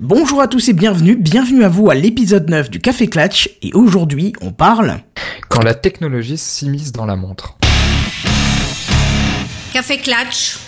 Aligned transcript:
Bonjour 0.00 0.40
à 0.40 0.48
tous 0.48 0.68
et 0.68 0.72
bienvenue, 0.72 1.14
bienvenue 1.14 1.62
à 1.62 1.68
vous 1.68 1.88
à 1.88 1.94
l'épisode 1.94 2.50
9 2.50 2.68
du 2.68 2.80
Café 2.80 3.06
Clatch 3.06 3.48
et 3.62 3.72
aujourd'hui 3.74 4.32
on 4.40 4.50
parle... 4.50 4.96
Quand 5.48 5.62
la 5.62 5.72
technologie 5.72 6.36
s'immisce 6.36 6.90
dans 6.90 7.06
la 7.06 7.14
montre. 7.14 7.56
Café 9.72 9.98
Clatch. 9.98 10.58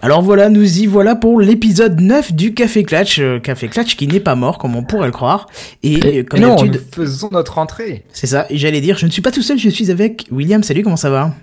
Alors 0.00 0.22
voilà, 0.22 0.48
nous 0.48 0.78
y 0.78 0.86
voilà 0.86 1.14
pour 1.14 1.42
l'épisode 1.42 2.00
9 2.00 2.32
du 2.32 2.54
Café 2.54 2.82
Clatch, 2.82 3.18
euh, 3.18 3.38
Café 3.38 3.68
Clatch 3.68 3.96
qui 3.96 4.06
n'est 4.08 4.18
pas 4.18 4.34
mort 4.34 4.56
comme 4.56 4.74
on 4.74 4.82
pourrait 4.82 5.08
le 5.08 5.12
croire. 5.12 5.48
Et, 5.82 5.92
Et, 5.92 6.18
euh, 6.20 6.22
comme 6.22 6.40
non, 6.40 6.56
d'habitude, 6.56 6.82
faisons 6.90 7.28
notre 7.30 7.58
entrée. 7.58 8.06
c'est 8.14 8.28
ça, 8.28 8.46
et 8.48 8.56
j'allais 8.56 8.80
dire, 8.80 8.96
je 8.96 9.04
ne 9.04 9.10
suis 9.10 9.20
pas 9.20 9.30
tout 9.30 9.42
seul, 9.42 9.58
je 9.58 9.68
suis 9.68 9.90
avec 9.90 10.26
William, 10.30 10.62
salut, 10.62 10.82
comment 10.82 10.96
ça 10.96 11.10
va? 11.10 11.34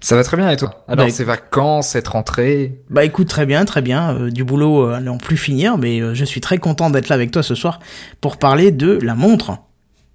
Ça 0.00 0.16
va 0.16 0.24
très 0.24 0.36
bien 0.36 0.50
et 0.50 0.56
toi? 0.56 0.84
Alors 0.88 1.06
Bah, 1.06 1.12
ces 1.12 1.24
vacances, 1.24 1.88
cette 1.88 2.08
rentrée? 2.08 2.80
Bah 2.90 3.04
écoute, 3.04 3.28
très 3.28 3.46
bien, 3.46 3.64
très 3.64 3.82
bien, 3.82 4.14
euh, 4.14 4.30
du 4.30 4.44
boulot 4.44 4.86
euh, 4.88 4.94
à 4.94 5.00
n'en 5.00 5.18
plus 5.18 5.36
finir, 5.36 5.78
mais 5.78 6.00
euh, 6.00 6.14
je 6.14 6.24
suis 6.24 6.40
très 6.40 6.58
content 6.58 6.90
d'être 6.90 7.08
là 7.08 7.14
avec 7.14 7.30
toi 7.30 7.42
ce 7.42 7.54
soir 7.54 7.80
pour 8.20 8.36
parler 8.36 8.70
de 8.72 8.98
la 9.02 9.14
montre. 9.14 9.58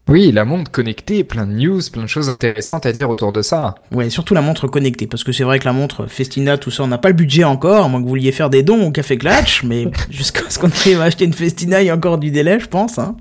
Oui, 0.08 0.32
la 0.32 0.46
montre 0.46 0.72
connectée, 0.72 1.24
plein 1.24 1.46
de 1.46 1.54
news, 1.54 1.80
plein 1.92 2.02
de 2.02 2.08
choses 2.08 2.28
intéressantes 2.28 2.86
à 2.86 2.92
dire 2.92 3.10
autour 3.10 3.32
de 3.32 3.42
ça. 3.42 3.76
Ouais, 3.94 4.10
surtout 4.10 4.34
la 4.34 4.42
montre 4.42 4.68
connectée, 4.68 5.08
parce 5.08 5.24
que 5.24 5.32
c'est 5.32 5.44
vrai 5.44 5.60
que 5.60 5.66
la 5.66 5.74
montre 5.74 6.08
Festina, 6.08 6.58
tout 6.58 6.72
ça, 6.72 6.84
on 6.84 6.88
n'a 6.88 6.98
pas 6.98 7.10
le 7.10 7.14
budget 7.14 7.44
encore, 7.44 7.86
à 7.86 7.88
moins 7.88 8.00
que 8.00 8.04
vous 8.04 8.10
vouliez 8.10 8.32
faire 8.32 8.50
des 8.50 8.64
dons 8.64 8.88
au 8.88 8.92
Café 8.92 9.18
Clatch, 9.18 9.64
mais 9.64 9.88
jusqu'à 10.10 10.42
ce 10.50 10.60
qu'on 10.60 10.70
arrive 10.70 11.00
à 11.02 11.06
acheter 11.06 11.26
une 11.26 11.34
Festina, 11.34 11.82
il 11.82 11.86
y 11.86 11.90
a 11.90 11.96
encore 11.96 12.18
du 12.18 12.32
délai, 12.32 12.60
je 12.60 12.68
pense. 12.68 13.00
Hein. 13.00 13.16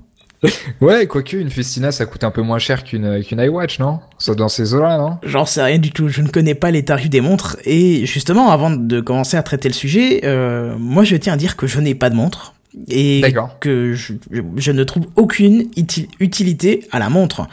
Ouais, 0.81 1.05
quoique 1.05 1.37
une 1.37 1.49
Festina, 1.51 1.91
ça 1.91 2.05
coûte 2.05 2.23
un 2.23 2.31
peu 2.31 2.41
moins 2.41 2.57
cher 2.57 2.83
qu'une 2.83 3.23
qu'une 3.23 3.39
iWatch, 3.39 3.79
non? 3.79 3.99
Ça 4.17 4.33
dans 4.33 4.49
ces 4.49 4.73
eaux-là, 4.73 4.97
non? 4.97 5.17
J'en 5.23 5.45
sais 5.45 5.61
rien 5.61 5.77
du 5.77 5.91
tout, 5.91 6.07
je 6.09 6.21
ne 6.21 6.27
connais 6.27 6.55
pas 6.55 6.71
les 6.71 6.83
tarifs 6.83 7.09
des 7.09 7.21
montres, 7.21 7.57
et 7.65 8.05
justement, 8.07 8.49
avant 8.49 8.71
de 8.71 8.99
commencer 9.01 9.37
à 9.37 9.43
traiter 9.43 9.67
le 9.69 9.73
sujet, 9.75 10.21
euh, 10.23 10.75
moi 10.79 11.03
je 11.03 11.15
tiens 11.15 11.33
à 11.33 11.37
dire 11.37 11.55
que 11.57 11.67
je 11.67 11.79
n'ai 11.79 11.93
pas 11.93 12.09
de 12.09 12.15
montre, 12.15 12.53
et 12.89 13.21
que 13.59 13.93
je, 13.93 14.13
je- 14.31 14.41
je 14.55 14.71
ne 14.71 14.83
trouve 14.83 15.05
aucune 15.15 15.65
utilité 16.19 16.87
à 16.91 16.97
la 16.99 17.09
montre. 17.09 17.45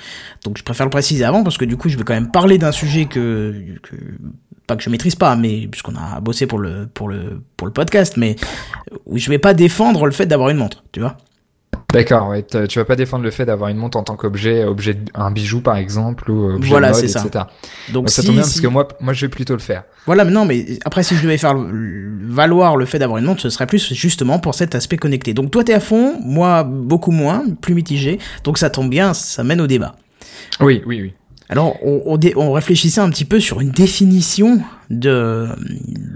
Donc 0.44 0.56
je 0.56 0.62
préfère 0.62 0.86
le 0.86 0.90
préciser 0.90 1.24
avant, 1.24 1.44
parce 1.44 1.58
que 1.58 1.66
du 1.66 1.76
coup 1.76 1.88
je 1.90 1.98
vais 1.98 2.04
quand 2.04 2.14
même 2.14 2.30
parler 2.30 2.56
d'un 2.56 2.72
sujet 2.72 3.04
que... 3.04 3.54
que 3.82 3.96
pas 4.66 4.76
que 4.76 4.82
je 4.82 4.90
maîtrise 4.90 5.14
pas, 5.14 5.34
mais 5.34 5.66
puisqu'on 5.66 5.94
a 5.96 6.20
bossé 6.20 6.46
pour 6.46 6.58
le 6.58 6.86
pour 6.92 7.08
le 7.08 7.42
pour 7.56 7.66
le 7.66 7.72
podcast, 7.72 8.18
mais 8.18 8.36
où 9.06 9.16
je 9.16 9.30
vais 9.30 9.38
pas 9.38 9.54
défendre 9.54 10.04
le 10.04 10.12
fait 10.12 10.26
d'avoir 10.26 10.50
une 10.50 10.58
montre, 10.58 10.84
tu 10.92 11.00
vois. 11.00 11.16
D'accord, 11.90 12.28
ouais. 12.28 12.44
Tu 12.68 12.78
vas 12.78 12.84
pas 12.84 12.96
défendre 12.96 13.24
le 13.24 13.30
fait 13.30 13.46
d'avoir 13.46 13.70
une 13.70 13.78
montre 13.78 13.96
en 13.96 14.02
tant 14.02 14.14
qu'objet, 14.14 14.64
objet, 14.64 14.94
un 15.14 15.30
bijou 15.30 15.62
par 15.62 15.76
exemple, 15.78 16.30
ou 16.30 16.50
objet 16.56 16.68
Voilà, 16.68 16.88
de 16.88 16.92
mode, 16.92 17.00
c'est 17.00 17.08
ça. 17.08 17.24
etc. 17.26 17.44
Donc 17.92 18.10
ça 18.10 18.22
tombe 18.22 18.34
bien 18.34 18.42
si- 18.42 18.50
parce 18.50 18.60
que 18.60 18.66
moi, 18.66 18.88
moi, 19.00 19.14
je 19.14 19.24
vais 19.24 19.30
plutôt 19.30 19.54
le 19.54 19.58
faire. 19.60 19.84
voilà, 20.04 20.26
mais 20.26 20.30
non, 20.30 20.44
mais 20.44 20.66
après 20.84 21.02
si 21.02 21.16
je 21.16 21.22
devais 21.22 21.38
faire 21.38 21.54
valoir 21.56 22.76
le 22.76 22.84
fait 22.84 22.98
d'avoir 22.98 23.18
une 23.18 23.24
montre, 23.24 23.40
ce 23.40 23.48
serait 23.48 23.66
plus 23.66 23.94
justement 23.94 24.38
pour 24.38 24.54
cet 24.54 24.74
aspect 24.74 24.98
connecté. 24.98 25.32
Donc 25.32 25.50
toi 25.50 25.64
t'es 25.64 25.72
à 25.72 25.80
fond, 25.80 26.18
moi 26.22 26.62
beaucoup 26.62 27.10
moins, 27.10 27.44
plus 27.62 27.72
mitigé. 27.74 28.18
Donc 28.44 28.58
ça 28.58 28.68
tombe 28.68 28.90
bien, 28.90 29.14
ça 29.14 29.42
mène 29.42 29.60
au 29.62 29.66
débat. 29.66 29.94
Oui, 30.60 30.82
oui, 30.86 31.00
oui. 31.00 31.14
Alors, 31.48 31.78
on, 31.82 32.02
on, 32.04 32.18
dé- 32.18 32.34
on 32.36 32.52
réfléchissait 32.52 33.00
un 33.00 33.08
petit 33.08 33.24
peu 33.24 33.40
sur 33.40 33.60
une 33.62 33.70
définition 33.70 34.60
de 34.90 35.48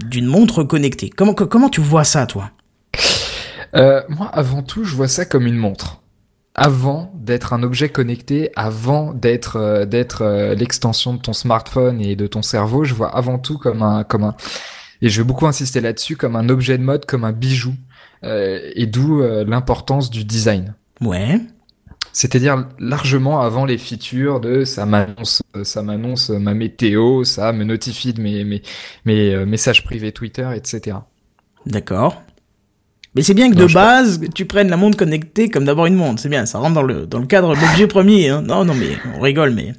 d'une 0.07 0.27
montre 0.27 0.63
connectée. 0.63 1.09
Comment 1.09 1.33
co- 1.33 1.47
comment 1.47 1.69
tu 1.69 1.81
vois 1.81 2.03
ça, 2.03 2.27
toi? 2.27 2.51
Euh, 3.75 4.01
moi, 4.09 4.27
avant 4.27 4.61
tout, 4.61 4.83
je 4.83 4.95
vois 4.95 5.07
ça 5.07 5.25
comme 5.25 5.47
une 5.47 5.57
montre. 5.57 6.01
Avant 6.55 7.11
d'être 7.15 7.53
un 7.53 7.63
objet 7.63 7.89
connecté, 7.89 8.51
avant 8.55 9.11
d'être 9.13 9.55
euh, 9.55 9.85
d'être 9.85 10.21
euh, 10.21 10.53
l'extension 10.53 11.15
de 11.15 11.19
ton 11.19 11.33
smartphone 11.33 11.99
et 11.99 12.15
de 12.15 12.27
ton 12.27 12.43
cerveau, 12.43 12.83
je 12.83 12.93
vois 12.93 13.15
avant 13.15 13.39
tout 13.39 13.57
comme 13.57 13.81
un 13.81 14.03
comme 14.03 14.23
un 14.23 14.35
et 15.01 15.09
je 15.09 15.21
vais 15.21 15.27
beaucoup 15.27 15.47
insister 15.47 15.81
là-dessus 15.81 16.15
comme 16.15 16.35
un 16.35 16.49
objet 16.49 16.77
de 16.77 16.83
mode, 16.83 17.05
comme 17.05 17.23
un 17.23 17.31
bijou. 17.31 17.73
Euh, 18.23 18.71
et 18.75 18.85
d'où 18.85 19.21
l'importance 19.21 20.09
du 20.09 20.23
design. 20.23 20.75
Ouais. 21.01 21.41
C'est-à-dire 22.13 22.67
largement 22.79 23.41
avant 23.41 23.65
les 23.65 23.77
features 23.77 24.39
de 24.39 24.63
ça 24.63 24.85
m'annonce 24.85 25.41
ça 25.63 25.81
m'annonce 25.81 26.29
ma 26.29 26.53
météo, 26.53 27.23
ça 27.23 27.51
me 27.51 27.63
notifie 27.63 28.13
de 28.13 28.21
mes 28.21 28.43
mes 28.45 28.61
mes 29.05 29.45
messages 29.45 29.83
privés 29.83 30.11
Twitter, 30.11 30.47
etc. 30.55 30.97
D'accord. 31.65 32.21
Mais 33.15 33.21
c'est 33.21 33.33
bien 33.33 33.49
que 33.51 33.55
Non, 33.55 33.67
de 33.67 33.73
base, 33.73 34.19
tu 34.33 34.45
prennes 34.45 34.69
la 34.69 34.77
montre 34.77 34.97
connectée 34.97 35.49
comme 35.49 35.65
d'abord 35.65 35.85
une 35.85 35.95
montre. 35.95 36.21
C'est 36.21 36.29
bien, 36.29 36.45
ça 36.45 36.57
rentre 36.59 36.73
dans 36.73 36.81
le, 36.83 37.05
dans 37.05 37.19
le 37.19 37.27
cadre 37.27 37.55
de 37.55 37.61
l'objet 37.61 37.87
premier. 37.87 38.29
Hein. 38.29 38.41
Non, 38.41 38.65
non, 38.65 38.73
mais 38.73 38.89
on 39.15 39.19
rigole, 39.19 39.51
mais... 39.51 39.73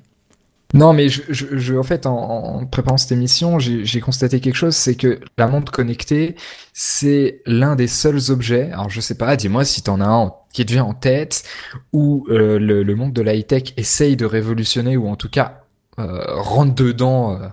Non, 0.72 0.92
mais 0.92 1.08
je, 1.08 1.22
je, 1.28 1.46
je- 1.56 1.74
en 1.74 1.84
fait, 1.84 2.04
en, 2.04 2.16
en 2.16 2.66
préparant 2.66 2.96
cette 2.96 3.12
émission, 3.12 3.60
j'ai 3.60 4.00
constaté 4.00 4.40
quelque 4.40 4.56
chose, 4.56 4.74
c'est 4.74 4.96
que 4.96 5.20
la 5.38 5.46
montre 5.46 5.70
connectée, 5.70 6.34
c'est 6.72 7.42
l'un 7.46 7.76
des 7.76 7.86
seuls 7.86 8.30
objets. 8.30 8.70
Alors, 8.72 8.90
je 8.90 9.00
sais 9.00 9.14
pas, 9.16 9.36
dis-moi 9.36 9.64
si 9.64 9.82
t'en 9.82 10.00
as 10.00 10.06
un 10.08 10.32
qui 10.52 10.66
te 10.66 10.72
vient 10.72 10.82
en 10.84 10.94
tête, 10.94 11.44
où 11.92 12.26
euh, 12.28 12.58
le, 12.58 12.82
le 12.82 12.94
monde 12.96 13.12
de 13.12 13.22
la 13.22 13.34
high-tech 13.34 13.72
essaye 13.76 14.16
de 14.16 14.26
révolutionner, 14.26 14.96
ou 14.96 15.06
en 15.08 15.14
tout 15.14 15.28
cas 15.28 15.62
euh, 16.00 16.24
rentre 16.40 16.74
dedans 16.74 17.40
euh, 17.40 17.46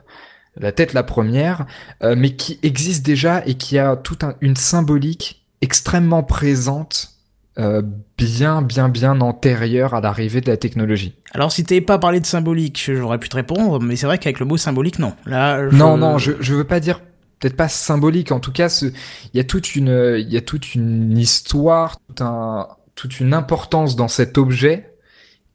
la 0.57 0.71
tête 0.71 0.93
la 0.93 1.03
première, 1.03 1.67
euh, 2.03 2.15
mais 2.17 2.35
qui 2.35 2.59
existe 2.63 3.05
déjà 3.05 3.43
et 3.45 3.53
qui 3.53 3.77
a 3.77 3.95
toute 3.97 4.23
un- 4.23 4.33
une 4.41 4.55
symbolique 4.55 5.40
extrêmement 5.61 6.23
présente, 6.23 7.11
euh, 7.59 7.81
bien, 8.17 8.61
bien, 8.61 8.89
bien 8.89 9.19
antérieure 9.21 9.93
à 9.93 10.01
l'arrivée 10.01 10.41
de 10.41 10.49
la 10.49 10.57
technologie. 10.57 11.15
Alors, 11.33 11.51
si 11.51 11.63
t'avais 11.63 11.81
pas 11.81 11.99
parlé 11.99 12.19
de 12.19 12.25
symbolique, 12.25 12.89
j'aurais 12.93 13.17
pu 13.19 13.29
te 13.29 13.35
répondre, 13.35 13.79
mais 13.81 13.95
c'est 13.95 14.05
vrai 14.05 14.17
qu'avec 14.17 14.39
le 14.39 14.45
mot 14.45 14.57
symbolique, 14.57 14.99
non. 14.99 15.13
Là, 15.25 15.69
je- 15.69 15.75
Non, 15.75 15.97
non, 15.97 16.17
je, 16.17 16.31
je 16.39 16.53
veux 16.53 16.63
pas 16.63 16.79
dire 16.79 17.01
peut-être 17.39 17.55
pas 17.57 17.67
symbolique. 17.69 18.31
En 18.31 18.39
tout 18.39 18.51
cas, 18.51 18.67
il 18.83 18.93
y 19.33 19.39
a 19.39 19.43
toute 19.43 19.75
une, 19.75 20.15
il 20.17 20.31
y 20.31 20.37
a 20.37 20.41
toute 20.41 20.75
une 20.75 21.17
histoire, 21.17 21.97
tout 22.15 22.23
un, 22.23 22.67
toute 22.95 23.19
une 23.19 23.33
importance 23.33 23.95
dans 23.95 24.07
cet 24.07 24.37
objet 24.37 24.90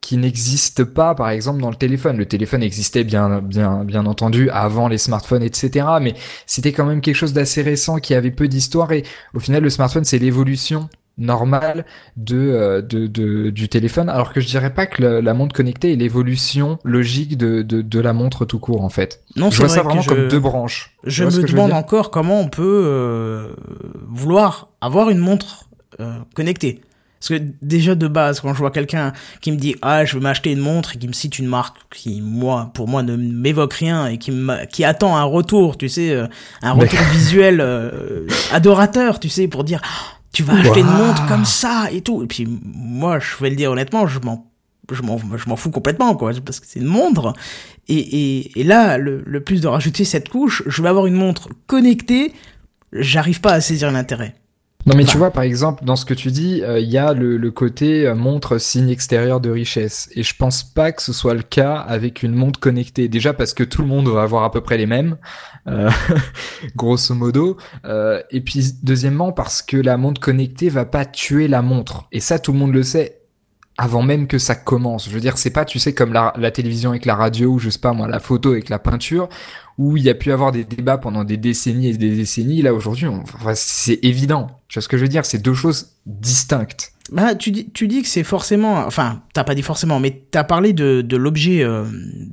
qui 0.07 0.17
n'existe 0.19 0.85
pas, 0.85 1.17
par 1.17 1.31
exemple, 1.31 1.61
dans 1.61 1.71
le 1.71 1.75
téléphone. 1.77 2.17
Le 2.17 2.27
téléphone 2.27 2.63
existait 2.63 3.03
bien, 3.03 3.41
bien, 3.41 3.83
bien 3.83 4.07
entendu 4.07 4.49
avant 4.51 4.87
les 4.87 4.99
smartphones, 4.99 5.43
etc. 5.43 5.85
Mais 6.01 6.15
c'était 6.47 6.71
quand 6.71 6.87
même 6.87 7.01
quelque 7.01 7.17
chose 7.17 7.33
d'assez 7.33 7.61
récent 7.63 7.97
qui 7.97 8.15
avait 8.15 8.31
peu 8.31 8.47
d'histoire. 8.47 8.93
Et 8.93 9.03
au 9.35 9.41
final, 9.41 9.65
le 9.65 9.71
smartphone, 9.71 10.05
c'est 10.05 10.19
l'évolution 10.21 10.89
normale 11.19 11.87
de, 12.17 12.37
euh, 12.37 12.83
de, 12.83 13.09
de- 13.09 13.51
du 13.51 13.69
téléphone. 13.69 14.09
Alors 14.09 14.33
que 14.33 14.41
je 14.41 14.47
dirais 14.47 14.73
pas 14.73 14.87
que 14.87 15.03
la, 15.03 15.21
la 15.21 15.35
montre 15.35 15.57
connectée 15.57 15.93
est 15.93 15.97
l'évolution 15.97 16.79
logique 16.85 17.37
de, 17.37 17.63
de, 17.63 17.83
de 17.83 18.01
la 18.01 18.13
montre 18.13 18.45
tout 18.45 18.61
court, 18.61 18.85
en 18.85 18.91
fait. 18.91 19.23
non, 19.35 19.51
Je 19.51 19.57
c'est 19.57 19.63
vois 19.65 19.67
vrai 19.67 19.77
ça 19.77 19.83
vraiment 19.83 20.03
comme 20.05 20.29
deux 20.29 20.39
branches. 20.39 20.95
Je 21.03 21.25
me 21.25 21.31
demande 21.43 21.73
encore 21.73 22.13
comment 22.13 22.39
on 22.41 22.49
peut 22.49 22.83
euh, 22.87 23.49
vouloir 24.09 24.69
avoir 24.81 25.11
une 25.11 25.19
montre 25.19 25.65
euh, 26.01 26.19
connectée. 26.35 26.81
Parce 27.29 27.41
que 27.41 27.47
déjà 27.63 27.95
de 27.95 28.07
base, 28.09 28.41
quand 28.41 28.53
je 28.55 28.59
vois 28.59 28.71
quelqu'un 28.71 29.13
qui 29.41 29.51
me 29.51 29.57
dit 29.57 29.75
ah 29.83 30.05
je 30.05 30.15
veux 30.15 30.21
m'acheter 30.21 30.53
une 30.53 30.61
montre 30.61 30.95
et 30.95 30.99
qui 30.99 31.09
me 31.09 31.13
cite 31.13 31.39
une 31.39 31.47
marque 31.47 31.77
qui 31.93 32.21
moi 32.21 32.71
pour 32.75 32.87
moi 32.89 33.03
ne 33.03 33.17
m'évoque 33.17 33.73
rien 33.75 34.07
et 34.07 34.19
qui 34.19 34.33
qui 34.71 34.85
attend 34.85 35.17
un 35.17 35.25
retour, 35.25 35.77
tu 35.77 35.89
sais, 35.89 36.11
euh, 36.13 36.27
un 36.63 36.75
Mais- 36.75 36.83
retour 36.85 37.01
visuel 37.13 37.61
euh, 37.61 38.27
adorateur, 38.53 39.19
tu 39.19 39.29
sais, 39.29 39.49
pour 39.49 39.65
dire 39.65 39.81
Ah, 39.85 40.19
tu 40.33 40.43
vas 40.45 40.55
acheter 40.55 40.81
une 40.81 40.87
montre 40.87 41.27
comme 41.27 41.45
ça 41.45 41.89
et 41.91 42.01
tout. 42.03 42.23
Et 42.23 42.27
puis 42.27 42.47
moi 42.63 43.19
je 43.19 43.43
vais 43.43 43.51
le 43.51 43.57
dire 43.57 43.71
honnêtement, 43.73 44.07
je 44.07 44.21
m'en 44.21 44.47
je 44.93 45.03
m'en 45.03 45.19
je 45.19 45.49
m'en 45.49 45.57
fous 45.57 45.71
complètement 45.73 46.15
quoi 46.15 46.31
parce 46.45 46.61
que 46.61 46.67
c'est 46.69 46.79
une 46.79 46.87
montre. 46.87 47.33
Et, 47.89 47.97
et, 47.99 48.61
et 48.61 48.63
là 48.65 48.99
le, 48.99 49.23
le 49.27 49.41
plus 49.41 49.61
de 49.63 49.67
rajouter 49.69 50.05
cette 50.05 50.29
couche 50.29 50.63
je 50.67 50.81
vais 50.83 50.89
avoir 50.89 51.07
une 51.07 51.15
montre 51.15 51.49
connectée 51.67 52.33
j'arrive 52.93 53.41
pas 53.41 53.53
à 53.53 53.61
saisir 53.61 53.91
l'intérêt 53.91 54.35
Non 54.87 54.95
mais 54.95 55.03
Enfin. 55.03 55.13
tu 55.13 55.19
vois 55.19 55.31
par 55.33 55.43
exemple 55.43 55.85
dans 55.85 55.97
ce 55.97 56.05
que 56.05 56.15
tu 56.15 56.31
dis, 56.31 56.63
euh, 56.63 56.79
il 56.79 56.89
y 56.89 56.97
a 56.97 57.13
le, 57.13 57.37
le 57.37 57.51
côté 57.51 58.07
euh, 58.07 58.15
montre 58.15 58.59
signe 58.59 58.89
extérieur 58.89 59.41
de 59.41 59.51
richesse 59.51 60.09
et 60.15 60.23
je 60.23 60.35
pense 60.37 60.63
pas 60.63 60.93
que 60.93 61.03
ce 61.03 61.13
soit 61.13 61.35
le 61.35 61.43
cas 61.43 61.75
avec 61.75 62.23
une 62.23 62.35
montre 62.35 62.61
connectée. 62.61 63.09
Déjà 63.09 63.33
parce 63.33 63.53
que 63.53 63.65
tout 63.65 63.83
le 63.83 63.89
monde 63.89 64.09
va 64.09 64.23
avoir 64.23 64.45
à 64.45 64.51
peu 64.53 64.61
près 64.61 64.77
les 64.77 64.87
mêmes, 64.87 65.17
euh, 65.67 65.91
grosso 66.77 67.15
modo. 67.15 67.57
Euh, 67.85 68.23
et 68.31 68.41
puis 68.41 68.75
deuxièmement 68.83 69.33
parce 69.33 69.61
que 69.61 69.77
la 69.77 69.97
montre 69.97 70.21
connectée 70.21 70.69
va 70.69 70.85
pas 70.85 71.05
tuer 71.05 71.49
la 71.49 71.63
montre 71.63 72.07
et 72.13 72.21
ça 72.21 72.39
tout 72.39 72.53
le 72.53 72.59
monde 72.59 72.73
le 72.73 72.85
sait 72.85 73.23
avant 73.79 74.03
même 74.03 74.27
que 74.29 74.39
ça 74.39 74.55
commence. 74.55 75.09
Je 75.09 75.15
veux 75.15 75.21
dire 75.21 75.37
c'est 75.37 75.51
pas 75.51 75.65
tu 75.65 75.79
sais 75.81 75.95
comme 75.95 76.13
la, 76.13 76.33
la 76.37 76.51
télévision 76.53 76.91
avec 76.91 77.05
la 77.07 77.17
radio 77.17 77.51
ou 77.51 77.59
je 77.59 77.71
sais 77.71 77.81
pas 77.81 77.93
moi 77.93 78.07
la 78.09 78.21
photo 78.21 78.53
avec 78.53 78.69
la 78.69 78.79
peinture 78.79 79.29
où 79.79 79.97
il 79.97 80.03
y 80.05 80.09
a 80.11 80.15
pu 80.15 80.33
avoir 80.33 80.53
des 80.53 80.65
débats 80.65 80.99
pendant 80.99 81.25
des 81.25 81.37
décennies 81.37 81.89
et 81.89 81.97
des 81.97 82.15
décennies. 82.17 82.63
Là, 82.63 82.73
aujourd'hui, 82.73 83.07
enfin, 83.07 83.53
c'est 83.55 83.99
évident. 84.03 84.49
Tu 84.69 84.79
vois 84.79 84.83
ce 84.83 84.89
que 84.89 84.97
je 84.97 85.03
veux 85.03 85.09
dire? 85.09 85.25
C'est 85.27 85.39
deux 85.43 85.55
choses 85.55 85.91
distinctes. 86.07 86.93
bah 87.13 87.35
tu 87.37 87.51
dis 87.53 87.71
tu 87.73 87.87
dis 87.87 88.03
que 88.03 88.09
c'est 88.09 88.25
forcément 88.25 88.79
enfin 88.85 89.23
t'as 89.33 89.45
pas 89.45 89.55
dit 89.55 89.63
forcément 89.63 90.01
mais 90.01 90.23
t'as 90.33 90.43
parlé 90.43 90.73
de, 90.73 91.03
de 91.03 91.17
l'objet 91.17 91.63
euh, 91.63 91.85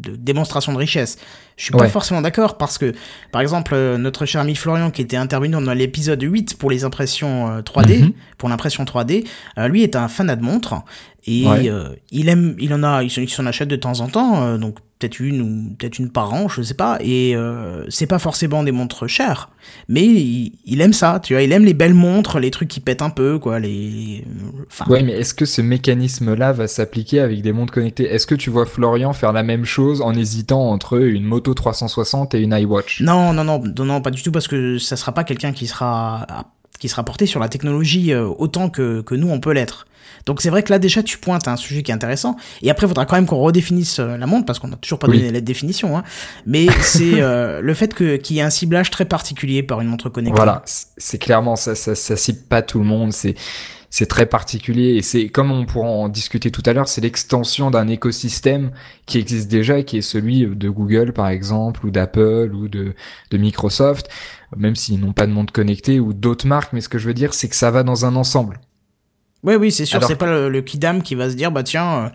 de 0.05 0.15
démonstration 0.15 0.73
de 0.73 0.77
richesse 0.79 1.17
je 1.57 1.65
suis 1.65 1.71
pas 1.73 1.87
forcément 1.89 2.21
d'accord 2.21 2.57
parce 2.57 2.79
que 2.79 2.91
par 3.31 3.41
exemple 3.43 3.73
euh, 3.75 3.99
notre 3.99 4.25
cher 4.25 4.41
ami 4.41 4.55
Florian 4.55 4.89
qui 4.89 5.03
était 5.03 5.15
intervenu 5.17 5.51
dans 5.53 5.73
l'épisode 5.73 6.21
8 6.23 6.57
pour 6.57 6.71
les 6.71 6.83
impressions 6.85 7.49
euh, 7.51 7.61
3D 7.61 7.99
Mhm. 8.01 8.11
pour 8.39 8.49
l'impression 8.49 8.83
3D 8.83 9.27
euh, 9.59 9.67
lui 9.67 9.83
est 9.83 9.95
un 9.95 10.07
fanat 10.07 10.35
de 10.37 10.43
montres 10.43 10.73
et 11.27 11.45
Ouais. 11.47 11.69
euh, 11.69 11.89
il 12.11 12.27
aime 12.29 12.55
il 12.59 12.73
en 12.73 12.81
a 12.83 13.03
il 13.03 13.11
s'en- 13.11 13.21
il 13.21 13.29
s'en 13.29 13.45
achète 13.45 13.69
de 13.69 13.75
temps 13.75 13.99
en 13.99 14.07
temps 14.07 14.41
euh, 14.43 14.57
donc 14.57 14.77
peut-être 15.03 15.19
une 15.19 15.41
ou 15.41 15.75
peut-être 15.75 15.99
une 15.99 16.09
par 16.09 16.33
an, 16.33 16.47
je 16.47 16.61
sais 16.61 16.73
pas. 16.73 16.97
Et 17.01 17.35
euh, 17.35 17.85
c'est 17.89 18.07
pas 18.07 18.19
forcément 18.19 18.63
des 18.63 18.71
montres 18.71 19.07
chères, 19.07 19.49
mais 19.89 20.05
il, 20.05 20.81
aime 20.81 20.93
ça, 20.93 21.19
tu 21.21 21.33
vois. 21.33 21.43
Il 21.43 21.51
aime 21.51 21.65
les 21.65 21.73
belles 21.73 21.93
montres, 21.93 22.39
les 22.39 22.51
trucs 22.51 22.69
qui 22.69 22.79
pètent 22.79 23.01
un 23.01 23.09
peu, 23.09 23.37
quoi. 23.37 23.59
Les. 23.59 24.23
Enfin... 24.67 24.89
Ouais, 24.89 25.03
mais 25.03 25.13
est-ce 25.13 25.33
que 25.33 25.45
ce 25.45 25.61
mécanisme-là 25.61 26.53
va 26.53 26.67
s'appliquer 26.67 27.19
avec 27.19 27.41
des 27.41 27.51
montres 27.51 27.73
connectées? 27.73 28.05
Est-ce 28.05 28.25
que 28.25 28.35
tu 28.35 28.49
vois 28.49 28.65
Florian 28.65 29.13
faire 29.13 29.33
la 29.33 29.43
même 29.43 29.65
chose 29.65 30.01
en 30.01 30.13
hésitant 30.13 30.69
entre 30.69 31.01
une 31.01 31.25
Moto 31.25 31.53
360 31.53 32.35
et 32.35 32.39
une 32.39 32.53
iWatch? 32.53 33.01
Non, 33.01 33.33
non, 33.33 33.43
non, 33.43 33.61
non, 33.77 33.85
non, 33.85 34.01
pas 34.01 34.11
du 34.11 34.23
tout, 34.23 34.31
parce 34.31 34.47
que 34.47 34.77
ça 34.77 34.95
sera 34.95 35.11
pas 35.11 35.23
quelqu'un 35.23 35.51
qui 35.51 35.67
sera 35.67 36.25
qui 36.79 36.89
sera 36.89 37.03
porté 37.03 37.25
sur 37.27 37.39
la 37.39 37.47
technologie 37.47 38.11
euh, 38.11 38.27
autant 38.27 38.69
que, 38.69 39.01
que 39.01 39.15
nous 39.15 39.29
on 39.29 39.39
peut 39.39 39.53
l'être. 39.53 39.85
Donc 40.25 40.41
c'est 40.41 40.49
vrai 40.49 40.63
que 40.63 40.71
là 40.71 40.79
déjà 40.79 41.03
tu 41.03 41.17
pointes 41.17 41.47
à 41.47 41.51
un 41.51 41.57
sujet 41.57 41.83
qui 41.83 41.91
est 41.91 41.93
intéressant. 41.93 42.35
Et 42.61 42.69
après 42.69 42.85
il 42.85 42.89
faudra 42.89 43.05
quand 43.05 43.15
même 43.15 43.25
qu'on 43.25 43.39
redéfinisse 43.39 43.99
euh, 43.99 44.17
la 44.17 44.25
montre 44.25 44.45
parce 44.45 44.59
qu'on 44.59 44.67
n'a 44.67 44.77
toujours 44.77 44.99
pas 44.99 45.07
donné 45.07 45.31
la 45.31 45.41
définition. 45.41 45.97
Hein. 45.97 46.03
Mais 46.45 46.67
c'est 46.81 47.21
euh, 47.21 47.61
le 47.61 47.73
fait 47.73 47.93
que 47.93 48.17
qu'il 48.17 48.37
y 48.37 48.39
ait 48.39 48.43
un 48.43 48.49
ciblage 48.49 48.89
très 48.89 49.05
particulier 49.05 49.63
par 49.63 49.81
une 49.81 49.87
montre 49.87 50.09
connectée. 50.09 50.35
Voilà, 50.35 50.63
c'est 50.65 51.17
clairement 51.17 51.55
ça, 51.55 51.75
ça, 51.75 51.95
ça 51.95 52.15
cible 52.15 52.41
pas 52.49 52.61
tout 52.61 52.79
le 52.79 52.85
monde. 52.85 53.13
C'est 53.13 53.35
c'est 53.93 54.07
très 54.07 54.25
particulier 54.25 54.95
et 54.95 55.03
c'est 55.03 55.29
comme 55.29 55.51
on 55.51 55.67
pourra 55.67 55.87
en 55.87 56.09
discuter 56.09 56.49
tout 56.49 56.63
à 56.65 56.73
l'heure, 56.73 56.87
c'est 56.87 57.01
l'extension 57.01 57.69
d'un 57.69 57.87
écosystème 57.87 58.71
qui 59.05 59.19
existe 59.19 59.51
déjà 59.51 59.77
et 59.77 59.83
qui 59.85 59.97
est 59.97 60.01
celui 60.01 60.47
de 60.47 60.67
Google 60.67 61.13
par 61.13 61.27
exemple 61.27 61.85
ou 61.85 61.91
d'Apple 61.91 62.49
ou 62.55 62.67
de, 62.67 62.95
de 63.29 63.37
Microsoft, 63.37 64.09
même 64.57 64.75
s'ils 64.75 64.99
n'ont 64.99 65.13
pas 65.13 65.27
de 65.27 65.31
montre 65.31 65.53
connectée 65.53 65.99
ou 65.99 66.13
d'autres 66.13 66.47
marques. 66.47 66.73
Mais 66.73 66.81
ce 66.81 66.89
que 66.89 66.97
je 66.97 67.05
veux 67.05 67.13
dire, 67.13 67.35
c'est 67.35 67.47
que 67.47 67.55
ça 67.55 67.69
va 67.69 67.83
dans 67.83 68.03
un 68.03 68.15
ensemble. 68.15 68.59
Oui, 69.43 69.55
oui, 69.55 69.71
c'est 69.71 69.85
sûr, 69.85 70.03
c'est 70.03 70.15
pas 70.15 70.47
le, 70.47 70.61
kidam 70.61 71.01
qui 71.01 71.15
va 71.15 71.29
se 71.29 71.35
dire, 71.35 71.51
bah 71.51 71.63
tiens, 71.63 71.93
euh, 71.93 72.09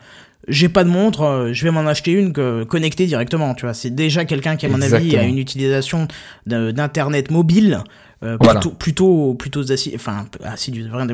j'ai 0.49 0.69
pas 0.69 0.85
de 0.85 0.89
montre, 0.89 1.23
euh, 1.23 1.53
je 1.53 1.65
vais 1.65 1.71
m'en 1.71 1.87
acheter 1.87 2.13
une 2.13 2.33
que, 2.33 2.65
connectée 2.65 3.07
directement, 3.07 3.55
tu 3.55 3.67
vois. 3.67 3.75
C'est 3.75 3.91
déjà 3.91 4.25
quelqu'un 4.25 4.57
qui, 4.57 4.67
à 4.67 4.69
mon 4.71 4.81
avis, 4.81 5.17
a 5.17 5.23
une 5.25 5.39
utilisation 5.39 6.09
d'internet 6.47 7.31
mobile 7.31 7.83
euh, 8.25 8.37
plutôt, 8.39 8.71
plutôt, 8.71 9.35
plutôt 9.35 9.63
enfin, 9.95 10.27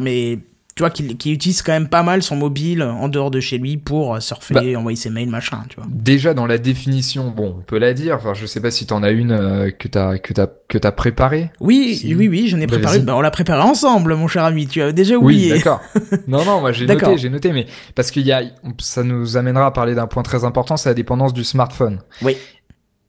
mais 0.00 0.38
tu 0.74 0.82
vois, 0.82 0.90
qu'il 0.90 1.32
utilise 1.32 1.62
quand 1.62 1.72
même 1.72 1.88
pas 1.88 2.02
mal 2.02 2.22
son 2.22 2.34
mobile 2.34 2.82
en 2.82 3.08
dehors 3.08 3.30
de 3.30 3.38
chez 3.38 3.58
lui 3.58 3.76
pour 3.76 4.20
surfer, 4.20 4.54
bah, 4.54 4.78
envoyer 4.78 4.96
ses 4.96 5.08
mails, 5.08 5.28
machin, 5.28 5.62
tu 5.68 5.76
vois. 5.76 5.86
Déjà, 5.88 6.34
dans 6.34 6.46
la 6.46 6.58
définition, 6.58 7.30
bon, 7.30 7.56
on 7.58 7.62
peut 7.62 7.78
la 7.78 7.94
dire, 7.94 8.16
enfin, 8.16 8.34
je 8.34 8.44
sais 8.44 8.60
pas 8.60 8.72
si 8.72 8.84
t'en 8.84 9.04
as 9.04 9.12
une 9.12 9.30
euh, 9.30 9.70
que 9.70 9.86
t'as, 9.86 10.18
que 10.18 10.32
t'as, 10.32 10.48
que 10.68 10.76
t'as 10.76 10.90
préparée. 10.90 11.52
Oui, 11.60 12.02
oui, 12.16 12.26
oui, 12.26 12.48
j'en 12.48 12.58
ai 12.58 12.66
bah, 12.66 12.72
préparé, 12.78 12.98
bah, 12.98 13.14
on 13.14 13.20
l'a 13.20 13.30
préparé 13.30 13.62
ensemble, 13.62 14.16
mon 14.16 14.26
cher 14.26 14.42
ami, 14.42 14.66
tu 14.66 14.82
as 14.82 14.90
déjà 14.90 15.16
oublié. 15.16 15.52
Oui, 15.52 15.58
d'accord. 15.58 15.80
non, 16.26 16.44
non, 16.44 16.60
moi, 16.60 16.72
j'ai 16.72 16.86
noté, 16.86 17.18
j'ai 17.18 17.30
noté, 17.30 17.52
mais, 17.52 17.66
parce 17.94 18.10
qu'il 18.10 18.26
y 18.26 18.32
a, 18.32 18.42
ça 18.78 19.04
nous 19.04 19.36
amènera 19.36 19.66
à 19.66 19.70
parler 19.70 19.94
d'un 19.94 20.08
point 20.08 20.24
très 20.24 20.44
important, 20.44 20.76
c'est 20.76 20.88
la 20.88 20.94
dépendance 20.94 21.32
du 21.32 21.44
smartphone. 21.44 22.00
Oui. 22.20 22.36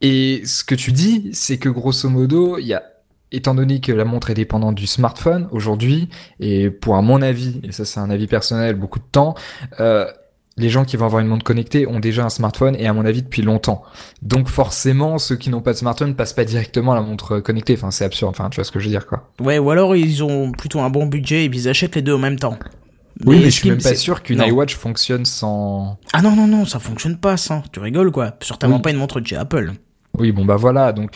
Et 0.02 0.42
ce 0.44 0.62
que 0.62 0.76
tu 0.76 0.92
dis, 0.92 1.30
c'est 1.32 1.58
que 1.58 1.68
grosso 1.68 2.08
modo, 2.08 2.58
il 2.58 2.66
y 2.66 2.74
a 2.74 2.82
étant 3.32 3.54
donné 3.54 3.80
que 3.80 3.92
la 3.92 4.04
montre 4.04 4.30
est 4.30 4.34
dépendante 4.34 4.74
du 4.74 4.86
smartphone 4.86 5.48
aujourd'hui, 5.50 6.08
et 6.40 6.70
pour 6.70 6.96
à 6.96 7.02
mon 7.02 7.22
avis, 7.22 7.60
et 7.62 7.72
ça 7.72 7.84
c'est 7.84 8.00
un 8.00 8.10
avis 8.10 8.26
personnel, 8.26 8.76
beaucoup 8.76 8.98
de 8.98 9.04
temps, 9.10 9.34
euh, 9.80 10.06
les 10.58 10.70
gens 10.70 10.84
qui 10.84 10.96
vont 10.96 11.04
avoir 11.04 11.20
une 11.20 11.28
montre 11.28 11.44
connectée 11.44 11.86
ont 11.86 12.00
déjà 12.00 12.24
un 12.24 12.30
smartphone 12.30 12.76
et 12.78 12.86
à 12.86 12.92
mon 12.92 13.04
avis 13.04 13.22
depuis 13.22 13.42
longtemps. 13.42 13.82
Donc 14.22 14.48
forcément, 14.48 15.18
ceux 15.18 15.36
qui 15.36 15.50
n'ont 15.50 15.60
pas 15.60 15.72
de 15.72 15.78
smartphone 15.78 16.14
passent 16.14 16.32
pas 16.32 16.44
directement 16.44 16.92
à 16.92 16.94
la 16.94 17.02
montre 17.02 17.40
connectée. 17.40 17.74
Enfin, 17.74 17.90
c'est 17.90 18.04
absurde. 18.04 18.30
Enfin, 18.30 18.48
tu 18.48 18.56
vois 18.56 18.64
ce 18.64 18.72
que 18.72 18.78
je 18.78 18.86
veux 18.86 18.90
dire, 18.90 19.06
quoi. 19.06 19.30
Ouais, 19.40 19.58
ou 19.58 19.70
alors 19.70 19.94
ils 19.96 20.24
ont 20.24 20.52
plutôt 20.52 20.80
un 20.80 20.88
bon 20.88 21.06
budget 21.06 21.44
et 21.44 21.50
ils 21.52 21.68
achètent 21.68 21.94
les 21.94 22.02
deux 22.02 22.14
en 22.14 22.18
même 22.18 22.38
temps. 22.38 22.58
oui, 23.26 23.40
mais 23.40 23.44
je 23.46 23.50
suis 23.50 23.68
même 23.68 23.82
pas 23.82 23.94
sûr 23.94 24.22
qu'une 24.22 24.40
iWatch 24.40 24.74
fonctionne 24.76 25.26
sans. 25.26 25.98
Ah 26.14 26.22
non, 26.22 26.34
non, 26.34 26.46
non, 26.46 26.64
ça 26.64 26.78
fonctionne 26.78 27.18
pas 27.18 27.36
sans. 27.36 27.62
Tu 27.70 27.80
rigoles, 27.80 28.10
quoi. 28.10 28.34
Certainement 28.40 28.80
pas 28.80 28.90
une 28.90 28.96
montre 28.96 29.20
de 29.20 29.26
chez 29.26 29.36
Apple. 29.36 29.72
Oui, 30.18 30.32
bon, 30.32 30.46
bah 30.46 30.56
voilà. 30.56 30.94
Donc, 30.94 31.10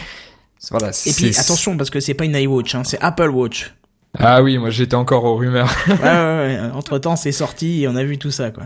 et 1.06 1.12
puis 1.12 1.38
attention 1.38 1.76
parce 1.76 1.90
que 1.90 2.00
c'est 2.00 2.14
pas 2.14 2.24
une 2.24 2.36
iWatch, 2.36 2.74
hein, 2.74 2.82
c'est 2.84 3.00
Apple 3.00 3.30
Watch. 3.30 3.74
Ah 4.18 4.42
oui, 4.42 4.58
moi 4.58 4.70
j'étais 4.70 4.96
encore 4.96 5.24
aux 5.24 5.36
rumeurs. 5.36 5.72
ouais, 5.88 5.94
ouais, 5.94 6.02
ouais. 6.02 6.60
Entre 6.74 6.98
temps, 6.98 7.16
c'est 7.16 7.32
sorti 7.32 7.82
et 7.82 7.88
on 7.88 7.96
a 7.96 8.02
vu 8.04 8.18
tout 8.18 8.30
ça, 8.30 8.50
quoi. 8.50 8.64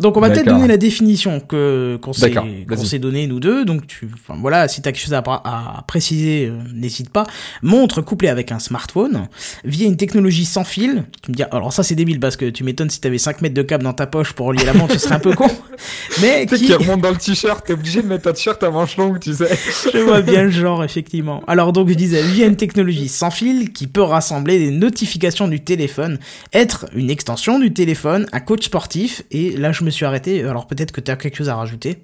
Donc 0.00 0.16
on 0.16 0.20
va 0.20 0.30
peut-être 0.30 0.48
donner 0.48 0.66
la 0.66 0.78
définition 0.78 1.38
que 1.38 1.98
qu'on 2.00 2.12
s'est 2.12 2.32
qu'on 2.32 2.84
s'est 2.84 2.98
donné 2.98 3.26
nous 3.26 3.40
deux. 3.40 3.64
Donc 3.64 3.86
tu, 3.86 4.08
enfin 4.14 4.38
voilà, 4.40 4.66
si 4.66 4.80
t'as 4.80 4.90
quelque 4.90 5.02
chose 5.02 5.14
à, 5.14 5.22
à 5.22 5.84
préciser, 5.86 6.46
euh, 6.46 6.58
n'hésite 6.74 7.10
pas. 7.10 7.24
Montre 7.62 8.00
couplée 8.00 8.28
avec 8.28 8.52
un 8.52 8.58
smartphone 8.58 9.28
via 9.64 9.86
une 9.86 9.96
technologie 9.96 10.46
sans 10.46 10.64
fil. 10.64 11.04
Tu 11.22 11.30
me 11.30 11.36
dis, 11.36 11.42
alors 11.44 11.72
ça 11.72 11.82
c'est 11.82 11.94
débile 11.94 12.20
parce 12.20 12.36
que 12.36 12.48
tu 12.48 12.64
m'étonnes 12.64 12.90
si 12.90 13.00
t'avais 13.00 13.18
5 13.18 13.42
mètres 13.42 13.54
de 13.54 13.62
câble 13.62 13.84
dans 13.84 13.92
ta 13.92 14.06
poche 14.06 14.32
pour 14.32 14.46
relier 14.46 14.64
la 14.64 14.72
montre, 14.72 14.94
ce 14.94 14.98
serait 14.98 15.14
un 15.14 15.20
peu 15.20 15.34
con. 15.34 15.48
Mais 16.22 16.46
qui... 16.46 16.66
qui 16.66 16.74
remonte 16.74 17.02
dans 17.02 17.10
le 17.10 17.16
t-shirt, 17.16 17.64
t'es 17.64 17.74
obligé 17.74 18.02
de 18.02 18.08
mettre 18.08 18.28
un 18.28 18.32
t-shirt 18.32 18.62
à 18.62 18.70
manches 18.70 18.96
longues, 18.96 19.20
tu 19.20 19.34
sais. 19.34 19.56
je 19.92 19.98
vois 19.98 20.22
bien 20.22 20.44
le 20.44 20.50
genre 20.62 20.82
effectivement. 20.82 21.42
Alors 21.46 21.72
donc 21.72 21.88
je 21.90 21.94
disais 21.94 22.22
via 22.22 22.46
une 22.46 22.56
technologie 22.56 23.08
sans 23.08 23.30
fil 23.30 23.72
qui 23.72 23.86
peut 23.86 24.02
rassembler 24.02 24.58
les 24.58 24.70
notifications 24.70 25.48
du 25.48 25.60
téléphone, 25.60 26.18
être 26.52 26.86
une 26.94 27.10
extension 27.10 27.58
du 27.58 27.72
téléphone, 27.72 28.26
un 28.32 28.40
coach 28.40 28.64
sportif 28.64 29.22
et 29.30 29.56
là 29.56 29.70
je 29.70 29.81
me 29.82 29.90
suis 29.90 30.04
arrêté. 30.04 30.42
Alors 30.44 30.66
peut-être 30.66 30.92
que 30.92 31.00
tu 31.00 31.10
as 31.10 31.16
quelque 31.16 31.36
chose 31.36 31.48
à 31.48 31.56
rajouter? 31.56 32.02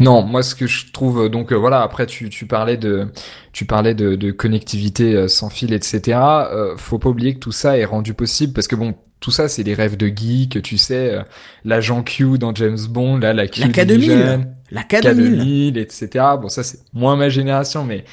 Non, 0.00 0.22
moi 0.22 0.42
ce 0.42 0.54
que 0.54 0.66
je 0.66 0.92
trouve 0.92 1.28
donc 1.28 1.52
euh, 1.52 1.56
voilà 1.56 1.82
après 1.82 2.06
tu, 2.06 2.28
tu 2.28 2.46
parlais 2.46 2.76
de 2.76 3.08
tu 3.52 3.64
parlais 3.64 3.94
de, 3.94 4.14
de 4.14 4.30
connectivité 4.30 5.14
euh, 5.14 5.28
sans 5.28 5.48
fil 5.48 5.72
etc. 5.72 6.18
Euh, 6.18 6.76
faut 6.76 6.98
pas 6.98 7.08
oublier 7.08 7.34
que 7.34 7.40
tout 7.40 7.52
ça 7.52 7.78
est 7.78 7.84
rendu 7.84 8.14
possible 8.14 8.52
parce 8.52 8.68
que 8.68 8.76
bon 8.76 8.94
tout 9.20 9.30
ça 9.30 9.48
c'est 9.48 9.64
des 9.64 9.74
rêves 9.74 9.96
de 9.96 10.08
geek 10.08 10.62
tu 10.62 10.76
sais 10.76 11.16
l'agent 11.64 12.02
Q 12.02 12.38
dans 12.38 12.54
James 12.54 12.78
Bond 12.88 13.18
là 13.18 13.32
la 13.32 13.48
Q 13.48 13.62
la 13.62 13.68
K2000 13.68 14.46
la 14.70 14.82
K2000 14.82 15.78
etc. 15.78 16.24
Bon 16.40 16.48
ça 16.48 16.62
c'est 16.62 16.80
moins 16.92 17.16
ma 17.16 17.30
génération 17.30 17.84
mais 17.84 18.04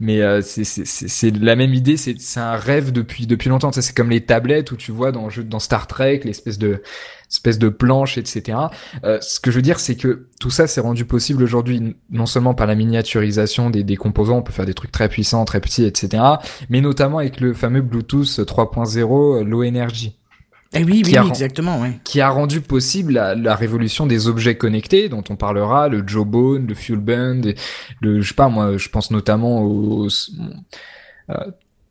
mais 0.00 0.22
euh, 0.22 0.40
c'est 0.42 1.36
la 1.38 1.56
même 1.56 1.74
idée 1.74 1.96
c'est 1.96 2.40
un 2.40 2.56
rêve 2.56 2.92
depuis 2.92 3.26
depuis 3.26 3.48
longtemps. 3.48 3.72
C'est 3.72 3.94
comme 3.94 4.10
les 4.10 4.20
tablettes 4.20 4.70
où 4.72 4.76
tu 4.76 4.92
vois 4.92 5.12
dans 5.12 5.28
dans 5.44 5.58
Star 5.58 5.86
Trek 5.86 6.20
l'espèce 6.24 6.58
de 6.58 6.82
espèce 7.30 7.58
de 7.58 7.68
planche 7.68 8.16
etc 8.16 8.58
euh, 9.04 9.18
ce 9.20 9.40
que 9.40 9.50
je 9.50 9.56
veux 9.56 9.62
dire 9.62 9.80
c'est 9.80 9.96
que 9.96 10.28
tout 10.40 10.50
ça 10.50 10.66
s'est 10.66 10.80
rendu 10.80 11.04
possible 11.04 11.42
aujourd'hui 11.42 11.96
non 12.10 12.26
seulement 12.26 12.54
par 12.54 12.66
la 12.66 12.74
miniaturisation 12.74 13.68
des, 13.68 13.84
des 13.84 13.96
composants 13.96 14.38
on 14.38 14.42
peut 14.42 14.52
faire 14.52 14.64
des 14.64 14.72
trucs 14.72 14.92
très 14.92 15.10
puissants 15.10 15.44
très 15.44 15.60
petits 15.60 15.84
etc 15.84 16.22
mais 16.70 16.80
notamment 16.80 17.18
avec 17.18 17.40
le 17.40 17.52
fameux 17.52 17.82
Bluetooth 17.82 18.40
3.0 18.40 19.42
low 19.42 19.62
energy 19.62 20.16
eh 20.74 20.84
oui, 20.84 21.02
oui, 21.04 21.16
exactement, 21.28 21.80
ouais. 21.80 21.98
Qui 22.04 22.20
a 22.20 22.28
rendu 22.28 22.60
possible 22.60 23.14
la, 23.14 23.54
révolution 23.54 24.06
des 24.06 24.28
objets 24.28 24.56
connectés, 24.56 25.08
dont 25.08 25.24
on 25.30 25.36
parlera, 25.36 25.88
le 25.88 26.06
Jawbone, 26.06 26.66
le 26.66 26.74
Fuelband, 26.74 27.40
le, 28.02 28.20
je 28.20 28.28
sais 28.28 28.34
pas, 28.34 28.48
moi, 28.48 28.76
je 28.76 28.88
pense 28.90 29.10
notamment 29.10 29.62
au, 29.62 30.08
euh, 31.30 31.34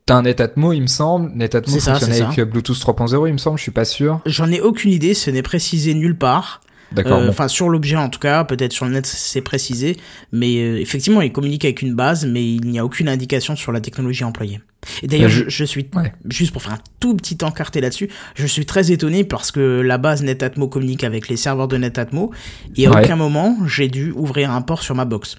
T'as 0.05 0.15
un 0.15 0.21
Netatmo, 0.21 0.71
il 0.71 0.81
me 0.81 0.87
semble. 0.87 1.31
Netatmo 1.35 1.79
fonctionne 1.79 2.11
avec 2.13 2.39
Bluetooth 2.41 2.77
3.0, 2.77 3.27
il 3.27 3.33
me 3.33 3.37
semble, 3.37 3.57
je 3.57 3.63
suis 3.63 3.71
pas 3.71 3.83
sûr. 3.83 4.21
J'en 4.25 4.49
ai 4.49 4.61
aucune 4.61 4.91
idée, 4.91 5.13
ce 5.13 5.29
n'est 5.31 5.41
précisé 5.41 5.93
nulle 5.93 6.17
part. 6.17 6.61
D'accord. 6.91 7.19
Euh, 7.19 7.29
enfin, 7.29 7.47
sur 7.47 7.69
l'objet 7.69 7.97
en 7.97 8.09
tout 8.09 8.19
cas, 8.19 8.43
peut-être 8.43 8.73
sur 8.73 8.85
le 8.85 8.91
net 8.91 9.05
c'est 9.05 9.41
précisé, 9.41 9.97
mais 10.31 10.57
euh, 10.57 10.79
effectivement, 10.79 11.21
il 11.21 11.31
communique 11.31 11.65
avec 11.65 11.81
une 11.81 11.95
base, 11.95 12.25
mais 12.25 12.45
il 12.45 12.65
n'y 12.65 12.79
a 12.79 12.85
aucune 12.85 13.09
indication 13.09 13.55
sur 13.55 13.71
la 13.71 13.81
technologie 13.81 14.23
employée. 14.23 14.61
Et 15.03 15.07
d'ailleurs, 15.07 15.29
je... 15.29 15.49
je... 15.49 15.63
suis 15.65 15.89
juste 16.29 16.53
pour 16.53 16.61
faire 16.61 16.73
un 16.73 16.79
tout 16.99 17.15
petit 17.15 17.37
encarté 17.43 17.81
là-dessus, 17.81 18.09
je 18.35 18.45
suis 18.45 18.65
très 18.65 18.91
étonné 18.91 19.23
parce 19.23 19.51
que 19.51 19.81
la 19.81 19.97
base 19.97 20.23
Netatmo 20.23 20.67
communique 20.67 21.03
avec 21.03 21.27
les 21.27 21.35
serveurs 21.35 21.67
de 21.67 21.77
Netatmo 21.77 22.31
et 22.75 22.87
à 22.87 22.91
aucun 22.91 23.15
moment 23.15 23.57
j'ai 23.65 23.87
dû 23.87 24.11
ouvrir 24.11 24.51
un 24.51 24.61
port 24.61 24.81
sur 24.81 24.95
ma 24.95 25.05
box 25.05 25.37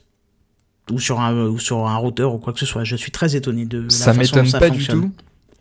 ou 0.90 0.98
sur 0.98 1.20
un 1.20 1.46
ou 1.46 1.58
sur 1.58 1.86
un 1.86 1.96
routeur 1.96 2.34
ou 2.34 2.38
quoi 2.38 2.52
que 2.52 2.58
ce 2.58 2.66
soit. 2.66 2.84
Je 2.84 2.96
suis 2.96 3.10
très 3.12 3.36
étonné 3.36 3.64
de 3.64 3.82
la 3.82 3.90
ça 3.90 4.12
m'étonne 4.12 4.50
pas 4.50 4.70
du 4.70 4.86
tout. 4.86 5.10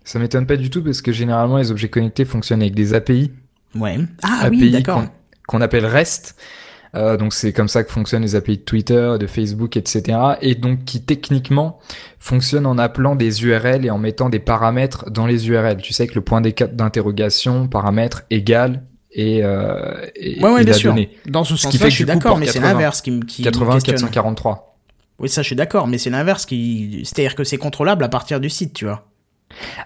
Ça 0.03 0.19
m'étonne 0.19 0.45
pas 0.45 0.57
du 0.57 0.69
tout 0.69 0.83
parce 0.83 1.01
que 1.01 1.11
généralement 1.11 1.57
les 1.57 1.71
objets 1.71 1.89
connectés 1.89 2.25
fonctionnent 2.25 2.61
avec 2.61 2.75
des 2.75 2.93
API. 2.93 3.31
Ouais. 3.75 3.99
Ah 4.23 4.47
oui, 4.49 4.71
d'accord 4.71 5.03
qu'on 5.47 5.61
appelle 5.61 5.85
REST. 5.85 6.35
Euh, 6.95 7.17
donc 7.17 7.33
c'est 7.33 7.51
comme 7.51 7.67
ça 7.67 7.83
que 7.83 7.91
fonctionnent 7.91 8.21
les 8.21 8.35
API 8.35 8.57
de 8.57 8.63
Twitter, 8.63 9.15
de 9.19 9.27
Facebook, 9.27 9.75
etc. 9.75 10.17
Et 10.41 10.55
donc 10.55 10.85
qui 10.85 11.01
techniquement 11.01 11.79
fonctionnent 12.19 12.65
en 12.65 12.77
appelant 12.77 13.15
des 13.15 13.43
URL 13.43 13.85
et 13.85 13.89
en 13.89 13.97
mettant 13.97 14.29
des 14.29 14.39
paramètres 14.39 15.09
dans 15.09 15.25
les 15.25 15.49
URL. 15.49 15.77
Tu 15.77 15.93
sais 15.93 16.07
que 16.07 16.15
le 16.15 16.21
point 16.21 16.41
d'interrogation, 16.41 17.67
paramètre 17.67 18.23
égal 18.29 18.83
et, 19.11 19.43
euh, 19.43 20.05
et, 20.15 20.39
ouais, 20.41 20.51
ouais, 20.51 20.63
bien 20.63 20.73
sûr. 20.73 20.95
Dans 21.25 21.43
ce 21.43 21.55
sens-là, 21.55 21.89
je 21.89 21.95
suis 21.95 22.05
d'accord, 22.05 22.37
mais 22.37 22.45
c'est 22.45 22.59
l'inverse 22.59 23.01
qui, 23.01 23.19
qui 23.21 23.43
80 23.43 23.79
443. 23.79 24.77
Oui, 25.19 25.29
ça, 25.29 25.41
je 25.41 25.47
suis 25.47 25.55
d'accord, 25.55 25.87
mais 25.87 25.97
c'est 25.97 26.11
l'inverse 26.11 26.45
qui, 26.45 27.01
c'est-à-dire 27.03 27.33
que 27.33 27.43
c'est 27.43 27.57
contrôlable 27.57 28.03
à 28.03 28.09
partir 28.09 28.39
du 28.39 28.49
site, 28.51 28.73
tu 28.73 28.85
vois. 28.85 29.07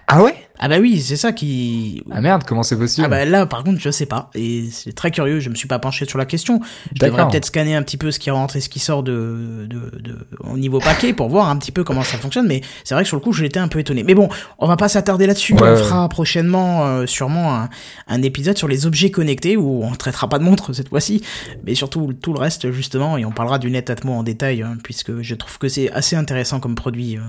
Ah 0.06 0.22
ouais? 0.22 0.34
Ah 0.64 0.68
bah 0.68 0.78
oui, 0.78 1.00
c'est 1.00 1.16
ça 1.16 1.32
qui... 1.32 2.04
Ah 2.12 2.20
merde, 2.20 2.44
comment 2.46 2.62
c'est 2.62 2.78
possible? 2.78 3.04
Ah 3.04 3.08
bah 3.08 3.24
là, 3.24 3.46
par 3.46 3.64
contre, 3.64 3.80
je 3.80 3.90
sais 3.90 4.06
pas. 4.06 4.30
Et 4.34 4.68
c'est 4.70 4.92
très 4.92 5.10
curieux, 5.10 5.40
je 5.40 5.48
me 5.50 5.56
suis 5.56 5.66
pas 5.66 5.80
penché 5.80 6.06
sur 6.06 6.18
la 6.18 6.24
question. 6.24 6.60
Je 6.94 7.04
devrais 7.04 7.26
peut-être 7.28 7.46
scanner 7.46 7.74
un 7.74 7.82
petit 7.82 7.96
peu 7.96 8.12
ce 8.12 8.20
qui 8.20 8.30
rentre 8.30 8.54
et 8.54 8.60
ce 8.60 8.68
qui 8.68 8.78
sort 8.78 9.02
de, 9.02 9.66
de, 9.68 9.98
de, 9.98 10.28
au 10.40 10.56
niveau 10.56 10.78
paquet 10.78 11.14
pour 11.14 11.28
voir 11.28 11.48
un 11.48 11.56
petit 11.56 11.72
peu 11.72 11.82
comment 11.82 12.04
ça 12.04 12.16
fonctionne. 12.16 12.46
Mais 12.46 12.60
c'est 12.84 12.94
vrai 12.94 13.02
que 13.02 13.08
sur 13.08 13.16
le 13.16 13.22
coup, 13.22 13.32
j'étais 13.32 13.58
un 13.58 13.66
peu 13.66 13.80
étonné. 13.80 14.04
Mais 14.04 14.14
bon, 14.14 14.28
on 14.58 14.68
va 14.68 14.76
pas 14.76 14.88
s'attarder 14.88 15.26
là-dessus. 15.26 15.54
on 15.54 15.76
fera 15.76 16.08
prochainement 16.08 16.86
euh, 16.86 17.06
sûrement 17.06 17.54
un, 17.56 17.68
un, 18.06 18.22
épisode 18.22 18.56
sur 18.56 18.68
les 18.68 18.86
objets 18.86 19.10
connectés 19.10 19.56
où 19.56 19.82
on 19.82 19.90
traitera 19.92 20.28
pas 20.28 20.38
de 20.38 20.44
montre 20.44 20.72
cette 20.72 20.90
fois-ci, 20.90 21.22
mais 21.64 21.74
surtout 21.74 22.12
tout 22.12 22.32
le 22.32 22.38
reste 22.38 22.70
justement. 22.70 23.16
Et 23.18 23.24
on 23.24 23.32
parlera 23.32 23.58
du 23.58 23.68
Netatmo 23.68 24.12
en 24.12 24.22
détail, 24.22 24.62
hein, 24.62 24.76
puisque 24.84 25.22
je 25.22 25.34
trouve 25.34 25.58
que 25.58 25.68
c'est 25.68 25.90
assez 25.90 26.14
intéressant 26.14 26.60
comme 26.60 26.76
produit. 26.76 27.16
Euh, 27.16 27.20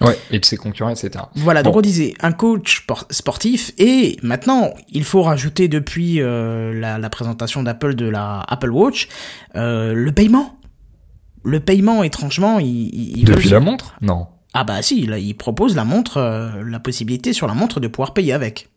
Ouais, 0.00 0.16
et 0.30 0.38
de 0.38 0.44
ses 0.44 0.56
concurrents, 0.56 0.90
etc. 0.90 1.24
Voilà, 1.34 1.62
donc 1.62 1.74
on 1.74 1.80
disait 1.80 2.14
un 2.20 2.32
coach 2.32 2.86
sportif, 3.10 3.72
et 3.78 4.16
maintenant, 4.22 4.72
il 4.88 5.04
faut 5.04 5.22
rajouter 5.22 5.66
depuis 5.66 6.20
euh, 6.20 6.72
la, 6.72 6.98
la, 6.98 7.10
présentation 7.10 7.62
d'Apple 7.64 7.94
de 7.94 8.08
la 8.08 8.44
Apple 8.46 8.70
Watch, 8.70 9.08
euh, 9.56 9.94
le 9.94 10.12
paiement. 10.12 10.54
Le 11.44 11.60
paiement, 11.60 12.02
étrangement, 12.02 12.58
il... 12.58 13.16
il 13.18 13.24
depuis 13.24 13.48
la 13.48 13.60
montre? 13.60 13.94
Non. 14.00 14.26
Ah 14.54 14.64
bah 14.64 14.82
si, 14.82 15.06
là, 15.06 15.18
il 15.18 15.34
propose 15.34 15.74
la 15.74 15.84
montre, 15.84 16.18
euh, 16.18 16.62
la 16.64 16.80
possibilité 16.80 17.32
sur 17.32 17.46
la 17.46 17.54
montre 17.54 17.80
de 17.80 17.88
pouvoir 17.88 18.14
payer 18.14 18.32
avec. 18.32 18.68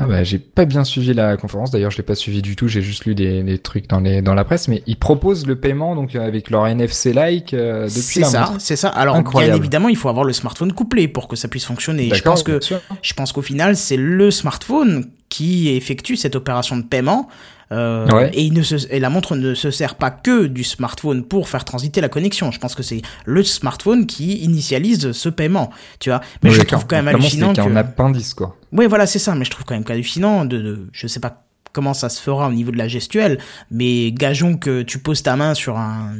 Ah 0.00 0.06
bah 0.06 0.22
j'ai 0.22 0.38
pas 0.38 0.64
bien 0.64 0.84
suivi 0.84 1.12
la 1.12 1.36
conférence, 1.36 1.72
d'ailleurs 1.72 1.90
je 1.90 1.96
l'ai 1.96 2.04
pas 2.04 2.14
suivi 2.14 2.40
du 2.40 2.54
tout, 2.54 2.68
j'ai 2.68 2.82
juste 2.82 3.04
lu 3.04 3.16
des, 3.16 3.42
des, 3.42 3.58
trucs 3.58 3.88
dans 3.88 3.98
les 3.98 4.22
dans 4.22 4.34
la 4.34 4.44
presse, 4.44 4.68
mais 4.68 4.84
ils 4.86 4.96
proposent 4.96 5.44
le 5.44 5.56
paiement 5.56 5.96
donc 5.96 6.14
avec 6.14 6.50
leur 6.50 6.68
NFC 6.68 7.12
like 7.12 7.52
euh, 7.52 7.88
depuis 7.88 8.20
la 8.20 8.28
ça, 8.28 8.54
C'est 8.60 8.76
ça. 8.76 8.90
Alors 8.90 9.20
bien 9.22 9.54
évidemment 9.56 9.88
il 9.88 9.96
faut 9.96 10.08
avoir 10.08 10.24
le 10.24 10.32
smartphone 10.32 10.72
couplé 10.72 11.08
pour 11.08 11.26
que 11.26 11.34
ça 11.34 11.48
puisse 11.48 11.64
fonctionner. 11.64 12.10
Je 12.14 12.22
pense 12.22 12.44
que 12.44 12.60
je 13.02 13.14
pense 13.14 13.32
qu'au 13.32 13.42
final 13.42 13.76
c'est 13.76 13.96
le 13.96 14.30
smartphone 14.30 15.10
qui 15.28 15.70
effectue 15.70 16.14
cette 16.14 16.36
opération 16.36 16.76
de 16.76 16.84
paiement 16.84 17.28
euh, 17.72 18.28
et, 18.32 18.42
il 18.42 18.54
ne 18.54 18.62
se, 18.62 18.76
et 18.90 19.00
la 19.00 19.10
montre 19.10 19.36
ne 19.36 19.54
se 19.54 19.70
sert 19.70 19.94
pas 19.96 20.10
que 20.10 20.46
du 20.46 20.64
smartphone 20.64 21.24
pour 21.24 21.48
faire 21.48 21.64
transiter 21.64 22.00
la 22.00 22.08
connexion. 22.08 22.50
Je 22.50 22.58
pense 22.58 22.74
que 22.74 22.82
c'est 22.82 23.02
le 23.26 23.42
smartphone 23.42 24.06
qui 24.06 24.38
initialise 24.38 25.12
ce 25.12 25.28
paiement, 25.28 25.70
tu 26.00 26.10
vois. 26.10 26.20
Mais 26.42 26.50
je 26.50 26.62
trouve 26.62 26.86
quand 26.86 26.96
même 26.96 27.08
hallucinant 27.08 27.52
que... 27.52 27.60
un 27.60 27.76
appendice, 27.76 28.34
quoi. 28.34 28.56
Oui, 28.72 28.86
voilà, 28.86 29.06
c'est 29.06 29.18
ça. 29.18 29.34
Mais 29.34 29.44
je 29.44 29.50
trouve 29.50 29.64
quand 29.64 29.74
même 29.74 29.84
hallucinant 29.88 30.44
de, 30.44 30.58
de, 30.58 30.88
je 30.92 31.06
sais 31.06 31.20
pas 31.20 31.44
comment 31.72 31.94
ça 31.94 32.08
se 32.08 32.20
fera 32.20 32.48
au 32.48 32.52
niveau 32.52 32.72
de 32.72 32.78
la 32.78 32.88
gestuelle, 32.88 33.38
mais 33.70 34.10
gageons 34.10 34.56
que 34.56 34.82
tu 34.82 34.98
poses 34.98 35.22
ta 35.22 35.36
main 35.36 35.54
sur 35.54 35.76
un, 35.76 36.14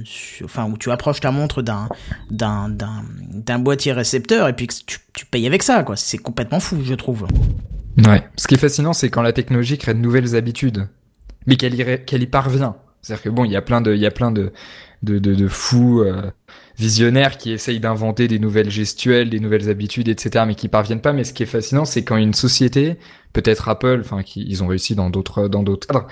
enfin, 0.45 0.71
où 0.71 0.77
tu 0.77 0.91
approches 0.91 1.21
ta 1.21 1.33
montre 1.33 1.63
d'un, 1.63 1.89
d'un, 2.31 2.69
d'un, 2.69 3.03
d'un 3.33 3.59
boîtier 3.59 3.93
récepteur 3.93 4.47
et 4.47 4.53
puis 4.53 4.67
que 4.67 4.75
tu, 4.87 4.99
tu 5.15 5.27
payes 5.27 5.47
avec 5.47 5.63
ça, 5.63 5.83
quoi. 5.83 5.97
C'est 5.97 6.19
complètement 6.19 6.61
fou, 6.61 6.77
je 6.85 6.95
trouve. 6.95 7.27
Ouais. 8.07 8.23
Ce 8.37 8.47
qui 8.47 8.55
est 8.55 8.59
fascinant, 8.59 8.93
c'est 8.93 9.09
quand 9.09 9.23
la 9.23 9.33
technologie 9.33 9.79
crée 9.79 9.95
de 9.95 9.99
nouvelles 9.99 10.37
habitudes 10.37 10.87
mais 11.49 11.57
qu'elle 11.57 11.75
y, 11.75 12.23
y 12.23 12.27
parvient. 12.27 12.77
C'est-à-dire 13.01 13.23
que 13.23 13.29
bon, 13.31 13.45
il 13.45 13.51
y 13.51 13.57
a 13.57 13.63
plein 13.63 13.81
de, 13.81 13.95
il 13.95 14.01
y 14.01 14.07
a 14.07 14.11
plein 14.11 14.31
de, 14.31 14.53
de, 15.03 15.19
de, 15.19 15.35
de 15.35 15.49
fous 15.49 16.03
euh, 16.03 16.31
visionnaires 16.77 17.39
qui 17.39 17.53
essayent 17.53 17.81
d'inventer 17.81 18.29
des 18.29 18.39
nouvelles 18.39 18.71
gestuelles, 18.71 19.31
des 19.31 19.41
nouvelles 19.41 19.71
habitudes, 19.71 20.09
etc., 20.09 20.45
mais 20.47 20.55
qui 20.55 20.69
parviennent 20.69 21.01
pas. 21.01 21.15
Mais 21.15 21.25
ce 21.25 21.33
qui 21.33 21.43
est 21.43 21.47
fascinant, 21.47 21.87
c'est 21.87 22.05
quand 22.05 22.19
une 22.19 22.35
société, 22.35 22.99
peut-être 23.33 23.69
Apple, 23.69 24.01
enfin, 24.05 24.23
qui 24.23 24.45
ils 24.47 24.63
ont 24.63 24.67
réussi 24.67 24.95
dans 24.95 25.09
d'autres, 25.09 25.49
dans 25.49 25.63
d'autres 25.63 25.87
cadres, 25.87 26.07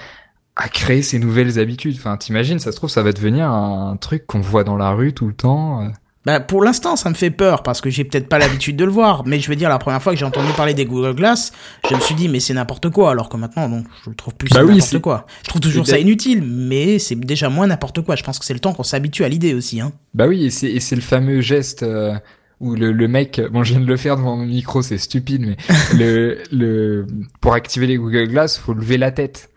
à 0.57 0.71
créer 0.71 1.03
ces 1.03 1.19
nouvelles 1.19 1.59
habitudes. 1.59 1.97
Enfin, 1.99 2.17
t'imagines, 2.17 2.59
ça 2.59 2.73
se 2.73 2.77
trouve, 2.77 2.89
ça 2.89 3.03
va 3.03 3.13
devenir 3.13 3.51
un, 3.51 3.97
truc 3.99 4.27
qu'on 4.27 4.41
voit 4.41 4.65
dans 4.65 4.79
la 4.79 4.93
rue 4.93 5.13
tout 5.13 5.27
le 5.29 5.35
temps. 5.35 5.91
Bah, 6.27 6.41
pour 6.41 6.65
l'instant, 6.65 6.97
ça 6.97 7.09
me 7.09 7.15
fait 7.15 7.31
peur 7.31 7.63
parce 7.63 7.81
que 7.81 7.89
j'ai 7.89 8.03
peut-être 8.03 8.29
pas 8.29 8.41
l'habitude 8.41 8.75
de 8.75 8.85
le 8.85 8.91
voir. 8.91 9.25
Mais 9.27 9.39
je 9.39 9.49
veux 9.49 9.55
dire, 9.55 9.69
la 9.69 9.79
première 9.79 10.03
fois 10.03 10.13
que 10.13 10.19
j'ai 10.19 10.25
entendu 10.25 10.53
parler 10.55 10.75
des 10.75 10.85
Google 10.85 11.15
Glass, 11.15 11.53
je 11.89 11.95
me 11.95 12.01
suis 12.01 12.17
dit, 12.17 12.29
mais 12.29 12.41
c'est 12.41 12.53
n'importe 12.53 12.91
quoi. 12.91 13.13
Alors 13.13 13.29
que 13.29 13.37
maintenant, 13.37 13.69
bon, 13.69 13.85
je 14.05 14.11
le 14.11 14.17
trouve 14.17 14.35
plus 14.35 14.49
bah 14.49 14.65
n'importe 14.65 14.99
quoi. 14.99 15.27
Je 15.45 15.51
trouve 15.51 15.61
toujours 15.61 15.87
ça 15.87 16.01
inutile, 16.01 16.43
mais 16.43 16.99
c'est 16.99 17.15
déjà 17.15 17.49
moins 17.49 17.69
n'importe 17.69 18.01
quoi. 18.01 18.17
Je 18.17 18.25
pense 18.25 18.41
que 18.41 18.45
c'est 18.45 18.55
le 18.55 18.59
temps 18.59 18.73
qu'on 18.73 18.83
s'habitue 18.83 19.23
à 19.23 19.29
l'idée 19.29 19.55
aussi. 19.55 19.81
Hein. 19.81 19.93
Bah 20.15 20.27
oui, 20.27 20.47
et 20.47 20.51
c'est 20.81 20.97
le 20.97 21.01
fameux 21.01 21.41
geste. 21.41 21.85
Euh, 21.85 22.15
où 22.59 22.75
le, 22.75 22.91
le 22.91 23.07
mec, 23.07 23.41
bon, 23.53 23.63
je 23.63 23.75
viens 23.75 23.83
de 23.83 23.87
le 23.87 23.99
faire 23.99 24.17
devant 24.17 24.37
mon 24.37 24.47
micro, 24.47 24.83
c'est 24.83 24.99
stupide, 24.99 25.43
mais 25.43 25.57
le, 25.95 26.39
le, 26.51 27.07
pour 27.41 27.53
activer 27.53 27.87
les 27.87 27.99
Google 27.99 28.29
Glass, 28.29 28.59
faut 28.59 28.73
lever 28.73 28.97
la 28.97 29.13
tête. 29.13 29.51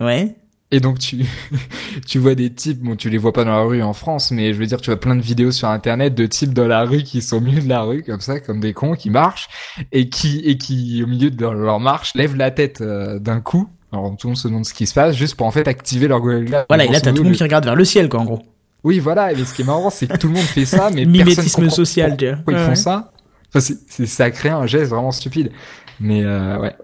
Ouais. 0.00 0.34
Et 0.72 0.80
donc 0.80 0.98
tu 0.98 1.24
tu 2.06 2.18
vois 2.18 2.34
des 2.34 2.52
types, 2.52 2.80
bon 2.80 2.96
tu 2.96 3.08
les 3.08 3.18
vois 3.18 3.32
pas 3.32 3.44
dans 3.44 3.52
la 3.52 3.62
rue 3.62 3.82
en 3.82 3.92
France, 3.92 4.32
mais 4.32 4.52
je 4.52 4.58
veux 4.58 4.66
dire 4.66 4.80
tu 4.80 4.90
vois 4.90 4.98
plein 4.98 5.14
de 5.14 5.22
vidéos 5.22 5.52
sur 5.52 5.68
internet 5.68 6.14
de 6.14 6.26
types 6.26 6.52
dans 6.52 6.66
la 6.66 6.82
rue 6.82 7.04
qui 7.04 7.22
sont 7.22 7.36
au 7.36 7.40
milieu 7.40 7.62
de 7.62 7.68
la 7.68 7.82
rue 7.82 8.02
comme 8.02 8.20
ça, 8.20 8.40
comme 8.40 8.58
des 8.58 8.72
cons 8.72 8.94
qui 8.94 9.10
marchent 9.10 9.48
et 9.92 10.08
qui 10.08 10.40
et 10.40 10.58
qui 10.58 11.02
au 11.04 11.06
milieu 11.06 11.30
de 11.30 11.46
leur 11.46 11.78
marche 11.78 12.14
lèvent 12.14 12.34
la 12.34 12.50
tête 12.50 12.80
euh, 12.80 13.20
d'un 13.20 13.40
coup. 13.40 13.68
Alors 13.92 14.16
tout 14.18 14.26
le 14.26 14.30
monde 14.30 14.38
se 14.38 14.48
demande 14.48 14.66
ce 14.66 14.74
qui 14.74 14.88
se 14.88 14.94
passe 14.94 15.14
juste 15.14 15.36
pour 15.36 15.46
en 15.46 15.52
fait 15.52 15.68
activer 15.68 16.08
leur 16.08 16.20
Google 16.20 16.46
Glass. 16.46 16.66
Voilà, 16.68 16.84
et 16.84 16.88
là 16.88 17.00
t'as 17.00 17.12
tout 17.12 17.22
le 17.22 17.28
monde 17.28 17.36
qui 17.36 17.44
regarde 17.44 17.64
vers 17.64 17.76
le 17.76 17.84
ciel 17.84 18.08
quoi 18.08 18.20
en 18.20 18.24
gros. 18.24 18.42
Oui 18.82 18.98
voilà, 18.98 19.32
mais 19.32 19.44
ce 19.44 19.54
qui 19.54 19.62
est 19.62 19.66
marrant 19.66 19.90
c'est 19.90 20.08
que 20.08 20.16
tout 20.16 20.26
le 20.26 20.34
monde 20.34 20.42
fait 20.42 20.64
ça, 20.64 20.90
mais 20.94 21.04
mimétisme 21.04 21.70
social. 21.70 22.16
Pourquoi, 22.16 22.36
pourquoi 22.38 22.54
ils 22.54 22.66
font 22.66 22.74
ça 22.74 23.12
Enfin 23.54 23.74
c'est 23.88 24.06
ça 24.06 24.32
crée 24.32 24.48
un 24.48 24.66
geste 24.66 24.90
vraiment 24.90 25.12
stupide. 25.12 25.52
Mais 26.00 26.24
euh, 26.24 26.58
ouais. 26.58 26.74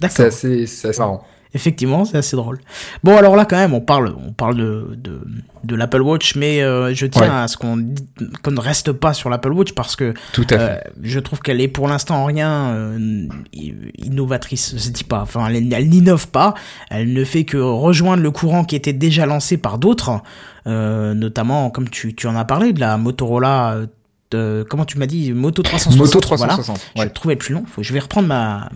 D'accord. 0.00 0.16
C'est 0.16 0.24
assez, 0.24 0.62
assez 0.88 0.98
marrant. 0.98 1.24
Effectivement, 1.54 2.04
c'est 2.04 2.16
assez 2.16 2.36
drôle. 2.36 2.60
Bon, 3.04 3.16
alors 3.16 3.36
là, 3.36 3.44
quand 3.44 3.56
même, 3.56 3.74
on 3.74 3.80
parle, 3.80 4.14
on 4.26 4.32
parle 4.32 4.56
de, 4.56 4.96
de, 4.96 5.20
de 5.64 5.74
l'Apple 5.76 6.00
Watch, 6.00 6.34
mais 6.34 6.62
euh, 6.62 6.94
je 6.94 7.04
tiens 7.06 7.42
à 7.42 7.48
ce 7.48 7.58
qu'on 7.58 7.92
qu'on 8.42 8.50
ne 8.52 8.60
reste 8.60 8.92
pas 8.92 9.12
sur 9.12 9.28
l'Apple 9.28 9.52
Watch 9.52 9.72
parce 9.72 9.94
que 9.94 10.14
Tout 10.32 10.46
à 10.50 10.58
fait. 10.58 10.58
Euh, 10.58 10.90
je 11.02 11.20
trouve 11.20 11.40
qu'elle 11.40 11.60
est 11.60 11.68
pour 11.68 11.88
l'instant 11.88 12.22
en 12.22 12.24
rien 12.24 12.70
euh, 12.70 13.26
innovatrice. 13.98 14.74
Je 14.78 14.90
dis 14.90 15.04
pas, 15.04 15.20
enfin, 15.20 15.46
elle, 15.48 15.72
elle 15.72 15.88
n'innove 15.88 16.28
pas. 16.28 16.54
Elle 16.90 17.12
ne 17.12 17.24
fait 17.24 17.44
que 17.44 17.58
rejoindre 17.58 18.22
le 18.22 18.30
courant 18.30 18.64
qui 18.64 18.74
était 18.74 18.94
déjà 18.94 19.26
lancé 19.26 19.58
par 19.58 19.78
d'autres, 19.78 20.22
notamment, 20.64 21.68
comme 21.70 21.88
tu, 21.90 22.14
tu 22.14 22.26
en 22.26 22.36
as 22.36 22.44
parlé, 22.44 22.72
de 22.72 22.80
la 22.80 22.96
Motorola 22.96 23.76
comment 24.68 24.84
tu 24.84 24.98
m'as 24.98 25.06
dit 25.06 25.32
Moto 25.32 25.62
360. 25.62 25.98
Moto 25.98 26.20
360. 26.20 26.80
Je 26.96 27.08
trouvais 27.08 27.36
plus 27.36 27.54
long. 27.54 27.64
je 27.78 27.92
vais 27.92 28.00
reprendre 28.00 28.28
ma, 28.28 28.70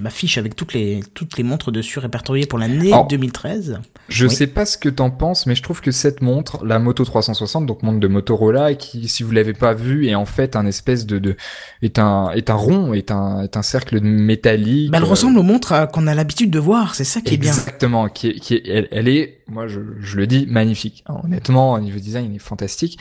ma 0.00 0.10
fiche 0.10 0.38
avec 0.38 0.56
toutes 0.56 0.72
les 0.72 1.00
toutes 1.14 1.36
les 1.36 1.44
montres 1.44 1.72
dessus 1.72 1.98
répertoriées 1.98 2.46
pour 2.46 2.58
l'année 2.58 2.92
2013. 3.08 3.80
Je 4.08 4.26
sais 4.26 4.46
pas 4.46 4.66
ce 4.66 4.76
que 4.76 4.88
t'en 4.88 5.10
penses, 5.10 5.46
mais 5.46 5.54
je 5.54 5.62
trouve 5.62 5.80
que 5.80 5.90
cette 5.90 6.20
montre, 6.20 6.64
la 6.64 6.78
Moto 6.78 7.04
360, 7.04 7.66
donc 7.66 7.82
montre 7.82 8.00
de 8.00 8.08
Motorola, 8.08 8.74
qui, 8.74 9.08
si 9.08 9.22
vous 9.22 9.30
l'avez 9.30 9.52
pas 9.52 9.74
vue, 9.74 10.08
est 10.08 10.14
en 10.14 10.24
fait 10.24 10.56
un 10.56 10.66
espèce 10.66 11.06
de, 11.06 11.18
de 11.18 11.36
est 11.82 11.98
un 11.98 12.30
est 12.30 12.50
un 12.50 12.54
rond, 12.54 12.92
est 12.92 13.10
un 13.10 13.42
est 13.42 13.56
un 13.56 13.62
cercle 13.62 14.00
métallique. 14.00 14.90
Bah, 14.90 14.98
elle 14.98 15.04
ressemble 15.04 15.38
aux 15.38 15.42
montres 15.42 15.72
euh, 15.72 15.86
qu'on 15.86 16.06
a 16.06 16.14
l'habitude 16.14 16.50
de 16.50 16.58
voir. 16.58 16.94
C'est 16.94 17.04
ça 17.04 17.20
qui 17.20 17.34
est 17.34 17.38
bien. 17.38 17.52
Exactement. 17.52 18.08
Qui 18.08 18.28
est, 18.28 18.34
qui 18.34 18.54
est, 18.54 18.62
elle, 18.66 18.88
elle 18.90 19.08
est 19.08 19.39
moi 19.50 19.66
je, 19.66 19.80
je, 20.00 20.16
le 20.16 20.26
dis, 20.26 20.46
magnifique. 20.48 21.04
honnêtement, 21.08 21.74
au 21.74 21.80
niveau 21.80 21.98
design, 21.98 22.30
il 22.30 22.36
est 22.36 22.38
fantastique. 22.38 22.98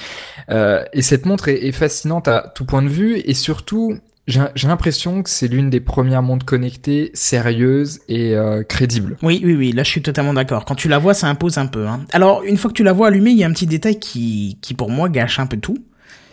Euh, 0.50 0.84
et 0.94 1.01
cette 1.01 1.25
montre 1.25 1.48
est, 1.48 1.65
est, 1.65 1.72
fascinante 1.72 2.27
à 2.27 2.51
tout 2.53 2.65
point 2.65 2.82
de 2.82 2.89
vue, 2.89 3.18
et 3.18 3.34
surtout, 3.34 3.98
j'ai 4.29 4.68
l'impression 4.68 5.24
que 5.24 5.29
c'est 5.29 5.48
l'une 5.48 5.70
des 5.70 5.79
premières 5.79 6.22
montres 6.22 6.46
connectées 6.46 7.12
sérieuses 7.13 8.00
et 8.08 8.36
euh, 8.36 8.63
crédibles. 8.63 9.18
Oui, 9.24 9.41
oui, 9.44 9.56
oui, 9.56 9.72
là 9.72 9.84
je 9.84 9.89
suis 9.89 10.01
totalement 10.01 10.34
d'accord. 10.34 10.65
Quand 10.65 10.75
tu 10.75 10.88
la 10.88 11.00
vois, 11.00 11.13
ça 11.13 11.27
impose 11.27 11.58
un 11.58 11.65
peu. 11.65 11.88
Hein. 11.88 12.06
Alors, 12.12 12.44
une 12.44 12.58
fois 12.58 12.70
que 12.70 12.75
tu 12.75 12.84
la 12.84 12.94
vois 12.94 13.08
allumée, 13.08 13.32
il 13.32 13.38
y 13.38 13.44
a 13.44 13.48
un 13.48 13.53
petit 13.53 13.68
détail 13.68 14.00
qui, 14.00 14.58
qui 14.62 14.74
pour 14.74 14.89
moi 14.91 15.10
gâche 15.10 15.39
un 15.39 15.48
peu 15.48 15.58
tout. 15.58 15.77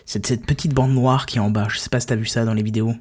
C'est 0.04 0.24
cette 0.26 0.46
petite 0.46 0.72
bande 0.72 0.92
noire 0.92 1.26
qui 1.26 1.38
est 1.38 1.40
en 1.40 1.50
bas. 1.50 1.66
Je 1.70 1.78
sais 1.78 1.88
pas 1.88 1.98
si 1.98 2.06
t'as 2.06 2.16
vu 2.16 2.26
ça 2.26 2.44
dans 2.44 2.54
les 2.54 2.62
vidéos. 2.62 2.94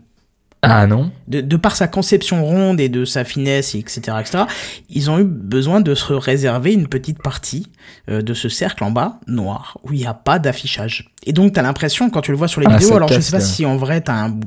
Ah 0.67 0.87
non. 0.87 1.11
De, 1.27 1.41
de, 1.41 1.57
par 1.57 1.75
sa 1.75 1.87
conception 1.87 2.43
ronde 2.43 2.79
et 2.79 2.89
de 2.89 3.05
sa 3.05 3.23
finesse, 3.23 3.75
etc., 3.75 4.17
etc., 4.19 4.43
ils 4.89 5.11
ont 5.11 5.19
eu 5.19 5.23
besoin 5.23 5.79
de 5.79 5.93
se 5.93 6.13
réserver 6.13 6.73
une 6.73 6.87
petite 6.87 7.21
partie 7.21 7.67
euh, 8.09 8.21
de 8.21 8.33
ce 8.33 8.49
cercle 8.49 8.83
en 8.83 8.91
bas, 8.91 9.19
noir, 9.27 9.77
où 9.83 9.93
il 9.93 9.99
n'y 9.99 10.07
a 10.07 10.13
pas 10.13 10.39
d'affichage. 10.39 11.11
Et 11.25 11.33
donc, 11.33 11.53
t'as 11.53 11.61
l'impression, 11.61 12.09
quand 12.09 12.21
tu 12.21 12.31
le 12.31 12.37
vois 12.37 12.47
sur 12.47 12.61
les 12.61 12.67
ah, 12.69 12.77
vidéos, 12.77 12.95
alors 12.95 13.11
je 13.11 13.19
sais 13.19 13.31
pas 13.31 13.39
si 13.39 13.65
en 13.65 13.77
vrai 13.77 14.01
t'as 14.01 14.25
un, 14.25 14.39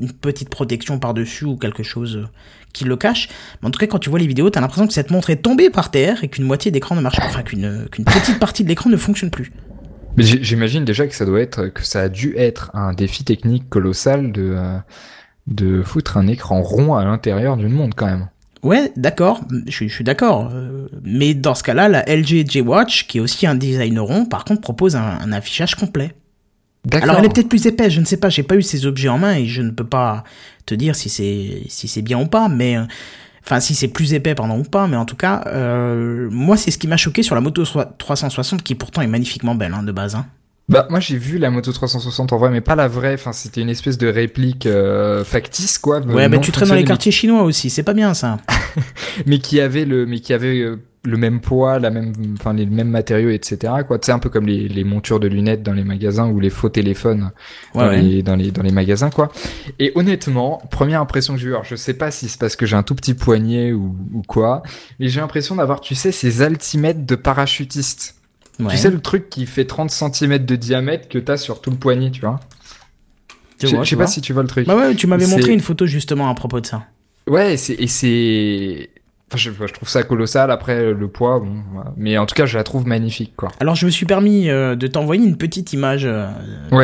une 0.00 0.12
petite 0.12 0.48
protection 0.48 0.98
par-dessus 0.98 1.44
ou 1.44 1.56
quelque 1.56 1.82
chose 1.82 2.16
euh, 2.16 2.28
qui 2.72 2.84
le 2.84 2.96
cache, 2.96 3.28
mais 3.60 3.68
en 3.68 3.70
tout 3.70 3.78
cas, 3.78 3.86
quand 3.86 3.98
tu 3.98 4.10
vois 4.10 4.18
les 4.18 4.26
vidéos, 4.26 4.50
t'as 4.50 4.60
l'impression 4.60 4.86
que 4.86 4.94
cette 4.94 5.10
montre 5.10 5.30
est 5.30 5.42
tombée 5.42 5.70
par 5.70 5.90
terre 5.90 6.24
et 6.24 6.28
qu'une 6.28 6.44
moitié 6.44 6.70
d'écran 6.70 6.96
ne 6.96 7.00
marche 7.00 7.18
pas, 7.18 7.26
enfin 7.26 7.42
qu'une 7.42 7.86
qu'une 7.90 8.04
petite 8.04 8.38
partie 8.38 8.64
de 8.64 8.68
l'écran 8.68 8.90
ne 8.90 8.96
fonctionne 8.96 9.30
plus. 9.30 9.52
Mais 10.16 10.24
j'imagine 10.24 10.84
déjà 10.84 11.06
que 11.06 11.14
ça 11.14 11.24
doit 11.24 11.40
être, 11.40 11.68
que 11.68 11.84
ça 11.84 12.02
a 12.02 12.08
dû 12.08 12.34
être 12.36 12.70
un 12.74 12.92
défi 12.92 13.24
technique 13.24 13.68
colossal 13.68 14.32
de... 14.32 14.54
Euh, 14.54 14.78
de 15.46 15.82
foutre 15.82 16.16
un 16.16 16.26
écran 16.26 16.62
rond 16.62 16.94
à 16.94 17.04
l'intérieur 17.04 17.56
d'une 17.56 17.72
montre 17.72 17.96
quand 17.96 18.06
même. 18.06 18.28
Ouais, 18.62 18.92
d'accord, 18.96 19.40
je, 19.66 19.88
suis 19.88 20.04
d'accord. 20.04 20.50
Euh, 20.52 20.86
mais 21.02 21.34
dans 21.34 21.54
ce 21.54 21.64
cas-là, 21.64 21.88
la 21.88 22.04
LG 22.04 22.48
G-Watch, 22.48 23.08
qui 23.08 23.18
est 23.18 23.20
aussi 23.20 23.46
un 23.46 23.56
design 23.56 23.98
rond, 23.98 24.24
par 24.24 24.44
contre 24.44 24.60
propose 24.60 24.94
un, 24.94 25.32
affichage 25.32 25.74
complet. 25.74 26.14
Alors 26.92 27.16
elle 27.18 27.24
est 27.24 27.28
peut-être 27.32 27.48
plus 27.48 27.66
épaisse, 27.66 27.92
je 27.92 28.00
ne 28.00 28.04
sais 28.04 28.16
pas, 28.16 28.28
j'ai 28.28 28.42
pas 28.42 28.56
eu 28.56 28.62
ces 28.62 28.86
objets 28.86 29.08
en 29.08 29.18
main 29.18 29.34
et 29.34 29.46
je 29.46 29.62
ne 29.62 29.70
peux 29.70 29.86
pas 29.86 30.24
te 30.66 30.74
dire 30.74 30.96
si 30.96 31.08
c'est 31.08 31.62
si 31.68 31.86
c'est 31.86 32.02
bien 32.02 32.20
ou 32.20 32.26
pas, 32.26 32.48
mais 32.48 32.76
euh, 32.76 32.82
enfin 33.44 33.60
si 33.60 33.76
c'est 33.76 33.86
plus 33.86 34.14
épais 34.14 34.34
pardon 34.34 34.58
ou 34.58 34.64
pas, 34.64 34.88
mais 34.88 34.96
en 34.96 35.04
tout 35.04 35.14
cas, 35.14 35.44
euh, 35.46 36.28
moi 36.32 36.56
c'est 36.56 36.72
ce 36.72 36.78
qui 36.78 36.88
m'a 36.88 36.96
choqué 36.96 37.22
sur 37.22 37.36
la 37.36 37.40
moto 37.40 37.64
360 37.64 38.64
qui 38.64 38.74
pourtant 38.74 39.00
est 39.00 39.06
magnifiquement 39.06 39.54
belle 39.54 39.74
hein, 39.74 39.84
de 39.84 39.92
base. 39.92 40.16
Hein. 40.16 40.26
Bah 40.68 40.86
moi 40.90 41.00
j'ai 41.00 41.16
vu 41.16 41.38
la 41.38 41.50
moto 41.50 41.72
360 41.72 42.32
en 42.32 42.36
vrai, 42.38 42.50
mais 42.50 42.60
pas 42.60 42.76
la 42.76 42.88
vraie. 42.88 43.14
Enfin 43.14 43.32
c'était 43.32 43.60
une 43.60 43.68
espèce 43.68 43.98
de 43.98 44.06
réplique 44.06 44.66
euh, 44.66 45.24
factice 45.24 45.78
quoi. 45.78 46.00
Ouais, 46.00 46.28
mais 46.28 46.40
tu 46.40 46.52
traînes 46.52 46.68
dans 46.68 46.74
les 46.74 46.84
quartiers 46.84 47.12
chinois 47.12 47.42
aussi, 47.42 47.68
c'est 47.68 47.82
pas 47.82 47.94
bien 47.94 48.14
ça. 48.14 48.38
mais 49.26 49.38
qui 49.38 49.60
avait 49.60 49.84
le, 49.84 50.06
mais 50.06 50.20
qui 50.20 50.32
avait 50.32 50.60
euh, 50.60 50.76
le 51.04 51.16
même 51.16 51.40
poids, 51.40 51.78
la 51.78 51.90
même, 51.90 52.12
enfin 52.34 52.52
les 52.52 52.66
mêmes 52.66 52.88
matériaux, 52.88 53.30
etc. 53.30 53.72
Quoi, 53.86 53.98
c'est 54.00 54.12
un 54.12 54.18
peu 54.18 54.28
comme 54.28 54.46
les, 54.46 54.68
les, 54.68 54.84
montures 54.84 55.18
de 55.18 55.26
lunettes 55.26 55.62
dans 55.62 55.72
les 55.72 55.82
magasins 55.82 56.28
ou 56.28 56.38
les 56.38 56.50
faux 56.50 56.68
téléphones 56.68 57.32
dans, 57.74 57.90
Les, 57.90 58.22
dans, 58.22 58.36
les, 58.36 58.52
dans 58.52 58.62
les 58.62 58.70
magasins, 58.70 59.10
quoi. 59.10 59.30
Et 59.80 59.90
honnêtement, 59.96 60.62
première 60.70 61.00
impression 61.00 61.34
que 61.34 61.40
j'ai 61.40 61.48
eu, 61.48 61.52
alors 61.52 61.64
je 61.64 61.74
sais 61.74 61.94
pas 61.94 62.10
si 62.10 62.28
c'est 62.28 62.38
parce 62.38 62.54
que 62.54 62.66
j'ai 62.66 62.76
un 62.76 62.84
tout 62.84 62.94
petit 62.94 63.14
poignet 63.14 63.72
ou, 63.72 63.96
ou 64.12 64.22
quoi, 64.22 64.62
mais 65.00 65.08
j'ai 65.08 65.20
l'impression 65.20 65.56
d'avoir, 65.56 65.80
tu 65.80 65.96
sais, 65.96 66.12
ces 66.12 66.42
altimètres 66.42 67.04
de 67.04 67.16
parachutiste. 67.16 68.14
Tu 68.58 68.76
sais 68.76 68.90
le 68.90 69.00
truc 69.00 69.28
qui 69.28 69.46
fait 69.46 69.64
30 69.64 69.90
cm 69.90 70.38
de 70.38 70.56
diamètre 70.56 71.08
que 71.08 71.18
t'as 71.18 71.36
sur 71.36 71.60
tout 71.60 71.70
le 71.70 71.76
poignet, 71.76 72.10
tu 72.10 72.20
vois. 72.20 72.40
Je 73.60 73.84
sais 73.84 73.96
pas 73.96 74.06
si 74.06 74.20
tu 74.20 74.32
vois 74.32 74.42
le 74.42 74.48
truc. 74.48 74.66
Bah 74.66 74.76
ouais, 74.76 74.94
tu 74.94 75.06
m'avais 75.06 75.26
montré 75.26 75.52
une 75.52 75.60
photo 75.60 75.86
justement 75.86 76.28
à 76.28 76.34
propos 76.34 76.60
de 76.60 76.66
ça. 76.66 76.84
Ouais, 77.28 77.54
et 77.54 77.86
c'est 77.86 78.90
je, 79.36 79.50
trouve 79.72 79.88
ça 79.88 80.02
colossal. 80.02 80.50
Après, 80.50 80.92
le 80.92 81.08
poids, 81.08 81.40
bon, 81.40 81.62
mais 81.96 82.18
en 82.18 82.26
tout 82.26 82.34
cas, 82.34 82.46
je 82.46 82.56
la 82.56 82.64
trouve 82.64 82.86
magnifique, 82.86 83.34
quoi. 83.36 83.50
Alors, 83.60 83.74
je 83.74 83.86
me 83.86 83.90
suis 83.90 84.06
permis 84.06 84.48
euh, 84.48 84.76
de 84.76 84.86
t'envoyer 84.86 85.24
une 85.24 85.36
petite 85.36 85.72
image 85.72 86.04
euh, 86.04 86.28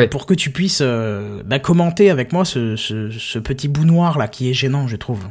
pour 0.09 0.25
que 0.25 0.33
tu 0.33 0.51
puisses 0.51 0.81
euh, 0.81 1.41
bah, 1.45 1.59
commenter 1.59 2.09
avec 2.09 2.33
moi 2.33 2.45
ce, 2.45 2.75
ce, 2.75 3.39
petit 3.39 3.67
bout 3.67 3.85
noir 3.85 4.17
là 4.17 4.27
qui 4.27 4.49
est 4.49 4.53
gênant, 4.53 4.87
je 4.87 4.95
trouve. 4.95 5.25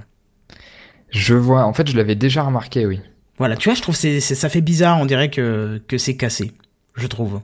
Je 1.10 1.34
vois. 1.34 1.64
En 1.64 1.72
fait, 1.72 1.88
je 1.88 1.96
l'avais 1.96 2.14
déjà 2.14 2.42
remarqué, 2.42 2.86
oui. 2.86 3.00
Voilà, 3.38 3.56
tu 3.56 3.68
vois, 3.68 3.74
je 3.74 3.82
trouve 3.82 3.96
c'est 3.96 4.20
ça 4.20 4.48
fait 4.48 4.60
bizarre. 4.60 4.98
On 5.00 5.06
dirait 5.06 5.30
que 5.30 5.80
que 5.86 5.98
c'est 5.98 6.16
cassé. 6.16 6.52
Je 6.94 7.06
trouve. 7.06 7.40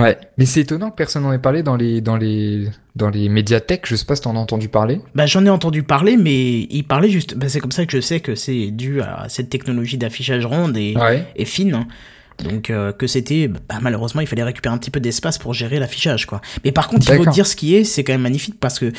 Ouais, 0.00 0.18
mais 0.38 0.46
c'est 0.46 0.60
étonnant 0.60 0.90
que 0.90 0.96
personne 0.96 1.22
n'en 1.22 1.32
ait 1.32 1.38
parlé 1.38 1.62
dans 1.62 1.76
les 1.76 2.00
dans 2.00 2.16
les 2.16 2.68
dans 2.96 3.10
les 3.10 3.28
médiathèques. 3.28 3.86
Je 3.86 3.94
sais 3.94 4.06
pas 4.06 4.16
si 4.16 4.22
t'en 4.22 4.36
as 4.36 4.38
entendu 4.38 4.68
parler. 4.68 5.00
Bah 5.14 5.26
j'en 5.26 5.44
ai 5.44 5.50
entendu 5.50 5.82
parler, 5.82 6.16
mais 6.16 6.60
il 6.62 6.82
parlait 6.84 7.10
juste. 7.10 7.36
Bah, 7.36 7.48
c'est 7.48 7.60
comme 7.60 7.72
ça 7.72 7.84
que 7.84 7.92
je 7.92 8.00
sais 8.00 8.20
que 8.20 8.34
c'est 8.34 8.70
dû 8.70 9.02
à 9.02 9.26
cette 9.28 9.50
technologie 9.50 9.98
d'affichage 9.98 10.46
ronde 10.46 10.76
et, 10.78 10.94
et 11.36 11.44
fine. 11.44 11.74
Hein. 11.74 11.86
Donc 12.42 12.70
euh, 12.70 12.92
que 12.92 13.06
c'était 13.06 13.48
bah, 13.48 13.78
malheureusement 13.80 14.22
il 14.22 14.26
fallait 14.26 14.42
récupérer 14.42 14.74
un 14.74 14.78
petit 14.78 14.90
peu 14.90 15.00
d'espace 15.00 15.38
pour 15.38 15.52
gérer 15.52 15.78
l'affichage 15.78 16.26
quoi. 16.26 16.40
Mais 16.64 16.72
par 16.72 16.88
contre 16.88 17.06
il 17.08 17.14
faut 17.14 17.30
dire 17.30 17.46
ce 17.46 17.54
qui 17.54 17.74
est, 17.74 17.84
c'est 17.84 18.02
quand 18.02 18.14
même 18.14 18.22
magnifique 18.22 18.58
parce 18.58 18.78
que 18.78 18.92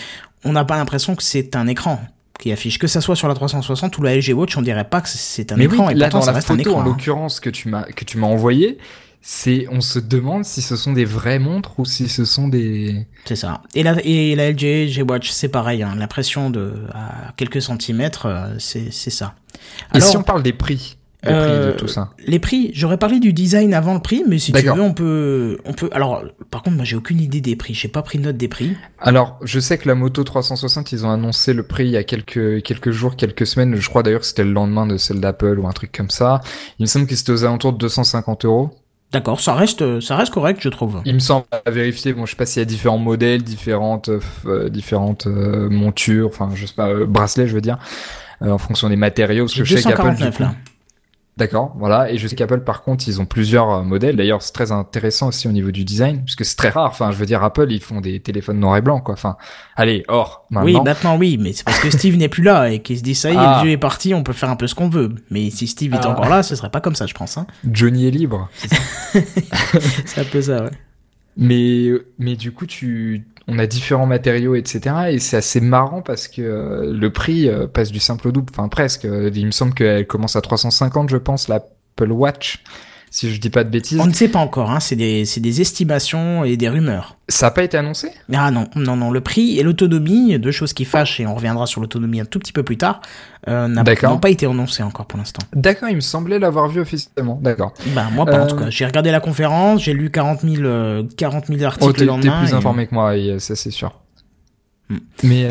on 0.46 0.52
n'a 0.54 0.66
pas 0.66 0.78
l'impression 0.78 1.16
que 1.16 1.24
c'est 1.24 1.56
un 1.56 1.68
écran 1.68 2.02
qui 2.44 2.52
affiche 2.52 2.78
que 2.78 2.88
ça 2.88 3.00
soit 3.00 3.16
sur 3.16 3.30
la 3.30 3.36
360 3.36 3.98
ou 3.98 4.02
la 4.04 4.18
LG 4.18 4.34
Watch, 4.34 4.58
on 4.58 4.62
dirait 4.62 4.84
pas 4.84 5.00
que 5.00 5.08
c'est 5.08 5.54
un 5.54 5.60
écran 5.60 5.90
et 5.90 5.96
pourtant 5.96 6.20
ça 6.20 6.34
reste 6.34 6.52
un 6.52 6.58
écran. 6.58 6.74
En 6.74 6.82
hein. 6.82 6.86
l'occurrence 6.88 7.40
que 7.40 7.50
tu 7.50 7.70
m'as 7.70 7.84
que 7.84 8.04
tu 8.04 8.18
m'as 8.18 8.28
envoyé, 8.28 8.80
c'est 9.22 9.66
on 9.72 9.80
se 9.80 9.98
demande 9.98 10.44
si 10.44 10.62
ce 10.62 10.76
sont 10.76 10.92
des 10.92 11.06
vraies 11.06 11.40
montres 11.40 11.80
ou 11.80 11.86
si 11.86 12.10
ce 12.10 12.26
sont 12.26 12.50
des 12.50 13.08
c'est 13.24 13.38
ça 13.38 13.62
et 13.74 13.82
la 13.82 13.96
et 14.04 14.36
la 14.36 14.52
LG 14.52 14.88
G 14.90 15.04
Watch 15.04 15.32
c'est 15.32 15.48
pareil 15.48 15.84
hein, 15.84 15.96
l'impression 15.96 16.50
de 16.50 16.74
à 16.94 17.32
quelques 17.38 17.62
centimètres 17.62 18.26
euh, 18.26 18.56
c'est 18.60 18.92
c'est 18.92 19.10
ça 19.10 19.36
et 19.96 20.02
si 20.02 20.18
on 20.18 20.24
parle 20.24 20.44
des 20.44 20.52
prix 20.52 20.98
les 21.24 21.32
prix 21.32 21.50
de 21.50 21.56
euh, 21.56 21.76
tout 21.76 21.88
ça. 21.88 22.10
Les 22.26 22.40
prix, 22.40 22.72
j'aurais 22.74 22.98
parlé 22.98 23.20
du 23.20 23.32
design 23.32 23.74
avant 23.74 23.94
le 23.94 24.02
prix, 24.02 24.24
mais 24.28 24.38
si 24.40 24.52
tu 24.52 24.62
veux, 24.62 24.82
on 24.82 24.94
peut, 24.94 25.58
on 25.66 25.74
peut. 25.74 25.90
Alors, 25.94 26.24
par 26.52 26.64
contre, 26.64 26.76
moi, 26.76 26.86
j'ai 26.86 26.96
aucune 26.96 27.22
idée 27.22 27.40
des 27.40 27.56
prix. 27.56 27.74
J'ai 27.74 27.88
pas 27.88 28.02
pris 28.02 28.20
note 28.20 28.36
des 28.36 28.50
prix. 28.50 28.76
Alors, 29.00 29.40
je 29.44 29.60
sais 29.60 29.78
que 29.78 29.88
la 29.88 29.96
moto 29.96 30.24
360, 30.24 30.92
ils 30.92 31.06
ont 31.06 31.12
annoncé 31.12 31.54
le 31.54 31.64
prix 31.64 31.86
il 31.86 31.92
y 31.92 31.98
a 31.98 32.04
quelques 32.04 32.62
quelques 32.64 32.92
jours, 32.92 33.16
quelques 33.16 33.48
semaines. 33.48 33.76
Je 33.76 33.90
crois 33.90 34.04
d'ailleurs 34.04 34.22
que 34.22 34.26
c'était 34.26 34.44
le 34.44 34.52
lendemain 34.52 34.86
de 34.86 34.98
celle 34.98 35.22
d'Apple 35.22 35.60
ou 35.60 35.68
un 35.68 35.72
truc 35.72 35.92
comme 35.92 36.10
ça. 36.10 36.42
Il 36.80 36.84
me 36.84 36.88
semble 36.88 37.08
que 37.08 37.16
c'était 37.16 37.32
aux 37.32 37.46
alentours 37.46 37.74
de 37.74 37.78
250 37.78 38.46
euros. 38.46 38.72
D'accord, 39.14 39.40
ça 39.40 39.54
reste, 39.54 40.00
ça 40.00 40.16
reste 40.16 40.34
correct, 40.34 40.60
je 40.62 40.70
trouve. 40.70 41.02
Il 41.06 41.14
me 41.14 41.20
semble 41.20 41.46
à 41.52 41.70
vérifier. 41.70 42.14
Bon, 42.14 42.26
je 42.26 42.32
sais 42.32 42.36
pas 42.36 42.48
s'il 42.48 42.62
y 42.62 42.64
a 42.64 42.66
différents 42.66 42.98
modèles, 42.98 43.44
différentes, 43.44 44.10
euh, 44.46 44.70
différentes 44.70 45.28
euh, 45.28 45.70
montures, 45.70 46.28
enfin, 46.28 46.50
je 46.56 46.66
sais 46.66 46.74
pas, 46.74 46.92
bracelets, 47.06 47.48
je 47.48 47.54
veux 47.54 47.62
dire, 47.62 47.78
en 48.42 48.58
fonction 48.58 48.90
des 48.90 48.96
matériaux. 48.96 49.46
Parce 49.46 49.54
que 49.54 49.64
je 49.64 49.78
sais 49.78 49.94
qu'Apple, 49.94 50.16
là. 50.40 50.56
D'accord, 51.36 51.74
voilà. 51.80 52.12
Et 52.12 52.20
je 52.20 52.28
sais 52.28 52.36
qu'Apple, 52.36 52.60
par 52.60 52.84
contre, 52.84 53.08
ils 53.08 53.20
ont 53.20 53.26
plusieurs 53.26 53.70
euh, 53.72 53.82
modèles. 53.82 54.16
D'ailleurs, 54.16 54.44
c'est 54.44 54.54
très 54.54 54.72
intéressant 54.72 55.30
aussi 55.30 55.48
au 55.48 55.52
niveau 55.52 55.72
du 55.72 55.84
design, 55.84 56.24
puisque 56.24 56.46
c'est 56.46 56.56
très 56.56 56.70
rare. 56.70 56.90
Enfin, 56.90 57.12
je 57.12 57.18
veux 57.18 57.26
dire, 57.26 57.44
Apple, 57.44 57.72
ils 57.72 57.82
font 57.82 58.02
des 58.02 58.20
téléphones 58.20 58.60
noir 58.60 58.78
et 58.78 58.82
blanc, 58.82 59.00
quoi. 59.00 59.16
Enfin, 59.16 59.36
allez, 59.76 60.04
or. 60.08 60.46
Maintenant. 60.52 60.66
Oui, 60.66 60.80
maintenant, 60.86 61.18
oui, 61.18 61.38
mais 61.40 61.54
c'est 61.54 61.64
parce 61.64 61.80
que 61.80 61.90
Steve 61.90 62.18
n'est 62.18 62.30
plus 62.30 62.44
là 62.44 62.70
et 62.70 62.84
qu'il 62.84 63.00
se 63.00 63.04
dit 63.04 63.16
ça 63.16 63.32
y 63.32 63.34
est, 63.34 63.38
ah. 63.40 63.62
le 63.62 63.68
jeu 63.68 63.72
est 63.72 63.78
parti, 63.78 64.14
on 64.14 64.22
peut 64.22 64.34
faire 64.34 64.52
un 64.52 64.56
peu 64.56 64.68
ce 64.68 64.76
qu'on 64.76 64.90
veut. 64.90 65.16
Mais 65.32 65.50
si 65.50 65.66
Steve 65.66 65.96
est 65.96 66.06
ah. 66.06 66.10
encore 66.10 66.30
là, 66.30 66.44
ce 66.44 66.56
serait 66.56 66.70
pas 66.70 66.82
comme 66.82 66.96
ça, 66.96 67.08
je 67.08 67.16
pense. 67.16 67.36
Hein. 67.38 67.48
Johnny 67.70 68.08
est 68.08 68.12
libre. 68.12 68.50
C'est 70.06 70.22
un 70.22 70.26
peu 70.26 70.42
ça, 70.42 70.64
ouais. 70.66 70.72
Mais, 71.36 71.90
mais 72.20 72.36
du 72.36 72.52
coup, 72.52 72.66
tu, 72.66 73.26
on 73.48 73.60
a 73.60 73.66
différents 73.66 74.06
matériaux, 74.06 74.56
etc. 74.56 74.96
Et 75.12 75.20
c'est 75.20 75.38
assez 75.38 75.62
marrant 75.62 76.02
parce 76.02 76.28
que 76.28 76.42
euh, 76.42 76.94
le 76.94 77.12
prix 77.12 77.50
euh, 77.50 77.68
passe 77.68 77.92
du 77.92 78.00
simple 78.00 78.28
au 78.28 78.32
double, 78.32 78.52
enfin 78.56 78.68
presque. 78.68 79.04
Il 79.04 79.46
me 79.46 79.52
semble 79.52 79.74
qu'elle 79.74 80.08
commence 80.08 80.36
à 80.36 80.42
350, 80.42 81.10
je 81.10 81.18
pense, 81.18 81.48
l'Apple 81.48 82.12
Watch 82.12 82.64
si 83.14 83.32
je 83.32 83.40
dis 83.40 83.52
pas 83.52 83.64
de 83.64 83.70
bêtises. 83.70 84.00
On 84.00 84.08
ne 84.08 84.14
sait 84.14 84.28
pas 84.28 84.40
encore, 84.40 84.72
hein, 84.72 84.80
c'est 84.80 84.96
des, 84.96 85.24
des, 85.38 85.62
estimations 85.62 86.44
et 86.44 86.58
des 86.58 86.68
rumeurs. 86.68 87.16
Ça 87.30 87.46
n'a 87.46 87.52
pas 87.52 87.64
été 87.64 87.78
annoncé? 87.78 88.10
Ah 88.34 88.50
non, 88.50 88.68
non, 88.76 88.96
non, 88.96 89.12
le 89.12 89.22
prix 89.22 89.60
et 89.60 89.64
l'autonomie, 89.64 90.40
deux 90.40 90.52
choses 90.52 90.74
qui 90.74 90.84
fâchent, 90.84 91.20
et 91.20 91.28
on 91.28 91.36
reviendra 91.36 91.68
sur 91.68 91.80
l'autonomie 91.80 92.22
un 92.22 92.26
tout 92.26 92.40
petit 92.40 92.52
peu 92.52 92.64
plus 92.64 92.78
tard, 92.78 93.02
euh, 93.48 93.68
n'ont 93.68 94.18
pas 94.18 94.32
été 94.32 94.48
annoncés 94.48 94.82
encore 94.82 95.06
pour 95.06 95.20
l'instant. 95.20 95.46
D'accord, 95.54 95.90
il 95.90 95.96
me 95.96 96.02
semblait 96.02 96.40
l'avoir 96.40 96.68
vu 96.70 96.82
officiellement, 96.82 97.40
d'accord. 97.40 97.76
Bah 97.94 98.08
moi 98.12 98.26
pas 98.26 98.46
en 98.46 98.48
tout 98.48 98.56
euh, 98.56 98.62
cas, 98.62 98.70
j'ai 98.72 98.86
regardé 98.88 99.12
la 99.12 99.20
conférence, 99.20 99.84
j'ai 99.84 99.94
lu 99.94 100.10
40 100.10 100.42
000, 100.42 101.08
40 101.16 101.46
000 101.46 101.64
articles 101.64 101.94
oh, 101.96 102.00
le 102.00 102.06
lendemain. 102.08 102.40
T'es 102.42 102.48
plus 102.48 102.56
informé 102.56 102.88
que 102.88 102.96
moi, 102.96 103.14
ça 103.38 103.56
c'est 103.56 103.70
sûr. 103.70 104.02
Hmm. 104.90 104.98
Mais 105.22 105.50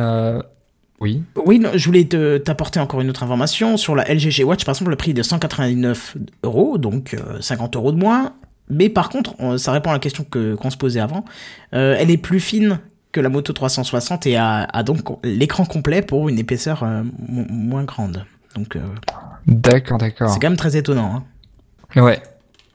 oui. 1.02 1.24
Oui, 1.34 1.60
je 1.74 1.84
voulais 1.84 2.04
t'apporter 2.04 2.78
encore 2.78 3.00
une 3.00 3.10
autre 3.10 3.24
information. 3.24 3.76
Sur 3.76 3.96
la 3.96 4.04
LG 4.04 4.44
Watch, 4.44 4.64
par 4.64 4.74
exemple, 4.74 4.92
le 4.92 4.96
prix 4.96 5.10
est 5.10 5.14
de 5.14 5.22
199 5.24 6.16
euros, 6.44 6.78
donc 6.78 7.16
50 7.40 7.74
euh, 7.74 7.78
euros 7.80 7.90
de 7.90 7.98
moins. 7.98 8.34
Mais 8.70 8.88
par 8.88 9.08
contre, 9.08 9.58
ça 9.58 9.72
répond 9.72 9.90
à 9.90 9.94
la 9.94 9.98
question 9.98 10.24
que 10.24 10.54
qu'on 10.54 10.70
se 10.70 10.76
posait 10.76 11.00
avant. 11.00 11.24
Euh, 11.74 11.96
elle 11.98 12.10
est 12.12 12.16
plus 12.16 12.38
fine 12.38 12.78
que 13.10 13.20
la 13.20 13.28
Moto 13.30 13.52
360 13.52 14.26
et 14.28 14.36
a, 14.36 14.82
donc 14.84 15.00
l'écran 15.24 15.64
complet 15.64 16.02
pour 16.02 16.28
une 16.28 16.38
épaisseur 16.38 16.84
euh, 16.84 17.02
moins 17.28 17.82
grande. 17.82 18.24
Donc. 18.54 18.78
d'accord, 19.46 19.98
d'accord. 19.98 20.30
C'est 20.30 20.38
quand 20.38 20.50
même 20.50 20.56
très 20.56 20.76
étonnant. 20.76 21.24
Hein. 21.96 22.00
Ouais. 22.00 22.22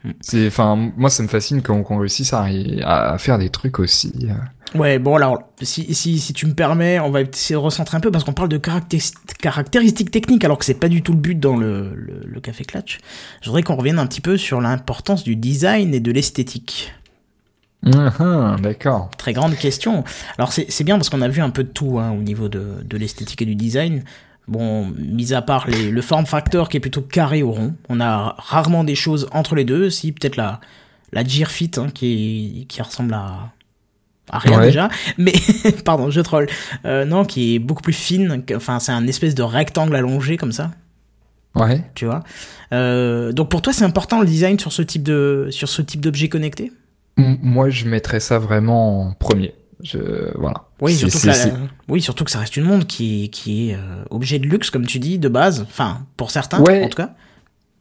Mm. 0.04 0.12
C'est, 0.20 0.48
enfin, 0.48 0.92
moi, 0.98 1.10
ça 1.10 1.24
me 1.24 1.30
fascine 1.30 1.62
qu'on 1.62 1.98
réussisse 1.98 2.34
à, 2.34 2.48
à, 2.84 3.18
faire 3.18 3.38
des 3.40 3.50
trucs 3.50 3.80
aussi. 3.80 4.28
Ouais, 4.76 5.00
bon 5.00 5.16
alors, 5.16 5.44
si, 5.62 5.94
si, 5.94 6.20
si 6.20 6.34
tu 6.34 6.46
me 6.46 6.54
permets, 6.54 7.00
on 7.00 7.10
va 7.10 7.22
essayer 7.22 7.56
de 7.56 7.62
recentrer 7.62 7.98
un 7.98 8.00
peu 8.00 8.12
parce 8.12 8.24
qu'on 8.24 8.34
parle 8.34 8.50
de 8.50 8.58
caractéristiques 8.58 10.12
techniques 10.12 10.44
alors 10.44 10.58
que 10.58 10.66
c'est 10.66 10.74
pas 10.74 10.90
du 10.90 11.02
tout 11.02 11.14
le 11.14 11.20
but 11.20 11.40
dans 11.40 11.56
le, 11.56 11.94
le, 11.96 12.40
Café 12.42 12.66
Clutch. 12.66 13.00
Je 13.42 13.48
voudrais 13.48 13.64
qu'on 13.64 13.76
revienne 13.76 13.98
un 13.98 14.06
petit 14.06 14.22
peu 14.22 14.38
sur 14.38 14.60
l'importance 14.60 15.24
du 15.24 15.36
design 15.36 15.94
et 15.94 16.00
de 16.00 16.12
l'esthétique. 16.12 16.94
Uh 17.86 18.60
D'accord. 18.62 19.10
Très 19.18 19.34
grande 19.34 19.56
question. 19.56 20.04
Alors 20.38 20.52
c'est 20.52 20.84
bien 20.84 20.98
parce 20.98 21.10
qu'on 21.10 21.22
a 21.22 21.28
vu 21.30 21.42
un 21.42 21.50
peu 21.50 21.64
de 21.64 21.70
tout 21.70 22.00
hein, 22.00 22.12
au 22.12 22.22
niveau 22.22 22.50
de, 22.50 22.84
de 22.84 22.98
l'esthétique 22.98 23.42
et 23.42 23.46
du 23.46 23.56
design. 23.56 24.04
Bon, 24.48 24.88
mis 24.98 25.34
à 25.34 25.42
part 25.42 25.68
les, 25.68 25.92
le 25.92 26.02
form 26.02 26.26
factor 26.26 26.70
qui 26.70 26.78
est 26.78 26.82
plutôt 26.82 27.02
carré 27.02 27.44
ou 27.44 27.52
rond, 27.52 27.76
on 27.90 28.00
a 28.00 28.36
rarement 28.38 28.84
des 28.84 28.96
choses 28.96 29.28
entre 29.32 29.56
les 29.56 29.66
deux. 29.66 29.90
Si 29.90 30.12
peut-être 30.12 30.36
la 30.36 30.60
la 31.14 31.24
Gearfit 31.24 31.72
hein, 31.78 31.88
qui, 31.94 32.66
qui 32.68 32.82
ressemble 32.82 33.14
à 33.14 33.52
ah, 34.30 34.40
rien 34.40 34.60
déjà, 34.62 34.90
mais 35.18 35.34
pardon, 35.86 36.10
je 36.10 36.22
troll. 36.22 36.48
Euh, 36.86 37.06
non, 37.06 37.26
qui 37.26 37.56
est 37.56 37.60
beaucoup 37.60 37.82
plus 37.82 37.94
fine. 37.94 38.44
Enfin, 38.56 38.80
c'est 38.80 38.92
un 38.92 39.08
espèce 39.08 39.36
de 39.36 39.44
rectangle 39.44 39.96
allongé 39.96 40.38
comme 40.38 40.52
ça. 40.52 40.72
Ouais. 41.56 41.82
Tu 41.96 42.06
vois. 42.06 42.24
Euh, 42.74 43.32
donc 43.32 43.50
pour 43.50 43.62
toi, 43.62 43.74
c'est 43.74 43.86
important 43.86 44.20
le 44.20 44.28
design 44.28 44.60
sur 44.60 44.72
ce 44.72 44.82
type 44.82 45.04
de 45.04 45.48
sur 45.50 45.70
ce 45.70 45.82
type 45.82 46.02
d'objet 46.02 46.30
connecté? 46.30 46.72
Moi, 47.18 47.70
je 47.70 47.86
mettrais 47.86 48.20
ça 48.20 48.38
vraiment 48.38 49.08
en 49.08 49.14
premier. 49.14 49.56
Je 49.82 50.38
voilà. 50.38 50.66
Oui, 50.82 50.96
surtout 50.96 51.18
que 51.20 51.50
oui, 51.88 52.02
surtout 52.02 52.24
que 52.24 52.32
ça 52.32 52.40
reste 52.40 52.58
une 52.58 52.64
montre 52.64 52.86
qui 52.86 53.30
qui 53.30 53.70
est 53.70 53.76
euh, 53.76 54.04
objet 54.10 54.40
de 54.40 54.46
luxe 54.46 54.70
comme 54.70 54.86
tu 54.86 55.00
dis 55.00 55.18
de 55.18 55.30
base. 55.30 55.62
Enfin, 55.62 56.06
pour 56.16 56.32
certains, 56.32 56.60
en 56.60 56.90
tout 56.90 56.98
cas. 56.98 57.14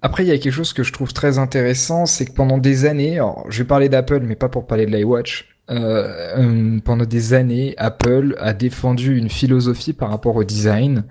Après, 0.02 0.24
il 0.24 0.28
y 0.28 0.30
a 0.30 0.38
quelque 0.38 0.52
chose 0.52 0.72
que 0.72 0.82
je 0.82 0.92
trouve 0.92 1.12
très 1.12 1.38
intéressant, 1.38 2.06
c'est 2.06 2.26
que 2.26 2.32
pendant 2.32 2.58
des 2.58 2.84
années, 2.84 3.16
alors, 3.16 3.44
je 3.48 3.58
vais 3.58 3.64
parler 3.64 3.88
d'Apple, 3.88 4.20
mais 4.20 4.36
pas 4.36 4.48
pour 4.48 4.66
parler 4.66 4.86
de 4.86 4.92
l'iWatch, 4.94 5.48
euh, 5.70 6.38
euh, 6.38 6.78
pendant 6.84 7.04
des 7.04 7.34
années, 7.34 7.74
Apple 7.76 8.36
a 8.38 8.52
défendu 8.52 9.16
une 9.16 9.28
philosophie 9.28 9.92
par 9.92 10.10
rapport 10.10 10.36
au 10.36 10.44
design 10.44 11.04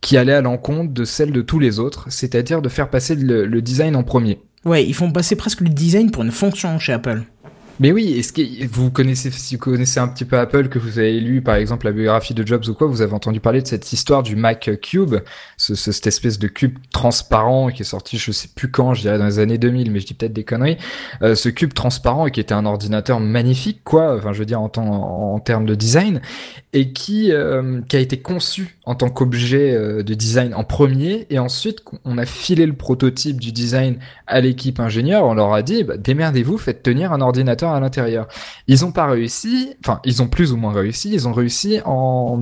qui 0.00 0.18
allait 0.18 0.34
à 0.34 0.42
l'encontre 0.42 0.92
de 0.92 1.04
celle 1.04 1.32
de 1.32 1.40
tous 1.40 1.58
les 1.58 1.78
autres, 1.78 2.06
c'est-à-dire 2.10 2.60
de 2.60 2.68
faire 2.68 2.90
passer 2.90 3.14
le, 3.14 3.62
design 3.62 3.96
en 3.96 4.02
premier. 4.02 4.38
Ouais, 4.66 4.84
ils 4.84 4.92
font 4.94 5.10
passer 5.10 5.36
presque 5.36 5.62
le 5.62 5.70
design 5.70 6.10
pour 6.10 6.22
une 6.22 6.30
fonction 6.30 6.78
chez 6.78 6.92
Apple. 6.92 7.22
Mais 7.80 7.90
oui, 7.90 8.14
est-ce 8.18 8.32
que 8.32 8.66
vous 8.68 8.92
connaissez, 8.92 9.32
si 9.32 9.56
vous 9.56 9.60
connaissez 9.60 9.98
un 9.98 10.06
petit 10.06 10.24
peu 10.24 10.38
Apple, 10.38 10.68
que 10.68 10.78
vous 10.78 11.00
avez 11.00 11.18
lu 11.18 11.42
par 11.42 11.56
exemple 11.56 11.86
la 11.86 11.92
biographie 11.92 12.32
de 12.32 12.46
Jobs 12.46 12.68
ou 12.68 12.74
quoi, 12.74 12.86
vous 12.86 13.02
avez 13.02 13.12
entendu 13.14 13.40
parler 13.40 13.62
de 13.62 13.66
cette 13.66 13.92
histoire 13.92 14.22
du 14.22 14.36
Mac 14.36 14.70
Cube, 14.80 15.16
ce, 15.56 15.74
cette 15.74 16.06
espèce 16.06 16.38
de 16.38 16.46
cube 16.46 16.78
transparent 16.92 17.70
qui 17.70 17.82
est 17.82 17.86
sorti, 17.86 18.16
je 18.16 18.30
sais 18.30 18.48
plus 18.54 18.70
quand, 18.70 18.94
je 18.94 19.00
dirais 19.00 19.18
dans 19.18 19.26
les 19.26 19.40
années 19.40 19.58
2000, 19.58 19.90
mais 19.90 19.98
je 19.98 20.06
dis 20.06 20.14
peut-être 20.14 20.32
des 20.32 20.44
conneries. 20.44 20.76
Euh, 21.22 21.34
ce 21.34 21.48
cube 21.48 21.74
transparent 21.74 22.26
qui 22.28 22.38
était 22.38 22.54
un 22.54 22.64
ordinateur 22.64 23.18
magnifique, 23.18 23.80
quoi, 23.82 24.16
enfin 24.16 24.32
je 24.32 24.38
veux 24.38 24.46
dire 24.46 24.60
en, 24.60 24.70
en, 24.76 25.34
en 25.34 25.40
termes 25.40 25.66
de 25.66 25.74
design, 25.74 26.20
et 26.72 26.92
qui 26.92 27.32
euh, 27.32 27.80
qui 27.88 27.96
a 27.96 28.00
été 28.00 28.18
conçu 28.18 28.78
en 28.84 28.94
tant 28.94 29.10
qu'objet 29.10 29.74
euh, 29.74 30.04
de 30.04 30.14
design 30.14 30.54
en 30.54 30.62
premier, 30.62 31.26
et 31.30 31.40
ensuite 31.40 31.82
on 32.04 32.18
a 32.18 32.24
filé 32.26 32.66
le 32.66 32.74
prototype 32.74 33.40
du 33.40 33.50
design 33.50 33.98
à 34.28 34.40
l'équipe 34.40 34.78
ingénieur, 34.78 35.24
on 35.24 35.34
leur 35.34 35.52
a 35.52 35.62
dit 35.62 35.82
bah, 35.82 35.96
démerdez-vous, 35.96 36.56
faites 36.56 36.84
tenir 36.84 37.12
un 37.12 37.20
ordinateur 37.20 37.63
à 37.72 37.80
l'intérieur. 37.80 38.28
Ils 38.66 38.84
ont 38.84 38.92
pas 38.92 39.06
réussi, 39.06 39.74
enfin 39.80 40.00
ils 40.04 40.22
ont 40.22 40.28
plus 40.28 40.52
ou 40.52 40.56
moins 40.56 40.72
réussi, 40.72 41.10
ils 41.12 41.28
ont 41.28 41.32
réussi 41.32 41.80
en 41.84 42.40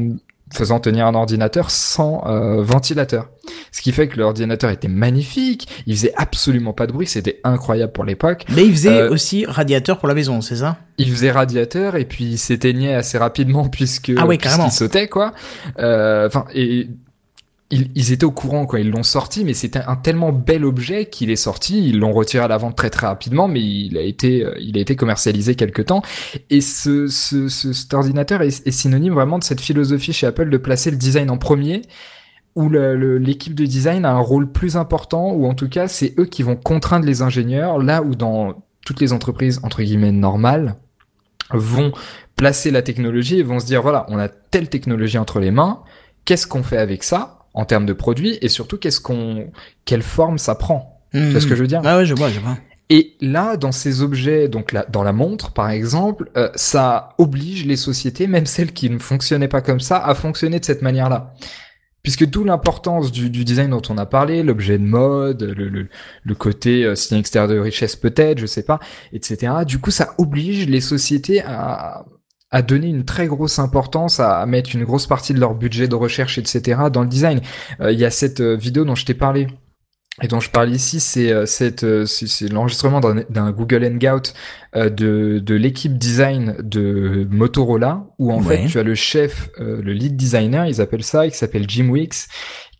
faisant 0.52 0.80
tenir 0.80 1.06
un 1.06 1.14
ordinateur 1.14 1.70
sans 1.70 2.24
euh, 2.26 2.62
ventilateur. 2.62 3.28
Ce 3.72 3.80
qui 3.80 3.92
fait 3.92 4.06
que 4.08 4.18
l'ordinateur 4.18 4.70
était 4.70 4.88
magnifique, 4.88 5.68
il 5.86 5.96
faisait 5.96 6.12
absolument 6.16 6.72
pas 6.72 6.86
de 6.86 6.92
bruit, 6.92 7.06
c'était 7.06 7.40
incroyable 7.42 7.92
pour 7.92 8.04
l'époque. 8.04 8.44
Mais 8.54 8.64
il 8.64 8.72
faisait 8.72 9.02
euh, 9.02 9.10
aussi 9.10 9.44
radiateur 9.46 9.98
pour 9.98 10.08
la 10.08 10.14
maison, 10.14 10.40
c'est 10.40 10.56
ça? 10.56 10.78
Il 10.98 11.10
faisait 11.10 11.30
radiateur 11.30 11.96
et 11.96 12.04
puis 12.04 12.24
il 12.24 12.38
s'éteignait 12.38 12.94
assez 12.94 13.18
rapidement 13.18 13.68
puisque 13.68 14.12
ah 14.16 14.26
ouais, 14.26 14.36
puisqu'il 14.36 14.70
sautait 14.70 15.08
quoi. 15.08 15.32
Euh, 15.78 16.26
enfin 16.26 16.44
et 16.54 16.88
ils, 17.72 18.12
étaient 18.12 18.24
au 18.24 18.30
courant 18.30 18.66
quand 18.66 18.76
ils 18.76 18.90
l'ont 18.90 19.02
sorti, 19.02 19.44
mais 19.44 19.54
c'était 19.54 19.80
un 19.86 19.96
tellement 19.96 20.30
bel 20.30 20.64
objet 20.64 21.06
qu'il 21.06 21.30
est 21.30 21.36
sorti. 21.36 21.88
Ils 21.88 21.98
l'ont 21.98 22.12
retiré 22.12 22.44
à 22.44 22.48
la 22.48 22.58
vente 22.58 22.76
très 22.76 22.90
très 22.90 23.06
rapidement, 23.06 23.48
mais 23.48 23.62
il 23.62 23.96
a 23.96 24.02
été, 24.02 24.44
euh, 24.44 24.54
il 24.60 24.76
a 24.76 24.80
été 24.80 24.94
commercialisé 24.94 25.54
quelque 25.54 25.80
temps. 25.80 26.02
Et 26.50 26.60
ce, 26.60 27.06
ce, 27.06 27.48
cet 27.48 27.94
ordinateur 27.94 28.42
est, 28.42 28.70
synonyme 28.70 29.14
vraiment 29.14 29.38
de 29.38 29.44
cette 29.44 29.60
philosophie 29.60 30.12
chez 30.12 30.26
Apple 30.26 30.50
de 30.50 30.56
placer 30.58 30.90
le 30.90 30.98
design 30.98 31.30
en 31.30 31.38
premier 31.38 31.82
où 32.54 32.68
l'équipe 32.68 33.54
de 33.54 33.64
design 33.64 34.04
a 34.04 34.12
un 34.12 34.18
rôle 34.18 34.52
plus 34.52 34.76
important, 34.76 35.32
ou 35.32 35.46
en 35.46 35.54
tout 35.54 35.70
cas 35.70 35.88
c'est 35.88 36.12
eux 36.18 36.26
qui 36.26 36.42
vont 36.42 36.54
contraindre 36.54 37.06
les 37.06 37.22
ingénieurs, 37.22 37.78
là 37.78 38.02
où 38.02 38.14
dans 38.14 38.62
toutes 38.84 39.00
les 39.00 39.14
entreprises 39.14 39.58
entre 39.62 39.80
guillemets 39.80 40.12
normales 40.12 40.76
vont 41.50 41.92
placer 42.36 42.70
la 42.70 42.82
technologie 42.82 43.38
et 43.38 43.42
vont 43.42 43.58
se 43.58 43.64
dire 43.64 43.80
voilà 43.80 44.04
on 44.08 44.18
a 44.18 44.28
telle 44.28 44.68
technologie 44.68 45.16
entre 45.16 45.40
les 45.40 45.50
mains, 45.50 45.82
qu'est-ce 46.26 46.46
qu'on 46.46 46.62
fait 46.62 46.76
avec 46.76 47.04
ça? 47.04 47.41
En 47.54 47.64
termes 47.64 47.86
de 47.86 47.92
produits 47.92 48.38
et 48.40 48.48
surtout 48.48 48.78
qu'est-ce 48.78 49.00
qu'on, 49.00 49.50
quelle 49.84 50.02
forme 50.02 50.38
ça 50.38 50.54
prend. 50.54 51.00
C'est 51.12 51.40
ce 51.40 51.46
que 51.46 51.54
je 51.54 51.60
veux 51.60 51.66
dire? 51.66 51.82
Ah 51.84 51.98
ouais, 51.98 52.06
je 52.06 52.14
vois, 52.14 52.30
je 52.30 52.40
vois. 52.40 52.56
Et 52.88 53.16
là, 53.20 53.56
dans 53.56 53.72
ces 53.72 54.02
objets, 54.02 54.48
donc 54.48 54.72
là, 54.72 54.84
dans 54.90 55.02
la 55.02 55.12
montre, 55.12 55.52
par 55.52 55.70
exemple, 55.70 56.30
euh, 56.36 56.50
ça 56.54 57.10
oblige 57.18 57.64
les 57.64 57.76
sociétés, 57.76 58.26
même 58.26 58.46
celles 58.46 58.72
qui 58.72 58.90
ne 58.90 58.98
fonctionnaient 58.98 59.48
pas 59.48 59.62
comme 59.62 59.80
ça, 59.80 59.96
à 59.96 60.14
fonctionner 60.14 60.60
de 60.60 60.64
cette 60.64 60.82
manière-là. 60.82 61.34
Puisque 62.02 62.26
d'où 62.26 62.44
l'importance 62.44 63.12
du, 63.12 63.30
du, 63.30 63.44
design 63.44 63.70
dont 63.70 63.82
on 63.88 63.96
a 63.96 64.06
parlé, 64.06 64.42
l'objet 64.42 64.76
de 64.76 64.84
mode, 64.84 65.42
le, 65.42 65.68
le, 65.68 65.88
le 66.22 66.34
côté 66.34 66.84
euh, 66.84 66.94
signe 66.94 67.18
extérieur 67.18 67.48
de 67.48 67.58
richesse 67.58 67.94
peut-être, 67.96 68.38
je 68.38 68.46
sais 68.46 68.64
pas, 68.64 68.80
etc. 69.12 69.52
Du 69.66 69.78
coup, 69.78 69.90
ça 69.90 70.14
oblige 70.18 70.66
les 70.66 70.80
sociétés 70.80 71.42
à, 71.42 72.04
à 72.52 72.60
donner 72.60 72.88
une 72.88 73.04
très 73.04 73.26
grosse 73.26 73.58
importance, 73.58 74.20
à, 74.20 74.44
mettre 74.46 74.76
une 74.76 74.84
grosse 74.84 75.06
partie 75.06 75.32
de 75.32 75.40
leur 75.40 75.54
budget 75.54 75.88
de 75.88 75.94
recherche, 75.94 76.38
etc. 76.38 76.82
dans 76.92 77.02
le 77.02 77.08
design. 77.08 77.40
Euh, 77.80 77.90
il 77.90 77.98
y 77.98 78.04
a 78.04 78.10
cette 78.10 78.40
euh, 78.40 78.54
vidéo 78.54 78.84
dont 78.84 78.94
je 78.94 79.06
t'ai 79.06 79.14
parlé 79.14 79.48
et 80.20 80.28
dont 80.28 80.40
je 80.40 80.50
parle 80.50 80.68
ici, 80.70 81.00
c'est 81.00 81.32
euh, 81.32 82.04
l'enregistrement 82.50 83.00
d'un 83.00 83.50
Google 83.50 83.82
Hangout 83.82 84.34
de, 84.74 85.38
de 85.38 85.54
l'équipe 85.54 85.96
design 85.96 86.54
de 86.62 87.26
Motorola, 87.30 88.04
où 88.18 88.30
en 88.30 88.42
fait 88.42 88.66
tu 88.66 88.78
as 88.78 88.82
le 88.82 88.94
chef, 88.94 89.48
le 89.58 89.92
lead 89.94 90.14
designer, 90.14 90.66
ils 90.66 90.82
appellent 90.82 91.02
ça, 91.02 91.26
qui 91.30 91.36
s'appelle 91.36 91.64
Jim 91.66 91.88
Weeks, 91.88 92.26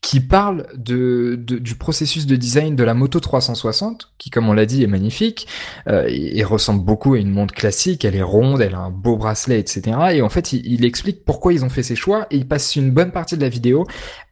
qui 0.02 0.20
parle 0.20 0.66
de, 0.76 1.36
du 1.36 1.76
processus 1.76 2.26
de 2.26 2.34
design 2.34 2.74
de 2.74 2.82
la 2.82 2.92
moto 2.92 3.20
360, 3.20 4.12
qui 4.18 4.30
comme 4.30 4.48
on 4.48 4.52
l'a 4.52 4.66
dit 4.66 4.82
est 4.82 4.88
magnifique, 4.88 5.46
euh, 5.86 6.06
et, 6.08 6.42
ressemble 6.42 6.84
beaucoup 6.84 7.14
à 7.14 7.18
une 7.18 7.30
montre 7.30 7.54
classique, 7.54 8.04
elle 8.04 8.16
est 8.16 8.22
ronde, 8.22 8.60
elle 8.60 8.74
a 8.74 8.80
un 8.80 8.90
beau 8.90 9.16
bracelet, 9.16 9.60
etc. 9.60 9.96
Et 10.12 10.20
en 10.20 10.28
fait, 10.28 10.52
il, 10.52 10.66
il 10.66 10.84
explique 10.84 11.24
pourquoi 11.24 11.52
ils 11.52 11.64
ont 11.64 11.70
fait 11.70 11.84
ces 11.84 11.94
choix, 11.94 12.26
et 12.32 12.36
il 12.36 12.48
passe 12.48 12.74
une 12.74 12.90
bonne 12.90 13.12
partie 13.12 13.36
de 13.36 13.42
la 13.42 13.48
vidéo 13.48 13.86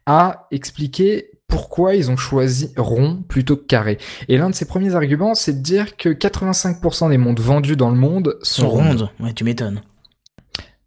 à 0.05 0.47
expliquer 0.51 1.31
pourquoi 1.47 1.95
ils 1.95 2.11
ont 2.11 2.17
choisi 2.17 2.71
rond 2.77 3.23
plutôt 3.27 3.55
que 3.55 3.65
carré. 3.65 3.97
Et 4.27 4.37
l'un 4.37 4.49
de 4.49 4.55
ses 4.55 4.65
premiers 4.65 4.95
arguments, 4.95 5.35
c'est 5.35 5.53
de 5.53 5.63
dire 5.63 5.95
que 5.95 6.09
85% 6.09 7.09
des 7.09 7.17
montres 7.17 7.41
vendues 7.41 7.75
dans 7.75 7.89
le 7.89 7.97
monde 7.97 8.37
sont, 8.41 8.69
rondes. 8.69 9.09
Ouais, 9.19 9.33
tu 9.33 9.43
m'étonnes. 9.43 9.81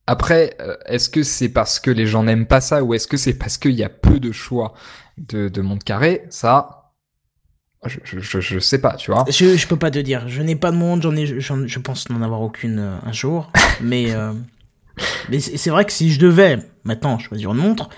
Après, 0.06 0.56
euh, 0.60 0.76
est-ce 0.86 1.08
que 1.08 1.22
c'est 1.22 1.48
parce 1.48 1.80
que 1.80 1.90
les 1.90 2.06
gens 2.06 2.22
n'aiment 2.22 2.46
pas 2.46 2.60
ça 2.60 2.84
ou 2.84 2.94
est-ce 2.94 3.08
que 3.08 3.16
c'est 3.16 3.34
parce 3.34 3.56
qu'il 3.56 3.72
y 3.72 3.84
a 3.84 3.88
peu 3.88 4.20
de 4.20 4.32
choix 4.32 4.74
de, 5.16 5.48
de 5.48 5.62
montre 5.62 5.84
carré? 5.84 6.24
Ça, 6.28 6.84
je, 7.86 7.98
je, 8.04 8.40
je, 8.40 8.58
sais 8.58 8.80
pas, 8.80 8.96
tu 8.96 9.10
vois. 9.10 9.24
Je, 9.28 9.56
je 9.56 9.66
peux 9.66 9.76
pas 9.76 9.90
te 9.90 9.98
dire. 9.98 10.28
Je 10.28 10.42
n'ai 10.42 10.56
pas 10.56 10.70
de 10.70 10.76
montre, 10.76 11.02
j'en 11.02 11.14
ai, 11.16 11.26
je 11.26 11.78
pense 11.78 12.08
n'en 12.08 12.22
avoir 12.22 12.40
aucune 12.40 12.78
euh, 12.78 12.96
un 13.04 13.12
jour. 13.12 13.50
mais 13.80 14.12
euh, 14.12 14.32
mais 15.28 15.40
c'est 15.40 15.70
vrai 15.70 15.84
que 15.84 15.92
si 15.92 16.10
je 16.10 16.20
devais 16.20 16.58
maintenant 16.84 17.18
choisir 17.18 17.52
une 17.52 17.58
montre, 17.58 17.90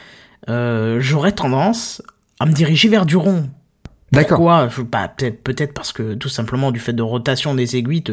euh, 0.49 0.99
j'aurais 1.01 1.33
tendance 1.33 2.03
à 2.41 2.47
me 2.47 2.53
diriger 2.53 2.89
vers 2.89 3.07
du 3.07 3.17
rond. 3.17 3.49
D'accord. 4.13 4.39
Pourquoi? 4.39 4.69
Bah, 4.85 5.09
Peut-être 5.09 5.43
peut-être 5.43 5.75
parce 5.75 5.93
que 5.93 6.15
tout 6.15 6.29
simplement 6.29 6.73
du 6.73 6.81
fait 6.81 6.93
de 6.93 7.03
rotation 7.03 7.55
des 7.55 7.77
aiguilles, 7.77 8.03
te, 8.03 8.13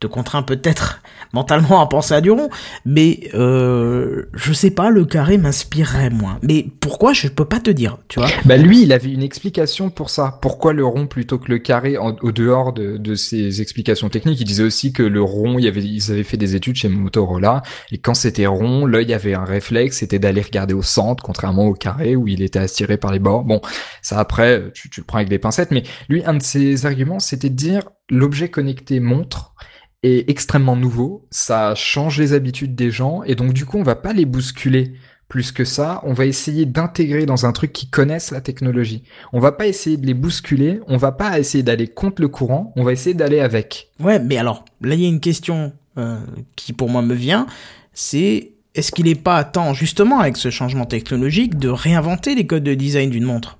te 0.00 0.06
contraint 0.06 0.42
peut-être 0.42 1.02
mentalement 1.32 1.80
à 1.80 1.86
penser 1.86 2.14
à 2.14 2.20
du 2.20 2.30
rond, 2.30 2.48
mais 2.84 3.30
euh, 3.34 4.24
je 4.34 4.52
sais 4.52 4.70
pas, 4.70 4.90
le 4.90 5.04
carré 5.04 5.38
m'inspirerait 5.38 6.10
moins. 6.10 6.38
Mais 6.42 6.66
pourquoi 6.80 7.12
je 7.12 7.28
peux 7.28 7.44
pas 7.44 7.60
te 7.60 7.70
dire, 7.70 7.98
tu 8.08 8.18
vois 8.18 8.28
Bah 8.46 8.56
lui, 8.56 8.82
il 8.82 8.92
avait 8.92 9.12
une 9.12 9.22
explication 9.22 9.90
pour 9.90 10.10
ça. 10.10 10.38
Pourquoi 10.42 10.72
le 10.72 10.84
rond 10.84 11.06
plutôt 11.06 11.38
que 11.38 11.50
le 11.50 11.58
carré 11.58 11.96
au 11.98 12.32
dehors 12.32 12.72
de, 12.72 12.96
de 12.96 13.14
ses 13.14 13.60
explications 13.60 14.08
techniques? 14.08 14.40
Il 14.40 14.44
disait 14.44 14.64
aussi 14.64 14.92
que 14.92 15.02
le 15.02 15.22
rond, 15.22 15.58
il 15.58 15.68
avait, 15.68 15.82
ils 15.82 16.10
avaient 16.10 16.24
fait 16.24 16.36
des 16.36 16.56
études 16.56 16.76
chez 16.76 16.88
Motorola 16.88 17.62
et 17.92 17.98
quand 17.98 18.14
c'était 18.14 18.46
rond, 18.46 18.86
l'œil 18.86 19.12
avait 19.12 19.34
un 19.34 19.44
réflexe, 19.44 19.98
c'était 19.98 20.18
d'aller 20.18 20.42
regarder 20.42 20.74
au 20.74 20.82
centre, 20.82 21.22
contrairement 21.22 21.66
au 21.66 21.74
carré 21.74 22.16
où 22.16 22.26
il 22.26 22.42
était 22.42 22.58
attiré 22.58 22.96
par 22.96 23.12
les 23.12 23.18
bords. 23.18 23.44
Bon, 23.44 23.60
ça 24.02 24.18
après, 24.18 24.64
tu, 24.74 24.88
tu 24.90 25.00
le 25.00 25.06
prends 25.06 25.18
avec 25.18 25.28
des 25.28 25.38
pincettes, 25.38 25.70
mais 25.70 25.82
lui, 26.08 26.24
un 26.24 26.34
de 26.34 26.42
ses 26.42 26.86
arguments, 26.86 27.20
c'était 27.20 27.50
de 27.50 27.54
dire 27.54 27.82
l'objet 28.08 28.48
connecté 28.48 29.00
montre 29.00 29.54
est 30.02 30.28
extrêmement 30.30 30.76
nouveau, 30.76 31.26
ça 31.30 31.74
change 31.74 32.18
les 32.18 32.32
habitudes 32.32 32.74
des 32.74 32.90
gens, 32.90 33.22
et 33.24 33.34
donc 33.34 33.52
du 33.52 33.66
coup 33.66 33.78
on 33.78 33.82
va 33.82 33.96
pas 33.96 34.12
les 34.12 34.24
bousculer 34.24 34.94
plus 35.28 35.52
que 35.52 35.64
ça, 35.64 36.00
on 36.02 36.12
va 36.12 36.26
essayer 36.26 36.66
d'intégrer 36.66 37.24
dans 37.24 37.46
un 37.46 37.52
truc 37.52 37.72
qui 37.72 37.88
connaissent 37.88 38.32
la 38.32 38.40
technologie. 38.40 39.04
On 39.32 39.38
va 39.38 39.52
pas 39.52 39.68
essayer 39.68 39.96
de 39.96 40.04
les 40.04 40.14
bousculer, 40.14 40.80
on 40.88 40.96
va 40.96 41.12
pas 41.12 41.38
essayer 41.38 41.62
d'aller 41.62 41.86
contre 41.86 42.20
le 42.20 42.28
courant, 42.28 42.72
on 42.74 42.82
va 42.82 42.92
essayer 42.92 43.14
d'aller 43.14 43.38
avec. 43.38 43.90
Ouais, 44.00 44.18
mais 44.18 44.38
alors, 44.38 44.64
là 44.80 44.94
il 44.94 45.00
y 45.00 45.04
a 45.04 45.08
une 45.08 45.20
question 45.20 45.72
euh, 45.98 46.18
qui 46.56 46.72
pour 46.72 46.88
moi 46.88 47.02
me 47.02 47.14
vient, 47.14 47.46
c'est 47.92 48.52
est-ce 48.74 48.90
qu'il 48.90 49.06
est 49.06 49.20
pas 49.20 49.44
temps 49.44 49.72
justement 49.72 50.18
avec 50.18 50.36
ce 50.36 50.50
changement 50.50 50.84
technologique 50.84 51.58
de 51.58 51.68
réinventer 51.68 52.34
les 52.34 52.46
codes 52.46 52.64
de 52.64 52.74
design 52.74 53.10
d'une 53.10 53.24
montre? 53.24 53.58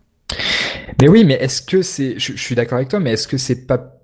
Mais 1.00 1.08
oui, 1.08 1.24
mais 1.24 1.34
est-ce 1.34 1.62
que 1.62 1.82
c'est, 1.82 2.18
je, 2.18 2.32
je 2.34 2.42
suis 2.42 2.54
d'accord 2.54 2.76
avec 2.76 2.88
toi, 2.88 2.98
mais 2.98 3.12
est-ce 3.12 3.28
que 3.28 3.38
c'est 3.38 3.66
pas 3.66 3.99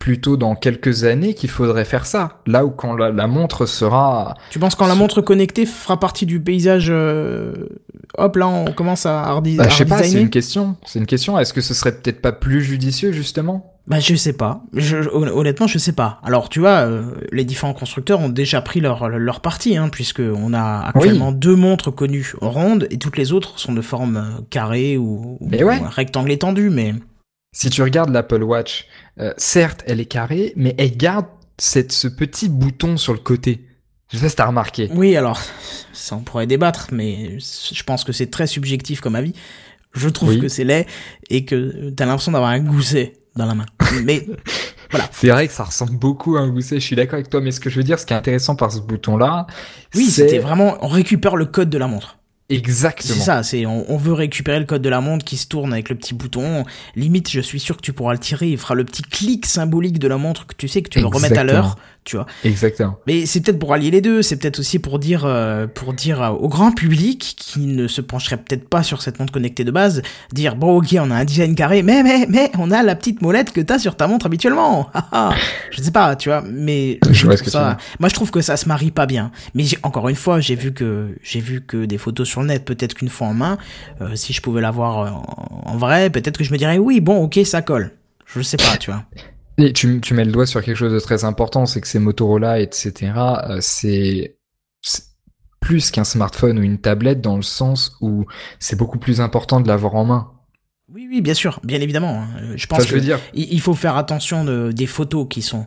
plutôt 0.00 0.38
dans 0.38 0.56
quelques 0.56 1.04
années 1.04 1.34
qu'il 1.34 1.50
faudrait 1.50 1.84
faire 1.84 2.06
ça. 2.06 2.40
Là 2.46 2.64
où 2.64 2.70
quand 2.70 2.94
la, 2.96 3.26
montre 3.26 3.66
sera... 3.66 4.34
Tu 4.50 4.58
penses 4.58 4.74
quand 4.74 4.86
la 4.86 4.94
montre 4.94 5.20
connectée 5.20 5.66
fera 5.66 6.00
partie 6.00 6.26
du 6.26 6.40
paysage... 6.40 6.88
Euh, 6.88 7.68
hop, 8.16 8.36
là, 8.36 8.48
on 8.48 8.72
commence 8.72 9.04
à 9.04 9.22
hardi 9.22 9.56
bah, 9.56 9.68
Je 9.68 9.74
sais 9.74 9.84
pas, 9.84 10.02
c'est 10.02 10.20
une 10.20 10.30
question. 10.30 10.76
C'est 10.86 10.98
une 10.98 11.06
question. 11.06 11.38
Est-ce 11.38 11.52
que 11.52 11.60
ce 11.60 11.74
serait 11.74 11.92
peut-être 11.92 12.22
pas 12.22 12.32
plus 12.32 12.62
judicieux, 12.62 13.12
justement? 13.12 13.76
Bah, 13.86 14.00
je 14.00 14.14
sais 14.14 14.32
pas. 14.32 14.62
Je, 14.72 14.96
honnêtement, 15.12 15.66
je 15.66 15.76
sais 15.76 15.92
pas. 15.92 16.18
Alors, 16.24 16.48
tu 16.48 16.60
vois, 16.60 16.86
euh, 16.86 17.02
les 17.30 17.44
différents 17.44 17.74
constructeurs 17.74 18.20
ont 18.20 18.30
déjà 18.30 18.62
pris 18.62 18.80
leur, 18.80 19.06
leur 19.10 19.40
parti, 19.40 19.76
hein, 19.76 19.90
puisque 19.90 20.20
on 20.20 20.54
a 20.54 20.86
actuellement 20.94 21.30
deux 21.30 21.56
montres 21.56 21.94
connues 21.94 22.32
rondes 22.40 22.86
et 22.90 22.96
toutes 22.96 23.18
les 23.18 23.32
autres 23.32 23.58
sont 23.58 23.74
de 23.74 23.82
forme 23.82 24.16
euh, 24.16 24.40
carrée 24.48 24.96
ou, 24.96 25.36
ou 25.40 25.50
rectangle 25.90 26.32
étendu, 26.32 26.70
mais... 26.70 26.94
Si 27.52 27.68
tu 27.68 27.82
regardes 27.82 28.10
l'Apple 28.10 28.44
Watch, 28.44 28.86
euh, 29.18 29.32
certes, 29.36 29.82
elle 29.86 30.00
est 30.00 30.06
carrée, 30.06 30.52
mais 30.56 30.74
elle 30.78 30.96
garde 30.96 31.26
cette, 31.58 31.92
ce 31.92 32.08
petit 32.08 32.48
bouton 32.48 32.96
sur 32.96 33.12
le 33.12 33.18
côté. 33.18 33.66
Je 34.10 34.16
sais 34.16 34.22
pas 34.24 34.28
si 34.28 34.36
t'as 34.36 34.46
remarqué. 34.46 34.88
Oui, 34.92 35.16
alors, 35.16 35.40
ça 35.92 36.16
on 36.16 36.20
pourrait 36.20 36.46
débattre, 36.46 36.88
mais 36.92 37.38
je 37.38 37.82
pense 37.82 38.04
que 38.04 38.12
c'est 38.12 38.30
très 38.30 38.46
subjectif 38.46 39.00
comme 39.00 39.14
avis. 39.14 39.34
Je 39.92 40.08
trouve 40.08 40.38
que 40.38 40.46
c'est 40.48 40.62
laid 40.62 40.86
et 41.30 41.44
que 41.44 41.90
t'as 41.90 42.06
l'impression 42.06 42.30
d'avoir 42.30 42.50
un 42.50 42.60
gousset 42.60 43.14
dans 43.34 43.46
la 43.46 43.56
main. 43.56 43.66
Mais 44.04 44.24
voilà. 44.90 45.08
C'est 45.10 45.28
vrai 45.28 45.48
que 45.48 45.52
ça 45.52 45.64
ressemble 45.64 45.96
beaucoup 45.96 46.36
à 46.36 46.40
un 46.40 46.48
gousset, 46.48 46.76
je 46.76 46.86
suis 46.86 46.94
d'accord 46.94 47.14
avec 47.14 47.28
toi, 47.28 47.40
mais 47.40 47.50
ce 47.50 47.58
que 47.58 47.70
je 47.70 47.76
veux 47.76 47.82
dire, 47.82 47.98
ce 47.98 48.06
qui 48.06 48.12
est 48.12 48.16
intéressant 48.16 48.54
par 48.54 48.70
ce 48.70 48.78
bouton-là, 48.78 49.48
oui, 49.96 50.06
c'était 50.06 50.38
vraiment, 50.38 50.78
on 50.80 50.86
récupère 50.86 51.34
le 51.34 51.46
code 51.46 51.70
de 51.70 51.78
la 51.78 51.88
montre. 51.88 52.19
Exactement. 52.50 53.14
C'est 53.14 53.20
ça, 53.20 53.42
c'est 53.42 53.64
on, 53.64 53.90
on, 53.90 53.96
veut 53.96 54.12
récupérer 54.12 54.58
le 54.58 54.66
code 54.66 54.82
de 54.82 54.88
la 54.88 55.00
montre 55.00 55.24
qui 55.24 55.36
se 55.36 55.46
tourne 55.46 55.72
avec 55.72 55.88
le 55.88 55.94
petit 55.94 56.14
bouton. 56.14 56.64
Limite, 56.96 57.30
je 57.30 57.40
suis 57.40 57.60
sûr 57.60 57.76
que 57.76 57.82
tu 57.82 57.92
pourras 57.92 58.12
le 58.12 58.18
tirer, 58.18 58.48
il 58.48 58.58
fera 58.58 58.74
le 58.74 58.84
petit 58.84 59.02
clic 59.02 59.46
symbolique 59.46 59.98
de 59.98 60.08
la 60.08 60.18
montre 60.18 60.46
que 60.46 60.54
tu 60.56 60.68
sais 60.68 60.82
que 60.82 60.88
tu 60.88 61.00
le 61.00 61.06
remettes 61.06 61.38
à 61.38 61.44
l'heure 61.44 61.76
tu 62.04 62.16
vois. 62.16 62.26
Exactement. 62.44 62.98
Mais 63.06 63.26
c'est 63.26 63.40
peut-être 63.40 63.58
pour 63.58 63.72
allier 63.74 63.90
les 63.90 64.00
deux, 64.00 64.22
c'est 64.22 64.36
peut-être 64.36 64.58
aussi 64.58 64.78
pour 64.78 64.98
dire, 64.98 65.24
euh, 65.24 65.66
pour 65.66 65.92
dire 65.92 66.36
au 66.40 66.48
grand 66.48 66.72
public 66.72 67.34
qui 67.36 67.60
ne 67.60 67.86
se 67.86 68.00
pencherait 68.00 68.38
peut-être 68.38 68.68
pas 68.68 68.82
sur 68.82 69.02
cette 69.02 69.18
montre 69.18 69.32
connectée 69.32 69.64
de 69.64 69.70
base, 69.70 70.02
dire 70.32 70.56
bon 70.56 70.78
ok 70.78 70.96
on 70.98 71.10
a 71.10 71.14
un 71.16 71.24
design 71.24 71.54
carré, 71.54 71.82
mais 71.82 72.02
mais 72.02 72.26
mais 72.28 72.50
on 72.58 72.70
a 72.70 72.82
la 72.82 72.94
petite 72.94 73.22
molette 73.22 73.52
que 73.52 73.60
t'as 73.60 73.78
sur 73.78 73.96
ta 73.96 74.06
montre 74.06 74.26
habituellement. 74.26 74.90
je 75.70 75.82
sais 75.82 75.90
pas, 75.90 76.16
tu 76.16 76.30
vois, 76.30 76.42
mais 76.46 76.98
je 77.10 77.26
vois 77.26 77.36
ça, 77.36 77.76
moi 77.98 78.08
je 78.08 78.14
trouve 78.14 78.30
que 78.30 78.40
ça 78.40 78.56
se 78.56 78.68
marie 78.68 78.90
pas 78.90 79.06
bien. 79.06 79.30
Mais 79.54 79.64
encore 79.82 80.08
une 80.08 80.16
fois, 80.16 80.40
j'ai 80.40 80.54
vu 80.54 80.72
que 80.72 81.16
j'ai 81.22 81.40
vu 81.40 81.60
que 81.60 81.84
des 81.84 81.98
photos 81.98 82.28
sur 82.28 82.40
le 82.40 82.48
net, 82.48 82.64
peut-être 82.64 82.94
qu'une 82.94 83.08
fois 83.08 83.28
en 83.28 83.34
main, 83.34 83.58
euh, 84.00 84.16
si 84.16 84.32
je 84.32 84.40
pouvais 84.40 84.60
l'avoir 84.60 85.14
en, 85.14 85.70
en 85.70 85.76
vrai, 85.76 86.10
peut-être 86.10 86.38
que 86.38 86.44
je 86.44 86.52
me 86.52 86.58
dirais 86.58 86.78
oui 86.78 87.00
bon 87.00 87.22
ok 87.22 87.40
ça 87.44 87.62
colle. 87.62 87.92
Je 88.26 88.42
sais 88.42 88.56
pas, 88.56 88.76
tu 88.76 88.90
vois. 88.90 89.04
Et 89.60 89.72
tu, 89.72 90.00
tu 90.00 90.14
mets 90.14 90.24
le 90.24 90.32
doigt 90.32 90.46
sur 90.46 90.62
quelque 90.62 90.76
chose 90.76 90.92
de 90.92 91.00
très 91.00 91.24
important, 91.24 91.66
c'est 91.66 91.80
que 91.80 91.86
ces 91.86 91.98
Motorola, 91.98 92.60
etc., 92.60 93.12
euh, 93.16 93.58
c'est 93.60 94.36
plus 95.60 95.90
qu'un 95.90 96.04
smartphone 96.04 96.58
ou 96.58 96.62
une 96.62 96.78
tablette 96.78 97.20
dans 97.20 97.36
le 97.36 97.42
sens 97.42 97.96
où 98.00 98.24
c'est 98.58 98.76
beaucoup 98.76 98.98
plus 98.98 99.20
important 99.20 99.60
de 99.60 99.68
l'avoir 99.68 99.94
en 99.94 100.04
main. 100.04 100.30
Oui, 100.92 101.06
oui, 101.08 101.20
bien 101.20 101.34
sûr, 101.34 101.60
bien 101.62 101.80
évidemment. 101.80 102.22
Hein. 102.22 102.54
Je 102.56 102.66
pense 102.66 102.86
qu'il 102.86 103.16
il 103.34 103.60
faut 103.60 103.74
faire 103.74 103.96
attention 103.96 104.44
de, 104.44 104.72
des 104.72 104.86
photos 104.86 105.26
qui 105.28 105.42
sont 105.42 105.66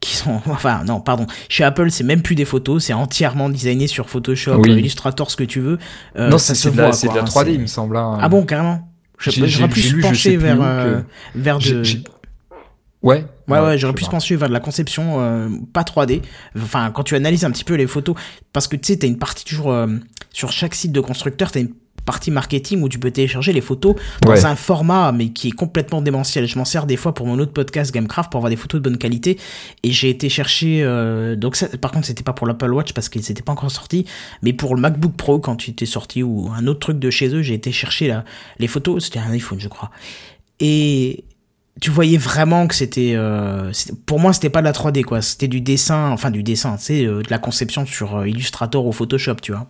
qui 0.00 0.14
sont 0.16 0.40
enfin 0.50 0.84
non 0.84 1.00
pardon 1.00 1.26
chez 1.48 1.64
Apple 1.64 1.90
c'est 1.90 2.04
même 2.04 2.20
plus 2.20 2.34
des 2.34 2.44
photos 2.44 2.84
c'est 2.84 2.92
entièrement 2.92 3.48
designé 3.48 3.86
sur 3.86 4.10
Photoshop 4.10 4.62
Illustrator 4.66 5.30
ce 5.30 5.36
que 5.36 5.44
tu 5.44 5.60
veux 5.60 5.78
euh, 6.16 6.28
non 6.28 6.36
c'est 6.36 6.52
de, 6.70 6.76
la, 6.76 6.90
de 6.90 7.16
la 7.16 7.22
3D 7.22 7.54
il 7.54 7.60
me 7.60 7.66
semble 7.66 7.96
hein. 7.96 8.18
ah 8.20 8.28
bon 8.28 8.44
carrément 8.44 8.92
j'aurais 9.18 9.68
pu 9.68 9.80
se 9.80 9.96
pencher 9.96 10.36
vers 10.36 10.58
euh, 10.60 11.00
vers 11.34 11.58
de 11.58 11.82
Ouais. 13.04 13.24
Ouais, 13.48 13.60
ouais, 13.60 13.78
j'aurais 13.78 13.92
pu 13.92 14.04
se 14.04 14.10
penser 14.10 14.34
vers 14.34 14.48
de 14.48 14.54
la 14.54 14.60
conception 14.60 15.20
euh, 15.20 15.48
pas 15.74 15.82
3D. 15.82 16.22
Enfin, 16.56 16.90
quand 16.90 17.02
tu 17.02 17.14
analyses 17.14 17.44
un 17.44 17.50
petit 17.50 17.64
peu 17.64 17.74
les 17.74 17.86
photos, 17.86 18.16
parce 18.54 18.66
que 18.66 18.76
tu 18.76 18.86
sais, 18.86 18.98
t'as 18.98 19.06
une 19.06 19.18
partie 19.18 19.44
toujours 19.44 19.70
euh, 19.70 19.86
sur 20.32 20.50
chaque 20.50 20.74
site 20.74 20.92
de 20.92 21.00
constructeur, 21.00 21.52
t'as 21.52 21.60
une 21.60 21.74
partie 22.06 22.30
marketing 22.30 22.82
où 22.82 22.88
tu 22.88 22.98
peux 22.98 23.10
télécharger 23.10 23.52
les 23.52 23.60
photos 23.60 23.94
dans 24.22 24.46
un 24.46 24.56
format 24.56 25.12
mais 25.12 25.30
qui 25.30 25.48
est 25.48 25.52
complètement 25.52 26.02
démentiel. 26.02 26.46
Je 26.46 26.58
m'en 26.58 26.64
sers 26.64 26.86
des 26.86 26.96
fois 26.96 27.14
pour 27.14 27.26
mon 27.26 27.38
autre 27.38 27.52
podcast 27.52 27.92
Gamecraft 27.94 28.30
pour 28.30 28.38
avoir 28.38 28.50
des 28.50 28.56
photos 28.56 28.80
de 28.80 28.88
bonne 28.88 28.98
qualité 28.98 29.38
et 29.82 29.90
j'ai 29.90 30.10
été 30.10 30.28
chercher 30.28 30.82
euh, 30.82 31.34
donc 31.34 31.56
ça, 31.56 31.68
par 31.78 31.92
contre 31.92 32.06
c'était 32.06 32.22
pas 32.22 32.34
pour 32.34 32.46
l'Apple 32.46 32.72
Watch 32.72 32.92
parce 32.92 33.08
qu'ils 33.08 33.22
n'étaient 33.22 33.42
pas 33.42 33.52
encore 33.52 33.70
sortis 33.70 34.04
mais 34.42 34.52
pour 34.52 34.74
le 34.74 34.82
MacBook 34.82 35.14
Pro 35.16 35.38
quand 35.38 35.66
il 35.66 35.70
était 35.70 35.86
sorti 35.86 36.22
ou 36.22 36.50
un 36.54 36.66
autre 36.66 36.80
truc 36.80 36.98
de 36.98 37.08
chez 37.08 37.28
eux 37.28 37.40
j'ai 37.40 37.54
été 37.54 37.72
chercher 37.72 38.08
là 38.08 38.24
les 38.58 38.68
photos 38.68 39.04
c'était 39.04 39.20
un 39.20 39.30
iPhone 39.30 39.58
je 39.58 39.68
crois 39.68 39.90
et 40.60 41.24
tu 41.80 41.90
voyais 41.90 42.18
vraiment 42.18 42.66
que 42.66 42.74
c'était 42.74 43.14
euh, 43.14 43.72
pour 44.06 44.20
moi 44.20 44.32
c'était 44.32 44.50
pas 44.50 44.60
de 44.60 44.66
la 44.66 44.72
3D 44.72 45.02
quoi 45.02 45.22
c'était 45.22 45.48
du 45.48 45.60
dessin 45.60 46.10
enfin 46.10 46.30
du 46.30 46.42
dessin 46.42 46.76
c'est 46.78 47.04
euh, 47.04 47.22
de 47.22 47.30
la 47.30 47.38
conception 47.38 47.84
sur 47.84 48.16
euh, 48.16 48.28
Illustrator 48.28 48.86
ou 48.86 48.92
Photoshop 48.92 49.36
tu 49.42 49.52
vois 49.52 49.66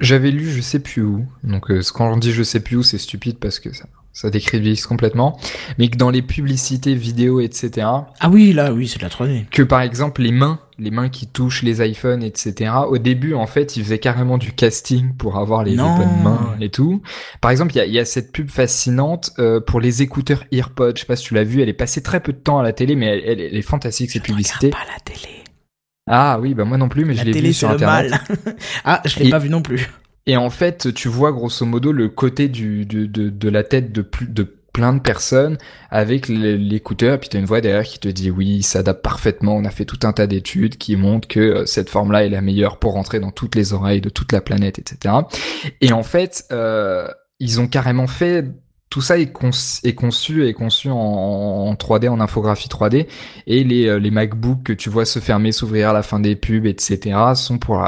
j'avais 0.00 0.30
lu 0.30 0.50
je 0.50 0.60
sais 0.60 0.78
plus 0.78 1.02
où 1.02 1.26
donc 1.42 1.72
quand 1.92 2.12
on 2.12 2.16
dit 2.16 2.32
je 2.32 2.42
sais 2.42 2.60
plus 2.60 2.76
où 2.76 2.82
c'est 2.82 2.98
stupide 2.98 3.38
parce 3.38 3.58
que 3.58 3.74
ça 3.74 3.86
ça 4.18 4.30
décrivise 4.30 4.84
complètement, 4.84 5.38
mais 5.78 5.86
que 5.86 5.96
dans 5.96 6.10
les 6.10 6.22
publicités 6.22 6.96
vidéo, 6.96 7.40
etc. 7.40 7.86
Ah 8.18 8.28
oui, 8.28 8.52
là, 8.52 8.72
oui, 8.72 8.88
c'est 8.88 8.98
de 8.98 9.04
la 9.04 9.10
3D. 9.10 9.46
Que 9.48 9.62
par 9.62 9.80
exemple, 9.80 10.22
les 10.22 10.32
mains, 10.32 10.58
les 10.78 10.90
mains 10.90 11.08
qui 11.08 11.26
touchent 11.26 11.62
les 11.62 11.86
iPhones, 11.86 12.22
etc. 12.22 12.72
Au 12.88 12.98
début, 12.98 13.34
en 13.34 13.46
fait, 13.46 13.76
ils 13.76 13.84
faisaient 13.84 13.98
carrément 13.98 14.38
du 14.38 14.52
casting 14.52 15.14
pour 15.14 15.36
avoir 15.36 15.64
les, 15.64 15.76
bonnes 15.76 16.22
mains 16.22 16.56
et 16.60 16.70
tout. 16.70 17.02
Par 17.40 17.50
exemple, 17.50 17.74
il 17.74 17.78
y 17.78 17.80
a, 17.80 17.86
y 17.86 17.98
a, 17.98 18.04
cette 18.04 18.32
pub 18.32 18.48
fascinante 18.48 19.32
euh, 19.38 19.60
pour 19.60 19.80
les 19.80 20.02
écouteurs 20.02 20.44
EarPods. 20.52 20.92
Je 20.94 21.00
sais 21.00 21.06
pas 21.06 21.16
si 21.16 21.24
tu 21.24 21.34
l'as 21.34 21.44
vu, 21.44 21.62
elle 21.62 21.68
est 21.68 21.74
passée 21.74 22.02
très 22.02 22.20
peu 22.20 22.32
de 22.32 22.38
temps 22.38 22.58
à 22.58 22.62
la 22.62 22.72
télé, 22.72 22.94
mais 22.94 23.06
elle, 23.06 23.40
elle, 23.40 23.56
est 23.56 23.62
fantastique 23.62 24.10
cette 24.10 24.22
publicité. 24.22 24.70
pas 24.70 24.78
la 24.92 25.00
télé. 25.04 25.44
Ah 26.08 26.38
oui, 26.40 26.54
bah 26.54 26.64
moi 26.64 26.78
non 26.78 26.88
plus, 26.88 27.04
mais 27.04 27.14
je 27.14 27.24
l'ai 27.24 27.40
vu 27.40 27.52
sur 27.52 27.70
internet. 27.70 28.10
Mal. 28.10 28.56
ah, 28.84 29.02
je 29.04 29.18
l'ai 29.18 29.30
pas 29.30 29.38
vu 29.38 29.50
non 29.50 29.62
plus. 29.62 29.90
Et 30.26 30.36
en 30.36 30.50
fait, 30.50 30.92
tu 30.94 31.08
vois 31.08 31.32
grosso 31.32 31.64
modo 31.64 31.90
le 31.90 32.08
côté 32.08 32.48
du, 32.48 32.84
de, 32.84 33.06
de, 33.06 33.30
de 33.30 33.48
la 33.48 33.64
tête 33.64 33.92
de, 33.92 34.02
plus, 34.02 34.26
de 34.26 34.57
plein 34.78 34.92
de 34.92 35.00
personnes 35.00 35.58
avec 35.90 36.28
l'écouteur, 36.28 37.18
puis 37.18 37.28
tu 37.28 37.36
as 37.36 37.40
une 37.40 37.46
voix 37.46 37.60
derrière 37.60 37.82
qui 37.82 37.98
te 37.98 38.06
dit 38.06 38.30
oui, 38.30 38.62
ça 38.62 38.74
s'adapte 38.74 39.02
parfaitement, 39.02 39.56
on 39.56 39.64
a 39.64 39.70
fait 39.70 39.84
tout 39.84 39.98
un 40.04 40.12
tas 40.12 40.28
d'études 40.28 40.78
qui 40.78 40.94
montrent 40.94 41.26
que 41.26 41.40
euh, 41.40 41.66
cette 41.66 41.90
forme-là 41.90 42.24
est 42.24 42.28
la 42.28 42.42
meilleure 42.42 42.78
pour 42.78 42.92
rentrer 42.92 43.18
dans 43.18 43.32
toutes 43.32 43.56
les 43.56 43.72
oreilles 43.72 44.00
de 44.00 44.08
toute 44.08 44.30
la 44.30 44.40
planète, 44.40 44.78
etc. 44.78 45.16
Et 45.80 45.92
en 45.92 46.04
fait, 46.04 46.44
euh, 46.52 47.08
ils 47.40 47.60
ont 47.60 47.66
carrément 47.66 48.06
fait 48.06 48.44
tout 48.88 49.00
ça 49.00 49.18
est, 49.18 49.32
est, 49.82 49.94
conçu 49.94 50.46
est 50.46 50.54
conçu 50.54 50.90
en, 50.90 50.96
en, 50.96 51.74
3D, 51.74 52.08
en 52.08 52.20
infographie 52.20 52.68
3D, 52.68 53.08
et 53.48 53.64
les, 53.64 53.88
euh, 53.88 53.98
les 53.98 54.12
MacBooks 54.12 54.62
que 54.62 54.72
tu 54.72 54.90
vois 54.90 55.06
se 55.06 55.18
fermer, 55.18 55.50
s'ouvrir 55.50 55.90
à 55.90 55.92
la 55.92 56.04
fin 56.04 56.20
des 56.20 56.36
pubs, 56.36 56.66
etc., 56.66 57.18
sont 57.34 57.58
pour 57.58 57.82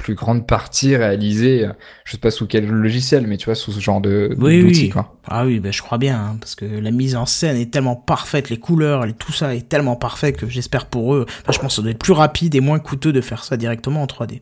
plus 0.00 0.14
grande 0.14 0.46
partie 0.46 0.96
réalisée, 0.96 1.68
je 2.04 2.12
sais 2.12 2.18
pas 2.18 2.30
sous 2.30 2.46
quel 2.46 2.66
logiciel, 2.66 3.26
mais 3.26 3.36
tu 3.36 3.46
vois, 3.46 3.54
sous 3.54 3.72
ce 3.72 3.80
genre 3.80 4.00
de 4.00 4.34
oui, 4.38 4.62
oui. 4.62 4.88
Quoi. 4.88 5.14
Ah 5.26 5.44
oui, 5.44 5.60
ben 5.60 5.72
je 5.72 5.82
crois 5.82 5.98
bien, 5.98 6.18
hein, 6.18 6.36
parce 6.40 6.54
que 6.54 6.64
la 6.64 6.90
mise 6.90 7.16
en 7.16 7.26
scène 7.26 7.56
est 7.56 7.70
tellement 7.70 7.96
parfaite, 7.96 8.50
les 8.50 8.58
couleurs, 8.58 9.06
tout 9.18 9.32
ça 9.32 9.54
est 9.54 9.68
tellement 9.68 9.96
parfait 9.96 10.32
que 10.32 10.48
j'espère 10.48 10.86
pour 10.86 11.14
eux, 11.14 11.26
enfin, 11.42 11.52
je 11.52 11.58
pense 11.58 11.72
que 11.72 11.76
ça 11.76 11.82
doit 11.82 11.90
être 11.90 11.98
plus 11.98 12.12
rapide 12.12 12.54
et 12.54 12.60
moins 12.60 12.78
coûteux 12.78 13.12
de 13.12 13.20
faire 13.20 13.44
ça 13.44 13.56
directement 13.56 14.02
en 14.02 14.06
3D. 14.06 14.40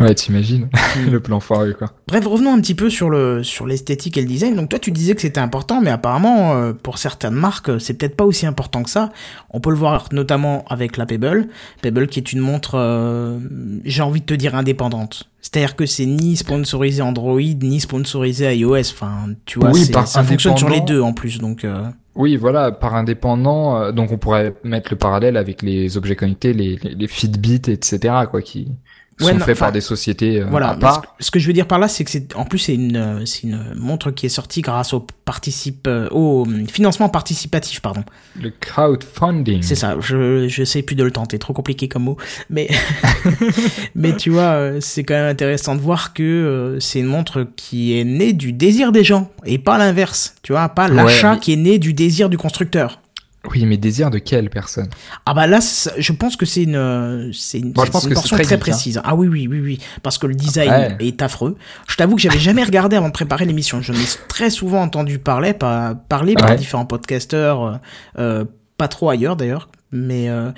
Ouais, 0.00 0.14
t'imagines 0.14 0.68
le 1.10 1.18
plan 1.18 1.40
foireux 1.40 1.72
quoi. 1.72 1.88
Bref, 2.06 2.24
revenons 2.24 2.54
un 2.54 2.60
petit 2.60 2.76
peu 2.76 2.88
sur 2.88 3.10
le 3.10 3.42
sur 3.42 3.66
l'esthétique 3.66 4.16
et 4.16 4.20
le 4.20 4.28
design. 4.28 4.54
Donc 4.54 4.68
toi, 4.68 4.78
tu 4.78 4.92
disais 4.92 5.16
que 5.16 5.20
c'était 5.20 5.40
important, 5.40 5.80
mais 5.80 5.90
apparemment 5.90 6.52
euh, 6.54 6.72
pour 6.72 6.98
certaines 6.98 7.34
marques, 7.34 7.80
c'est 7.80 7.94
peut-être 7.94 8.16
pas 8.16 8.24
aussi 8.24 8.46
important 8.46 8.84
que 8.84 8.90
ça. 8.90 9.10
On 9.50 9.58
peut 9.58 9.70
le 9.70 9.76
voir 9.76 10.08
notamment 10.12 10.64
avec 10.68 10.96
la 10.96 11.06
Pebble, 11.06 11.48
Pebble 11.82 12.06
qui 12.06 12.20
est 12.20 12.32
une 12.32 12.38
montre, 12.38 12.76
euh, 12.76 13.38
j'ai 13.84 14.02
envie 14.02 14.20
de 14.20 14.26
te 14.26 14.34
dire 14.34 14.54
indépendante. 14.54 15.28
C'est-à-dire 15.40 15.74
que 15.74 15.86
c'est 15.86 16.06
ni 16.06 16.36
sponsorisé 16.36 17.02
Android 17.02 17.40
ni 17.40 17.80
sponsorisé 17.80 18.54
iOS. 18.54 18.92
Enfin, 18.92 19.30
tu 19.46 19.58
vois, 19.58 19.72
ça 19.74 20.22
fonctionne 20.22 20.56
sur 20.56 20.68
les 20.68 20.80
deux 20.80 21.00
en 21.00 21.12
plus, 21.12 21.38
donc. 21.38 21.64
Euh... 21.64 21.88
Oui, 22.14 22.36
voilà, 22.36 22.72
par 22.72 22.94
indépendant. 22.94 23.80
Euh, 23.80 23.92
donc 23.92 24.12
on 24.12 24.18
pourrait 24.18 24.54
mettre 24.62 24.90
le 24.92 24.96
parallèle 24.96 25.36
avec 25.36 25.62
les 25.62 25.96
objets 25.96 26.16
connectés, 26.16 26.52
les, 26.52 26.76
les, 26.76 26.94
les 26.94 27.06
Fitbit, 27.08 27.62
etc. 27.68 28.14
quoi, 28.30 28.42
qui 28.42 28.68
ouais, 29.20 29.32
sont 29.32 29.38
faits 29.40 29.58
par 29.58 29.72
des 29.72 29.80
sociétés 29.80 30.40
euh, 30.40 30.46
voilà, 30.50 30.70
à 30.70 30.76
part. 30.76 31.02
Ce 31.20 31.30
que 31.30 31.38
je 31.38 31.46
veux 31.46 31.52
dire 31.52 31.66
par 31.66 31.78
là, 31.78 31.88
c'est 31.88 32.04
que 32.04 32.10
c'est 32.10 32.34
en 32.36 32.44
plus 32.44 32.58
c'est 32.58 32.74
une 32.74 32.96
euh, 32.96 33.26
c'est 33.26 33.44
une 33.44 33.74
montre 33.76 34.10
qui 34.10 34.26
est 34.26 34.30
sortie 34.30 34.62
grâce 34.62 34.92
au 34.92 35.06
participe 35.24 35.86
euh, 35.86 36.08
au 36.10 36.46
financement 36.68 37.08
participatif, 37.08 37.80
pardon. 37.80 38.04
Le 38.40 38.50
crowdfunding. 38.50 39.62
C'est 39.62 39.74
ça. 39.74 39.96
Je 40.00 40.48
je 40.48 40.64
sais 40.64 40.82
plus 40.82 40.96
de 40.96 41.04
le 41.04 41.10
tenter, 41.10 41.38
trop 41.38 41.52
compliqué 41.52 41.88
comme 41.88 42.04
mot, 42.04 42.16
mais 42.50 42.68
mais 43.94 44.16
tu 44.16 44.30
vois, 44.30 44.80
c'est 44.80 45.04
quand 45.04 45.14
même 45.14 45.28
intéressant 45.28 45.74
de 45.74 45.80
voir 45.80 46.14
que 46.14 46.78
c'est 46.80 47.00
une 47.00 47.06
montre 47.06 47.46
qui 47.56 47.98
est 47.98 48.04
née 48.04 48.32
du 48.32 48.52
désir 48.52 48.92
des 48.92 49.04
gens 49.04 49.30
et 49.44 49.58
pas 49.58 49.78
l'inverse. 49.78 50.34
Tu 50.42 50.52
vois, 50.52 50.68
pas 50.68 50.88
l'achat 50.88 51.36
qui 51.36 51.52
est 51.52 51.56
né 51.56 51.78
du 51.78 51.92
désir 51.92 52.28
du 52.28 52.38
constructeur. 52.38 53.00
Oui, 53.50 53.64
mais 53.64 53.76
désir 53.76 54.10
de 54.10 54.18
quelle 54.18 54.50
personne? 54.50 54.88
Ah 55.24 55.32
bah 55.32 55.46
là, 55.46 55.60
je 55.96 56.12
pense 56.12 56.36
que 56.36 56.44
c'est 56.44 56.64
une, 56.64 57.30
c'est 57.32 57.58
une, 57.58 57.72
portion 57.72 58.20
très, 58.20 58.52
hein. 58.52 58.58
précise. 58.58 59.00
Ah 59.04 59.14
oui, 59.14 59.28
oui, 59.28 59.48
oui, 59.48 59.60
oui, 59.60 59.78
parce 60.02 60.18
que 60.18 60.26
le 60.26 60.34
design 60.34 60.96
est 61.00 61.22
affreux. 61.22 61.56
Je 61.88 61.96
t'avoue 61.96 62.16
que 62.16 62.22
j'avais 62.22 62.38
jamais 62.38 62.62
regardé 62.62 62.96
avant 62.96 63.08
de 63.08 63.12
préparer 63.12 63.44
l'émission. 63.44 63.80
Je 63.80 63.92
ai 63.92 64.06
très 64.28 64.50
souvent 64.50 64.82
entendu 64.82 65.18
parler, 65.18 65.54
par, 65.54 65.96
parler 66.08 66.34
par 66.34 66.56
différents 66.56 66.86
podcasteurs, 66.86 67.64
euh, 67.64 67.76
euh, 68.18 68.44
pas 68.76 68.88
trop 68.88 69.10
ailleurs 69.10 69.36
d'ailleurs, 69.36 69.68
mais 69.92 70.28
euh, 70.28 70.50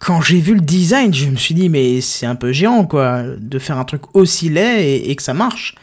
quand 0.00 0.20
j'ai 0.20 0.40
vu 0.40 0.54
le 0.54 0.60
design, 0.60 1.12
je 1.12 1.28
me 1.28 1.36
suis 1.36 1.54
dit 1.54 1.68
mais 1.68 2.00
c'est 2.00 2.26
un 2.26 2.34
peu 2.34 2.52
géant 2.52 2.86
quoi, 2.86 3.22
de 3.22 3.58
faire 3.58 3.78
un 3.78 3.84
truc 3.84 4.02
aussi 4.14 4.48
laid 4.48 4.82
et, 4.82 5.10
et 5.10 5.16
que 5.16 5.22
ça 5.22 5.34
marche. 5.34 5.74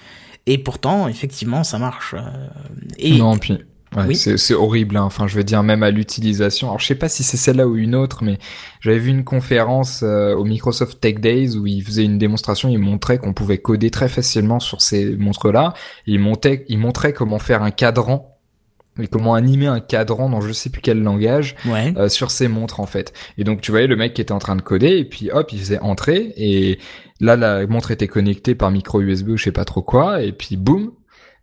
Et 0.46 0.58
pourtant, 0.58 1.08
effectivement, 1.08 1.64
ça 1.64 1.78
marche. 1.78 2.16
et 2.98 3.18
non, 3.18 3.38
puis 3.38 3.60
Ouais, 3.96 4.14
c'est 4.14 4.54
horrible. 4.54 4.98
Hein. 4.98 5.04
Enfin, 5.04 5.28
je 5.28 5.36
veux 5.36 5.44
dire, 5.44 5.64
même 5.64 5.84
à 5.84 5.90
l'utilisation. 5.90 6.68
Alors, 6.68 6.80
je 6.80 6.86
sais 6.86 6.96
pas 6.96 7.10
si 7.10 7.24
c'est 7.24 7.38
celle-là 7.38 7.68
ou 7.68 7.76
une 7.76 7.96
autre, 7.96 8.24
mais 8.24 8.38
j'avais 8.82 9.00
vu 9.00 9.10
une 9.10 9.24
conférence 9.24 10.02
euh, 10.04 10.36
au 10.36 10.44
Microsoft 10.44 11.00
Tech 11.02 11.16
Days 11.16 11.58
où 11.58 11.66
ils 11.66 11.84
faisaient 11.84 12.06
une 12.06 12.18
démonstration. 12.20 12.70
Ils 12.70 12.80
montraient 12.80 13.18
qu'on 13.18 13.34
pouvait 13.34 13.58
coder 13.58 13.90
très 13.90 14.08
facilement 14.08 14.60
sur 14.60 14.82
ces 14.82 15.16
montres-là. 15.16 15.74
Ils 16.06 16.20
montraient, 16.20 16.66
ils 16.68 16.78
montraient 16.78 17.14
comment 17.14 17.40
faire 17.40 17.64
un 17.64 17.72
cadran 17.72 18.40
et 19.02 19.08
comment 19.08 19.34
animer 19.34 19.68
un 19.68 19.80
cadran 19.80 20.30
dans 20.30 20.42
je 20.42 20.52
sais 20.52 20.70
plus 20.70 20.82
quel 20.82 21.02
langage 21.02 21.56
euh, 21.68 22.10
sur 22.10 22.32
ces 22.32 22.48
montres 22.48 22.80
en 22.80 22.86
fait. 22.86 23.14
Et 23.38 23.44
donc 23.44 23.62
tu 23.62 23.72
voyais 23.72 23.88
le 23.88 23.96
mec 23.96 24.14
qui 24.14 24.22
était 24.22 24.32
en 24.32 24.40
train 24.40 24.56
de 24.56 24.62
coder 24.62 24.98
et 24.98 25.06
puis 25.06 25.32
hop, 25.32 25.52
il 25.54 25.60
faisait 25.60 25.80
entrer 25.80 26.34
et 26.36 26.80
là 27.20 27.36
la 27.36 27.66
montre 27.68 27.92
était 27.92 28.08
connectée 28.08 28.56
par 28.56 28.72
micro 28.72 29.02
USB 29.02 29.30
ou 29.30 29.38
je 29.38 29.46
sais 29.46 29.52
pas 29.52 29.66
trop 29.66 29.82
quoi 29.82 30.22
et 30.22 30.32
puis 30.32 30.58
boum, 30.58 30.92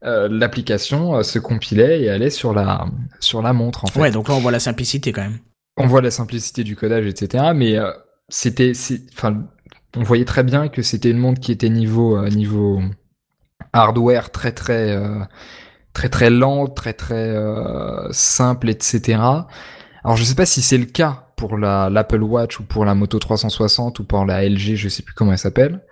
euh, 0.07 0.29
l'application 0.31 1.17
euh, 1.17 1.23
se 1.23 1.39
compilait 1.39 2.03
et 2.03 2.11
allait 2.11 2.31
sur 2.31 2.55
la 2.55 2.87
sur 3.21 3.43
la 3.43 3.53
montre 3.53 3.85
en 3.85 3.89
fait. 3.89 4.01
Ouais, 4.01 4.11
donc 4.11 4.29
là 4.29 4.35
on 4.35 4.41
voit 4.41 4.53
la 4.53 4.61
simplicité 4.61 5.13
quand 5.13 5.23
même. 5.23 5.39
On 5.77 5.87
voit 5.87 6.01
la 6.01 6.11
simplicité 6.11 6.65
du 6.65 6.77
codage, 6.77 7.07
etc. 7.07 7.53
Mais 7.55 7.77
euh, 7.77 7.91
c'était, 8.29 8.73
enfin, 9.13 9.45
on 9.97 10.03
voyait 10.03 10.25
très 10.25 10.43
bien 10.43 10.69
que 10.69 10.83
c'était 10.83 11.11
une 11.11 11.19
montre 11.19 11.41
qui 11.41 11.53
était 11.53 11.69
niveau 11.69 12.27
niveau 12.29 12.81
hardware 13.73 14.31
très 14.31 14.53
très 14.53 14.93
euh, 14.93 15.21
très 15.93 16.09
très 16.09 16.31
lent, 16.31 16.67
très 16.67 16.93
très 16.93 17.29
euh, 17.29 18.09
simple, 18.11 18.69
etc. 18.69 19.19
Alors 20.05 20.17
je 20.17 20.25
sais 20.25 20.35
pas 20.35 20.47
si 20.47 20.63
c'est 20.63 20.79
le 20.79 20.87
cas 20.87 21.29
pour 21.37 21.59
la 21.59 21.91
l'Apple 21.91 22.23
Watch 22.23 22.61
ou 22.61 22.65
pour 22.65 22.85
la 22.85 22.95
Moto 22.95 23.19
360 23.19 23.99
ou 24.01 24.05
pour 24.05 24.25
la 24.25 24.49
LG, 24.49 24.75
je 24.77 24.89
sais 24.89 25.03
plus 25.03 25.15
comment 25.15 25.33
elle 25.33 25.39
s'appelle, 25.39 25.85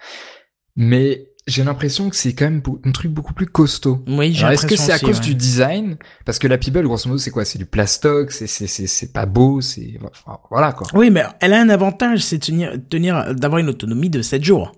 mais 0.76 1.30
j'ai 1.46 1.62
l'impression 1.62 2.08
que 2.08 2.16
c'est 2.16 2.32
quand 2.32 2.46
même 2.46 2.62
un 2.84 2.92
truc 2.92 3.10
beaucoup 3.10 3.34
plus 3.34 3.46
costaud. 3.46 4.02
Oui, 4.08 4.32
j'ai 4.32 4.46
Est-ce 4.46 4.66
que 4.66 4.76
c'est 4.76 4.92
à 4.92 4.96
aussi, 4.96 5.04
cause 5.04 5.18
ouais. 5.18 5.24
du 5.24 5.34
design? 5.34 5.96
Parce 6.24 6.38
que 6.38 6.48
la 6.48 6.56
Peeble, 6.56 6.84
grosso 6.84 7.08
modo, 7.08 7.18
c'est 7.18 7.30
quoi? 7.30 7.44
C'est 7.44 7.58
du 7.58 7.66
plastoc, 7.66 8.32
c'est 8.32 8.46
c'est 8.46 8.66
c'est 8.66 8.86
c'est 8.86 9.12
pas 9.12 9.26
beau, 9.26 9.60
c'est 9.60 9.98
enfin, 10.04 10.38
voilà 10.50 10.72
quoi. 10.72 10.86
Oui, 10.94 11.10
mais 11.10 11.24
elle 11.40 11.52
a 11.52 11.60
un 11.60 11.68
avantage, 11.68 12.20
c'est 12.20 12.38
de 12.38 12.44
tenir, 12.44 12.72
tenir, 12.88 13.34
d'avoir 13.34 13.58
une 13.58 13.68
autonomie 13.68 14.10
de 14.10 14.22
7 14.22 14.42
jours. 14.42 14.72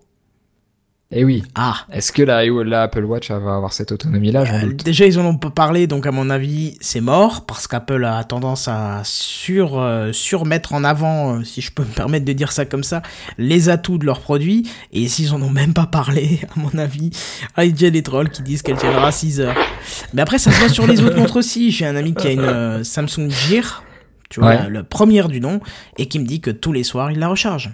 Et 1.12 1.24
oui. 1.24 1.44
Ah. 1.54 1.76
Est-ce 1.92 2.10
que 2.10 2.20
la, 2.22 2.44
la 2.64 2.82
Apple 2.82 3.04
Watch 3.04 3.30
va 3.30 3.36
avoir 3.54 3.72
cette 3.72 3.92
autonomie-là 3.92 4.42
Euh, 4.64 4.72
déjà, 4.72 5.06
ils 5.06 5.20
en 5.20 5.24
ont 5.24 5.36
pas 5.36 5.50
parlé, 5.50 5.86
donc 5.86 6.04
à 6.04 6.10
mon 6.10 6.30
avis, 6.30 6.76
c'est 6.80 7.00
mort, 7.00 7.46
parce 7.46 7.68
qu'Apple 7.68 8.04
a 8.04 8.24
tendance 8.24 8.66
à 8.66 9.02
sur, 9.04 9.78
euh, 9.78 10.10
surmettre 10.12 10.72
en 10.72 10.82
avant, 10.82 11.36
euh, 11.36 11.44
si 11.44 11.60
je 11.60 11.70
peux 11.70 11.84
me 11.84 11.92
permettre 11.94 12.24
de 12.24 12.32
dire 12.32 12.50
ça 12.50 12.64
comme 12.64 12.82
ça, 12.82 13.02
les 13.38 13.68
atouts 13.68 13.98
de 13.98 14.04
leurs 14.04 14.18
produits, 14.20 14.68
et 14.92 15.06
s'ils 15.06 15.32
en 15.32 15.40
ont 15.42 15.50
même 15.50 15.74
pas 15.74 15.86
parlé, 15.86 16.40
à 16.56 16.58
mon 16.58 16.76
avis, 16.76 17.10
ah, 17.54 17.64
il 17.64 17.80
y 17.80 17.86
a 17.86 17.90
des 17.90 18.02
trolls 18.02 18.30
qui 18.30 18.42
disent 18.42 18.62
qu'elle 18.62 18.76
tiendra 18.76 19.12
6 19.12 19.40
heures. 19.40 19.54
Mais 20.12 20.22
après, 20.22 20.38
ça 20.38 20.50
se 20.50 20.58
voit 20.58 20.68
sur 20.68 20.88
les 20.88 21.00
autres 21.04 21.16
montres 21.16 21.36
aussi. 21.36 21.70
J'ai 21.70 21.86
un 21.86 21.94
ami 21.94 22.14
qui 22.14 22.26
a 22.26 22.32
une 22.32 22.40
euh, 22.40 22.82
Samsung 22.82 23.30
Gear, 23.30 23.84
tu 24.28 24.40
vois, 24.40 24.48
Ouais. 24.48 24.56
la, 24.56 24.70
la 24.70 24.82
première 24.82 25.28
du 25.28 25.40
nom, 25.40 25.60
et 25.98 26.08
qui 26.08 26.18
me 26.18 26.26
dit 26.26 26.40
que 26.40 26.50
tous 26.50 26.72
les 26.72 26.82
soirs, 26.82 27.12
il 27.12 27.20
la 27.20 27.28
recharge. 27.28 27.70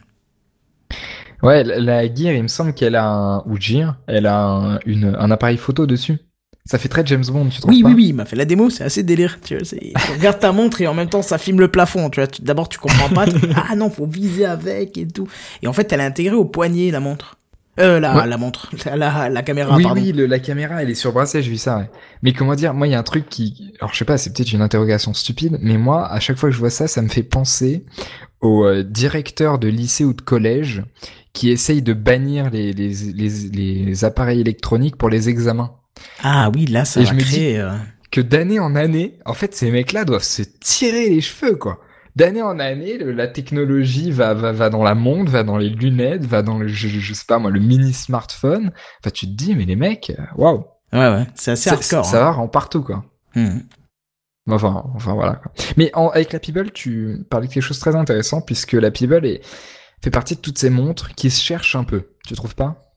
Ouais, 1.42 1.64
la, 1.64 1.78
la 1.81 2.14
Gear, 2.14 2.35
il 2.35 2.42
me 2.42 2.48
semble 2.48 2.72
qu'elle 2.72 2.94
a 2.96 3.05
un 3.07 3.38
ou 3.46 3.57
Gear, 3.59 3.96
elle 4.07 4.26
a 4.26 4.44
un, 4.46 4.78
une, 4.87 5.16
un 5.18 5.31
appareil 5.31 5.57
photo 5.57 5.87
dessus. 5.87 6.18
Ça 6.64 6.78
fait 6.78 6.88
très 6.88 7.05
James 7.07 7.24
Bond, 7.26 7.48
tu 7.48 7.61
trouves 7.61 7.74
Oui, 7.74 7.83
pas 7.83 7.88
oui, 7.88 7.94
oui, 7.96 8.07
il 8.11 8.14
m'a 8.14 8.24
fait 8.24 8.37
la 8.37 8.44
démo, 8.44 8.70
c'est 8.70 8.85
assez 8.85 9.02
délire. 9.02 9.38
Tu, 9.42 9.57
vois, 9.57 9.64
tu 9.64 10.12
regardes 10.12 10.38
ta 10.38 10.52
montre 10.52 10.81
et 10.81 10.87
en 10.87 10.94
même 10.94 11.09
temps 11.09 11.22
ça 11.22 11.37
filme 11.37 11.59
le 11.59 11.66
plafond. 11.66 12.09
Tu 12.09 12.20
vois, 12.20 12.28
d'abord 12.40 12.68
tu 12.68 12.78
comprends 12.78 13.09
pas. 13.09 13.26
tu- 13.26 13.35
ah 13.68 13.74
non, 13.74 13.90
faut 13.90 14.07
viser 14.07 14.44
avec 14.46 14.96
et 14.96 15.09
tout. 15.09 15.26
Et 15.62 15.66
en 15.66 15.72
fait, 15.72 15.92
elle 15.92 15.98
est 16.00 16.05
intégrée 16.05 16.37
au 16.37 16.44
poignet 16.44 16.92
la 16.92 17.00
montre. 17.00 17.37
Euh, 17.81 17.98
la, 17.98 18.14
Ouais. 18.14 18.26
la 18.28 18.37
montre, 18.37 18.70
la, 18.94 19.28
la, 19.31 19.42
caméra. 19.42 19.74
oui, 19.76 19.83
pardon. 19.83 20.00
oui, 20.00 20.12
le- 20.12 20.26
la 20.26 20.38
caméra, 20.38 20.83
elle 20.83 20.90
est 20.90 20.94
sur 20.94 21.11
bracelet, 21.12 21.42
j'ai 21.42 21.50
vu 21.50 21.57
ça. 21.57 21.78
Ouais. 21.78 21.90
Mais 22.22 22.33
comment 22.35 22.55
dire, 22.55 22.74
moi, 22.74 22.87
il 22.87 22.90
y 22.90 22.94
a 22.94 22.98
un 22.98 23.02
truc 23.02 23.28
qui, 23.31 23.72
alors 23.81 23.92
je 23.94 23.98
sais 23.98 24.05
pas, 24.05 24.18
c'est 24.18 24.33
peut-être 24.33 24.52
une 24.52 24.61
interrogation 24.61 25.14
stupide, 25.14 25.57
mais 25.62 25.78
moi, 25.78 26.07
à 26.07 26.20
chaque 26.20 26.37
fois 26.37 26.50
que 26.50 26.55
je 26.55 26.61
vois 26.61 26.68
ça, 26.70 26.87
ça 26.87 27.00
me 27.02 27.09
fait 27.09 27.22
penser 27.22 27.83
au 28.42 28.66
euh, 28.66 28.83
directeur 28.85 29.59
de 29.59 29.68
lycée 29.68 30.05
ou 30.05 30.12
de 30.12 30.20
collège 30.20 30.83
qui 31.33 31.51
essaye 31.51 31.83
de 31.83 31.92
bannir 31.92 32.51
les, 32.51 32.73
les, 32.73 32.88
les, 33.12 33.29
les 33.85 34.05
appareils 34.05 34.40
électroniques 34.40 34.97
pour 34.97 35.09
les 35.09 35.29
examens. 35.29 35.77
Ah 36.23 36.51
oui, 36.55 36.66
là 36.66 36.85
ça 36.85 37.01
Et 37.01 37.05
va 37.05 37.11
je 37.11 37.14
me 37.14 37.21
dis- 37.23 37.57
euh, 37.57 37.73
Que 38.11 38.21
d'année 38.21 38.61
en 38.61 38.75
année, 38.75 39.18
en 39.25 39.33
fait, 39.35 39.55
ces 39.55 39.71
mecs-là 39.71 40.05
doivent 40.05 40.23
se 40.23 40.42
tirer 40.42 41.09
les 41.09 41.21
cheveux, 41.21 41.57
quoi. 41.57 41.81
D'année 42.14 42.42
en 42.42 42.59
année, 42.59 42.99
le- 42.99 43.12
la 43.12 43.27
technologie 43.29 44.11
va, 44.11 44.35
va, 44.35 44.53
va 44.53 44.68
dans 44.68 44.83
la 44.83 44.95
montre, 44.95 45.33
va 45.33 45.42
dans 45.45 45.57
les 45.57 45.71
lunettes, 45.71 46.27
va 46.27 46.42
dans 46.42 46.59
le, 46.59 46.68
je, 46.68 46.88
je- 46.88 47.14
sais 47.14 47.25
pas 47.27 47.38
moi, 47.38 47.51
le 47.51 47.61
mini 47.61 47.95
smartphone. 47.95 48.71
Enfin, 49.01 49.11
tu 49.14 49.27
te 49.27 49.33
dis, 49.33 49.55
mais 49.57 49.64
les 49.64 49.77
mecs, 49.77 50.11
euh, 50.18 50.23
waouh. 50.37 50.64
Ouais, 50.92 50.99
ouais, 51.09 51.27
c'est 51.35 51.53
assez 51.53 51.71
Ça, 51.71 51.77
hardcore. 51.77 52.05
ça 52.05 52.21
va 52.21 52.37
en 52.37 52.49
partout, 52.49 52.83
quoi. 52.83 53.05
hein. 53.35 53.55
Hmm. 53.55 53.61
Enfin, 54.51 54.85
enfin 54.95 55.14
voilà. 55.14 55.37
Quoi. 55.37 55.53
Mais 55.79 55.90
en- 55.95 56.09
avec 56.09 56.33
la 56.35 56.40
Peeble, 56.40 56.71
tu 56.73 57.25
parlais 57.31 57.47
de 57.47 57.53
quelque 57.53 57.62
chose 57.62 57.79
de 57.79 57.81
très 57.83 57.97
intéressant 57.97 58.42
puisque 58.42 58.73
la 58.73 58.90
Peeble 58.90 59.25
est, 59.25 59.40
fait 60.03 60.11
partie 60.11 60.35
de 60.35 60.41
toutes 60.41 60.59
ces 60.59 60.71
montres 60.71 61.15
qui 61.15 61.31
se 61.31 61.43
cherchent 61.43 61.77
un 61.77 61.85
peu. 61.85 62.09
Tu 62.27 62.35
trouves 62.35 62.55
pas? 62.55 62.93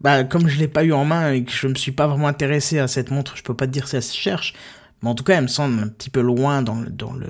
Bah, 0.00 0.24
comme 0.24 0.48
je 0.48 0.58
l'ai 0.58 0.68
pas 0.68 0.84
eu 0.84 0.92
en 0.92 1.04
main 1.04 1.32
et 1.32 1.44
que 1.44 1.52
je 1.52 1.66
me 1.66 1.74
suis 1.74 1.92
pas 1.92 2.06
vraiment 2.06 2.28
intéressé 2.28 2.78
à 2.78 2.88
cette 2.88 3.10
montre, 3.10 3.36
je 3.36 3.42
peux 3.42 3.54
pas 3.54 3.66
te 3.66 3.72
dire 3.72 3.88
si 3.88 3.96
elle 3.96 4.02
se 4.02 4.16
cherche. 4.16 4.54
Mais 5.02 5.08
en 5.08 5.14
tout 5.14 5.24
cas, 5.24 5.36
elle 5.36 5.44
me 5.44 5.48
semble 5.48 5.82
un 5.82 5.88
petit 5.88 6.10
peu 6.10 6.20
loin 6.20 6.62
dans 6.62 6.74
le, 6.80 6.90
dans 6.90 7.12
le, 7.12 7.28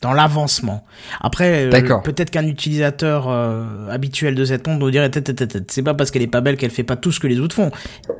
dans 0.00 0.12
l'avancement. 0.12 0.84
Après, 1.20 1.66
euh, 1.66 2.00
peut-être 2.00 2.30
qu'un 2.30 2.46
utilisateur 2.46 3.28
euh, 3.28 3.88
habituel 3.90 4.34
de 4.34 4.44
cette 4.44 4.66
montre 4.66 4.78
nous 4.78 4.90
dirait, 4.90 5.10
c'est 5.68 5.82
pas 5.82 5.94
parce 5.94 6.10
qu'elle 6.10 6.22
est 6.22 6.28
pas 6.28 6.40
belle 6.40 6.56
qu'elle 6.56 6.70
fait 6.70 6.84
pas 6.84 6.96
tout 6.96 7.10
ce 7.10 7.18
que 7.18 7.26
les 7.26 7.40
autres 7.40 7.54
font. 7.54 7.70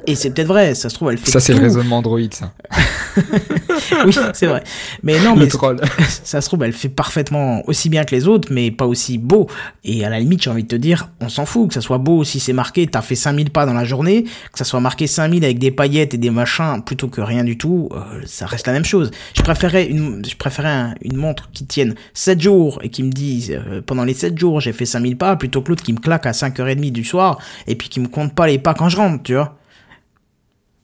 Et 0.07 0.15
c'est 0.15 0.31
peut-être 0.31 0.49
vrai, 0.49 0.75
ça 0.75 0.89
se 0.89 0.95
trouve, 0.95 1.11
elle 1.13 1.19
fait 1.19 1.31
Ça, 1.31 1.41
c'est 1.41 1.55
le 1.55 1.61
raisonnement 1.61 1.99
Android, 1.99 2.21
ça. 2.33 2.53
oui, 4.07 4.15
c'est 4.35 4.47
vrai. 4.47 4.63
Mais 5.03 5.19
non, 5.21 5.35
le 5.35 5.43
mais 5.43 5.47
troll. 5.49 5.81
ça 6.25 6.41
se 6.41 6.49
trouve, 6.49 6.63
elle 6.65 6.73
fait 6.73 6.89
parfaitement 6.89 7.63
aussi 7.69 7.89
bien 7.89 8.05
que 8.05 8.15
les 8.15 8.27
autres, 8.29 8.49
mais 8.53 8.71
pas 8.71 8.87
aussi 8.87 9.19
beau. 9.19 9.47
Et 9.85 10.05
à 10.05 10.11
la 10.11 10.19
limite, 10.21 10.43
j'ai 10.43 10.51
envie 10.51 10.63
de 10.65 10.69
te 10.69 10.77
dire, 10.77 11.09
on 11.21 11.29
s'en 11.29 11.47
fout, 11.47 11.69
que 11.69 11.75
ça 11.75 11.81
soit 11.81 11.99
beau, 11.99 12.25
si 12.25 12.41
c'est 12.41 12.53
marqué, 12.53 12.87
t'as 12.87 13.03
fait 13.03 13.15
5000 13.15 13.51
pas 13.51 13.67
dans 13.67 13.73
la 13.75 13.85
journée, 13.85 14.25
que 14.25 14.59
ça 14.59 14.65
soit 14.65 14.81
marqué 14.81 15.07
5000 15.07 15.45
avec 15.45 15.59
des 15.59 15.71
paillettes 15.71 16.15
et 16.15 16.19
des 16.19 16.31
machins, 16.31 16.83
plutôt 16.85 17.09
que 17.09 17.21
rien 17.21 17.45
du 17.45 17.59
tout, 17.59 17.89
euh, 17.93 17.99
ça 18.27 18.47
reste 18.47 18.67
la 18.67 18.73
même 18.73 18.85
chose. 18.85 19.11
Je 19.37 19.43
préférais 19.43 19.87
une, 19.87 20.25
je 20.29 20.37
préférais 20.37 20.69
un- 20.69 20.95
une 21.03 21.17
montre 21.17 21.51
qui 21.53 21.67
tienne 21.67 21.95
7 22.15 22.41
jours 22.41 22.79
et 22.83 22.89
qui 22.89 23.03
me 23.03 23.11
dise, 23.11 23.51
euh, 23.53 23.81
pendant 23.85 24.05
les 24.05 24.15
7 24.15 24.39
jours, 24.39 24.61
j'ai 24.61 24.73
fait 24.73 24.87
5000 24.87 25.17
pas, 25.17 25.37
plutôt 25.37 25.63
que 25.63 25.69
l'autre 25.71 25.83
qui 25.85 25.93
me 25.93 25.99
claque 26.01 26.27
à 26.27 26.33
5h30 26.33 26.93
du 26.93 27.05
soir, 27.05 27.39
et 27.67 27.75
puis 27.75 27.89
qui 27.89 28.01
me 28.01 28.09
compte 28.09 28.35
pas 28.35 28.47
les 28.47 28.59
pas 28.59 28.75
quand 28.75 28.89
je 28.89 28.97
rentre, 28.97 29.23
tu 29.23 29.35
vois. 29.35 29.58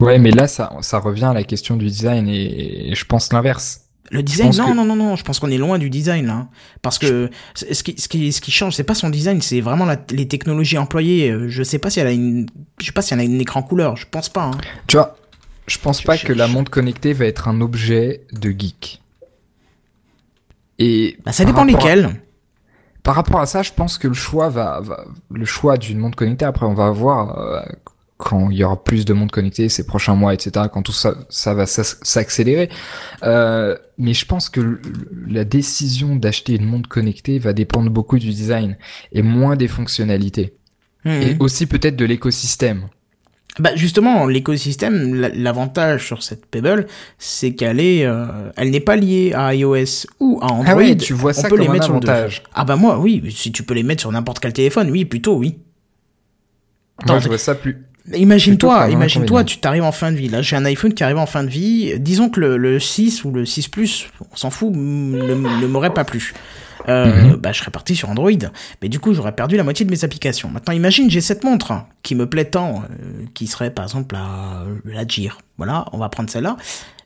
Ouais, 0.00 0.18
mais 0.18 0.30
là, 0.32 0.46
ça, 0.48 0.72
ça 0.80 0.98
revient 0.98 1.24
à 1.26 1.32
la 1.32 1.44
question 1.44 1.76
du 1.76 1.86
design 1.86 2.28
et, 2.28 2.90
et 2.90 2.94
je 2.94 3.04
pense 3.04 3.32
l'inverse. 3.32 3.80
Le 4.10 4.22
design, 4.22 4.50
non, 4.56 4.66
que- 4.70 4.74
non, 4.74 4.84
non, 4.84 4.96
non, 4.96 5.16
je 5.16 5.24
pense 5.24 5.38
qu'on 5.40 5.50
est 5.50 5.56
loin 5.58 5.78
du 5.78 5.88
design 5.88 6.26
là. 6.26 6.48
Parce 6.82 6.98
que 6.98 7.30
ce 7.54 7.82
qui, 7.82 7.98
ce 7.98 8.06
qui, 8.06 8.32
ce 8.32 8.40
qui 8.42 8.50
change, 8.50 8.74
c'est 8.74 8.84
pas 8.84 8.94
son 8.94 9.08
design, 9.08 9.40
c'est 9.40 9.60
vraiment 9.62 9.86
la- 9.86 9.96
les 10.10 10.28
technologies 10.28 10.76
employées. 10.78 11.30
Euh, 11.30 11.48
Je 11.48 11.62
sais 11.62 11.78
pas 11.78 11.88
si 11.90 12.00
elle 12.00 12.06
a 12.08 12.12
une, 12.12 12.46
je 12.80 12.86
sais 12.86 12.92
pas 12.92 13.00
si 13.02 13.14
elle 13.14 13.20
a 13.20 13.24
une 13.24 13.40
écran 13.40 13.62
couleur, 13.62 13.96
je 13.96 14.06
pense 14.10 14.28
pas. 14.28 14.44
Hein. 14.44 14.58
Tu 14.88 14.96
vois, 14.96 15.16
je 15.66 15.78
pense 15.78 16.02
Je 16.02 16.06
pas 16.06 16.18
que 16.18 16.32
la 16.34 16.48
montre 16.48 16.70
connectée 16.70 17.14
va 17.14 17.24
être 17.24 17.48
un 17.48 17.60
objet 17.62 18.26
de 18.32 18.50
geek. 18.50 19.00
Et 20.78 21.16
Bah, 21.24 21.32
ça 21.32 21.44
dépend 21.44 21.62
à- 21.62 21.66
lesquels. 21.66 22.20
Par 23.02 23.14
rapport 23.14 23.40
à 23.40 23.46
ça, 23.46 23.62
je 23.62 23.72
pense 23.72 23.98
que 23.98 24.08
le 24.08 24.14
choix 24.14 24.48
va, 24.48 24.80
va 24.80 25.04
le 25.30 25.44
choix 25.44 25.76
d'une 25.76 25.98
montre 25.98 26.16
connectée. 26.16 26.44
Après, 26.44 26.66
on 26.66 26.74
va 26.74 26.90
voir 26.90 27.38
euh, 27.38 27.60
quand 28.16 28.48
il 28.50 28.56
y 28.58 28.64
aura 28.64 28.82
plus 28.82 29.04
de 29.04 29.12
montres 29.12 29.32
connectées 29.34 29.68
ces 29.68 29.86
prochains 29.86 30.14
mois, 30.14 30.32
etc. 30.34 30.66
Quand 30.72 30.82
tout 30.82 30.92
ça, 30.92 31.14
ça 31.30 31.52
va 31.54 31.64
s'ac- 31.66 31.98
s'accélérer. 32.02 32.68
Euh, 33.24 33.76
mais 33.98 34.14
je 34.14 34.24
pense 34.24 34.48
que 34.48 34.80
la 35.28 35.44
décision 35.44 36.14
d'acheter 36.16 36.54
une 36.54 36.64
montre 36.64 36.88
connectée 36.88 37.38
va 37.38 37.52
dépendre 37.52 37.90
beaucoup 37.90 38.18
du 38.18 38.28
design 38.30 38.76
et 39.12 39.22
moins 39.22 39.56
des 39.56 39.68
fonctionnalités. 39.68 40.54
Mhm. 41.04 41.22
Et 41.22 41.36
aussi 41.40 41.66
peut-être 41.66 41.96
de 41.96 42.04
l'écosystème. 42.04 42.86
Bah 43.60 43.70
justement, 43.76 44.26
l'écosystème, 44.26 45.14
la- 45.14 45.28
l'avantage 45.28 46.06
sur 46.06 46.22
cette 46.24 46.46
Pebble, 46.46 46.86
c'est 47.18 47.54
qu'elle 47.54 47.78
est, 47.78 48.04
euh, 48.04 48.26
elle 48.56 48.70
n'est 48.70 48.80
pas 48.80 48.96
liée 48.96 49.32
à 49.32 49.54
iOS 49.54 50.06
ou 50.18 50.38
à 50.42 50.46
Android. 50.46 50.64
Ah 50.66 50.76
oui, 50.76 50.96
tu 50.96 51.12
vois 51.12 51.30
On 51.30 51.34
ça 51.34 51.48
peut 51.48 51.56
les 51.56 51.66
comme 51.66 51.70
un 51.70 51.72
mettre 51.74 51.84
sur 51.84 51.94
le 51.94 52.00
deux. 52.00 52.08
avantage. 52.08 52.42
Ah 52.54 52.64
bah 52.64 52.74
moi, 52.76 52.98
oui, 52.98 53.22
si 53.30 53.52
tu 53.52 53.62
peux 53.62 53.74
les 53.74 53.82
mettre 53.84 54.00
sur 54.00 54.10
n'importe 54.10 54.40
quel 54.40 54.52
téléphone, 54.52 54.90
oui, 54.90 55.04
plutôt 55.04 55.36
oui. 55.36 55.58
Moi, 57.06 57.16
Attends, 57.16 57.20
je 57.20 57.28
vois 57.28 57.38
ça 57.38 57.54
plus. 57.54 57.84
Plutôt 58.04 58.18
Imagine-toi, 58.18 58.90
imagine-toi, 58.90 59.44
tu 59.44 59.58
t'arrives 59.58 59.82
en 59.84 59.92
fin 59.92 60.12
de 60.12 60.16
vie. 60.16 60.28
Là, 60.28 60.42
j'ai 60.42 60.56
un 60.56 60.64
iPhone 60.66 60.92
qui 60.92 61.02
arrive 61.02 61.16
en 61.18 61.26
fin 61.26 61.42
de 61.42 61.48
vie. 61.48 61.94
Disons 61.98 62.28
que 62.28 62.38
le, 62.40 62.56
le 62.58 62.78
6 62.78 63.24
ou 63.24 63.30
le 63.30 63.46
6 63.46 63.68
Plus, 63.68 64.08
on 64.32 64.36
s'en 64.36 64.50
fout, 64.50 64.70
ne, 64.74 65.34
ne 65.34 65.66
m'aurait 65.66 65.94
pas 65.94 66.04
plu. 66.04 66.34
Euh, 66.90 67.30
Mhm. 67.30 67.36
bah, 67.36 67.50
je 67.52 67.60
serais 67.60 67.70
parti 67.70 67.96
sur 67.96 68.10
Android. 68.10 68.30
Mais 68.82 68.90
du 68.90 68.98
coup, 69.00 69.14
j'aurais 69.14 69.32
perdu 69.32 69.56
la 69.56 69.62
moitié 69.64 69.86
de 69.86 69.90
mes 69.90 70.04
applications. 70.04 70.50
Maintenant, 70.50 70.74
imagine, 70.74 71.10
j'ai 71.10 71.22
cette 71.22 71.42
montre 71.44 71.72
hein, 71.72 71.86
qui 72.02 72.14
me 72.14 72.26
plaît 72.26 72.44
tant, 72.44 72.82
euh, 72.82 73.24
qui 73.32 73.46
serait 73.46 73.70
par 73.70 73.86
exemple 73.86 74.14
la, 74.14 74.64
la 74.84 75.06
Gear. 75.08 75.38
Voilà, 75.56 75.86
on 75.92 75.98
va 75.98 76.10
prendre 76.10 76.28
celle-là. 76.28 76.58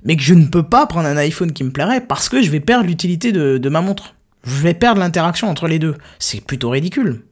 Mais 0.05 0.17
que 0.17 0.23
je 0.23 0.35
ne 0.35 0.47
peux 0.47 0.65
pas 0.65 0.87
prendre 0.87 1.07
un 1.09 1.17
iPhone 1.17 1.53
qui 1.53 1.63
me 1.63 1.71
plairait 1.71 2.01
parce 2.01 2.29
que 2.29 2.43
je 2.43 2.51
vais 2.51 2.59
perdre 2.61 2.87
l'utilité 2.87 3.31
de, 3.31 3.59
de 3.59 3.69
ma 3.69 3.83
montre. 3.83 4.15
Je 4.43 4.57
vais 4.63 4.75
perdre 4.75 5.01
l'interaction 5.01 5.49
entre 5.49 5.69
les 5.69 5.79
deux. 5.79 5.95
C'est 6.19 6.41
plutôt 6.45 6.71
ridicule. 6.71 7.23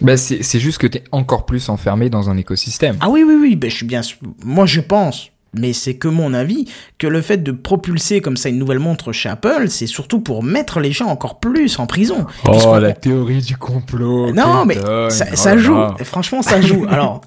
Bah, 0.00 0.16
c'est 0.16 0.58
juste 0.58 0.78
que 0.78 0.86
t'es 0.86 1.04
encore 1.12 1.46
plus 1.46 1.68
enfermé 1.68 2.10
dans 2.10 2.28
un 2.30 2.36
écosystème. 2.36 2.96
Ah 3.00 3.08
oui, 3.08 3.22
oui, 3.26 3.36
oui, 3.40 3.56
ben, 3.56 3.70
je 3.70 3.76
suis 3.76 3.86
bien. 3.86 4.02
sûr- 4.02 4.18
Moi, 4.44 4.66
je 4.66 4.80
pense, 4.80 5.30
mais 5.56 5.72
c'est 5.72 5.94
que 5.94 6.08
mon 6.08 6.34
avis, 6.34 6.66
que 6.98 7.06
le 7.06 7.22
fait 7.22 7.36
de 7.38 7.52
propulser 7.52 8.20
comme 8.20 8.36
ça 8.36 8.48
une 8.48 8.58
nouvelle 8.58 8.80
montre 8.80 9.12
chez 9.12 9.28
Apple, 9.28 9.66
c'est 9.68 9.86
surtout 9.86 10.20
pour 10.20 10.42
mettre 10.42 10.80
les 10.80 10.90
gens 10.90 11.06
encore 11.06 11.38
plus 11.38 11.78
en 11.78 11.86
prison. 11.86 12.26
Oh, 12.48 12.76
la 12.78 12.92
théorie 12.92 13.40
du 13.40 13.56
complot. 13.56 14.32
Non, 14.32 14.64
mais 14.66 14.74
ça, 14.74 15.26
oh 15.32 15.36
ça 15.36 15.54
là 15.54 15.60
joue. 15.60 15.78
Franchement, 16.02 16.42
ça 16.42 16.60
joue. 16.60 16.86
Alors, 16.88 17.20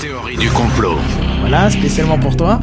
Théorie 0.00 0.36
du 0.36 0.50
complot. 0.50 0.96
voilà, 1.40 1.70
spécialement 1.70 2.18
pour 2.18 2.36
toi. 2.36 2.60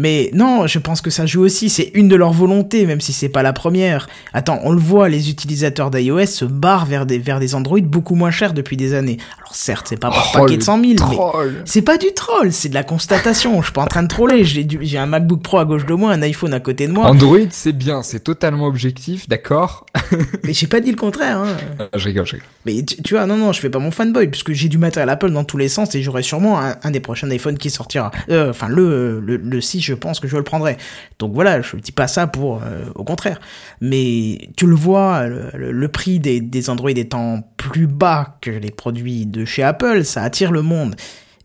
Mais 0.00 0.30
non, 0.32 0.66
je 0.66 0.78
pense 0.78 1.02
que 1.02 1.10
ça 1.10 1.26
joue 1.26 1.42
aussi. 1.42 1.68
C'est 1.68 1.90
une 1.92 2.08
de 2.08 2.16
leurs 2.16 2.32
volontés, 2.32 2.86
même 2.86 3.02
si 3.02 3.12
c'est 3.12 3.28
pas 3.28 3.42
la 3.42 3.52
première. 3.52 4.08
Attends, 4.32 4.58
on 4.64 4.72
le 4.72 4.80
voit, 4.80 5.10
les 5.10 5.28
utilisateurs 5.28 5.90
d'iOS 5.90 6.24
se 6.24 6.46
barrent 6.46 6.86
vers 6.86 7.04
des, 7.04 7.18
vers 7.18 7.38
des 7.38 7.54
Android 7.54 7.80
beaucoup 7.82 8.14
moins 8.14 8.30
chers 8.30 8.54
depuis 8.54 8.78
des 8.78 8.94
années. 8.94 9.18
Alors 9.50 9.56
certes, 9.56 9.86
c'est 9.88 9.98
pas 9.98 10.10
par 10.10 10.30
Oh, 10.32 10.38
paquet 10.42 10.52
de 10.54 10.58
le 10.60 10.64
100 10.64 10.80
000, 10.84 10.94
mais 11.10 11.60
c'est 11.64 11.82
pas 11.82 11.98
du 11.98 12.06
troll, 12.14 12.52
c'est 12.52 12.68
de 12.68 12.74
la 12.74 12.84
constatation. 12.84 13.58
Je 13.60 13.64
suis 13.66 13.72
pas 13.72 13.82
en 13.82 13.86
train 13.88 14.04
de 14.04 14.08
troller. 14.08 14.44
J'ai 14.44 14.62
du- 14.62 14.78
j'ai 14.82 14.96
un 14.96 15.06
MacBook 15.06 15.42
Pro 15.42 15.58
à 15.58 15.64
gauche 15.64 15.84
de 15.86 15.94
moi, 15.94 16.12
un 16.12 16.22
iPhone 16.22 16.54
à 16.54 16.60
côté 16.60 16.86
de 16.86 16.92
moi. 16.92 17.06
Android, 17.06 17.36
c'est 17.50 17.72
bien, 17.72 18.04
c'est 18.04 18.20
totalement 18.20 18.66
objectif, 18.66 19.28
d'accord 19.28 19.86
Mais 20.44 20.52
j'ai 20.52 20.68
pas 20.68 20.78
dit 20.78 20.92
le 20.92 20.96
contraire. 20.96 21.38
Hein. 21.38 21.56
Euh, 21.80 21.88
Je 21.96 22.04
rigole, 22.04 22.26
je 22.26 22.32
rigole. 22.34 22.46
Mais 22.64 22.80
tu, 22.84 23.02
tu 23.02 23.14
vois, 23.14 23.26
non, 23.26 23.36
non, 23.36 23.52
je 23.52 23.58
fais 23.60 23.70
pas 23.70 23.80
mon 23.80 23.90
fanboy, 23.90 24.28
puisque 24.28 24.52
j'ai 24.52 24.68
du 24.68 24.78
matériel 24.78 25.08
Apple 25.10 25.30
dans 25.32 25.42
tous 25.42 25.56
les 25.56 25.68
sens 25.68 25.96
et 25.96 26.02
j'aurai 26.02 26.22
sûrement 26.22 26.60
un, 26.60 26.76
un 26.84 26.90
des 26.92 27.00
prochains 27.00 27.28
iPhone 27.32 27.58
qui 27.58 27.70
sortira. 27.70 28.12
Euh, 28.28 28.50
Enfin, 28.50 28.68
le, 28.68 29.18
le, 29.20 29.36
le 29.36 29.60
6, 29.60 29.80
je 29.80 29.94
pense 29.94 30.20
que 30.20 30.28
je 30.28 30.36
le 30.36 30.44
prendrai. 30.44 30.76
Donc 31.18 31.32
voilà, 31.34 31.60
je 31.60 31.76
dis 31.76 31.90
pas 31.92 32.06
ça 32.06 32.28
pour. 32.28 32.58
euh, 32.62 32.84
au 32.94 33.02
contraire. 33.02 33.40
Mais 33.80 34.48
tu 34.56 34.66
le 34.68 34.76
vois, 34.76 35.26
le, 35.26 35.46
le- 35.54 35.72
le 35.72 35.88
prix 35.88 36.20
des, 36.20 36.40
des 36.40 36.70
Android 36.70 36.90
étant 36.90 37.42
plus 37.60 37.86
bas 37.86 38.38
que 38.40 38.50
les 38.50 38.70
produits 38.70 39.26
de 39.26 39.44
chez 39.44 39.62
Apple, 39.62 40.04
ça 40.04 40.22
attire 40.22 40.50
le 40.50 40.62
monde. 40.62 40.96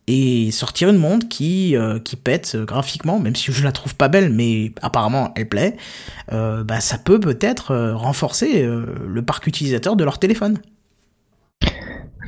Et 0.08 0.50
sortir 0.50 0.88
une 0.88 0.96
montre 0.96 1.28
qui, 1.28 1.76
euh, 1.76 1.98
qui 1.98 2.16
pète 2.16 2.54
euh, 2.54 2.64
graphiquement, 2.64 3.18
même 3.18 3.36
si 3.36 3.52
je 3.52 3.62
la 3.62 3.72
trouve 3.72 3.94
pas 3.96 4.08
belle, 4.08 4.32
mais 4.32 4.72
apparemment 4.80 5.32
elle 5.36 5.48
plaît, 5.48 5.76
euh, 6.32 6.64
bah, 6.64 6.80
ça 6.80 6.96
peut 6.96 7.20
peut-être 7.20 7.74
renforcer 7.92 8.64
le 8.66 9.22
parc 9.22 9.46
utilisateur 9.46 9.94
de 9.94 10.04
leur 10.04 10.18
téléphone. 10.18 10.58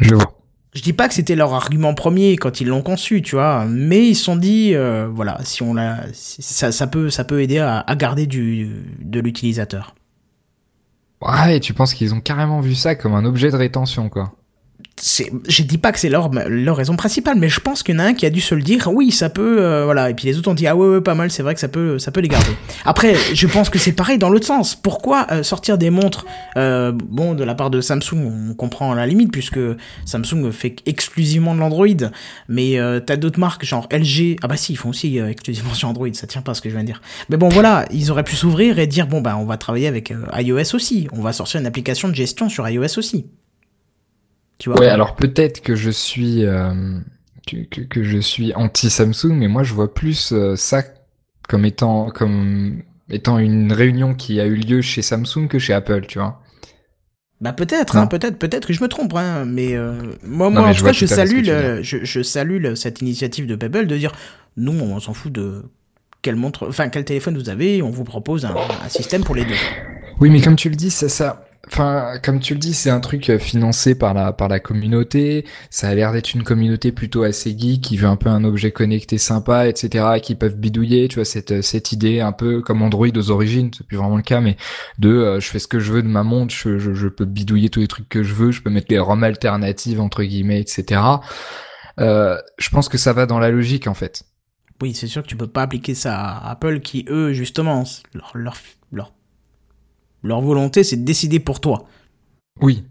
Je 0.00 0.14
vois. 0.14 0.34
Je 0.74 0.82
dis 0.82 0.92
pas 0.92 1.08
que 1.08 1.14
c'était 1.14 1.34
leur 1.34 1.54
argument 1.54 1.94
premier 1.94 2.36
quand 2.36 2.60
ils 2.60 2.68
l'ont 2.68 2.82
conçu, 2.82 3.22
tu 3.22 3.36
vois, 3.36 3.64
mais 3.64 4.06
ils 4.06 4.14
se 4.14 4.24
sont 4.24 4.36
dit, 4.36 4.74
euh, 4.74 5.08
voilà, 5.10 5.38
si 5.42 5.62
on 5.62 5.72
l'a, 5.72 6.00
ça, 6.12 6.72
ça 6.72 6.86
peut, 6.86 7.08
ça 7.08 7.24
peut 7.24 7.40
aider 7.40 7.58
à, 7.58 7.80
à 7.80 7.96
garder 7.96 8.26
du, 8.26 8.68
de 9.00 9.18
l'utilisateur. 9.20 9.94
Ouais, 11.22 11.60
tu 11.60 11.74
penses 11.74 11.94
qu'ils 11.94 12.14
ont 12.14 12.20
carrément 12.20 12.60
vu 12.60 12.74
ça 12.74 12.94
comme 12.94 13.14
un 13.14 13.24
objet 13.24 13.50
de 13.50 13.56
rétention, 13.56 14.08
quoi. 14.08 14.34
Je 15.00 15.62
dis 15.62 15.78
pas 15.78 15.92
que 15.92 15.98
c'est 15.98 16.08
leur, 16.08 16.30
leur 16.32 16.76
raison 16.76 16.96
principale, 16.96 17.38
mais 17.38 17.48
je 17.48 17.60
pense 17.60 17.82
qu'il 17.82 17.94
y 17.94 17.98
en 17.98 18.00
a 18.00 18.04
un 18.04 18.14
qui 18.14 18.26
a 18.26 18.30
dû 18.30 18.40
se 18.40 18.54
le 18.54 18.62
dire, 18.62 18.88
oui, 18.92 19.10
ça 19.10 19.30
peut, 19.30 19.58
euh, 19.60 19.84
voilà, 19.84 20.10
et 20.10 20.14
puis 20.14 20.26
les 20.26 20.38
autres 20.38 20.50
ont 20.50 20.54
dit, 20.54 20.66
ah 20.66 20.76
ouais, 20.76 21.00
pas 21.00 21.14
mal, 21.14 21.30
c'est 21.30 21.42
vrai 21.42 21.54
que 21.54 21.60
ça 21.60 21.68
peut, 21.68 21.98
ça 21.98 22.10
peut 22.10 22.20
les 22.20 22.28
garder. 22.28 22.50
Après, 22.84 23.14
je 23.32 23.46
pense 23.46 23.70
que 23.70 23.78
c'est 23.78 23.92
pareil 23.92 24.18
dans 24.18 24.28
l'autre 24.30 24.46
sens. 24.46 24.74
Pourquoi 24.74 25.26
euh, 25.30 25.42
sortir 25.42 25.78
des 25.78 25.90
montres, 25.90 26.26
euh, 26.56 26.92
bon, 26.92 27.34
de 27.34 27.44
la 27.44 27.54
part 27.54 27.70
de 27.70 27.80
Samsung, 27.80 28.50
on 28.50 28.54
comprend 28.54 28.92
à 28.92 28.96
la 28.96 29.06
limite, 29.06 29.32
puisque 29.32 29.60
Samsung 30.04 30.50
fait 30.50 30.76
exclusivement 30.86 31.54
de 31.54 31.60
l'Android, 31.60 31.86
mais 32.48 32.78
t'as 33.06 33.16
d'autres 33.16 33.40
marques, 33.40 33.64
genre 33.64 33.88
LG, 33.92 34.36
ah 34.42 34.48
bah 34.48 34.56
si, 34.56 34.72
ils 34.72 34.76
font 34.76 34.90
aussi 34.90 35.18
exclusivement 35.18 35.74
sur 35.74 35.88
Android, 35.88 36.08
ça 36.12 36.26
tient 36.26 36.42
pas 36.42 36.54
ce 36.54 36.60
que 36.60 36.68
je 36.68 36.74
viens 36.74 36.82
de 36.82 36.88
dire. 36.88 37.00
Mais 37.28 37.36
bon, 37.36 37.48
voilà, 37.48 37.84
ils 37.92 38.10
auraient 38.10 38.24
pu 38.24 38.36
s'ouvrir 38.36 38.78
et 38.78 38.86
dire, 38.86 39.06
bon, 39.06 39.20
bah, 39.20 39.36
on 39.36 39.44
va 39.44 39.56
travailler 39.56 39.86
avec 39.86 40.12
iOS 40.36 40.74
aussi, 40.74 41.08
on 41.12 41.20
va 41.20 41.32
sortir 41.32 41.60
une 41.60 41.66
application 41.66 42.08
de 42.08 42.14
gestion 42.14 42.48
sur 42.48 42.68
iOS 42.68 42.98
aussi. 42.98 43.26
Tu 44.58 44.70
vois 44.70 44.78
Ouais, 44.80 44.88
alors 44.88 45.14
peut-être 45.16 45.60
que 45.62 45.74
je 45.76 45.90
suis 45.90 46.44
euh, 46.44 46.98
que, 47.46 47.56
que, 47.64 47.80
que 47.82 48.02
je 48.04 48.18
suis 48.18 48.54
anti 48.54 48.90
Samsung, 48.90 49.32
mais 49.34 49.48
moi 49.48 49.62
je 49.62 49.74
vois 49.74 49.92
plus 49.94 50.32
euh, 50.32 50.56
ça 50.56 50.82
comme 51.48 51.64
étant 51.64 52.10
comme 52.10 52.82
étant 53.10 53.38
une 53.38 53.72
réunion 53.72 54.14
qui 54.14 54.40
a 54.40 54.46
eu 54.46 54.54
lieu 54.56 54.82
chez 54.82 55.02
Samsung 55.02 55.48
que 55.48 55.58
chez 55.58 55.72
Apple, 55.72 56.06
tu 56.06 56.18
vois. 56.18 56.42
Bah 57.40 57.52
peut-être, 57.52 57.96
hein, 57.98 58.08
peut-être, 58.08 58.36
peut-être 58.36 58.66
que 58.66 58.72
je 58.72 58.82
me 58.82 58.88
trompe, 58.88 59.14
hein, 59.14 59.44
mais 59.44 59.76
euh, 59.76 59.94
moi, 60.24 60.50
Non, 60.50 60.60
moi 60.60 60.62
mais 60.62 60.70
en 60.70 60.72
je 60.72 60.80
tout 60.80 60.84
cas, 60.84 60.92
je 60.92 61.06
salue, 61.06 61.44
le, 61.46 61.82
je, 61.84 61.98
je 62.04 62.22
salue 62.22 62.60
le- 62.60 62.74
cette 62.74 63.00
initiative 63.00 63.46
de 63.46 63.54
Pebble 63.54 63.86
de 63.86 63.96
dire, 63.96 64.10
nous, 64.56 64.72
on 64.72 64.98
s'en 64.98 65.14
fout 65.14 65.30
de 65.32 65.62
quelle 66.22 66.34
montre, 66.34 66.66
enfin 66.68 66.88
quel 66.88 67.04
téléphone 67.04 67.38
vous 67.38 67.48
avez, 67.48 67.80
on 67.80 67.90
vous 67.90 68.02
propose 68.02 68.44
un, 68.44 68.66
un 68.80 68.88
système 68.88 69.22
pour 69.22 69.36
les 69.36 69.44
deux. 69.44 69.60
Oui, 70.20 70.30
mais 70.30 70.40
comme 70.40 70.56
tu 70.56 70.68
le 70.68 70.74
dis, 70.74 70.90
ça, 70.90 71.08
ça, 71.08 71.47
enfin, 71.70 72.14
comme 72.22 72.40
tu 72.40 72.54
le 72.54 72.58
dis, 72.58 72.74
c'est 72.74 72.90
un 72.90 73.00
truc 73.00 73.30
euh, 73.30 73.38
financé 73.38 73.94
par 73.94 74.14
la, 74.14 74.32
par 74.32 74.48
la 74.48 74.60
communauté. 74.60 75.44
Ça 75.70 75.88
a 75.88 75.94
l'air 75.94 76.12
d'être 76.12 76.34
une 76.34 76.42
communauté 76.42 76.92
plutôt 76.92 77.22
assez 77.22 77.56
geek, 77.56 77.80
qui 77.80 77.96
veut 77.96 78.08
un 78.08 78.16
peu 78.16 78.28
un 78.28 78.44
objet 78.44 78.72
connecté 78.72 79.18
sympa, 79.18 79.68
etc., 79.68 80.04
et 80.16 80.20
qui 80.20 80.34
peuvent 80.34 80.56
bidouiller, 80.56 81.08
tu 81.08 81.16
vois, 81.16 81.24
cette, 81.24 81.52
euh, 81.52 81.62
cette 81.62 81.92
idée 81.92 82.20
un 82.20 82.32
peu 82.32 82.60
comme 82.60 82.82
Android 82.82 83.08
aux 83.14 83.30
origines, 83.30 83.70
c'est 83.76 83.86
plus 83.86 83.96
vraiment 83.96 84.16
le 84.16 84.22
cas, 84.22 84.40
mais 84.40 84.56
de, 84.98 85.10
euh, 85.10 85.40
je 85.40 85.48
fais 85.48 85.58
ce 85.58 85.68
que 85.68 85.80
je 85.80 85.92
veux 85.92 86.02
de 86.02 86.08
ma 86.08 86.22
montre, 86.22 86.54
je, 86.54 86.78
je, 86.78 86.94
je 86.94 87.08
peux 87.08 87.24
bidouiller 87.24 87.70
tous 87.70 87.80
les 87.80 87.88
trucs 87.88 88.08
que 88.08 88.22
je 88.22 88.34
veux, 88.34 88.50
je 88.50 88.62
peux 88.62 88.70
mettre 88.70 88.88
les 88.90 88.98
ROM 88.98 89.22
alternatives, 89.22 90.00
entre 90.00 90.22
guillemets, 90.22 90.60
etc. 90.60 91.00
Euh, 92.00 92.38
je 92.58 92.70
pense 92.70 92.88
que 92.88 92.98
ça 92.98 93.12
va 93.12 93.26
dans 93.26 93.38
la 93.38 93.50
logique, 93.50 93.86
en 93.86 93.94
fait. 93.94 94.24
Oui, 94.80 94.94
c'est 94.94 95.08
sûr 95.08 95.22
que 95.22 95.28
tu 95.28 95.36
peux 95.36 95.48
pas 95.48 95.62
appliquer 95.62 95.94
ça 95.94 96.16
à 96.16 96.50
Apple 96.50 96.80
qui, 96.80 97.04
eux, 97.08 97.32
justement, 97.32 97.84
leur, 98.14 98.32
leur, 98.34 98.56
leur, 100.22 100.40
volonté, 100.40 100.84
c'est 100.84 100.96
de 100.96 101.04
décider 101.04 101.40
pour 101.40 101.60
toi. 101.60 101.86
Oui. 102.60 102.84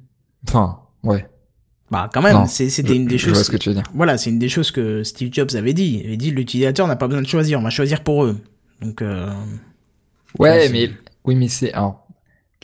Enfin, 0.47 0.79
ouais. 1.03 1.27
Bah 1.89 2.09
quand 2.13 2.21
même, 2.21 2.47
c'était 2.47 2.95
une 2.95 3.05
des 3.05 3.17
je 3.17 3.25
choses. 3.25 3.33
vois 3.33 3.43
ce 3.43 3.51
que 3.51 3.57
tu 3.57 3.69
veux 3.69 3.75
dire. 3.75 3.83
Voilà, 3.93 4.17
c'est 4.17 4.29
une 4.29 4.39
des 4.39 4.49
choses 4.49 4.71
que 4.71 5.03
Steve 5.03 5.29
Jobs 5.31 5.55
avait 5.55 5.73
dit. 5.73 6.01
Il 6.01 6.07
avait 6.07 6.17
dit 6.17 6.31
l'utilisateur 6.31 6.85
n'a 6.87 6.97
pas 6.97 7.07
besoin 7.07 7.21
de 7.21 7.27
choisir, 7.27 7.59
on 7.59 7.63
va 7.63 7.69
choisir 7.69 8.03
pour 8.03 8.25
eux. 8.25 8.37
Donc, 8.81 9.01
euh, 9.01 9.31
Ouais, 10.39 10.69
mais 10.69 10.91
oui, 11.25 11.35
mais 11.35 11.47
c'est 11.47 11.71
alors 11.73 12.07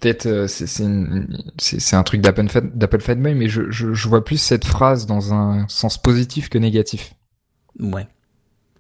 peut-être 0.02 0.26
euh, 0.26 0.48
c'est 0.48 1.96
un 1.96 2.04
truc 2.04 2.22
d'Apple 2.22 3.00
fanboy, 3.00 3.34
mais 3.34 3.48
je, 3.48 3.72
je 3.72 3.94
je 3.94 4.08
vois 4.08 4.24
plus 4.24 4.38
cette 4.38 4.66
phrase 4.66 5.06
dans 5.06 5.34
un 5.34 5.66
sens 5.70 6.02
positif 6.02 6.50
que 6.50 6.58
négatif. 6.58 7.14
Ouais. 7.80 8.08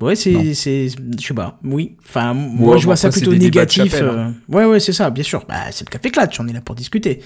Ouais, 0.03 0.13
Non. 0.13 0.15
c'est, 0.15 0.53
c'est, 0.53 0.87
je 1.19 1.25
sais 1.27 1.33
pas, 1.33 1.59
oui. 1.63 1.95
Enfin, 2.07 2.33
moi, 2.33 2.77
je 2.77 2.85
vois 2.85 2.95
ça 2.95 3.09
plutôt 3.09 3.33
négatif. 3.33 3.91
chapelle, 3.91 4.07
euh, 4.07 4.29
Ouais, 4.49 4.65
ouais, 4.65 4.79
c'est 4.79 4.93
ça, 4.93 5.09
bien 5.09 5.23
sûr. 5.23 5.45
Bah, 5.47 5.55
c'est 5.71 5.87
le 5.87 5.91
café 5.91 6.09
clutch, 6.11 6.39
on 6.39 6.47
est 6.47 6.53
là 6.53 6.61
pour 6.61 6.75
discuter. 6.75 7.21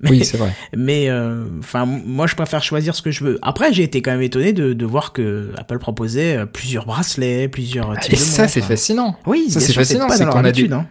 Mais, 0.00 0.10
Oui, 0.10 0.24
c'est 0.24 0.36
vrai. 0.38 0.52
mais, 0.74 1.08
euh, 1.10 1.44
enfin, 1.58 1.84
moi, 1.84 2.26
je 2.26 2.34
préfère 2.34 2.62
choisir 2.62 2.94
ce 2.94 3.02
que 3.02 3.10
je 3.10 3.22
veux. 3.24 3.38
Après, 3.42 3.72
j'ai 3.72 3.82
été 3.82 4.00
quand 4.02 4.12
même 4.12 4.22
étonné 4.22 4.52
de, 4.52 4.72
de 4.72 4.86
voir 4.86 5.12
que 5.12 5.52
Apple 5.58 5.78
proposait 5.78 6.38
euh, 6.38 6.46
plusieurs 6.46 6.86
bracelets, 6.86 7.48
plusieurs 7.48 7.98
types 7.98 8.14
Et 8.14 8.16
de 8.16 8.20
ça, 8.20 8.48
c'est 8.48 8.62
hein. 8.62 8.66
fascinant. 8.66 9.16
Oui, 9.26 9.46
Ça, 9.50 9.60
c'est 9.60 9.72
sûr, 9.72 9.82
fascinant, 9.82 10.06
pas 10.08 10.14
c'est 10.14 10.20
dans 10.20 10.26
leur 10.26 10.34
qu'on 10.36 10.44
a 10.44 10.48
habitude, 10.48 10.68
des- 10.70 10.74
hein. 10.74 10.86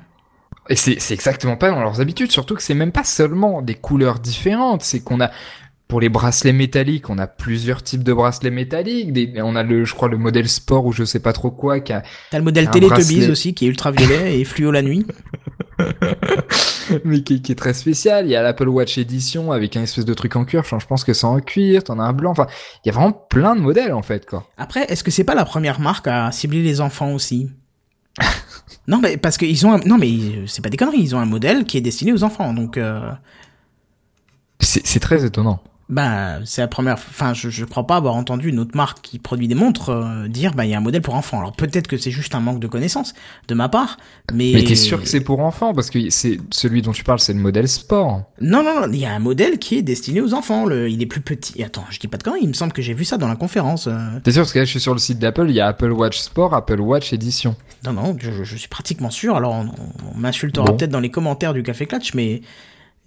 Et 0.72 0.76
c'est 0.76 1.00
c'est 1.00 1.16
exactement 1.16 1.58
pas 1.58 1.72
dans 1.72 1.82
leurs 1.82 2.00
habitudes, 2.00 2.32
surtout 2.32 2.54
que 2.54 2.62
c'est 2.62 2.76
même 2.76 2.92
pas 2.92 3.04
seulement 3.04 3.64
des 3.64 3.74
couleurs 3.74 4.20
différentes, 4.20 4.84
c'est 4.84 5.00
qu'on 5.00 5.20
a 5.20 5.32
pour 5.90 6.00
les 6.00 6.08
bracelets 6.08 6.54
métalliques, 6.54 7.10
on 7.10 7.18
a 7.18 7.26
plusieurs 7.26 7.82
types 7.82 8.04
de 8.04 8.14
bracelets 8.14 8.52
métalliques. 8.52 9.12
Des, 9.12 9.34
on 9.42 9.56
a 9.56 9.64
le, 9.64 9.86
je 9.86 9.96
crois, 9.96 10.08
le 10.08 10.20
modèle 10.20 10.48
sport 10.48 10.86
ou 10.86 10.94
je 10.94 11.04
sais 11.04 11.20
pas 11.20 11.34
trop 11.34 11.50
quoi, 11.50 11.80
qui 11.80 11.92
a, 11.92 12.04
T'as 12.30 12.38
le 12.38 12.44
modèle 12.44 12.70
Teletubbies 12.70 12.88
bracelet. 12.88 13.30
aussi, 13.32 13.56
qui 13.56 13.66
est 13.66 13.70
ultraviolet 13.70 14.40
et 14.40 14.46
fluo 14.46 14.70
la 14.70 14.84
nuit. 14.84 15.04
mais 17.04 17.24
qui, 17.24 17.42
qui 17.42 17.52
est 17.52 17.56
très 17.56 17.74
spécial. 17.74 18.28
Il 18.28 18.30
y 18.30 18.36
a 18.36 18.44
l'Apple 18.44 18.70
Watch 18.70 19.00
Edition 19.00 19.52
avec 19.52 19.76
un 19.78 19.82
espèce 19.82 20.06
de 20.06 20.14
truc 20.14 20.36
en 20.36 20.46
cuir. 20.46 20.60
Enfin, 20.60 20.78
je 20.78 20.86
pense 20.86 21.04
que 21.04 21.14
c'est 21.14 21.26
en 21.26 21.40
cuir. 21.40 21.84
T'en 21.84 21.98
as 21.98 22.04
un 22.04 22.14
blanc. 22.14 22.30
Enfin, 22.30 22.46
il 22.86 22.90
y 22.90 22.92
a 22.92 22.94
vraiment 22.94 23.12
plein 23.12 23.56
de 23.56 23.62
modèles 23.62 23.94
en 23.94 24.04
fait, 24.04 24.28
quoi. 24.28 24.48
Après, 24.58 24.86
est-ce 24.92 25.04
que 25.04 25.10
c'est 25.10 25.24
pas 25.24 25.34
la 25.36 25.44
première 25.44 25.80
marque 25.80 26.08
à 26.08 26.32
cibler 26.32 26.62
les 26.62 26.82
enfants 26.82 27.14
aussi? 27.14 27.50
Non, 28.88 29.00
mais 29.02 29.18
parce 29.18 29.38
qu'ils 29.38 29.66
ont 29.68 29.74
un... 29.74 29.80
non, 29.86 29.98
mais 30.00 30.10
c'est 30.48 30.64
pas 30.64 30.70
des 30.70 30.78
conneries. 30.78 31.02
Ils 31.02 31.16
ont 31.16 31.20
un 31.20 31.26
modèle 31.26 31.66
qui 31.66 31.78
est 31.78 31.82
destiné 31.82 32.12
aux 32.12 32.24
enfants, 32.24 32.54
donc 32.54 32.76
euh, 32.78 33.12
C'est 34.60 34.86
c'est 34.86 35.00
très 35.00 35.26
étonnant. 35.26 35.60
Bah 35.90 36.38
c'est 36.46 36.62
la 36.62 36.68
première. 36.68 36.94
Enfin, 36.94 37.34
je, 37.34 37.50
je 37.50 37.66
crois 37.66 37.88
pas 37.88 37.96
avoir 37.96 38.16
entendu 38.16 38.50
une 38.50 38.60
autre 38.60 38.76
marque 38.78 39.02
qui 39.02 39.18
produit 39.18 39.48
des 39.48 39.56
montres 39.56 39.90
euh, 39.90 40.28
dire 40.28 40.54
bah 40.54 40.66
il 40.66 40.70
y 40.70 40.74
a 40.76 40.78
un 40.78 40.82
modèle 40.82 41.02
pour 41.02 41.16
enfants. 41.16 41.40
Alors 41.40 41.54
peut-être 41.54 41.88
que 41.88 41.98
c'est 41.98 42.12
juste 42.12 42.36
un 42.36 42.40
manque 42.40 42.60
de 42.60 42.68
connaissances 42.68 43.14
de 43.48 43.56
ma 43.56 43.70
part, 43.70 43.98
mais 44.32 44.52
Mais 44.54 44.64
t'es 44.64 44.76
sûr 44.76 45.02
que 45.02 45.08
c'est 45.08 45.22
pour 45.22 45.40
enfants? 45.40 45.74
Parce 45.74 45.90
que 45.90 46.10
c'est 46.12 46.40
celui 46.52 46.82
dont 46.84 46.92
tu 46.92 47.04
parles, 47.04 47.20
c'est 47.20 47.34
le 47.34 47.40
modèle 47.40 47.68
sport. 47.68 48.24
non 48.40 48.64
non 48.64 48.82
non, 48.82 48.94
il 48.94 49.00
y 49.00 49.06
a 49.06 49.14
un 49.14 49.20
modèle 49.20 49.58
qui 49.58 49.78
est 49.78 49.82
destiné 49.82 50.22
aux 50.22 50.34
enfants. 50.34 50.66
Le... 50.66 50.90
Il 50.90 51.02
est 51.02 51.08
plus 51.08 51.22
petit. 51.22 51.64
Attends, 51.64 51.86
je 51.90 52.00
dis 52.00 52.08
pas 52.08 52.18
de 52.18 52.24
conneries. 52.24 52.42
Il 52.44 52.50
me 52.50 52.54
semble 52.54 52.72
que 52.74 52.82
j'ai 52.82 52.94
vu 52.94 53.04
ça 53.06 53.18
dans 53.18 53.28
la 53.28 53.36
conférence. 53.36 53.88
euh. 53.88 54.20
T'es 54.24 54.32
sûr? 54.32 54.42
Parce 54.44 54.54
que 54.54 54.60
là, 54.60 54.66
je 54.66 54.70
suis 54.70 54.80
sur 54.80 54.94
le 54.94 55.00
site 55.00 55.18
d'Apple, 55.20 55.46
il 55.50 55.56
y 55.56 55.60
a 55.60 55.68
Apple 55.68 55.92
Watch 55.92 56.20
Sport, 56.20 56.54
Apple 56.54 56.80
Watch 56.82 57.14
Edition. 57.14 57.56
Non, 57.86 57.94
non, 57.94 58.16
je, 58.20 58.44
je 58.44 58.56
suis 58.58 58.68
pratiquement 58.68 59.10
sûr. 59.10 59.36
Alors, 59.36 59.54
on, 59.54 59.70
on 60.14 60.18
m'insultera 60.18 60.66
Bon. 60.68 60.76
peut-être 60.78 60.92
dans 60.92 61.00
les 61.00 61.10
commentaires 61.10 61.54
du 61.54 61.64
Café 61.64 61.86
Clutch, 61.88 62.14
mais, 62.14 62.42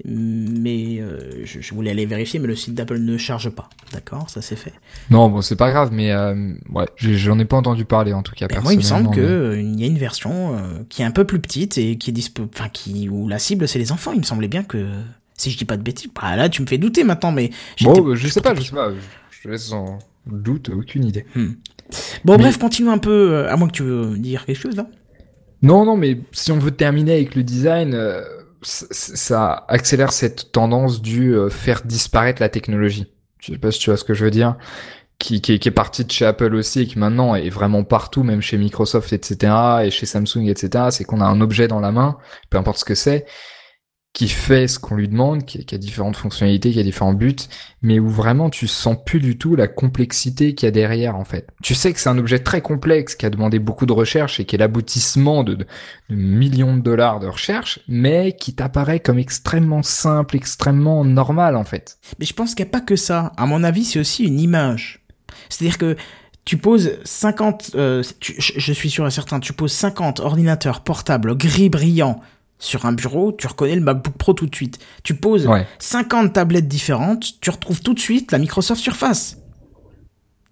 mais 0.04 0.98
euh, 1.00 1.18
je, 1.44 1.60
je 1.60 1.74
voulais 1.74 1.90
aller 1.90 2.06
vérifier, 2.06 2.40
mais 2.40 2.48
le 2.48 2.56
site 2.56 2.74
d'Apple 2.74 2.98
ne 2.98 3.16
charge 3.16 3.50
pas. 3.50 3.68
D'accord, 3.92 4.28
ça 4.30 4.42
c'est 4.42 4.56
fait. 4.56 4.72
Non, 5.10 5.28
bon, 5.28 5.40
c'est 5.42 5.56
pas 5.56 5.70
grave, 5.70 5.90
mais 5.92 6.10
euh, 6.12 6.34
ouais, 6.72 6.86
j'en 6.96 7.38
ai 7.38 7.44
pas 7.44 7.56
entendu 7.56 7.84
parler 7.84 8.12
en 8.12 8.22
tout 8.22 8.34
cas. 8.34 8.46
Et 8.48 8.60
moi, 8.60 8.72
il 8.72 8.78
me 8.78 8.82
semble 8.82 9.10
que 9.14 9.20
euh, 9.20 9.60
y 9.60 9.84
a 9.84 9.86
une 9.86 9.98
version 9.98 10.56
euh, 10.56 10.60
qui 10.88 11.02
est 11.02 11.04
un 11.04 11.10
peu 11.12 11.24
plus 11.24 11.38
petite 11.40 11.78
et 11.78 11.96
qui 11.96 12.10
est 12.10 12.12
dispo, 12.12 12.48
enfin, 12.52 12.68
qui 12.68 13.08
où 13.08 13.28
la 13.28 13.38
cible 13.38 13.68
c'est 13.68 13.78
les 13.78 13.92
enfants. 13.92 14.12
Il 14.12 14.18
me 14.18 14.24
semblait 14.24 14.48
bien 14.48 14.64
que 14.64 14.86
si 15.36 15.50
je 15.50 15.58
dis 15.58 15.64
pas 15.64 15.76
de 15.76 15.82
bêtises, 15.82 16.10
bah 16.20 16.34
là 16.36 16.48
tu 16.48 16.62
me 16.62 16.66
fais 16.66 16.78
douter 16.78 17.04
maintenant, 17.04 17.32
mais 17.32 17.50
Bon, 17.82 18.14
je 18.14 18.28
sais 18.28 18.40
pas, 18.40 18.54
je 18.54 18.62
sais 18.62 18.72
pas. 18.74 18.90
Je 19.30 19.48
laisse 19.48 19.72
en 19.72 19.98
doute, 20.26 20.68
aucune 20.70 21.04
idée. 21.04 21.26
Hmm. 21.34 21.52
Bon, 22.24 22.32
Mais- 22.34 22.44
bref, 22.44 22.58
continue 22.58 22.88
un 22.88 22.98
peu. 22.98 23.46
à 23.48 23.56
moins 23.56 23.68
que 23.68 23.72
tu 23.72 23.82
veux 23.82 24.16
dire 24.18 24.46
quelque 24.46 24.58
chose 24.58 24.76
là. 24.76 24.86
Non, 25.62 25.84
non, 25.84 25.96
mais 25.96 26.18
si 26.32 26.50
on 26.50 26.58
veut 26.58 26.70
terminer 26.72 27.12
avec 27.12 27.34
le 27.36 27.42
design, 27.44 27.94
euh, 27.94 28.22
ça 28.62 29.64
accélère 29.68 30.12
cette 30.12 30.52
tendance 30.52 31.02
du 31.02 31.34
euh, 31.34 31.48
faire 31.48 31.82
disparaître 31.84 32.40
la 32.40 32.48
technologie. 32.48 33.06
Je 33.38 33.52
sais 33.52 33.58
pas 33.58 33.70
si 33.72 33.80
tu 33.80 33.90
vois 33.90 33.96
ce 33.96 34.04
que 34.04 34.14
je 34.14 34.24
veux 34.24 34.30
dire. 34.30 34.56
Qui, 35.18 35.40
qui, 35.40 35.58
qui 35.60 35.68
est 35.68 35.72
partie 35.72 36.04
de 36.04 36.10
chez 36.10 36.24
Apple 36.24 36.52
aussi 36.54 36.80
et 36.80 36.86
qui 36.86 36.98
maintenant 36.98 37.36
est 37.36 37.48
vraiment 37.48 37.84
partout, 37.84 38.24
même 38.24 38.40
chez 38.40 38.58
Microsoft, 38.58 39.12
etc. 39.12 39.54
et 39.84 39.90
chez 39.90 40.04
Samsung, 40.04 40.48
etc. 40.48 40.86
C'est 40.90 41.04
qu'on 41.04 41.20
a 41.20 41.26
un 41.26 41.40
objet 41.40 41.68
dans 41.68 41.78
la 41.78 41.92
main, 41.92 42.18
peu 42.50 42.58
importe 42.58 42.78
ce 42.78 42.84
que 42.84 42.96
c'est, 42.96 43.24
qui 44.12 44.28
fait 44.28 44.68
ce 44.68 44.78
qu'on 44.78 44.94
lui 44.94 45.08
demande, 45.08 45.46
qui, 45.46 45.74
a 45.74 45.78
différentes 45.78 46.16
fonctionnalités, 46.16 46.70
qui 46.70 46.78
a 46.78 46.82
différents 46.82 47.14
buts, 47.14 47.34
mais 47.80 47.98
où 47.98 48.08
vraiment 48.08 48.50
tu 48.50 48.66
sens 48.68 48.96
plus 49.04 49.20
du 49.20 49.38
tout 49.38 49.56
la 49.56 49.68
complexité 49.68 50.54
qu'il 50.54 50.66
y 50.66 50.68
a 50.68 50.70
derrière 50.70 51.16
en 51.16 51.24
fait. 51.24 51.48
Tu 51.62 51.74
sais 51.74 51.92
que 51.92 51.98
c'est 51.98 52.10
un 52.10 52.18
objet 52.18 52.38
très 52.38 52.60
complexe 52.60 53.14
qui 53.14 53.24
a 53.24 53.30
demandé 53.30 53.58
beaucoup 53.58 53.86
de 53.86 53.92
recherche 53.92 54.38
et 54.38 54.44
qui 54.44 54.56
est 54.56 54.58
l'aboutissement 54.58 55.44
de, 55.44 55.66
millions 56.10 56.76
de 56.76 56.82
dollars 56.82 57.20
de 57.20 57.26
recherche, 57.26 57.80
mais 57.88 58.32
qui 58.32 58.54
t'apparaît 58.54 59.00
comme 59.00 59.18
extrêmement 59.18 59.82
simple, 59.82 60.36
extrêmement 60.36 61.04
normal 61.06 61.56
en 61.56 61.64
fait. 61.64 61.96
Mais 62.18 62.26
je 62.26 62.34
pense 62.34 62.54
qu'il 62.54 62.64
n'y 62.66 62.70
a 62.70 62.72
pas 62.72 62.80
que 62.82 62.96
ça. 62.96 63.32
À 63.38 63.46
mon 63.46 63.64
avis, 63.64 63.84
c'est 63.84 63.98
aussi 63.98 64.24
une 64.24 64.40
image. 64.40 65.06
C'est-à-dire 65.48 65.78
que 65.78 65.96
tu 66.44 66.58
poses 66.58 66.98
50, 67.04 67.70
euh, 67.76 68.02
tu, 68.20 68.34
je 68.38 68.72
suis 68.72 68.90
sûr 68.90 69.06
et 69.06 69.10
certain, 69.10 69.40
tu 69.40 69.54
poses 69.54 69.72
50 69.72 70.20
ordinateurs 70.20 70.82
portables 70.82 71.34
gris 71.34 71.70
brillants 71.70 72.20
sur 72.62 72.86
un 72.86 72.92
bureau, 72.92 73.32
tu 73.32 73.46
reconnais 73.48 73.74
le 73.74 73.80
MacBook 73.80 74.14
Pro 74.16 74.34
tout 74.34 74.46
de 74.46 74.54
suite. 74.54 74.78
Tu 75.02 75.14
poses 75.14 75.48
50 75.80 76.32
tablettes 76.32 76.68
différentes, 76.68 77.40
tu 77.40 77.50
retrouves 77.50 77.82
tout 77.82 77.92
de 77.92 77.98
suite 77.98 78.30
la 78.30 78.38
Microsoft 78.38 78.80
Surface. 78.80 79.38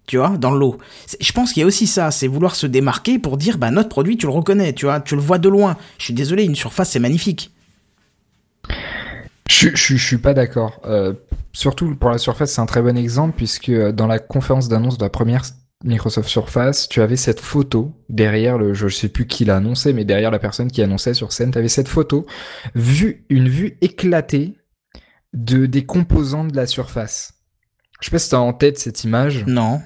Tu 0.07 0.17
vois, 0.17 0.37
dans 0.37 0.51
l'eau. 0.51 0.77
Je 1.21 1.31
pense 1.31 1.53
qu'il 1.53 1.61
y 1.61 1.63
a 1.63 1.67
aussi 1.67 1.87
ça, 1.87 2.11
c'est 2.11 2.27
vouloir 2.27 2.55
se 2.55 2.67
démarquer 2.67 3.17
pour 3.17 3.37
dire, 3.37 3.57
bah, 3.57 3.71
notre 3.71 3.87
produit, 3.87 4.17
tu 4.17 4.25
le 4.25 4.33
reconnais, 4.33 4.73
tu 4.73 4.85
vois, 4.85 4.99
tu 4.99 5.15
le 5.15 5.21
vois 5.21 5.37
de 5.37 5.47
loin. 5.47 5.77
Je 5.99 6.05
suis 6.05 6.13
désolé, 6.13 6.43
une 6.43 6.55
Surface, 6.55 6.89
c'est 6.89 6.99
magnifique. 6.99 7.51
Je, 9.47 9.69
je, 9.73 9.95
je 9.95 10.05
suis 10.05 10.17
pas 10.17 10.33
d'accord. 10.33 10.81
Euh, 10.85 11.13
surtout 11.53 11.95
pour 11.95 12.09
la 12.09 12.17
Surface, 12.17 12.51
c'est 12.51 12.61
un 12.61 12.65
très 12.65 12.81
bon 12.81 12.97
exemple 12.97 13.35
puisque 13.37 13.69
euh, 13.69 13.93
dans 13.93 14.07
la 14.07 14.19
conférence 14.19 14.67
d'annonce 14.67 14.97
de 14.97 15.03
la 15.05 15.09
première 15.09 15.43
Microsoft 15.83 16.29
Surface, 16.29 16.87
tu 16.89 17.01
avais 17.01 17.15
cette 17.15 17.39
photo 17.39 17.91
derrière 18.09 18.57
le, 18.57 18.73
je 18.73 18.87
sais 18.87 19.09
plus 19.09 19.25
qui 19.27 19.45
l'a 19.45 19.57
annoncé, 19.57 19.93
mais 19.93 20.05
derrière 20.05 20.31
la 20.31 20.39
personne 20.39 20.69
qui 20.71 20.81
annonçait 20.81 21.13
sur 21.13 21.31
scène, 21.31 21.51
tu 21.51 21.57
avais 21.57 21.67
cette 21.69 21.87
photo, 21.87 22.25
vue, 22.75 23.25
une 23.29 23.49
vue 23.49 23.77
éclatée 23.81 24.55
de, 25.33 25.65
des 25.65 25.85
composants 25.85 26.43
de 26.45 26.55
la 26.55 26.67
surface. 26.67 27.33
Je 27.99 28.05
sais 28.07 28.11
pas 28.11 28.19
si 28.19 28.29
t'as 28.29 28.37
en 28.37 28.53
tête 28.53 28.77
cette 28.79 29.03
image. 29.03 29.45
Non. 29.47 29.81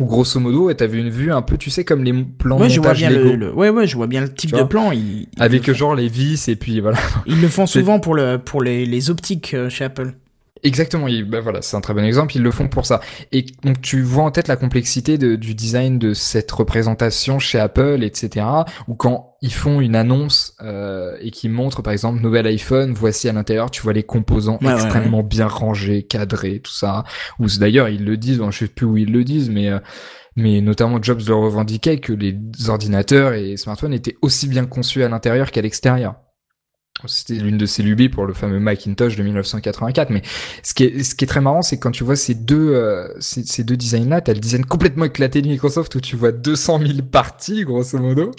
Ou 0.00 0.06
grosso 0.06 0.40
modo, 0.40 0.70
et 0.70 0.74
t'avais 0.74 0.98
une 0.98 1.08
vue 1.10 1.30
un 1.32 1.40
peu, 1.42 1.56
tu 1.56 1.70
sais, 1.70 1.84
comme 1.84 2.02
les 2.02 2.12
plans 2.12 2.58
ouais, 2.58 2.66
de 2.66 2.72
je 2.72 2.80
vois 2.80 2.94
bien 2.94 3.10
Lego. 3.10 3.30
le, 3.30 3.36
le- 3.36 3.54
ouais, 3.54 3.68
ouais, 3.70 3.86
je 3.86 3.94
vois 3.96 4.08
bien 4.08 4.22
le 4.22 4.32
type 4.32 4.52
de 4.52 4.62
plan. 4.64 4.90
Ils, 4.90 5.28
ils 5.36 5.42
Avec 5.42 5.70
genre 5.72 5.94
les 5.94 6.08
vis 6.08 6.48
et 6.48 6.56
puis 6.56 6.80
voilà. 6.80 6.98
Ils 7.26 7.40
le 7.40 7.48
font 7.48 7.66
souvent 7.68 8.00
pour 8.00 8.14
le, 8.14 8.38
pour 8.38 8.60
les, 8.62 8.86
les 8.86 9.10
optiques 9.10 9.54
euh, 9.54 9.68
chez 9.68 9.84
Apple. 9.84 10.14
Exactement, 10.62 11.08
il- 11.08 11.24
bah 11.28 11.40
voilà, 11.40 11.60
c'est 11.60 11.76
un 11.76 11.80
très 11.80 11.92
bon 11.94 12.04
exemple, 12.04 12.36
ils 12.36 12.42
le 12.42 12.50
font 12.50 12.68
pour 12.68 12.86
ça. 12.86 13.00
Et 13.32 13.44
donc 13.64 13.80
tu 13.82 14.00
vois 14.02 14.22
en 14.24 14.30
tête 14.30 14.48
la 14.48 14.56
complexité 14.56 15.18
de- 15.18 15.36
du 15.36 15.54
design 15.54 15.98
de 15.98 16.14
cette 16.14 16.50
représentation 16.52 17.38
chez 17.38 17.58
Apple, 17.58 18.02
etc. 18.02 18.46
Ou 18.88 18.94
quand 18.94 19.34
ils 19.42 19.52
font 19.52 19.80
une 19.80 19.94
annonce 19.96 20.56
euh, 20.62 21.16
et 21.20 21.30
qu'ils 21.32 21.50
montrent 21.50 21.82
par 21.82 21.92
exemple 21.92 22.22
nouvel 22.22 22.46
iPhone, 22.46 22.94
voici 22.94 23.28
à 23.28 23.32
l'intérieur, 23.32 23.70
tu 23.70 23.82
vois 23.82 23.92
les 23.92 24.04
composants 24.04 24.58
Ouais, 24.62 24.68
ouais, 24.68 24.72
extrêmement 24.74 25.22
bien 25.22 25.48
rangés, 25.48 26.04
cadrés, 26.04 26.60
tout 26.60 26.72
ça. 26.72 27.04
Ou 27.40 27.46
d'ailleurs 27.58 27.88
ils 27.90 28.04
le 28.04 28.16
disent, 28.16 28.38
bon, 28.38 28.50
je 28.50 28.60
sais 28.60 28.68
plus 28.68 28.86
où 28.86 28.96
ils 28.96 29.12
le 29.12 29.24
disent, 29.24 29.50
mais 29.50 29.68
euh, 29.68 29.80
mais 30.36 30.60
notamment 30.60 31.02
Jobs 31.02 31.20
le 31.26 31.34
revendiquait 31.34 31.98
que 31.98 32.12
les 32.12 32.38
ordinateurs 32.68 33.34
et 33.34 33.56
smartphones 33.56 33.92
étaient 33.92 34.16
aussi 34.22 34.48
bien 34.48 34.64
conçus 34.64 35.02
à 35.02 35.08
l'intérieur 35.08 35.50
qu'à 35.50 35.60
l'extérieur. 35.62 36.14
C'était 37.06 37.34
l'une 37.34 37.58
de 37.58 37.66
ses 37.66 37.82
lubies 37.82 38.08
pour 38.08 38.26
le 38.26 38.34
fameux 38.34 38.60
Macintosh 38.60 39.16
de 39.16 39.22
1984. 39.22 40.10
Mais 40.10 40.22
ce 40.62 40.74
qui 40.74 40.84
est, 40.84 41.02
ce 41.02 41.14
qui 41.14 41.24
est 41.24 41.28
très 41.28 41.40
marrant, 41.40 41.62
c'est 41.62 41.78
quand 41.78 41.90
tu 41.90 42.04
vois 42.04 42.16
ces 42.16 42.34
deux, 42.34 42.74
euh, 42.74 43.08
ces, 43.20 43.44
ces 43.44 43.64
deux 43.64 43.76
designs-là, 43.76 44.20
t'as 44.20 44.32
le 44.32 44.40
design 44.40 44.64
complètement 44.64 45.04
éclaté 45.04 45.42
de 45.42 45.48
Microsoft 45.48 45.94
où 45.94 46.00
tu 46.00 46.16
vois 46.16 46.32
200 46.32 46.80
000 46.80 46.92
parties, 47.10 47.64
grosso 47.64 47.98
modo, 47.98 48.32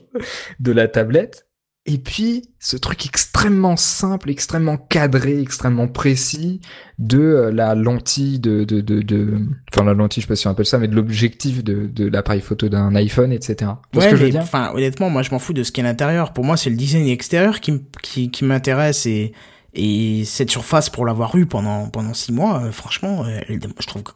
de 0.59 0.71
la 0.71 0.87
tablette. 0.87 1.47
Et 1.87 1.99
puis, 1.99 2.49
ce 2.59 2.77
truc 2.77 3.05
extrêmement 3.05 3.77
simple, 3.77 4.31
extrêmement 4.31 4.75
cadré, 4.75 5.39
extrêmement 5.39 5.87
précis 5.87 6.59
de 6.97 7.19
euh, 7.19 7.51
la 7.51 7.75
lentille 7.75 8.39
de, 8.39 8.63
de, 8.63 8.81
de, 8.81 9.03
de, 9.03 9.37
enfin, 9.71 9.85
la 9.85 9.93
lentille, 9.93 10.21
je 10.21 10.25
sais 10.25 10.31
pas 10.31 10.35
si 10.35 10.47
on 10.47 10.51
appelle 10.51 10.65
ça, 10.65 10.79
mais 10.79 10.87
de 10.87 10.95
l'objectif 10.95 11.63
de, 11.63 11.85
de 11.85 12.07
l'appareil 12.07 12.41
photo 12.41 12.69
d'un 12.69 12.95
iPhone, 12.95 13.31
etc. 13.31 13.71
Ce 13.93 13.99
Ouais, 13.99 14.09
que 14.09 14.15
je 14.15 14.21
veux 14.23 14.25
mais 14.25 14.31
dire? 14.31 14.41
enfin, 14.41 14.71
honnêtement, 14.73 15.11
moi, 15.11 15.21
je 15.21 15.29
m'en 15.29 15.37
fous 15.37 15.53
de 15.53 15.61
ce 15.61 15.71
qu'il 15.71 15.83
y 15.83 15.85
a 15.85 15.89
à 15.89 15.91
l'intérieur. 15.91 16.33
Pour 16.33 16.43
moi, 16.43 16.57
c'est 16.57 16.71
le 16.71 16.75
design 16.75 17.05
extérieur 17.07 17.59
qui, 17.59 17.79
qui, 18.01 18.31
qui 18.31 18.45
m'intéresse 18.45 19.05
et, 19.05 19.33
et 19.75 20.23
cette 20.25 20.49
surface 20.49 20.89
pour 20.89 21.05
l'avoir 21.05 21.35
eu 21.35 21.45
pendant, 21.45 21.89
pendant 21.89 22.15
six 22.15 22.31
mois, 22.31 22.63
euh, 22.63 22.71
franchement, 22.71 23.25
euh, 23.25 23.41
elle- 23.47 23.59
je 23.79 23.85
trouve 23.85 24.01
que 24.01 24.11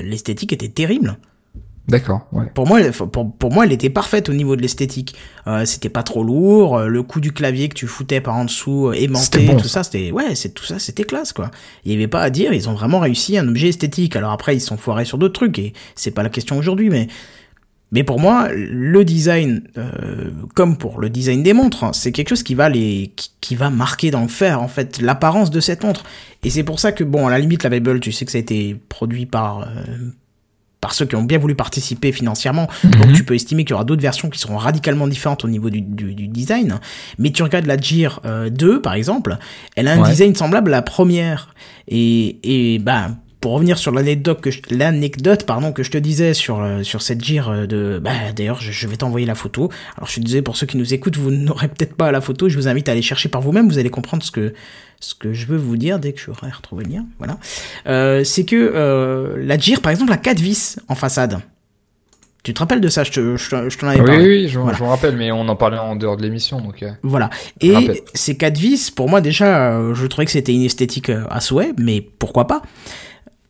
l'esthétique 0.00 0.52
était 0.52 0.68
terrible. 0.68 1.18
D'accord, 1.86 2.26
ouais. 2.32 2.46
Pour 2.54 2.66
moi, 2.66 2.80
elle- 2.80 2.92
pour, 2.92 3.30
pour 3.36 3.52
moi, 3.52 3.66
elle 3.66 3.72
était 3.72 3.90
parfaite 3.90 4.30
au 4.30 4.32
niveau 4.32 4.56
de 4.56 4.62
l'esthétique. 4.62 5.14
Euh, 5.46 5.66
c'était 5.66 5.90
pas 5.90 6.02
trop 6.02 6.24
lourd. 6.24 6.78
euh, 6.78 6.86
Le 6.88 7.02
coup 7.02 7.20
du 7.20 7.32
clavier 7.32 7.68
que 7.68 7.74
tu 7.74 7.86
foutais 7.86 8.22
par 8.22 8.36
en 8.36 8.46
dessous, 8.46 8.88
euh, 8.88 8.92
aimanté, 8.94 9.24
bon, 9.46 9.56
tout 9.58 9.68
ça, 9.68 9.82
c'était 9.82 10.10
ouais, 10.10 10.34
c'est 10.34 10.54
tout 10.54 10.64
ça, 10.64 10.78
c'était 10.78 11.04
classe 11.04 11.34
quoi. 11.34 11.50
Il 11.84 11.92
y 11.92 11.94
avait 11.94 12.08
pas 12.08 12.22
à 12.22 12.30
dire. 12.30 12.54
Ils 12.54 12.70
ont 12.70 12.74
vraiment 12.74 13.00
réussi 13.00 13.36
un 13.36 13.46
objet 13.48 13.68
esthétique. 13.68 14.16
Alors 14.16 14.32
après, 14.32 14.56
ils 14.56 14.60
sont 14.60 14.78
foirés 14.78 15.04
sur 15.04 15.18
d'autres 15.18 15.34
trucs 15.34 15.58
et 15.58 15.74
c'est 15.94 16.10
pas 16.12 16.22
la 16.22 16.30
question 16.30 16.56
aujourd'hui, 16.56 16.88
mais 16.88 17.08
mais 17.92 18.02
pour 18.02 18.18
moi, 18.18 18.48
le 18.52 19.04
design, 19.04 19.62
euh, 19.76 20.30
comme 20.54 20.78
pour 20.78 20.98
le 21.00 21.10
design 21.10 21.42
des 21.44 21.52
montres, 21.52 21.84
hein, 21.84 21.92
c'est 21.92 22.10
quelque 22.12 22.30
chose 22.30 22.42
qui 22.42 22.54
va 22.56 22.68
les, 22.68 23.12
qui, 23.14 23.30
qui 23.40 23.54
va 23.56 23.68
marquer 23.70 24.10
dans 24.10 24.22
le 24.22 24.28
fer 24.28 24.60
en 24.60 24.66
fait 24.68 25.00
l'apparence 25.02 25.50
de 25.50 25.60
cette 25.60 25.84
montre. 25.84 26.02
Et 26.42 26.50
c'est 26.50 26.64
pour 26.64 26.80
ça 26.80 26.90
que 26.92 27.04
bon, 27.04 27.26
à 27.28 27.30
la 27.30 27.38
limite, 27.38 27.62
la 27.62 27.70
Babel, 27.70 28.00
tu 28.00 28.10
sais 28.10 28.24
que 28.24 28.32
ça 28.32 28.38
a 28.38 28.40
été 28.40 28.74
produit 28.88 29.26
par 29.26 29.60
euh, 29.60 29.84
par 30.84 30.92
ceux 30.92 31.06
qui 31.06 31.16
ont 31.16 31.22
bien 31.22 31.38
voulu 31.38 31.54
participer 31.54 32.12
financièrement. 32.12 32.68
Donc 32.98 33.14
tu 33.14 33.24
peux 33.24 33.34
estimer 33.34 33.64
qu'il 33.64 33.70
y 33.70 33.72
aura 33.74 33.84
d'autres 33.86 34.02
versions 34.02 34.28
qui 34.28 34.38
seront 34.38 34.58
radicalement 34.58 35.08
différentes 35.08 35.42
au 35.42 35.48
niveau 35.48 35.70
du, 35.70 35.80
du, 35.80 36.14
du 36.14 36.28
design. 36.28 36.78
Mais 37.18 37.30
tu 37.30 37.42
regardes 37.42 37.64
la 37.64 37.78
Gear 37.78 38.20
euh, 38.26 38.50
2 38.50 38.82
par 38.82 38.92
exemple, 38.92 39.38
elle 39.76 39.88
a 39.88 39.92
un 39.94 40.02
Ouais. 40.02 40.10
design 40.10 40.34
semblable 40.34 40.68
à 40.74 40.76
la 40.76 40.82
première. 40.82 41.54
Et, 41.88 42.36
et 42.42 42.78
bah 42.80 43.08
pour 43.44 43.52
revenir 43.52 43.76
sur 43.76 43.92
l'anecdote 43.92 44.40
que 44.40 44.50
je, 44.50 44.62
l'anecdote 44.70 45.44
pardon 45.44 45.72
que 45.72 45.82
je 45.82 45.90
te 45.90 45.98
disais 45.98 46.32
sur 46.32 46.62
euh, 46.62 46.82
sur 46.82 47.02
cette 47.02 47.22
Gear 47.22 47.50
euh, 47.50 47.66
de 47.66 48.00
bah 48.02 48.10
d'ailleurs 48.34 48.58
je, 48.58 48.72
je 48.72 48.88
vais 48.88 48.96
t'envoyer 48.96 49.26
la 49.26 49.34
photo. 49.34 49.68
Alors 49.98 50.06
je 50.06 50.12
suis 50.12 50.22
désolé 50.22 50.40
pour 50.40 50.56
ceux 50.56 50.66
qui 50.66 50.78
nous 50.78 50.94
écoutent, 50.94 51.18
vous 51.18 51.30
n'aurez 51.30 51.68
peut-être 51.68 51.94
pas 51.94 52.10
la 52.10 52.22
photo, 52.22 52.48
je 52.48 52.56
vous 52.56 52.68
invite 52.68 52.88
à 52.88 52.92
aller 52.92 53.02
chercher 53.02 53.28
par 53.28 53.42
vous-même, 53.42 53.68
vous 53.68 53.76
allez 53.76 53.90
comprendre 53.90 54.22
ce 54.22 54.30
que 54.30 54.54
ce 54.98 55.14
que 55.14 55.34
je 55.34 55.44
veux 55.44 55.58
vous 55.58 55.76
dire 55.76 55.98
dès 55.98 56.14
que 56.14 56.20
j'aurai 56.22 56.50
retrouvé 56.50 56.84
le 56.86 56.92
lien, 56.94 57.04
voilà. 57.18 57.36
Euh, 57.86 58.24
c'est 58.24 58.46
que 58.46 58.56
euh, 58.56 59.36
la 59.44 59.58
Gear 59.58 59.82
par 59.82 59.92
exemple 59.92 60.10
a 60.14 60.16
quatre 60.16 60.40
vis 60.40 60.80
en 60.88 60.94
façade. 60.94 61.40
Tu 62.44 62.54
te 62.54 62.60
rappelles 62.60 62.80
de 62.80 62.88
ça? 62.88 63.04
Je 63.04 63.12
te 63.12 63.36
je, 63.36 63.50
te- 63.50 63.68
je 63.68 63.76
t'en 63.76 63.88
avais 63.88 64.00
Oui, 64.00 64.06
parlé. 64.06 64.26
oui, 64.26 64.48
je, 64.48 64.58
Voilà. 64.58 64.78
je 64.78 64.82
me 64.82 64.88
rappelle, 64.88 65.16
mais 65.16 65.30
on 65.32 65.46
en 65.48 65.56
parlait 65.56 65.76
en 65.78 65.96
dehors 65.96 66.16
de 66.16 66.22
l'émission, 66.22 66.62
donc. 66.62 66.82
Voilà. 67.02 67.28
Et 67.60 68.02
ces 68.14 68.38
quatre 68.38 68.56
vis, 68.56 68.90
pour 68.90 69.10
moi 69.10 69.20
déjà, 69.20 69.92
je 69.92 70.06
trouvais 70.06 70.24
que 70.24 70.30
c'était 70.32 70.54
une 70.54 70.62
esthétique 70.62 71.10
à 71.10 71.40
souhait, 71.40 71.72
mais 71.78 72.00
pourquoi 72.00 72.46
pas? 72.46 72.62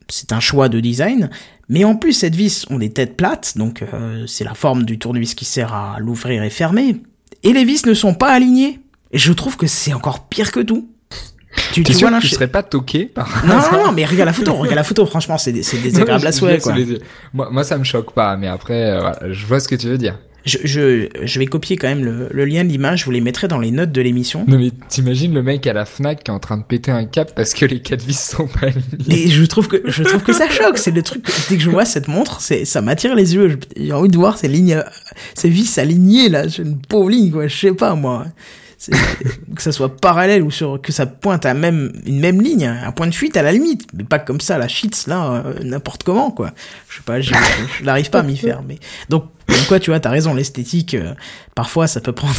C'est 0.09 0.33
un 0.33 0.41
choix 0.41 0.69
de 0.69 0.81
design. 0.81 1.31
Mais 1.69 1.85
en 1.85 1.97
plus, 1.97 2.13
cette 2.13 2.35
vis 2.35 2.67
ont 2.71 2.79
des 2.79 2.91
têtes 2.91 3.17
plates, 3.17 3.57
donc 3.57 3.83
euh, 3.83 4.27
c'est 4.27 4.45
la 4.45 4.55
forme 4.55 4.83
du 4.85 4.99
tournevis 4.99 5.35
qui 5.35 5.45
sert 5.47 5.73
à 5.73 5.97
l'ouvrir 5.99 6.43
et 6.43 6.51
fermer. 6.51 7.01
Et 7.43 7.53
les 7.53 7.65
vis 7.65 7.87
ne 7.87 7.95
sont 7.95 8.15
pas 8.15 8.31
alignées. 8.33 8.81
Et 9.13 9.19
je 9.19 9.33
trouve 9.33 9.57
que 9.57 9.67
c'est 9.67 9.93
encore 9.95 10.29
pire 10.29 10.53
que 10.53 10.61
tout. 10.61 10.89
Tu, 11.73 11.83
tu 11.85 11.93
sûr 11.93 12.09
vois 12.09 12.19
que 12.19 12.23
tu 12.23 12.29
l'inch- 12.29 12.35
serais 12.35 12.49
pas 12.49 12.63
toqué 12.65 13.07
par 13.07 13.47
Non, 13.47 13.55
non, 13.57 13.85
non, 13.87 13.93
mais 13.93 14.05
regarde 14.05 14.27
la 14.27 14.33
photo, 14.33 14.55
regarde 14.55 14.77
la 14.77 14.85
photo, 14.85 15.07
franchement, 15.07 15.39
c'est 15.39 15.53
désagréable 15.53 16.27
à 16.27 16.31
Je- 16.31 16.37
souhait, 16.37 16.59
je- 16.59 16.63
quoi. 16.63 16.75
les. 16.75 17.01
Moi, 17.33 17.49
moi, 17.51 17.65
ça 17.65 17.79
me 17.79 17.85
choque 17.85 18.13
pas, 18.13 18.37
mais 18.37 18.49
après, 18.49 18.91
euh, 18.91 19.01
voilà, 19.01 19.19
je 19.33 19.47
vois 19.47 19.61
ce 19.61 19.69
que 19.69 19.77
tu 19.77 19.87
veux 19.87 19.99
dire. 19.99 20.19
Je, 20.45 20.59
je, 20.65 21.09
je 21.23 21.39
vais 21.39 21.47
copier 21.47 21.77
quand 21.77 21.89
même 21.89 22.05
le, 22.05 22.29
le 22.31 22.45
lien 22.45 22.65
de 22.65 22.69
l'image, 22.69 23.01
je 23.01 23.05
vous 23.07 23.11
les 23.13 23.23
mettrai 23.23 23.49
dans 23.49 23.59
les 23.59 23.71
notes 23.71 23.93
de 23.93 24.01
l'émission. 24.03 24.45
Non, 24.47 24.59
mais 24.59 24.71
t'imagines 24.89 25.33
le 25.33 25.43
mec 25.43 25.67
à 25.67 25.73
la 25.73 25.87
Fnac 25.87 26.23
qui 26.23 26.31
est 26.31 26.35
en 26.35 26.39
train 26.39 26.59
de 26.59 26.65
péter 26.65 26.91
un 26.91 27.07
cap 27.07 27.35
parce 27.35 27.55
que 27.55 27.65
les 27.65 27.81
quatre 27.81 28.05
vis 28.05 28.19
sont 28.19 28.47
pas 28.47 28.67
alignés. 28.67 29.27
Et 29.27 29.29
je 29.29 29.45
trouve 29.45 29.69
que 29.69 29.81
je 29.87 30.03
trouve 30.03 30.23
que 30.23 30.35
ça 30.35 30.49
choque. 30.51 30.77
C'est 30.77 30.91
le 30.91 31.03
truc. 31.03 31.25
Dès 31.49 31.57
que 31.57 31.63
je 31.63 31.71
vois 31.71 31.87
cette 31.87 32.09
montre, 32.09 32.41
c'est 32.43 32.65
ça 32.67 32.83
m'attire 32.83 33.15
les 33.15 33.35
yeux. 33.35 33.59
J'ai 33.77 33.93
envie 33.93 34.09
de 34.11 34.17
voir 34.19 34.37
ces 34.37 34.49
lignes, 34.49 34.75
euh, 34.75 34.83
ces 35.35 35.49
vis 35.49 35.79
alignées 35.79 36.29
là. 36.29 36.47
J'ai 36.47 36.63
une 36.63 36.79
pauvre 36.79 37.09
ligne 37.09 37.31
quoi. 37.31 37.47
Je 37.47 37.57
sais 37.57 37.73
pas 37.73 37.95
moi. 37.95 38.27
Que 39.55 39.63
ça 39.63 39.73
soit 39.73 39.97
parallèle 39.97 40.43
ou 40.43 40.51
sur 40.51 40.81
que 40.81 40.93
ça 40.93 41.07
pointe 41.07 41.47
à 41.47 41.55
même 41.55 41.93
une 42.07 42.21
même 42.21 42.41
ligne, 42.41 42.67
un 42.67 42.93
point 42.93 43.07
de 43.07 43.15
fuite 43.15 43.37
à 43.37 43.43
la 43.43 43.53
limite, 43.53 43.87
mais 43.95 44.05
pas 44.05 44.19
comme 44.19 44.41
ça 44.41 44.59
la 44.59 44.69
cheats 44.69 45.07
là 45.07 45.43
euh, 45.47 45.55
n'importe 45.63 46.03
comment 46.03 46.31
quoi. 46.31 46.53
Je 46.89 46.97
sais 46.97 47.03
pas, 47.05 47.21
je, 47.21 47.33
n'arrive 47.83 48.11
pas 48.11 48.21
à 48.21 48.23
m'y 48.23 48.37
faire. 48.37 48.63
Mais 48.63 48.79
donc 49.09 49.25
comme 49.47 49.65
quoi 49.69 49.81
tu 49.81 49.91
vois, 49.91 50.01
t'as 50.01 50.11
raison, 50.11 50.35
l'esthétique 50.35 50.95
euh, 50.95 51.15
parfois 51.55 51.87
ça 51.87 52.01
peut 52.01 52.13
prendre 52.13 52.35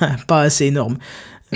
un 0.00 0.16
pas 0.26 0.42
assez 0.42 0.66
énorme. 0.66 0.98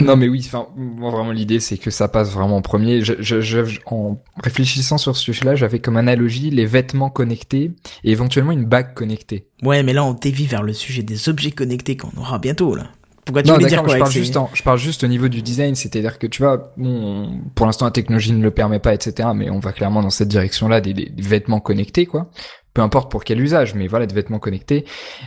Non, 0.00 0.16
mais 0.16 0.26
oui, 0.26 0.42
enfin, 0.46 0.68
moi, 0.74 1.10
vraiment, 1.10 1.32
l'idée, 1.32 1.60
c'est 1.60 1.76
que 1.76 1.90
ça 1.90 2.08
passe 2.08 2.30
vraiment 2.30 2.56
en 2.56 2.62
premier. 2.62 3.04
Je, 3.04 3.12
je, 3.20 3.42
je- 3.42 3.58
en 3.84 4.16
réfléchissant 4.42 4.96
sur 4.96 5.14
ce 5.14 5.22
sujet-là, 5.22 5.54
j'avais 5.54 5.80
comme 5.80 5.98
analogie 5.98 6.48
les 6.48 6.64
vêtements 6.64 7.10
connectés 7.10 7.72
et 8.02 8.10
éventuellement 8.10 8.52
une 8.52 8.64
bague 8.64 8.94
connectée. 8.94 9.48
Ouais, 9.62 9.82
mais 9.82 9.92
là 9.92 10.02
on 10.02 10.14
dévie 10.14 10.46
vers 10.46 10.62
le 10.62 10.72
sujet 10.72 11.02
des 11.02 11.28
objets 11.28 11.50
connectés 11.50 11.98
qu'on 11.98 12.18
aura 12.18 12.38
bientôt 12.38 12.74
là. 12.74 12.84
Pourquoi 13.24 13.42
tu 13.42 13.48
non, 13.48 13.54
voulais 13.54 13.66
dire 13.66 13.76
d'accord, 13.82 13.86
quoi 13.86 13.94
je 13.94 14.00
parle 14.00 14.12
juste 14.12 14.36
en- 14.36 14.50
je 14.52 14.62
parle 14.64 14.78
juste 14.78 15.04
au 15.04 15.06
niveau 15.06 15.28
du 15.28 15.42
design, 15.42 15.74
c'est-à-dire 15.76 16.18
que 16.18 16.26
tu 16.26 16.42
vois, 16.42 16.72
bon, 16.76 17.40
pour 17.54 17.66
l'instant 17.66 17.84
la 17.84 17.92
technologie 17.92 18.32
ne 18.32 18.42
le 18.42 18.50
permet 18.50 18.80
pas, 18.80 18.94
etc. 18.94 19.28
Mais 19.34 19.48
on 19.48 19.60
va 19.60 19.72
clairement 19.72 20.02
dans 20.02 20.10
cette 20.10 20.28
direction-là 20.28 20.80
des- 20.80 20.92
des 20.92 21.12
vêtements 21.18 21.60
connectés, 21.60 22.06
quoi. 22.06 22.30
Peu 22.74 22.80
importe 22.80 23.10
pour 23.10 23.24
quel 23.24 23.40
usage, 23.40 23.74
mais 23.74 23.86
voilà, 23.86 24.06
des 24.06 24.14
vêtements 24.14 24.38
connectés. 24.38 24.86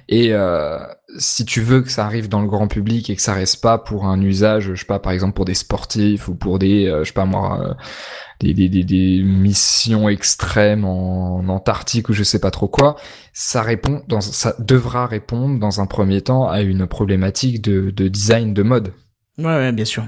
Et 0.09 0.33
euh, 0.33 0.79
si 1.17 1.45
tu 1.45 1.61
veux 1.61 1.81
que 1.81 1.91
ça 1.91 2.05
arrive 2.05 2.27
dans 2.27 2.41
le 2.41 2.47
grand 2.47 2.67
public 2.67 3.09
et 3.09 3.15
que 3.15 3.21
ça 3.21 3.33
reste 3.33 3.61
pas 3.61 3.77
pour 3.77 4.05
un 4.05 4.19
usage, 4.21 4.73
je 4.73 4.79
sais 4.79 4.85
pas, 4.85 4.99
par 4.99 5.11
exemple 5.11 5.33
pour 5.33 5.45
des 5.45 5.53
sportifs 5.53 6.27
ou 6.27 6.35
pour 6.35 6.57
des, 6.57 6.87
euh, 6.87 7.03
je 7.03 7.09
sais 7.09 7.13
pas 7.13 7.25
moi, 7.25 7.61
euh, 7.61 7.73
des, 8.39 8.53
des, 8.53 8.67
des, 8.67 8.83
des, 8.83 9.23
missions 9.23 10.09
extrêmes 10.09 10.85
en, 10.85 11.35
Antarctique 11.47 12.09
ou 12.09 12.13
je 12.13 12.23
sais 12.23 12.39
pas 12.39 12.49
trop 12.49 12.67
quoi, 12.67 12.95
ça 13.31 13.61
répond, 13.61 14.03
dans, 14.07 14.21
ça 14.21 14.55
devra 14.57 15.05
répondre 15.05 15.59
dans 15.59 15.79
un 15.81 15.85
premier 15.85 16.21
temps 16.21 16.49
à 16.49 16.61
une 16.61 16.87
problématique 16.87 17.61
de, 17.61 17.91
de 17.91 18.07
design 18.07 18.53
de 18.53 18.63
mode. 18.63 18.93
Ouais, 19.37 19.45
ouais, 19.45 19.71
bien 19.71 19.85
sûr. 19.85 20.07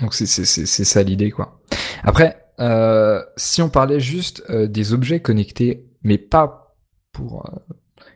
Donc 0.00 0.14
c'est 0.14 0.24
ça 0.26 1.02
l'idée 1.02 1.30
quoi. 1.30 1.60
Après, 2.04 2.44
euh, 2.60 3.22
si 3.36 3.60
on 3.60 3.68
parlait 3.68 4.00
juste 4.00 4.50
des 4.50 4.92
objets 4.94 5.20
connectés, 5.20 5.89
mais 6.02 6.18
pas 6.18 6.76
pour 7.12 7.46
euh, 7.46 7.74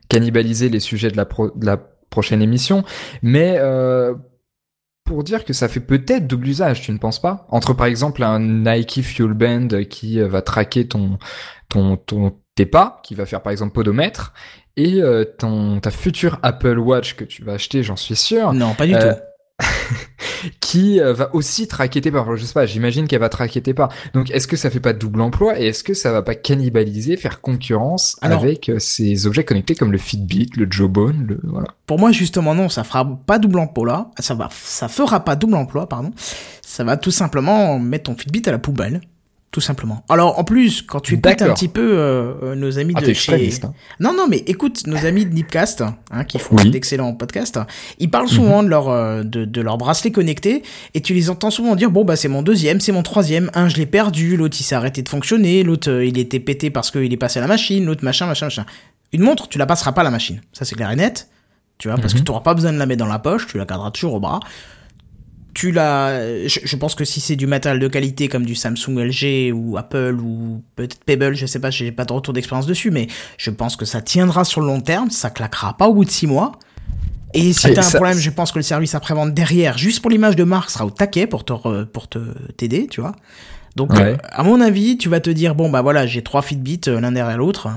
cannibaliser 0.09 0.69
les 0.69 0.81
sujets 0.81 1.11
de 1.11 1.17
la, 1.17 1.25
de 1.25 1.67
la 1.67 1.77
prochaine 2.11 2.43
émission, 2.43 2.85
mais 3.23 3.57
euh, 3.59 4.15
pour 5.05 5.25
dire 5.25 5.45
que 5.45 5.53
ça 5.53 5.69
fait 5.69 5.81
peut-être 5.81 6.27
double 6.27 6.49
usage, 6.49 6.83
tu 6.83 6.93
ne 6.93 6.99
penses 6.99 7.21
pas? 7.21 7.47
Entre 7.51 7.75
par 7.75 7.87
exemple 7.87 8.23
un 8.23 8.41
Nike 8.41 9.03
Fuel 9.03 9.35
Band 9.35 9.69
qui 9.89 10.21
euh, 10.21 10.29
va 10.29 10.43
traquer 10.43 10.87
ton, 10.87 11.19
ton, 11.69 11.97
ton, 11.97 12.39
tes 12.55 12.67
pas, 12.67 13.01
qui 13.03 13.15
va 13.15 13.27
faire 13.27 13.43
par 13.43 13.53
exemple 13.53 13.73
podomètre, 13.73 14.33
et 14.77 15.01
ton, 15.39 15.79
ta 15.79 15.93
future 15.93 16.41
Apple 16.43 16.81
Watch 16.81 17.15
que 17.15 17.23
tu 17.23 17.45
vas 17.45 17.53
acheter, 17.53 17.85
j'en 17.85 17.95
suis 17.95 18.17
sûr. 18.17 18.53
Non, 18.53 18.75
pas 18.75 18.87
du 18.87 18.93
tout. 18.95 19.07
qui 20.61 21.01
euh, 21.01 21.13
va 21.13 21.35
aussi 21.35 21.67
traquer 21.69 22.01
tes 22.01 22.11
pas. 22.11 22.27
je 22.35 22.45
sais 22.45 22.53
pas, 22.53 22.67
j'imagine 22.67 23.07
qu'elle 23.07 23.21
va 23.21 23.29
traquer 23.29 23.63
tes 23.63 23.75
pas. 23.75 23.89
Donc, 24.13 24.31
est-ce 24.31 24.47
que 24.47 24.57
ça 24.57 24.71
fait 24.71 24.81
pas 24.81 24.93
double 24.93 25.21
emploi 25.21 25.59
et 25.59 25.67
est-ce 25.67 25.85
que 25.85 25.95
ça 25.95 26.13
va 26.13 26.23
pas 26.23 26.35
cannibaliser, 26.35 27.17
faire 27.17 27.41
concurrence 27.41 28.17
avec 28.21 28.69
euh, 28.69 28.79
ces 28.79 29.27
objets 29.27 29.45
connectés 29.45 29.75
comme 29.75 29.93
le 29.93 29.99
Fitbit, 29.99 30.51
le 30.57 30.67
Jawbone, 30.71 31.27
le 31.29 31.41
voilà. 31.45 31.69
Pour 31.87 31.99
moi, 31.99 32.13
justement, 32.13 32.55
non, 32.55 32.69
ça 32.69 32.85
fera 32.85 33.05
pas 33.27 33.39
double 33.39 33.59
emploi. 33.59 34.11
Ça 34.19 34.35
va, 34.35 34.49
ça 34.53 34.89
fera 34.89 35.25
pas 35.25 35.37
double 35.37 35.57
emploi, 35.57 35.89
pardon. 35.89 36.13
Ça 36.63 36.85
va 36.85 36.97
tout 36.97 37.11
simplement 37.11 37.79
mettre 37.79 38.05
ton 38.05 38.17
Fitbit 38.17 38.43
à 38.47 38.53
la 38.53 38.59
poubelle 38.59 39.01
tout 39.55 39.61
simplement. 39.61 40.05
Alors 40.09 40.37
en 40.41 40.43
plus, 40.43 40.83
quand 40.83 40.99
tu 40.99 41.15
écoutes 41.15 41.41
un 41.41 41.55
petit 41.55 41.69
peu 41.69 41.97
euh, 41.97 42.35
euh, 42.43 42.55
nos 42.57 42.81
amis 42.81 42.93
ah, 42.97 43.01
de 43.01 43.13
chez... 43.13 43.51
Hein. 43.63 43.73
Non, 44.01 44.13
non, 44.13 44.27
mais 44.29 44.39
écoute 44.49 44.85
nos 44.89 44.97
amis 45.07 45.27
de 45.27 45.33
Nipcast, 45.33 45.85
hein, 46.11 46.25
qui 46.25 46.41
font 46.41 46.57
d'excellents 46.57 47.13
podcasts, 47.13 47.61
ils 48.01 48.11
parlent 48.11 48.27
souvent 48.27 48.63
mhm. 48.63 48.65
de 48.65 48.71
leur 48.71 48.89
euh, 48.89 49.23
de, 49.23 49.45
de 49.45 49.61
leur 49.61 49.79
bracelet 49.79 50.11
connecté, 50.11 50.65
et 50.95 51.01
tu 51.01 51.15
les 51.15 51.31
entends 51.31 51.53
souvent 51.53 51.77
dire 51.77 51.93
bon 51.93 52.05
bah 52.05 52.17
c'est 52.17 52.27
mon 52.27 52.43
deuxième, 52.43 52.81
c'est 52.81 52.91
mon 52.91 53.05
troisième, 53.05 53.49
un 53.55 53.69
je 53.69 53.77
l'ai 53.77 53.87
perdu, 53.87 54.37
l'autre 54.37 54.57
il 54.59 54.65
s'est 54.65 54.75
arrêté 54.75 55.03
de 55.03 55.09
fonctionner, 55.09 55.63
l'autre 55.63 56.03
il 56.03 56.19
était 56.19 56.41
pété 56.41 56.71
parce 56.71 56.91
qu'il 56.91 57.13
est 57.13 57.17
passé 57.17 57.39
à 57.39 57.43
la 57.43 57.49
machine, 57.49 57.85
l'autre 57.85 58.05
machin, 58.05 58.27
machin, 58.27 58.47
machin. 58.47 58.67
Une 59.13 59.23
montre, 59.23 59.47
tu 59.47 59.59
la 59.59 59.67
passeras 59.67 59.93
pas 59.93 60.01
à 60.01 60.05
la 60.05 60.11
machine, 60.11 60.41
ça 60.53 60.65
c'est 60.65 60.75
clair 60.75 60.91
et 60.91 60.97
net. 60.97 61.29
Tu 61.79 61.87
vois, 61.87 61.97
parce 61.97 62.13
que 62.13 62.19
mhm. 62.19 62.25
tu 62.25 62.31
n'auras 62.33 62.43
pas 62.43 62.55
besoin 62.55 62.73
de 62.73 62.79
la 62.79 62.87
mettre 62.87 63.05
dans 63.05 63.11
la 63.11 63.21
poche, 63.21 63.47
tu 63.47 63.57
la 63.57 63.67
garderas 63.67 63.93
toujours 63.93 64.15
au 64.15 64.21
bras 64.21 64.41
tu 65.55 65.71
l'as. 65.71 66.47
Je, 66.47 66.77
pense 66.77 66.95
que 66.95 67.05
si 67.05 67.21
c'est 67.21 67.37
du 67.37 67.47
matériel 67.47 67.81
de 67.81 67.89
qualité 67.89 68.29
comme 68.29 68.45
du 68.45 68.55
Samsung, 68.55 68.99
LG 68.99 69.53
ou 69.55 69.77
Apple 69.77 70.19
ou 70.21 70.63
peut-être 70.77 71.03
Pebble, 71.05 71.35
je 71.35 71.47
sais 71.47 71.61
pas, 71.61 71.71
j'ai 71.71 71.93
pas 71.93 72.05
de 72.05 72.13
retour 72.13 72.35
d'expérience 72.35 72.67
dessus, 72.67 72.91
mais 72.91 73.07
je 73.39 73.51
pense 73.51 73.77
que 73.77 73.85
ça 73.85 74.01
tiendra 74.01 74.45
sur 74.45 74.61
le 74.61 74.67
long 74.67 74.81
terme, 74.81 75.11
ça 75.11 75.31
claquera 75.31 75.77
pas 75.77 75.89
au 75.89 75.95
bout 75.95 76.05
de 76.05 76.11
six 76.11 76.27
mois. 76.27 76.53
Et 77.33 77.53
si 77.53 77.73
t'as 77.73 77.87
un 77.87 77.91
problème, 77.91 78.19
je 78.19 78.31
pense 78.31 78.53
que 78.53 78.59
le 78.59 78.63
service 78.63 78.95
après-vente 78.95 79.35
derrière, 79.35 79.77
juste 79.79 80.03
pour 80.03 80.11
l'image 80.11 80.37
de 80.37 80.45
marque, 80.45 80.71
sera 80.71 80.87
au 80.87 80.91
taquet 80.91 81.27
pour 81.27 81.45
te 81.45 81.85
pour 81.85 82.09
te 82.09 82.19
t'aider, 82.57 82.87
tu 82.89 83.01
vois. 83.01 83.13
Donc, 83.77 83.91
à 83.95 84.43
mon 84.43 84.61
avis, 84.61 84.99
tu 84.99 85.09
vas 85.09 85.21
te 85.21 85.31
dire 85.31 85.55
bon 85.55 85.69
bah 85.69 85.83
voilà, 85.83 86.07
j'ai 86.07 86.23
trois 86.23 86.43
Fitbit 86.43 86.83
euh, 86.89 87.01
l'un 87.01 87.13
derrière 87.13 87.39
l'autre. 87.39 87.69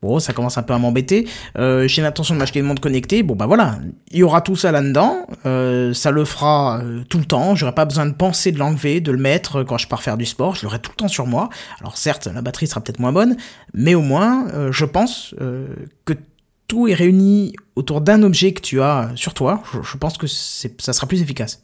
Bon, 0.00 0.20
ça 0.20 0.32
commence 0.32 0.56
un 0.56 0.62
peu 0.62 0.74
à 0.74 0.78
m'embêter. 0.78 1.26
Euh, 1.58 1.88
j'ai 1.88 2.02
l'intention 2.02 2.34
de 2.34 2.38
m'acheter 2.38 2.60
une 2.60 2.66
montre 2.66 2.80
connectée. 2.80 3.24
Bon, 3.24 3.34
bah 3.34 3.46
voilà, 3.46 3.78
il 4.12 4.18
y 4.18 4.22
aura 4.22 4.42
tout 4.42 4.54
ça 4.54 4.70
là-dedans. 4.70 5.26
Euh, 5.44 5.92
ça 5.92 6.12
le 6.12 6.24
fera 6.24 6.78
euh, 6.78 7.02
tout 7.08 7.18
le 7.18 7.24
temps. 7.24 7.56
J'aurai 7.56 7.74
pas 7.74 7.84
besoin 7.84 8.06
de 8.06 8.12
penser 8.12 8.52
de 8.52 8.58
l'enlever, 8.60 9.00
de 9.00 9.10
le 9.10 9.18
mettre 9.18 9.64
quand 9.64 9.76
je 9.76 9.88
pars 9.88 10.00
faire 10.00 10.16
du 10.16 10.24
sport. 10.24 10.54
Je 10.54 10.62
l'aurai 10.62 10.78
tout 10.78 10.92
le 10.92 10.96
temps 10.96 11.08
sur 11.08 11.26
moi. 11.26 11.48
Alors 11.80 11.96
certes, 11.96 12.28
la 12.32 12.42
batterie 12.42 12.68
sera 12.68 12.80
peut-être 12.80 13.00
moins 13.00 13.10
bonne, 13.10 13.36
mais 13.74 13.96
au 13.96 14.00
moins, 14.00 14.46
euh, 14.54 14.70
je 14.70 14.84
pense 14.84 15.34
euh, 15.40 15.66
que 16.04 16.12
tout 16.68 16.86
est 16.86 16.94
réuni 16.94 17.56
autour 17.74 18.00
d'un 18.00 18.22
objet 18.22 18.52
que 18.52 18.60
tu 18.60 18.80
as 18.80 19.10
sur 19.16 19.34
toi. 19.34 19.64
Je, 19.72 19.78
je 19.82 19.96
pense 19.96 20.16
que 20.16 20.28
ça 20.28 20.92
sera 20.92 21.08
plus 21.08 21.22
efficace. 21.22 21.60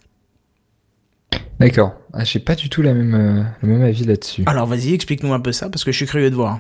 D'accord. 1.61 1.93
Ah, 2.13 2.25
J'ai 2.25 2.41
pas 2.41 2.57
du 2.57 2.69
tout 2.69 2.83
la 2.83 2.95
même, 2.95 3.47
le 3.63 3.69
même 3.69 3.83
avis 3.83 4.05
là-dessus. 4.05 4.43
Alors 4.47 4.67
vas-y, 4.67 4.93
explique-nous 4.93 5.33
un 5.33 5.41
peu 5.41 5.53
ça 5.53 5.69
parce 5.69 5.85
que 5.85 5.93
je 5.93 5.99
suis 5.99 6.07
curieux 6.07 6.31
de 6.31 6.35
voir. 6.35 6.59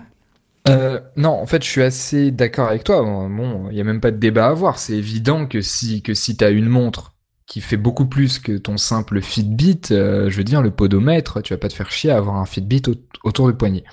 Euh, 0.67 1.01
non, 1.17 1.31
en 1.31 1.47
fait, 1.47 1.62
je 1.62 1.69
suis 1.69 1.83
assez 1.83 2.31
d'accord 2.31 2.69
avec 2.69 2.85
toi. 2.85 3.03
Bon, 3.03 3.69
il 3.71 3.77
y 3.77 3.81
a 3.81 3.85
même 3.85 4.01
pas 4.01 4.11
de 4.11 4.17
débat 4.17 4.47
à 4.47 4.51
avoir. 4.51 4.79
C'est 4.79 4.95
évident 4.95 5.47
que 5.47 5.61
si 5.61 6.03
que 6.03 6.15
si 6.15 6.37
t'as 6.37 6.51
une 6.51 6.69
montre 6.69 7.15
qui 7.47 7.61
fait 7.61 7.77
beaucoup 7.77 8.07
plus 8.07 8.39
que 8.39 8.57
ton 8.57 8.79
simple 8.79 9.21
Fitbit, 9.21 9.83
euh, 9.91 10.31
je 10.31 10.37
veux 10.37 10.45
dire 10.45 10.62
le 10.62 10.71
podomètre, 10.71 11.43
tu 11.43 11.53
vas 11.53 11.59
pas 11.59 11.69
te 11.69 11.75
faire 11.75 11.91
chier 11.91 12.11
à 12.11 12.17
avoir 12.17 12.37
un 12.37 12.47
Fitbit 12.47 12.83
autour 13.25 13.49
du 13.49 13.55
poignet. 13.55 13.85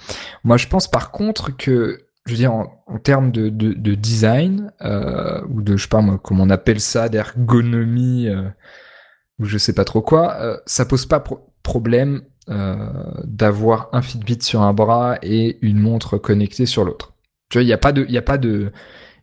Moi, 0.45 0.55
je 0.55 0.67
pense 0.67 0.89
par 0.89 1.11
contre 1.11 1.55
que 1.55 2.05
je 2.26 2.32
veux 2.32 2.38
dire 2.38 2.53
en, 2.53 2.99
termes 3.03 3.32
de, 3.32 3.49
de, 3.49 3.74
de 3.74 3.95
design 3.95 4.72
euh, 4.82 5.41
ou 5.49 5.61
de 5.61 5.76
je 5.76 5.84
sais 5.84 5.89
pas 5.89 6.01
moi 6.01 6.19
comment 6.22 6.43
on 6.43 6.49
appelle 6.49 6.80
ça 6.80 7.09
d'ergonomie 7.09 8.28
euh, 8.28 8.47
ou 9.39 9.45
je 9.45 9.57
sais 9.57 9.74
pas 9.74 9.86
trop 9.86 10.01
quoi, 10.01 10.36
euh, 10.41 10.57
ça 10.65 10.86
pose 10.86 11.05
pas 11.05 11.24
problème 11.63 12.22
d'avoir 12.47 13.89
un 13.93 14.01
Fitbit 14.01 14.41
sur 14.41 14.61
un 14.61 14.73
bras 14.73 15.17
et 15.21 15.57
une 15.61 15.79
montre 15.79 16.17
connectée 16.17 16.65
sur 16.65 16.83
l'autre. 16.83 17.13
Tu 17.49 17.57
vois, 17.57 17.63
il 17.63 17.67
n'y 17.67 17.73
a 17.73 17.77
pas 17.77 17.91
de, 17.91 18.05
il 18.09 18.17
a 18.17 18.21
pas 18.21 18.37
de, 18.37 18.71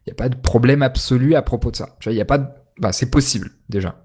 il 0.07 0.13
a 0.13 0.15
pas 0.15 0.29
de 0.29 0.37
problème 0.37 0.83
absolu 0.83 1.35
à 1.35 1.43
propos 1.43 1.71
de 1.71 1.77
ça. 1.77 1.97
Tu 2.01 2.09
vois, 2.09 2.15
il 2.15 2.17
y 2.17 2.23
a 2.23 2.27
pas 2.27 2.39
de, 2.39 2.47
bah, 2.79 2.93
c'est 2.93 3.11
possible 3.11 3.51
déjà. 3.69 3.97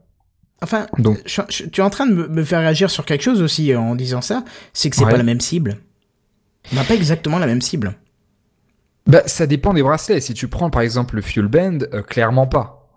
Enfin, 0.61 0.87
Donc, 0.97 1.23
tu 1.25 1.81
es 1.81 1.83
en 1.83 1.89
train 1.89 2.05
de 2.05 2.13
me, 2.13 2.43
faire 2.43 2.59
réagir 2.59 2.89
sur 2.89 3.05
quelque 3.05 3.21
chose 3.21 3.41
aussi 3.41 3.73
euh, 3.73 3.79
en 3.79 3.95
disant 3.95 4.21
ça, 4.21 4.45
c'est 4.71 4.89
que 4.89 4.95
c'est 4.95 5.03
pas 5.03 5.17
la 5.17 5.23
même 5.23 5.41
cible. 5.41 5.77
On 6.71 6.75
n'a 6.75 6.85
pas 6.85 6.95
exactement 6.95 7.37
la 7.37 7.47
même 7.47 7.61
cible. 7.61 7.97
Bah, 9.05 9.23
ça 9.25 9.45
dépend 9.45 9.73
des 9.73 9.83
bracelets. 9.83 10.21
Si 10.21 10.33
tu 10.33 10.47
prends 10.47 10.69
par 10.69 10.81
exemple 10.81 11.15
le 11.15 11.21
Fuel 11.21 11.47
Band, 11.47 11.79
euh, 11.93 12.01
clairement 12.01 12.47
pas. 12.47 12.89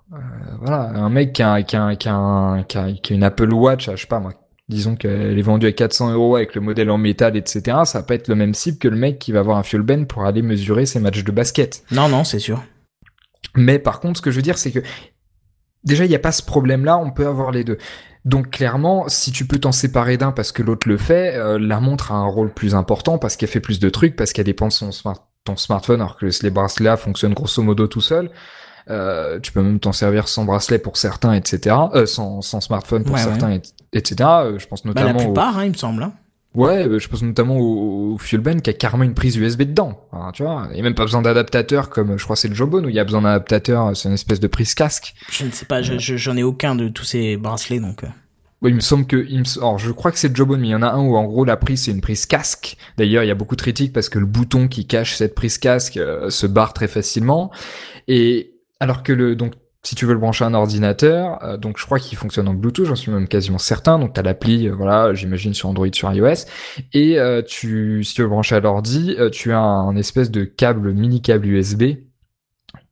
voilà, 0.61 0.91
un 0.95 1.11
mec 1.11 1.33
qui 1.33 1.43
a, 1.43 1.63
qui, 1.63 1.77
a, 1.77 1.97
qui, 1.97 2.09
a 2.09 2.63
qui, 2.69 2.79
a, 2.79 2.93
qui 2.93 3.13
a 3.13 3.17
une 3.17 3.25
Apple 3.25 3.53
Watch, 3.53 3.91
je 3.91 3.97
sais 3.97 4.07
pas 4.07 4.21
moi, 4.21 4.33
disons 4.69 4.97
qu'elle 4.97 5.39
est 5.39 5.43
vendue 5.43 5.67
à 5.67 5.73
400 5.73 6.13
euros 6.13 6.37
avec 6.37 6.55
le 6.55 6.61
modèle 6.61 6.91
en 6.91 6.99
métal, 6.99 7.37
etc., 7.37 7.79
ça 7.85 8.01
va 8.01 8.03
pas 8.03 8.15
être 8.15 8.29
le 8.29 8.35
même 8.35 8.55
cible 8.55 8.79
que 8.79 8.89
le 8.89 8.97
mec 8.97 9.19
qui 9.19 9.33
va 9.33 9.41
avoir 9.41 9.59
un 9.59 9.63
fuel 9.63 9.83
band 9.83 10.05
pour 10.05 10.25
aller 10.25 10.43
mesurer 10.43 10.87
ses 10.87 11.01
matchs 11.01 11.25
de 11.25 11.33
basket. 11.33 11.85
Non, 11.91 12.09
non, 12.09 12.25
c'est 12.25 12.39
sûr. 12.39 12.63
Mais 13.55 13.79
par 13.79 14.01
contre, 14.01 14.19
ce 14.19 14.23
que 14.23 14.31
je 14.31 14.37
veux 14.37 14.43
dire, 14.43 14.59
c'est 14.59 14.73
que 14.73 14.81
déjà, 15.85 16.05
il 16.05 16.09
n'y 16.09 16.17
a 16.17 16.21
pas 16.21 16.33
ce 16.33 16.43
problème-là, 16.43 16.99
on 16.99 17.11
peut 17.11 17.27
avoir 17.27 17.53
les 17.53 17.65
deux. 17.65 17.79
Donc 18.25 18.51
clairement, 18.51 19.05
si 19.09 19.31
tu 19.31 19.47
peux 19.47 19.59
t'en 19.59 19.71
séparer 19.71 20.17
d'un 20.17 20.33
parce 20.33 20.51
que 20.51 20.63
l'autre 20.63 20.89
le 20.89 20.97
fait, 20.97 21.37
euh, 21.37 21.59
la 21.61 21.79
montre 21.79 22.11
a 22.11 22.17
un 22.17 22.27
rôle 22.27 22.53
plus 22.53 22.75
important 22.75 23.19
parce 23.19 23.37
qu'elle 23.37 23.49
fait 23.49 23.61
plus 23.61 23.79
de 23.79 23.89
trucs, 23.89 24.17
parce 24.17 24.33
qu'elle 24.33 24.47
dépend 24.47 24.67
de 24.67 24.73
son 24.73 24.91
ton 25.45 25.57
smartphone, 25.57 26.01
alors 26.01 26.17
que 26.17 26.27
les 26.43 26.51
bracelets 26.51 26.97
fonctionnent 26.97 27.35
grosso 27.35 27.63
modo 27.63 27.87
tout 27.87 28.01
seul. 28.01 28.31
Euh, 28.89 29.41
tu 29.41 29.53
peux 29.53 29.63
même 29.63 29.81
t'en 29.81 29.93
servir 29.93 30.29
sans 30.29 30.45
bracelet 30.45 30.79
pour 30.79 30.97
certains, 30.97 31.33
etc. 31.33 31.75
Euh, 31.95 32.07
sans, 32.07 32.41
sans 32.41 32.61
smartphone 32.61 33.05
pour 33.05 33.19
certains, 33.19 33.59
etc. 33.93 34.17
Euh, 34.21 34.59
je 34.59 34.67
pense 34.67 34.85
notamment. 34.85 35.13
Bah, 35.13 35.19
la 35.19 35.25
plupart, 35.25 35.59
hein, 35.59 35.65
il 35.65 35.73
me 35.73 35.77
semble. 35.77 36.03
Hein. 36.03 36.13
Ouais, 36.55 36.87
euh, 36.87 36.99
je 36.99 37.09
pense 37.09 37.23
notamment 37.23 37.59
au, 37.59 38.15
au 38.15 38.19
Fuelband 38.19 38.61
qui 38.61 38.71
a 38.71 38.73
carrément 38.73 39.05
une 39.05 39.15
prise 39.15 39.37
USB 39.37 39.63
dedans. 39.63 40.01
tu 40.33 40.43
vois, 40.43 40.69
il 40.71 40.75
n'y 40.75 40.81
a 40.81 40.83
même 40.83 40.95
pas 40.95 41.05
besoin 41.05 41.21
d'adaptateur 41.21 41.91
comme 41.91 42.17
je 42.17 42.25
crois 42.25 42.35
c'est 42.35 42.49
le 42.49 42.55
Jawbone 42.55 42.87
où 42.87 42.89
il 42.89 42.95
y 42.95 42.99
a 42.99 43.05
besoin 43.05 43.21
d'adaptateur, 43.21 43.95
c'est 43.95 44.09
une 44.09 44.15
espèce 44.15 44.41
de 44.41 44.47
prise 44.47 44.75
casque. 44.75 45.15
Je 45.31 45.45
ne 45.45 45.51
sais 45.51 45.67
pas, 45.67 45.83
j'en 45.83 46.37
ai 46.37 46.43
aucun 46.43 46.75
de 46.75 46.89
tous 46.89 47.05
ces 47.05 47.37
bracelets 47.37 47.81
donc. 47.81 48.05
Oui, 48.63 48.71
il 48.71 48.75
me 48.75 48.81
semble 48.81 49.07
que, 49.07 49.27
il 49.29 49.41
me... 49.41 49.59
alors 49.59 49.79
je 49.79 49.91
crois 49.91 50.11
que 50.11 50.19
c'est 50.19 50.29
le 50.29 50.35
Jawbone, 50.35 50.61
mais 50.61 50.69
il 50.69 50.71
y 50.71 50.75
en 50.75 50.81
a 50.81 50.89
un 50.89 51.01
où 51.03 51.15
en 51.15 51.25
gros 51.25 51.45
la 51.45 51.59
prise 51.59 51.83
c'est 51.83 51.91
une 51.91 52.01
prise 52.01 52.25
casque. 52.25 52.79
D'ailleurs, 52.97 53.23
il 53.23 53.27
y 53.27 53.31
a 53.31 53.35
beaucoup 53.35 53.55
de 53.55 53.61
critiques 53.61 53.93
parce 53.93 54.09
que 54.09 54.19
le 54.19 54.25
bouton 54.25 54.67
qui 54.67 54.87
cache 54.87 55.17
cette 55.17 55.35
prise 55.35 55.59
casque 55.59 56.01
se 56.31 56.47
barre 56.47 56.73
très 56.73 56.89
facilement. 56.89 57.51
Et 58.09 58.56
alors 58.81 59.03
que 59.03 59.13
le 59.13 59.37
donc 59.37 59.55
si 59.87 59.95
tu 59.95 60.05
veux 60.05 60.15
le 60.15 60.19
brancher 60.19 60.45
à 60.45 60.49
un 60.49 60.55
ordinateur, 60.55 61.43
euh, 61.45 61.57
donc 61.57 61.79
je 61.79 61.87
crois 61.87 62.01
qu'il 62.01 62.19
fonctionne 62.19 62.49
en 62.49 62.55
Bluetooth, 62.55 62.87
j'en 62.87 62.97
suis 62.97 63.13
même 63.13 63.29
quasiment 63.29 63.59
certain. 63.59 64.01
Donc 64.01 64.15
tu 64.15 64.21
as 64.21 64.23
l'appli, 64.25 64.67
euh, 64.67 64.75
voilà, 64.75 65.15
j'imagine 65.15 65.55
sur 65.55 65.69
Android, 65.69 65.87
sur 65.93 66.13
iOS, 66.13 66.47
et 66.93 67.21
euh, 67.21 67.41
tu, 67.41 68.03
si 68.03 68.15
tu 68.15 68.23
veux 68.23 68.27
le 68.27 68.31
brancher 68.31 68.57
à 68.57 68.61
l'ordi, 68.61 69.17
tu 69.31 69.53
as 69.53 69.61
un, 69.61 69.95
espèce 69.97 70.33
de 70.33 70.45
câble, 70.45 70.93
mini 70.93 71.23
câble 71.23 71.47
USB 71.47 71.85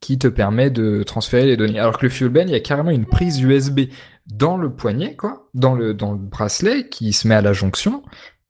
qui 0.01 0.19
te 0.19 0.29
permet 0.29 0.71
de 0.71 1.03
transférer 1.03 1.47
les 1.47 1.57
données. 1.57 1.81
Alors 1.81 1.99
que 1.99 2.07
le 2.07 2.11
FuelBand, 2.11 2.43
il 2.43 2.51
y 2.51 2.55
a 2.55 2.61
carrément 2.61 2.91
une 2.91 3.07
prise 3.07 3.41
USB 3.41 3.81
dans 4.27 4.57
le 4.57 4.73
poignet, 4.73 5.17
quoi, 5.17 5.49
dans 5.53 5.75
le 5.75 5.95
dans 5.95 6.13
le 6.13 6.19
bracelet 6.19 6.89
qui 6.89 7.13
se 7.13 7.27
met 7.27 7.35
à 7.35 7.43
la 7.43 7.53
jonction 7.53 8.05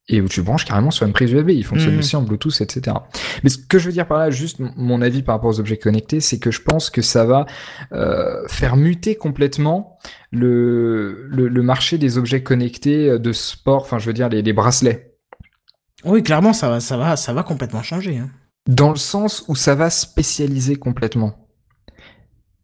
et 0.09 0.21
où 0.21 0.29
tu 0.29 0.43
branches 0.43 0.65
carrément 0.65 0.91
sur 0.91 1.07
une 1.07 1.13
prise 1.13 1.33
USB. 1.33 1.51
Il 1.51 1.65
fonctionne 1.65 1.95
mhm. 1.95 1.99
aussi 2.01 2.17
en 2.17 2.23
Bluetooth, 2.23 2.61
etc. 2.61 2.97
Mais 3.43 3.51
ce 3.51 3.59
que 3.59 3.79
je 3.79 3.87
veux 3.87 3.93
dire 3.93 4.07
par 4.07 4.19
là, 4.19 4.31
juste 4.31 4.59
mon 4.61 5.01
avis 5.01 5.23
par 5.23 5.37
rapport 5.37 5.51
aux 5.51 5.61
objets 5.61 5.79
connectés, 5.79 6.21
c'est 6.21 6.39
que 6.39 6.51
je 6.51 6.61
pense 6.61 6.91
que 6.91 7.03
ça 7.03 7.25
va 7.25 7.47
euh, 7.93 8.47
faire 8.49 8.77
muter 8.77 9.17
complètement 9.17 9.99
le, 10.31 11.27
le, 11.29 11.63
marché 11.63 11.97
des 11.97 12.19
objets 12.19 12.43
connectés 12.43 13.19
de 13.19 13.33
sport. 13.33 13.83
Enfin, 13.83 13.99
je 13.99 14.07
veux 14.07 14.13
dire 14.13 14.29
les, 14.29 14.43
les 14.43 14.53
bracelets. 14.53 15.15
Oui, 16.05 16.23
clairement, 16.23 16.53
ça 16.53 16.69
va, 16.69 16.81
ça 16.81 16.97
va, 16.97 17.17
ça 17.17 17.33
va 17.33 17.43
complètement 17.43 17.83
changer. 17.83 18.19
Hein. 18.19 18.29
Dans 18.69 18.91
le 18.91 18.97
sens 18.97 19.45
où 19.49 19.55
ça 19.55 19.75
va 19.75 19.91
spécialiser 19.91 20.77
complètement. 20.77 21.49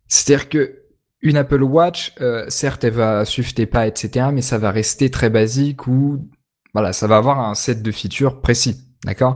C'est-à-dire 0.09 0.49
que 0.49 0.76
une 1.22 1.36
Apple 1.36 1.62
Watch, 1.62 2.14
euh, 2.20 2.47
certes, 2.49 2.84
elle 2.84 2.95
va 2.95 3.24
suivre 3.24 3.53
tes 3.53 3.66
pas, 3.66 3.86
etc., 3.86 4.28
mais 4.32 4.43
ça 4.43 4.59
va 4.59 4.70
rester 4.70 5.11
très 5.11 5.28
basique 5.28 5.86
ou 5.86 6.28
voilà, 6.74 6.92
ça 6.92 7.06
va 7.06 7.16
avoir 7.16 7.40
un 7.40 7.54
set 7.54 7.82
de 7.82 7.90
features 7.92 8.40
précis, 8.40 8.76
d'accord? 9.04 9.34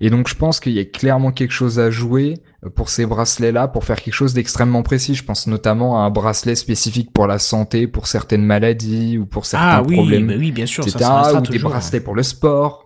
Et 0.00 0.10
donc, 0.10 0.28
je 0.28 0.34
pense 0.34 0.60
qu'il 0.60 0.72
y 0.72 0.78
a 0.80 0.84
clairement 0.84 1.32
quelque 1.32 1.52
chose 1.52 1.78
à 1.78 1.90
jouer 1.90 2.34
euh, 2.64 2.70
pour 2.70 2.88
ces 2.90 3.06
bracelets-là, 3.06 3.68
pour 3.68 3.84
faire 3.84 4.00
quelque 4.00 4.14
chose 4.14 4.34
d'extrêmement 4.34 4.82
précis. 4.82 5.14
Je 5.14 5.24
pense 5.24 5.46
notamment 5.46 6.00
à 6.02 6.04
un 6.06 6.10
bracelet 6.10 6.54
spécifique 6.54 7.12
pour 7.12 7.26
la 7.26 7.38
santé, 7.38 7.86
pour 7.86 8.06
certaines 8.06 8.44
maladies 8.44 9.16
ou 9.18 9.26
pour 9.26 9.46
certains 9.46 9.66
Ah 9.78 9.82
oui, 9.86 9.94
problèmes, 9.96 10.26
bah 10.26 10.34
oui, 10.38 10.52
bien 10.52 10.66
sûr, 10.66 10.84
ça, 10.84 10.90
etc. 10.90 11.04
ça 11.04 11.18
restera 11.22 11.40
ou 11.40 11.42
des 11.46 11.58
bracelets 11.58 12.00
pour 12.00 12.14
le 12.14 12.22
sport, 12.22 12.84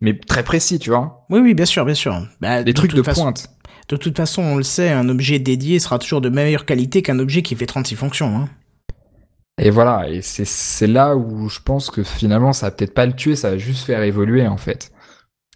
mais 0.00 0.18
très 0.18 0.42
précis, 0.42 0.78
tu 0.78 0.90
vois? 0.90 1.24
Oui, 1.30 1.40
oui, 1.40 1.54
bien 1.54 1.66
sûr, 1.66 1.84
bien 1.84 1.94
sûr. 1.94 2.20
Bah, 2.40 2.62
Des 2.62 2.72
de 2.72 2.76
trucs 2.76 2.94
de 2.94 3.02
façon- 3.02 3.22
pointe. 3.22 3.48
De 3.88 3.96
toute 3.96 4.16
façon, 4.16 4.42
on 4.42 4.56
le 4.56 4.62
sait, 4.62 4.90
un 4.90 5.08
objet 5.10 5.38
dédié 5.38 5.78
sera 5.78 5.98
toujours 5.98 6.22
de 6.22 6.30
meilleure 6.30 6.64
qualité 6.64 7.02
qu'un 7.02 7.18
objet 7.18 7.42
qui 7.42 7.54
fait 7.54 7.66
36 7.66 7.96
fonctions. 7.96 8.34
Hein. 8.36 8.48
Et 9.60 9.70
voilà, 9.70 10.08
et 10.10 10.20
c'est 10.22 10.86
là 10.88 11.14
où 11.16 11.48
je 11.48 11.60
pense 11.60 11.90
que 11.90 12.02
finalement 12.02 12.52
ça 12.52 12.66
va 12.66 12.70
peut-être 12.72 12.92
pas 12.94 13.06
le 13.06 13.12
tuer, 13.12 13.36
ça 13.36 13.50
va 13.50 13.58
juste 13.58 13.84
faire 13.86 14.02
évoluer 14.02 14.46
en 14.48 14.56
fait. 14.56 14.90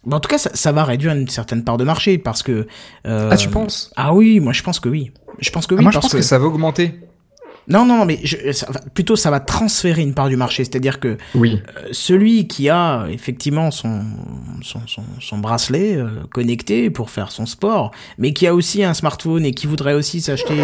En 0.09 0.21
tout 0.21 0.29
cas, 0.29 0.37
ça, 0.37 0.49
ça 0.53 0.71
va 0.71 0.85
réduire 0.85 1.11
une 1.11 1.27
certaine 1.27 1.65
part 1.65 1.75
de 1.75 1.83
marché 1.83 2.17
parce 2.17 2.41
que. 2.41 2.65
euh, 3.05 3.29
Ah 3.31 3.35
tu 3.35 3.49
penses? 3.49 3.91
Ah 3.97 4.13
oui, 4.13 4.39
moi 4.39 4.53
je 4.53 4.63
pense 4.63 4.79
que 4.79 4.87
oui. 4.87 5.11
Je 5.39 5.49
pense 5.49 5.67
que 5.67 5.75
oui 5.75 5.79
Ah, 5.81 5.83
Moi 5.83 5.91
je 5.91 5.99
pense 5.99 6.13
que... 6.13 6.21
ça 6.21 6.39
va 6.39 6.45
augmenter. 6.45 7.01
Non, 7.67 7.85
non, 7.85 7.97
non, 7.99 8.05
mais 8.05 8.19
je, 8.23 8.51
ça 8.53 8.65
va- 8.71 8.79
plutôt 8.93 9.17
ça 9.17 9.29
va 9.29 9.41
transférer 9.41 10.01
une 10.01 10.13
part 10.15 10.29
du 10.29 10.37
marché. 10.37 10.63
C'est-à-dire 10.63 11.01
que 11.01 11.17
Oui. 11.35 11.61
euh, 11.77 11.89
celui 11.91 12.47
qui 12.47 12.69
a 12.69 13.05
effectivement 13.11 13.69
son, 13.69 14.01
son, 14.61 14.79
son, 14.87 15.03
son 15.19 15.37
bracelet 15.39 15.97
euh, 15.97 16.07
connecté 16.31 16.89
pour 16.89 17.09
faire 17.09 17.31
son 17.33 17.45
sport, 17.45 17.91
mais 18.17 18.31
qui 18.33 18.47
a 18.47 18.55
aussi 18.55 18.83
un 18.85 18.93
smartphone 18.93 19.45
et 19.45 19.51
qui 19.51 19.67
voudrait 19.67 19.93
aussi 19.93 20.21
s'acheter 20.21 20.57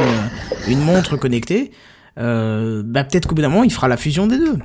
une 0.69 0.79
montre 0.79 1.17
connectée, 1.17 1.71
euh, 2.17 2.81
bah 2.85 3.03
peut-être 3.03 3.27
qu'au 3.27 3.35
bout 3.35 3.41
d'un 3.41 3.49
moment 3.49 3.63
il 3.63 3.71
fera 3.71 3.87
la 3.87 3.97
fusion 3.97 4.27
des 4.27 4.37
deux. 4.37 4.57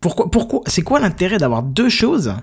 Pourquoi, 0.00 0.30
pourquoi, 0.30 0.60
c'est 0.66 0.82
quoi 0.82 1.00
l'intérêt 1.00 1.38
d'avoir 1.38 1.62
deux 1.62 1.88
choses 1.88 2.34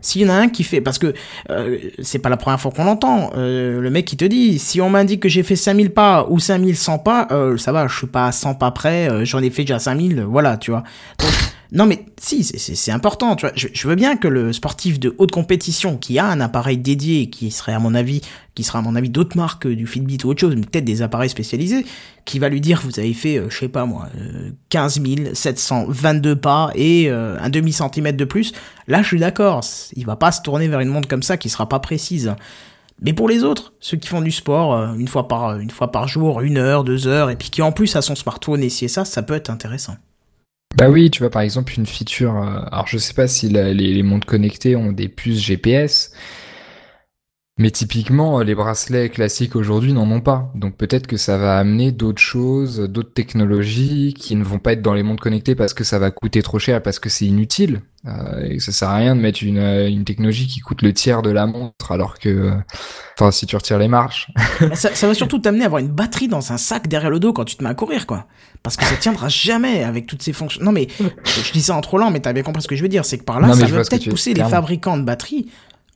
s'il 0.00 0.22
y 0.22 0.24
en 0.26 0.28
a 0.28 0.34
un 0.34 0.48
qui 0.48 0.62
fait, 0.62 0.80
parce 0.80 0.98
que 0.98 1.14
euh, 1.50 1.78
c'est 2.00 2.18
pas 2.18 2.28
la 2.28 2.36
première 2.36 2.60
fois 2.60 2.70
qu'on 2.70 2.84
l'entend, 2.84 3.30
euh, 3.36 3.80
le 3.80 3.90
mec 3.90 4.04
qui 4.04 4.16
te 4.16 4.24
dit, 4.24 4.58
si 4.58 4.80
on 4.80 4.90
m'indique 4.90 5.20
que 5.20 5.28
j'ai 5.28 5.42
fait 5.42 5.56
5000 5.56 5.90
pas 5.90 6.26
ou 6.28 6.38
5100 6.38 6.98
pas, 6.98 7.28
euh, 7.30 7.56
ça 7.56 7.72
va, 7.72 7.86
je 7.88 7.96
suis 7.96 8.06
pas 8.06 8.26
à 8.26 8.32
100 8.32 8.54
pas 8.54 8.70
près, 8.70 9.10
euh, 9.10 9.24
j'en 9.24 9.42
ai 9.42 9.50
fait 9.50 9.62
déjà 9.62 9.78
5000, 9.78 10.22
voilà, 10.22 10.56
tu 10.56 10.70
vois. 10.70 10.82
Donc, 11.18 11.30
non 11.72 11.86
mais 11.86 12.04
si, 12.20 12.44
c'est- 12.44 12.90
important, 12.92 13.34
tu 13.36 13.46
vois. 13.46 13.52
Je, 13.56 13.68
je 13.72 13.88
veux 13.88 13.94
bien 13.96 14.16
que 14.16 14.28
le 14.28 14.52
sportif 14.52 15.00
de 15.00 15.14
haute 15.18 15.30
compétition 15.32 15.96
qui 15.96 16.18
a 16.18 16.26
un 16.26 16.40
appareil 16.40 16.78
dédié, 16.78 17.28
qui 17.30 17.50
serait 17.50 17.72
à 17.72 17.78
mon 17.78 17.94
avis, 17.94 18.20
qui 18.54 18.62
sera 18.64 18.78
à 18.78 18.82
mon 18.82 18.94
avis 18.94 19.10
d'autres 19.10 19.36
marques, 19.36 19.66
euh, 19.66 19.74
du 19.74 19.86
Fitbit 19.86 20.18
ou 20.24 20.28
autre 20.28 20.40
chose, 20.40 20.54
mais 20.54 20.62
peut-être 20.62 20.84
des 20.84 21.02
appareils 21.02 21.28
spécialisés, 21.30 21.84
qui 22.24 22.38
va 22.38 22.48
lui 22.48 22.60
dire 22.60 22.80
vous 22.84 22.98
avez 23.00 23.12
fait, 23.14 23.38
euh, 23.38 23.50
je 23.50 23.58
sais 23.58 23.68
pas 23.68 23.84
moi, 23.84 24.08
euh, 24.16 24.50
15 24.70 25.00
722 25.34 26.36
pas 26.36 26.70
et 26.74 27.10
euh, 27.10 27.36
un 27.40 27.50
demi 27.50 27.72
centimètre 27.72 28.16
de 28.16 28.24
plus. 28.24 28.52
Là, 28.86 29.02
je 29.02 29.08
suis 29.08 29.18
d'accord, 29.20 29.60
il 29.94 30.06
va 30.06 30.16
pas 30.16 30.32
se 30.32 30.42
tourner 30.42 30.68
vers 30.68 30.80
une 30.80 30.88
montre 30.88 31.08
comme 31.08 31.22
ça 31.22 31.36
qui 31.36 31.48
sera 31.48 31.68
pas 31.68 31.80
précise. 31.80 32.34
Mais 33.02 33.12
pour 33.12 33.28
les 33.28 33.44
autres, 33.44 33.74
ceux 33.78 33.98
qui 33.98 34.08
font 34.08 34.22
du 34.22 34.30
sport 34.30 34.74
euh, 34.74 34.94
une 34.94 35.08
fois 35.08 35.28
par 35.28 35.58
une 35.58 35.70
fois 35.70 35.92
par 35.92 36.08
jour, 36.08 36.40
une 36.40 36.56
heure, 36.56 36.82
deux 36.82 37.06
heures, 37.06 37.28
et 37.30 37.36
puis 37.36 37.50
qui 37.50 37.60
en 37.60 37.72
plus 37.72 37.94
a 37.96 38.00
son 38.02 38.14
smartphone 38.14 38.62
et 38.62 38.66
et 38.82 38.88
ça, 38.88 39.04
ça 39.04 39.22
peut 39.22 39.34
être 39.34 39.50
intéressant. 39.50 39.96
Bah 40.76 40.90
oui, 40.90 41.10
tu 41.10 41.20
vois 41.20 41.30
par 41.30 41.42
exemple 41.42 41.72
une 41.78 41.86
feature. 41.86 42.36
euh, 42.36 42.60
alors 42.70 42.86
je 42.86 42.98
sais 42.98 43.14
pas 43.14 43.26
si 43.28 43.48
la- 43.48 43.72
les, 43.72 43.94
les 43.94 44.02
montres 44.02 44.26
connectées 44.26 44.76
ont 44.76 44.92
des 44.92 45.08
puces 45.08 45.38
GPS, 45.40 46.12
mais 47.58 47.70
typiquement 47.70 48.40
euh, 48.40 48.44
les 48.44 48.54
bracelets 48.54 49.08
classiques 49.08 49.56
aujourd'hui 49.56 49.92
n'en 49.92 50.10
ont 50.10 50.20
pas. 50.20 50.50
Donc 50.54 50.76
peut-être 50.76 51.06
que 51.06 51.16
ça 51.16 51.38
va 51.38 51.58
amener 51.58 51.92
d'autres 51.92 52.20
choses, 52.20 52.80
d'autres 52.80 53.12
technologies 53.12 54.14
qui 54.14 54.36
ne 54.36 54.44
vont 54.44 54.58
pas 54.58 54.72
être 54.72 54.82
dans 54.82 54.94
les 54.94 55.02
montres 55.02 55.22
connectées 55.22 55.54
parce 55.54 55.74
que 55.74 55.84
ça 55.84 55.98
va 55.98 56.10
coûter 56.10 56.42
trop 56.42 56.58
cher, 56.58 56.82
parce 56.82 56.98
que 56.98 57.08
c'est 57.08 57.26
inutile. 57.26 57.80
Euh, 58.06 58.46
et 58.48 58.60
ça 58.60 58.70
sert 58.72 58.88
à 58.88 58.96
rien 58.96 59.16
de 59.16 59.20
mettre 59.20 59.42
une, 59.42 59.58
euh, 59.58 59.88
une 59.88 60.04
technologie 60.04 60.46
qui 60.46 60.60
coûte 60.60 60.82
le 60.82 60.92
tiers 60.92 61.22
de 61.22 61.30
la 61.30 61.46
montre, 61.46 61.90
alors 61.90 62.18
que, 62.18 62.28
euh, 62.28 62.54
enfin 63.18 63.32
si 63.32 63.46
tu 63.46 63.56
retires 63.56 63.78
les 63.78 63.88
marches. 63.88 64.30
Ça, 64.74 64.94
ça 64.94 65.06
va 65.06 65.14
surtout 65.14 65.38
t'amener 65.38 65.62
à 65.62 65.66
avoir 65.66 65.80
une 65.80 65.88
batterie 65.88 66.28
dans 66.28 66.52
un 66.52 66.56
sac 66.56 66.88
derrière 66.88 67.10
le 67.10 67.18
dos 67.18 67.32
quand 67.32 67.44
tu 67.44 67.56
te 67.56 67.64
mets 67.64 67.70
à 67.70 67.74
courir, 67.74 68.06
quoi. 68.06 68.26
Parce 68.62 68.76
que 68.76 68.84
ça 68.84 68.96
tiendra 68.96 69.28
jamais 69.28 69.84
avec 69.84 70.06
toutes 70.06 70.22
ces 70.22 70.32
fonctions. 70.32 70.62
Non 70.64 70.72
mais, 70.72 70.88
je 70.98 71.52
dis 71.52 71.62
ça 71.62 71.76
en 71.76 71.80
trop 71.80 71.98
lent, 71.98 72.10
mais 72.10 72.20
t'as 72.20 72.32
bien 72.32 72.42
compris 72.42 72.62
ce 72.62 72.68
que 72.68 72.74
je 72.74 72.82
veux 72.82 72.88
dire. 72.88 73.04
C'est 73.04 73.18
que 73.18 73.24
par 73.24 73.40
là, 73.40 73.48
Non, 73.48 73.54
ça 73.54 73.66
va 73.66 73.82
peut-être 73.82 74.08
pousser 74.08 74.34
les 74.34 74.44
fabricants 74.44 74.96
de 74.96 75.02
batteries 75.02 75.46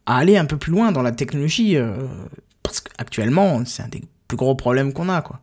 à 0.07 0.17
aller 0.17 0.37
un 0.37 0.45
peu 0.45 0.57
plus 0.57 0.73
loin 0.73 0.93
dans 0.93 1.03
la 1.03 1.13
technologie. 1.13 1.77
euh, 1.77 1.93
parce 2.63 2.81
qu'actuellement, 2.81 3.63
c'est 3.65 3.83
un 3.83 3.89
des 3.89 4.03
plus 4.29 4.37
gros 4.37 4.55
problèmes 4.55 4.93
qu'on 4.93 5.09
a, 5.09 5.23
quoi. 5.23 5.41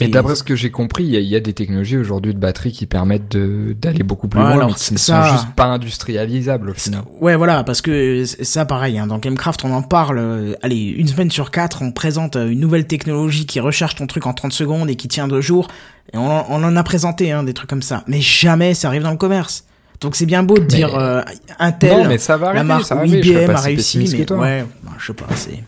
Et 0.00 0.08
d'après 0.08 0.34
ce 0.36 0.42
que 0.44 0.54
j'ai 0.54 0.70
compris, 0.70 1.02
il 1.04 1.10
y, 1.10 1.16
a- 1.16 1.20
il 1.20 1.26
y 1.26 1.36
a 1.36 1.40
des 1.40 1.52
technologies 1.52 1.98
aujourd'hui 1.98 2.32
de 2.32 2.38
batteries 2.38 2.72
qui 2.72 2.86
permettent 2.86 3.36
d'aller 3.36 4.02
beaucoup 4.04 4.28
plus 4.28 4.40
Ouais, 4.40 4.54
loin, 4.54 4.68
mais 4.68 4.72
qui 4.74 4.92
ne 4.94 4.98
ça- 4.98 5.24
sont 5.24 5.32
juste 5.32 5.48
pas 5.56 5.64
industrialisables 5.66 6.70
au 6.70 6.74
final. 6.74 7.02
Ouais, 7.20 7.36
voilà, 7.36 7.64
parce 7.64 7.82
que 7.82 8.24
c'est- 8.24 8.44
ça, 8.44 8.64
pareil, 8.64 8.98
hein, 8.98 9.06
dans 9.08 9.18
Gamecraft, 9.18 9.64
on 9.64 9.72
en 9.72 9.82
parle. 9.82 10.18
euh, 10.18 10.54
allez, 10.62 10.76
une 10.86 11.08
semaine 11.08 11.30
sur 11.30 11.50
quatre, 11.50 11.82
on 11.82 11.92
présente 11.92 12.36
euh, 12.36 12.48
une 12.48 12.60
nouvelle 12.60 12.86
technologie 12.86 13.44
qui 13.46 13.60
recharge 13.60 13.96
ton 13.96 14.06
truc 14.06 14.26
en 14.26 14.32
30 14.32 14.52
secondes 14.52 14.88
et 14.88 14.94
qui 14.96 15.08
tient 15.08 15.28
deux 15.28 15.40
jours. 15.42 15.68
Et 16.14 16.16
on, 16.16 16.30
en- 16.30 16.46
on 16.48 16.62
en 16.64 16.76
a 16.76 16.82
présenté, 16.82 17.32
hein, 17.32 17.42
des 17.42 17.52
trucs 17.52 17.68
comme 17.68 17.82
ça. 17.82 18.04
Mais 18.06 18.20
jamais 18.20 18.72
ça 18.74 18.88
arrive 18.88 19.02
dans 19.02 19.10
le 19.10 19.16
commerce. 19.18 19.64
Donc 20.00 20.16
c'est 20.16 20.26
bien 20.26 20.42
beau 20.42 20.58
de 20.58 20.64
dire 20.64 20.96
euh, 20.96 21.20
Intel, 21.58 22.02
non, 22.02 22.08
mais 22.08 22.18
ça 22.18 22.36
va 22.36 22.52
la 22.54 22.64
marque 22.64 22.86
ça 22.86 22.94
va 22.94 23.04
je 23.06 23.16
IBM 23.16 23.46
pas 23.46 23.52
a 23.52 23.56
si 23.58 23.66
réussi, 23.66 23.76
pessimiste 23.98 24.12
mais 24.14 24.20
que 24.20 24.24
toi. 24.24 24.38
ouais, 24.38 24.64
bah, 24.82 24.92
je 24.98 25.06
sais 25.06 25.12
pas. 25.12 25.26
C'est 25.34 25.62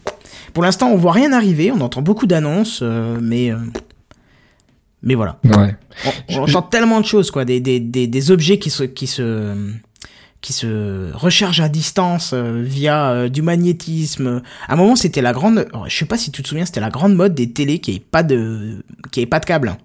pour 0.55 0.62
l'instant, 0.62 0.89
on 0.89 0.97
voit 0.97 1.12
rien 1.12 1.33
arriver. 1.33 1.70
On 1.70 1.80
entend 1.80 2.03
beaucoup 2.03 2.26
d'annonces, 2.26 2.80
euh, 2.83 3.18
mais 3.20 3.51
euh, 3.51 3.57
mais 5.03 5.14
voilà. 5.14 5.39
Ouais. 5.45 5.76
On, 6.28 6.39
on 6.39 6.43
entend 6.45 6.62
tellement 6.62 7.01
de 7.01 7.07
choses, 7.07 7.30
quoi, 7.30 7.45
des, 7.45 7.61
des, 7.61 7.80
des, 7.80 8.07
des 8.07 8.30
objets 8.30 8.59
qui 8.59 8.70
se, 8.70 8.85
qui 8.85 9.07
se, 9.07 9.55
qui 10.41 10.53
se 10.53 11.12
rechargent 11.12 11.61
à 11.61 11.68
distance 11.68 12.33
euh, 12.35 12.62
via 12.64 13.11
euh, 13.11 13.28
du 13.28 13.43
magnétisme. 13.43 14.43
À 14.68 14.74
un 14.74 14.76
moment, 14.76 14.97
c'était 14.97 15.22
la 15.22 15.33
grande, 15.33 15.66
oh, 15.72 15.85
je 15.89 15.97
sais 15.97 16.05
pas 16.05 16.18
si 16.18 16.30
tu 16.30 16.43
te 16.43 16.49
souviens, 16.49 16.64
c'était 16.66 16.80
la 16.80 16.91
grande 16.91 17.14
mode 17.14 17.35
des 17.35 17.51
télés 17.51 17.78
qui 17.80 17.93
n'avaient 17.93 18.05
pas 18.11 18.22
de, 18.22 18.85
qui 19.11 19.26
pas 19.26 19.41
de 19.41 19.45
câble. 19.45 19.76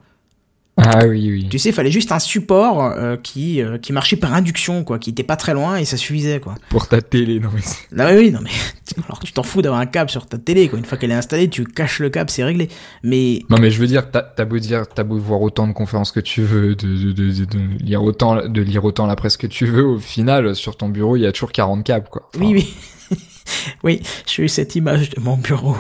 Ah 0.80 1.07
oui, 1.07 1.30
oui. 1.32 1.47
Tu 1.49 1.57
sais, 1.57 1.69
il 1.69 1.73
fallait 1.73 1.91
juste 1.91 2.11
un 2.11 2.19
support 2.19 2.84
euh, 2.84 3.17
qui, 3.17 3.61
euh, 3.63 3.80
qui 3.80 3.93
marchait 3.93 4.15
par 4.15 4.34
induction, 4.36 4.84
quoi, 4.84 4.99
qui 4.99 5.09
était 5.09 5.23
pas 5.23 5.36
très 5.36 5.53
loin 5.55 5.78
et 5.78 5.86
ça 5.86 5.97
suffisait, 5.97 6.39
quoi. 6.39 6.53
Pour 6.69 6.88
ta 6.88 7.01
télé, 7.01 7.39
non 7.39 7.49
mais 7.53 7.61
Non, 7.91 8.05
mais 8.11 8.17
oui, 8.19 8.32
non, 8.32 8.39
mais 8.43 8.51
alors 9.05 9.19
tu 9.19 9.34
t'en 9.34 9.41
fous 9.41 9.63
d'avoir 9.63 9.82
un 9.82 9.88
câble 9.88 10.11
sur 10.11 10.28
ta 10.28 10.38
télé, 10.38 10.69
quoi. 10.69 10.78
Une 10.78 10.86
fois 10.86 10.99
qu'elle 10.99 11.09
est 11.11 11.15
installée, 11.15 11.49
tu 11.49 11.63
caches 11.65 11.99
le 11.99 12.09
câble, 12.11 12.30
c'est 12.30 12.43
réglé. 12.43 12.69
Mais 13.01 13.41
Non 13.49 13.57
mais 13.59 13.71
je 13.71 13.80
veux 13.80 13.88
dire, 13.88 14.11
t'as 14.11 14.45
beau 14.45 14.59
dire, 14.59 14.84
t'as 14.88 15.03
beau 15.03 15.17
voir 15.17 15.41
autant 15.41 15.67
de 15.67 15.73
conférences 15.73 16.11
que 16.11 16.19
tu 16.19 16.41
veux, 16.43 16.75
de, 16.75 16.88
de, 16.88 17.11
de, 17.11 17.32
de- 17.32 17.45
de 17.45 17.84
lire 17.84 18.03
autant, 18.03 18.47
de 18.47 18.61
lire 18.61 18.86
autant 18.86 19.07
la 19.07 19.15
presse 19.15 19.36
que 19.38 19.47
tu 19.47 19.65
veux, 19.65 19.84
au 19.86 19.97
final, 19.99 20.55
sur 20.55 20.78
ton 20.78 20.89
bureau, 20.89 21.15
il 21.15 21.21
y 21.21 21.25
a 21.25 21.32
toujours 21.32 21.51
40 21.51 21.84
câbles, 21.84 22.07
quoi. 22.11 22.30
Enfin, 22.36 22.45
oui, 22.45 22.67
oui. 23.11 23.17
oui, 23.84 24.01
j'ai 24.28 24.43
eu 24.43 24.47
cette 24.49 24.75
image 24.75 25.09
de 25.09 25.19
mon 25.21 25.38
bureau. 25.38 25.75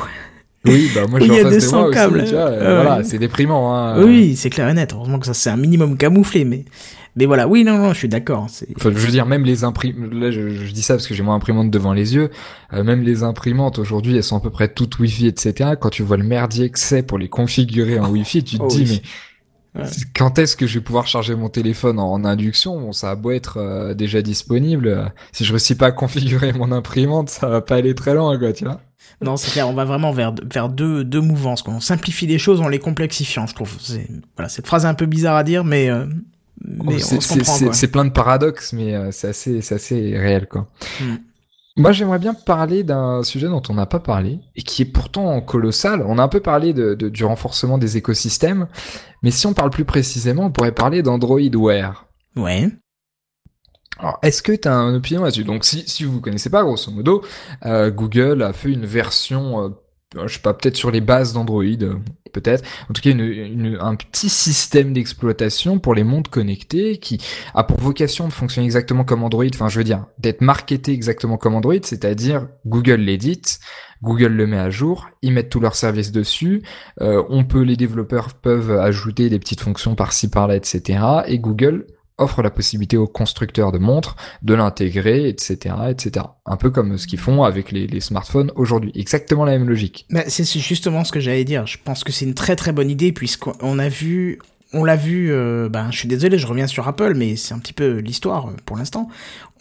Oui, 0.65 0.91
bah 0.93 1.07
moi 1.07 1.19
je 1.19 1.25
suis 1.25 1.33
a 1.33 1.35
en 1.35 1.37
face 1.39 1.57
de 1.59 1.59
200 1.59 1.77
moi 1.77 1.87
aussi, 1.89 2.25
tu 2.25 2.35
vois, 2.35 2.45
hein. 2.47 2.51
euh, 2.51 2.59
Ouais, 2.65 2.75
voilà, 2.75 3.03
c'est 3.03 3.19
déprimant, 3.19 3.73
hein. 3.75 4.03
Oui, 4.03 4.35
c'est 4.35 4.49
clair 4.49 4.67
et 4.69 4.73
net. 4.73 4.93
Heureusement 4.93 5.19
que 5.19 5.25
ça 5.25 5.33
c'est 5.33 5.49
un 5.49 5.57
minimum 5.57 5.97
camouflé, 5.97 6.45
mais 6.45 6.65
mais 7.15 7.25
voilà. 7.25 7.47
Oui, 7.47 7.63
non, 7.63 7.77
non, 7.77 7.93
je 7.93 7.97
suis 7.99 8.09
d'accord. 8.09 8.47
C'est 8.49 8.67
Enfin, 8.77 8.91
je 8.91 8.97
veux 8.99 9.11
dire, 9.11 9.25
même 9.25 9.43
les 9.43 9.63
imprimantes, 9.63 10.13
là 10.13 10.29
je, 10.31 10.49
je 10.49 10.71
dis 10.71 10.81
ça 10.83 10.95
parce 10.95 11.07
que 11.07 11.13
j'ai 11.15 11.23
mon 11.23 11.33
imprimante 11.33 11.71
devant 11.71 11.93
les 11.93 12.15
yeux, 12.15 12.29
euh, 12.73 12.83
même 12.83 13.01
les 13.03 13.23
imprimantes 13.23 13.79
aujourd'hui, 13.79 14.15
elles 14.17 14.23
sont 14.23 14.37
à 14.37 14.41
peu 14.41 14.49
près 14.51 14.67
toutes 14.67 14.99
Wi-Fi, 14.99 15.27
etc. 15.27 15.71
Quand 15.79 15.89
tu 15.89 16.03
vois 16.03 16.17
le 16.17 16.23
merdier 16.23 16.69
que 16.69 16.79
c'est 16.79 17.03
pour 17.03 17.17
les 17.17 17.29
configurer 17.29 17.99
en 17.99 18.09
Wi-Fi, 18.11 18.43
tu 18.43 18.57
te 18.57 18.63
Oh 18.63 18.67
dis, 18.67 18.83
oui. 18.83 19.01
mais 19.75 19.83
quand 20.15 20.39
est-ce 20.39 20.55
que 20.55 20.65
je 20.67 20.75
vais 20.79 20.83
pouvoir 20.83 21.07
charger 21.07 21.35
mon 21.35 21.49
téléphone 21.49 21.99
en, 21.99 22.23
induction? 22.25 22.79
Bon, 22.79 22.91
ça 22.93 23.11
a 23.11 23.15
beau 23.15 23.31
être 23.31 23.57
euh, 23.57 23.93
déjà 23.93 24.21
disponible, 24.21 25.11
si 25.31 25.45
je 25.45 25.51
réussis 25.53 25.75
pas 25.75 25.87
à 25.87 25.91
configurer 25.91 26.51
mon 26.53 26.71
imprimante, 26.71 27.29
ça 27.29 27.47
va 27.47 27.61
pas 27.61 27.75
aller 27.75 27.95
très 27.95 28.13
loin, 28.15 28.37
quoi, 28.39 28.53
tu 28.53 28.65
vois. 28.65 28.81
Non, 29.21 29.37
c'est 29.37 29.51
clair. 29.51 29.67
On 29.69 29.73
va 29.73 29.85
vraiment 29.85 30.11
vers 30.11 30.33
vers 30.49 30.69
deux 30.69 31.03
deux 31.03 31.21
mouvances. 31.21 31.61
Quoi. 31.63 31.73
On 31.73 31.79
simplifie 31.79 32.27
les 32.27 32.37
choses 32.39 32.61
en 32.61 32.67
les 32.67 32.79
complexifiant. 32.79 33.47
Je 33.47 33.55
trouve. 33.55 33.77
Voilà, 34.35 34.49
cette 34.49 34.67
phrase 34.67 34.85
est 34.85 34.87
un 34.89 34.93
peu 34.93 35.05
bizarre 35.05 35.35
à 35.35 35.43
dire, 35.43 35.63
mais 35.63 35.89
euh, 35.89 36.05
mais 36.65 36.95
on 36.95 36.99
C'est- 36.99 37.19
se 37.21 37.33
comprend. 37.39 37.91
plein 37.91 38.05
de 38.05 38.11
paradoxes, 38.11 38.73
mais 38.73 38.95
euh, 38.95 39.09
c'est 39.11 39.27
assez, 39.29 39.61
c'est 39.61 39.75
assez 39.75 40.17
réel, 40.17 40.47
quoi. 40.47 40.67
Hmm. 41.01 41.15
Moi, 41.79 41.91
j'aimerais 41.91 42.17
bien 42.17 42.33
parler 42.33 42.83
d'un 42.83 43.21
sujet 43.21 43.45
dont 43.47 43.61
on 43.69 43.75
n'a 43.75 43.85
pas 43.85 43.99
parlé 43.99 44.39
et 44.55 44.63
qui 44.63 44.81
est 44.81 44.85
pourtant 44.85 45.39
colossal. 45.41 46.03
On 46.07 46.17
a 46.17 46.23
un 46.23 46.27
peu 46.27 46.39
parlé 46.39 46.73
de, 46.73 46.95
de- 46.95 47.09
du 47.09 47.23
renforcement 47.23 47.77
des 47.77 47.97
écosystèmes, 47.97 48.65
mais 49.21 49.29
si 49.29 49.45
on 49.45 49.53
parle 49.53 49.69
plus 49.69 49.85
précisément, 49.85 50.45
on 50.45 50.51
pourrait 50.51 50.71
parler 50.71 51.03
d'Android 51.03 51.39
Wear. 51.55 52.07
Ouais. 52.35 52.69
Alors, 53.99 54.19
est-ce 54.21 54.41
que 54.41 54.51
tu 54.51 54.67
as 54.67 54.73
une 54.73 54.95
opinion 54.95 55.23
là-dessus? 55.23 55.43
Donc, 55.43 55.65
si, 55.65 55.83
si 55.87 56.03
vous 56.03 56.21
connaissez 56.21 56.49
pas, 56.49 56.63
grosso 56.63 56.91
modo, 56.91 57.23
euh, 57.65 57.89
Google 57.91 58.43
a 58.43 58.53
fait 58.53 58.71
une 58.71 58.85
version 58.85 59.63
euh, 59.63 59.69
je 60.25 60.33
sais 60.33 60.39
pas, 60.39 60.53
peut-être 60.53 60.77
sur 60.77 60.89
les 60.89 61.01
bases 61.01 61.33
d'Android, 61.33 61.63
euh, 61.63 61.95
peut-être. 62.31 62.63
En 62.89 62.93
tout 62.93 63.01
cas, 63.01 63.11
une, 63.11 63.19
une, 63.19 63.77
un 63.81 63.95
petit 63.95 64.29
système 64.29 64.93
d'exploitation 64.93 65.79
pour 65.79 65.95
les 65.95 66.03
montres 66.03 66.29
connectées 66.29 66.97
qui 66.97 67.19
a 67.53 67.63
pour 67.63 67.79
vocation 67.79 68.27
de 68.27 68.33
fonctionner 68.33 68.65
exactement 68.65 69.03
comme 69.03 69.23
Android. 69.23 69.45
Enfin, 69.53 69.67
je 69.67 69.77
veux 69.77 69.83
dire, 69.83 70.05
d'être 70.17 70.41
marketé 70.41 70.93
exactement 70.93 71.37
comme 71.37 71.55
Android, 71.55 71.75
c'est-à-dire 71.81 72.47
Google 72.65 73.01
l'édite, 73.01 73.59
Google 74.01 74.33
le 74.33 74.47
met 74.47 74.57
à 74.57 74.69
jour, 74.69 75.09
ils 75.21 75.33
mettent 75.33 75.49
tous 75.49 75.59
leurs 75.59 75.75
services 75.75 76.11
dessus. 76.11 76.63
Euh, 77.01 77.23
on 77.29 77.43
peut, 77.43 77.61
les 77.61 77.75
développeurs 77.75 78.33
peuvent 78.33 78.71
ajouter 78.71 79.29
des 79.29 79.39
petites 79.39 79.61
fonctions 79.61 79.95
par-ci 79.95 80.29
par-là, 80.29 80.55
etc. 80.55 80.99
Et 81.27 81.39
Google 81.39 81.85
offre 82.17 82.41
la 82.41 82.49
possibilité 82.49 82.97
aux 82.97 83.07
constructeurs 83.07 83.71
de 83.71 83.77
montres 83.77 84.15
de 84.41 84.53
l'intégrer, 84.53 85.29
etc., 85.29 85.75
etc. 85.89 86.25
Un 86.45 86.57
peu 86.57 86.69
comme 86.69 86.97
ce 86.97 87.07
qu'ils 87.07 87.19
font 87.19 87.43
avec 87.43 87.71
les, 87.71 87.87
les 87.87 87.99
smartphones 87.99 88.51
aujourd'hui. 88.55 88.91
Exactement 88.95 89.45
la 89.45 89.57
même 89.57 89.69
logique. 89.69 90.05
Mais 90.09 90.25
c'est 90.29 90.45
justement 90.59 91.03
ce 91.03 91.11
que 91.11 91.19
j'allais 91.19 91.43
dire. 91.43 91.67
Je 91.67 91.77
pense 91.83 92.03
que 92.03 92.11
c'est 92.11 92.25
une 92.25 92.33
très 92.33 92.55
très 92.55 92.71
bonne 92.71 92.89
idée 92.89 93.11
puisqu'on 93.11 93.79
a 93.79 93.89
vu, 93.89 94.39
on 94.73 94.83
l'a 94.83 94.95
vu. 94.95 95.31
Euh, 95.31 95.69
ben, 95.69 95.91
je 95.91 95.97
suis 95.99 96.07
désolé, 96.07 96.37
je 96.37 96.47
reviens 96.47 96.67
sur 96.67 96.87
Apple, 96.87 97.13
mais 97.15 97.35
c'est 97.35 97.53
un 97.53 97.59
petit 97.59 97.73
peu 97.73 97.97
l'histoire 97.97 98.47
euh, 98.47 98.55
pour 98.65 98.77
l'instant. 98.77 99.09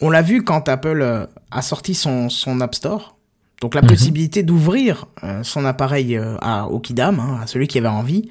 On 0.01 0.09
l'a 0.09 0.21
vu 0.21 0.43
quand 0.43 0.67
Apple 0.67 1.01
euh, 1.01 1.25
a 1.51 1.61
sorti 1.61 1.93
son 1.93 2.29
son 2.29 2.59
App 2.61 2.75
Store. 2.75 3.15
Donc 3.61 3.73
la 3.73 3.81
mhm. 3.81 3.87
possibilité 3.87 4.43
d'ouvrir 4.43 5.05
euh, 5.23 5.41
son 5.43 5.65
appareil 5.65 6.19
à, 6.41 6.67
au 6.67 6.79
Kidam, 6.79 7.19
hein, 7.19 7.39
à 7.41 7.47
celui 7.47 7.67
qui 7.67 7.79
avait 7.79 7.87
envie, 7.87 8.29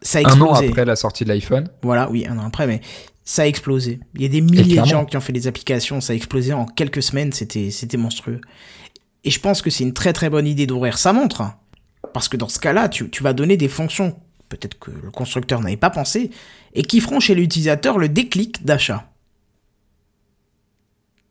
ça 0.00 0.18
a 0.18 0.20
explosé. 0.22 0.64
Un 0.64 0.68
an 0.68 0.70
après 0.70 0.84
la 0.84 0.96
sortie 0.96 1.24
de 1.24 1.28
l'iPhone. 1.28 1.68
Voilà, 1.82 2.08
oui, 2.08 2.26
un 2.28 2.38
an 2.38 2.46
après, 2.46 2.66
mais 2.66 2.80
ça 3.24 3.42
a 3.42 3.46
explosé. 3.46 4.00
Il 4.14 4.22
y 4.22 4.24
a 4.24 4.28
des 4.28 4.40
milliers 4.40 4.80
de 4.80 4.86
gens 4.86 5.04
qui 5.04 5.16
ont 5.16 5.20
fait 5.20 5.32
des 5.32 5.46
applications, 5.46 6.00
ça 6.00 6.12
a 6.12 6.16
explosé 6.16 6.52
en 6.52 6.66
quelques 6.66 7.02
semaines, 7.02 7.32
c'était 7.32 7.70
c'était 7.70 7.96
monstrueux. 7.96 8.40
Et 9.24 9.30
je 9.30 9.40
pense 9.40 9.62
que 9.62 9.70
c'est 9.70 9.84
une 9.84 9.92
très 9.92 10.12
très 10.12 10.30
bonne 10.30 10.46
idée 10.46 10.66
d'ouvrir 10.66 10.98
sa 10.98 11.12
montre, 11.12 11.42
parce 12.14 12.28
que 12.28 12.36
dans 12.36 12.48
ce 12.48 12.58
cas-là, 12.58 12.88
tu, 12.88 13.10
tu 13.10 13.22
vas 13.22 13.32
donner 13.32 13.56
des 13.56 13.68
fonctions 13.68 14.16
peut-être 14.50 14.78
que 14.78 14.90
le 14.90 15.10
constructeur 15.10 15.60
n'avait 15.60 15.78
pas 15.78 15.88
pensé, 15.88 16.30
et 16.74 16.82
qui 16.82 17.00
feront 17.00 17.20
chez 17.20 17.34
l'utilisateur 17.34 17.96
le 17.96 18.10
déclic 18.10 18.64
d'achat. 18.64 19.09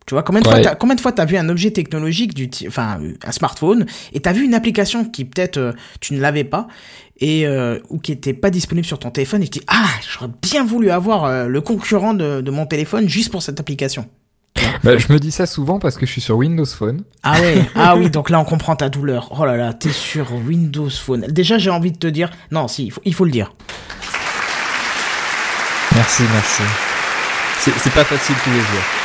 Tu 0.09 0.15
vois, 0.15 0.23
combien 0.23 0.41
de, 0.41 0.47
fois 0.47 0.59
t'as, 0.59 0.73
combien 0.73 0.95
de 0.95 1.01
fois 1.01 1.11
t'as 1.11 1.25
vu 1.25 1.37
un 1.37 1.47
objet 1.49 1.69
technologique, 1.69 2.33
du 2.33 2.49
enfin 2.67 2.97
un 3.23 3.31
smartphone, 3.31 3.85
et 4.11 4.19
t'as 4.19 4.33
vu 4.33 4.43
une 4.43 4.55
application 4.55 5.05
qui 5.05 5.23
peut-être 5.23 5.57
euh, 5.57 5.73
tu 5.99 6.15
ne 6.15 6.19
l'avais 6.19 6.43
pas, 6.43 6.67
et 7.19 7.45
euh, 7.45 7.77
ou 7.91 7.99
qui 7.99 8.11
était 8.11 8.33
pas 8.33 8.49
disponible 8.49 8.87
sur 8.87 8.97
ton 8.97 9.11
téléphone, 9.11 9.43
et 9.43 9.47
tu 9.47 9.59
dis 9.59 9.65
ah 9.67 9.85
j'aurais 10.11 10.31
bien 10.41 10.65
voulu 10.65 10.89
avoir 10.89 11.25
euh, 11.25 11.45
le 11.45 11.61
concurrent 11.61 12.15
de, 12.15 12.41
de, 12.41 12.49
mon 12.49 12.65
téléphone 12.65 13.07
juste 13.07 13.29
pour 13.29 13.43
cette 13.43 13.59
application. 13.59 14.07
Bah, 14.83 14.97
je 14.97 15.13
me 15.13 15.19
dis 15.19 15.29
ça 15.29 15.45
souvent 15.45 15.77
parce 15.77 15.95
que 15.95 16.07
je 16.07 16.11
suis 16.11 16.21
sur 16.21 16.37
Windows 16.37 16.65
Phone. 16.65 17.03
Ah 17.21 17.39
ouais, 17.39 17.63
ah 17.75 17.95
oui, 17.95 18.09
donc 18.09 18.31
là 18.31 18.39
on 18.39 18.45
comprend 18.45 18.75
ta 18.75 18.89
douleur. 18.89 19.31
Oh 19.39 19.45
là 19.45 19.57
là, 19.57 19.73
t'es 19.73 19.91
sur 19.91 20.33
Windows 20.33 20.89
Phone. 20.89 21.27
Déjà 21.29 21.59
j'ai 21.59 21.69
envie 21.69 21.91
de 21.91 21.99
te 21.99 22.07
dire, 22.07 22.31
non 22.49 22.67
si, 22.67 22.85
il 22.85 22.91
faut, 22.91 23.01
il 23.05 23.13
faut 23.13 23.25
le 23.25 23.31
dire. 23.31 23.53
Merci, 25.93 26.23
merci. 26.33 26.63
C'est 27.59 27.93
pas 27.93 28.03
facile 28.03 28.35
tous 28.43 28.49
les 28.49 28.57
jours. 28.57 28.98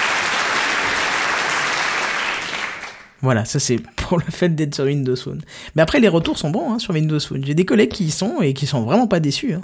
Voilà, 3.24 3.46
ça 3.46 3.58
c'est 3.58 3.78
pour 3.96 4.18
le 4.18 4.24
fait 4.24 4.50
d'être 4.50 4.74
sur 4.74 4.84
Windows 4.84 5.16
Phone. 5.16 5.40
Mais 5.74 5.82
après, 5.82 5.98
les 5.98 6.08
retours 6.08 6.38
sont 6.38 6.50
bons 6.50 6.72
hein, 6.72 6.78
sur 6.78 6.94
Windows 6.94 7.18
Phone. 7.18 7.42
J'ai 7.44 7.54
des 7.54 7.64
collègues 7.64 7.90
qui 7.90 8.04
y 8.04 8.10
sont 8.10 8.42
et 8.42 8.52
qui 8.52 8.66
sont 8.66 8.84
vraiment 8.84 9.08
pas 9.08 9.18
déçus. 9.18 9.54
Hein. 9.54 9.62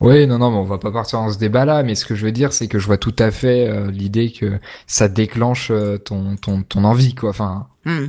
Oui, 0.00 0.28
non, 0.28 0.38
non, 0.38 0.52
mais 0.52 0.58
on 0.58 0.64
va 0.64 0.78
pas 0.78 0.92
partir 0.92 1.18
dans 1.18 1.30
ce 1.30 1.38
débat-là. 1.38 1.82
Mais 1.82 1.96
ce 1.96 2.06
que 2.06 2.14
je 2.14 2.24
veux 2.24 2.30
dire, 2.30 2.52
c'est 2.52 2.68
que 2.68 2.78
je 2.78 2.86
vois 2.86 2.98
tout 2.98 3.16
à 3.18 3.32
fait 3.32 3.68
euh, 3.68 3.90
l'idée 3.90 4.30
que 4.30 4.60
ça 4.86 5.08
déclenche 5.08 5.72
euh, 5.72 5.98
ton, 5.98 6.36
ton, 6.36 6.62
ton 6.62 6.84
envie, 6.84 7.16
quoi. 7.16 7.30
Enfin, 7.30 7.66
hmm. 7.84 8.06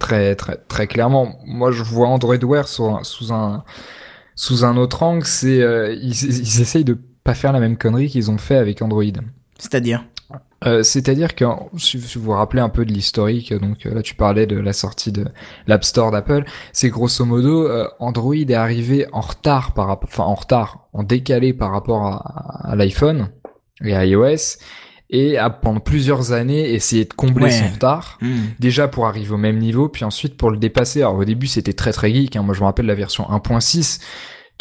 très, 0.00 0.34
très, 0.34 0.56
très 0.56 0.88
clairement. 0.88 1.38
Moi, 1.46 1.70
je 1.70 1.84
vois 1.84 2.08
Android 2.08 2.42
Wear 2.42 2.66
sous, 2.66 2.90
sous 3.04 3.32
un 3.32 3.62
sous 4.34 4.64
un 4.64 4.76
autre 4.76 5.04
angle. 5.04 5.24
C'est 5.24 5.62
euh, 5.62 5.94
ils, 5.94 6.24
ils 6.24 6.60
essayent 6.60 6.84
de 6.84 6.98
pas 7.22 7.34
faire 7.34 7.52
la 7.52 7.60
même 7.60 7.76
connerie 7.76 8.08
qu'ils 8.08 8.32
ont 8.32 8.38
fait 8.38 8.56
avec 8.56 8.82
Android. 8.82 9.04
C'est-à-dire? 9.60 10.04
Euh, 10.66 10.82
c'est-à-dire 10.82 11.34
que 11.34 11.44
si 11.76 11.96
vous 11.96 12.20
vous 12.20 12.32
rappelez 12.32 12.60
un 12.60 12.68
peu 12.68 12.84
de 12.84 12.92
l'historique, 12.92 13.52
donc 13.54 13.86
euh, 13.86 13.94
là 13.94 14.02
tu 14.02 14.14
parlais 14.14 14.46
de 14.46 14.58
la 14.58 14.72
sortie 14.72 15.12
de 15.12 15.26
l'App 15.66 15.84
Store 15.84 16.10
d'Apple, 16.10 16.44
c'est 16.72 16.88
grosso 16.88 17.24
modo 17.24 17.66
euh, 17.66 17.88
Android 17.98 18.34
est 18.34 18.54
arrivé 18.54 19.06
en 19.12 19.20
retard 19.20 19.74
par 19.74 19.98
enfin 20.02 20.24
en 20.24 20.34
retard, 20.34 20.88
en 20.92 21.02
décalé 21.02 21.52
par 21.52 21.72
rapport 21.72 22.06
à, 22.64 22.74
l'iPhone 22.76 23.28
et 23.84 23.94
à 23.94 24.04
iOS 24.06 24.58
et 25.10 25.36
a 25.36 25.50
pendant 25.50 25.80
plusieurs 25.80 26.32
années 26.32 26.72
essayé 26.72 27.04
de 27.04 27.12
combler 27.12 27.50
son 27.50 27.68
retard, 27.68 28.16
hmm. 28.22 28.36
déjà 28.58 28.88
pour 28.88 29.06
arriver 29.06 29.32
au 29.32 29.38
même 29.38 29.58
niveau, 29.58 29.88
puis 29.90 30.06
ensuite 30.06 30.38
pour 30.38 30.50
le 30.50 30.56
dépasser. 30.56 31.02
Alors 31.02 31.16
au 31.16 31.24
début 31.24 31.48
c'était 31.48 31.74
très 31.74 31.92
très 31.92 32.10
geek, 32.12 32.36
hein. 32.36 32.42
moi 32.42 32.54
je 32.54 32.60
me 32.60 32.64
rappelle 32.64 32.86
la 32.86 32.94
version 32.94 33.24
1.6 33.24 34.00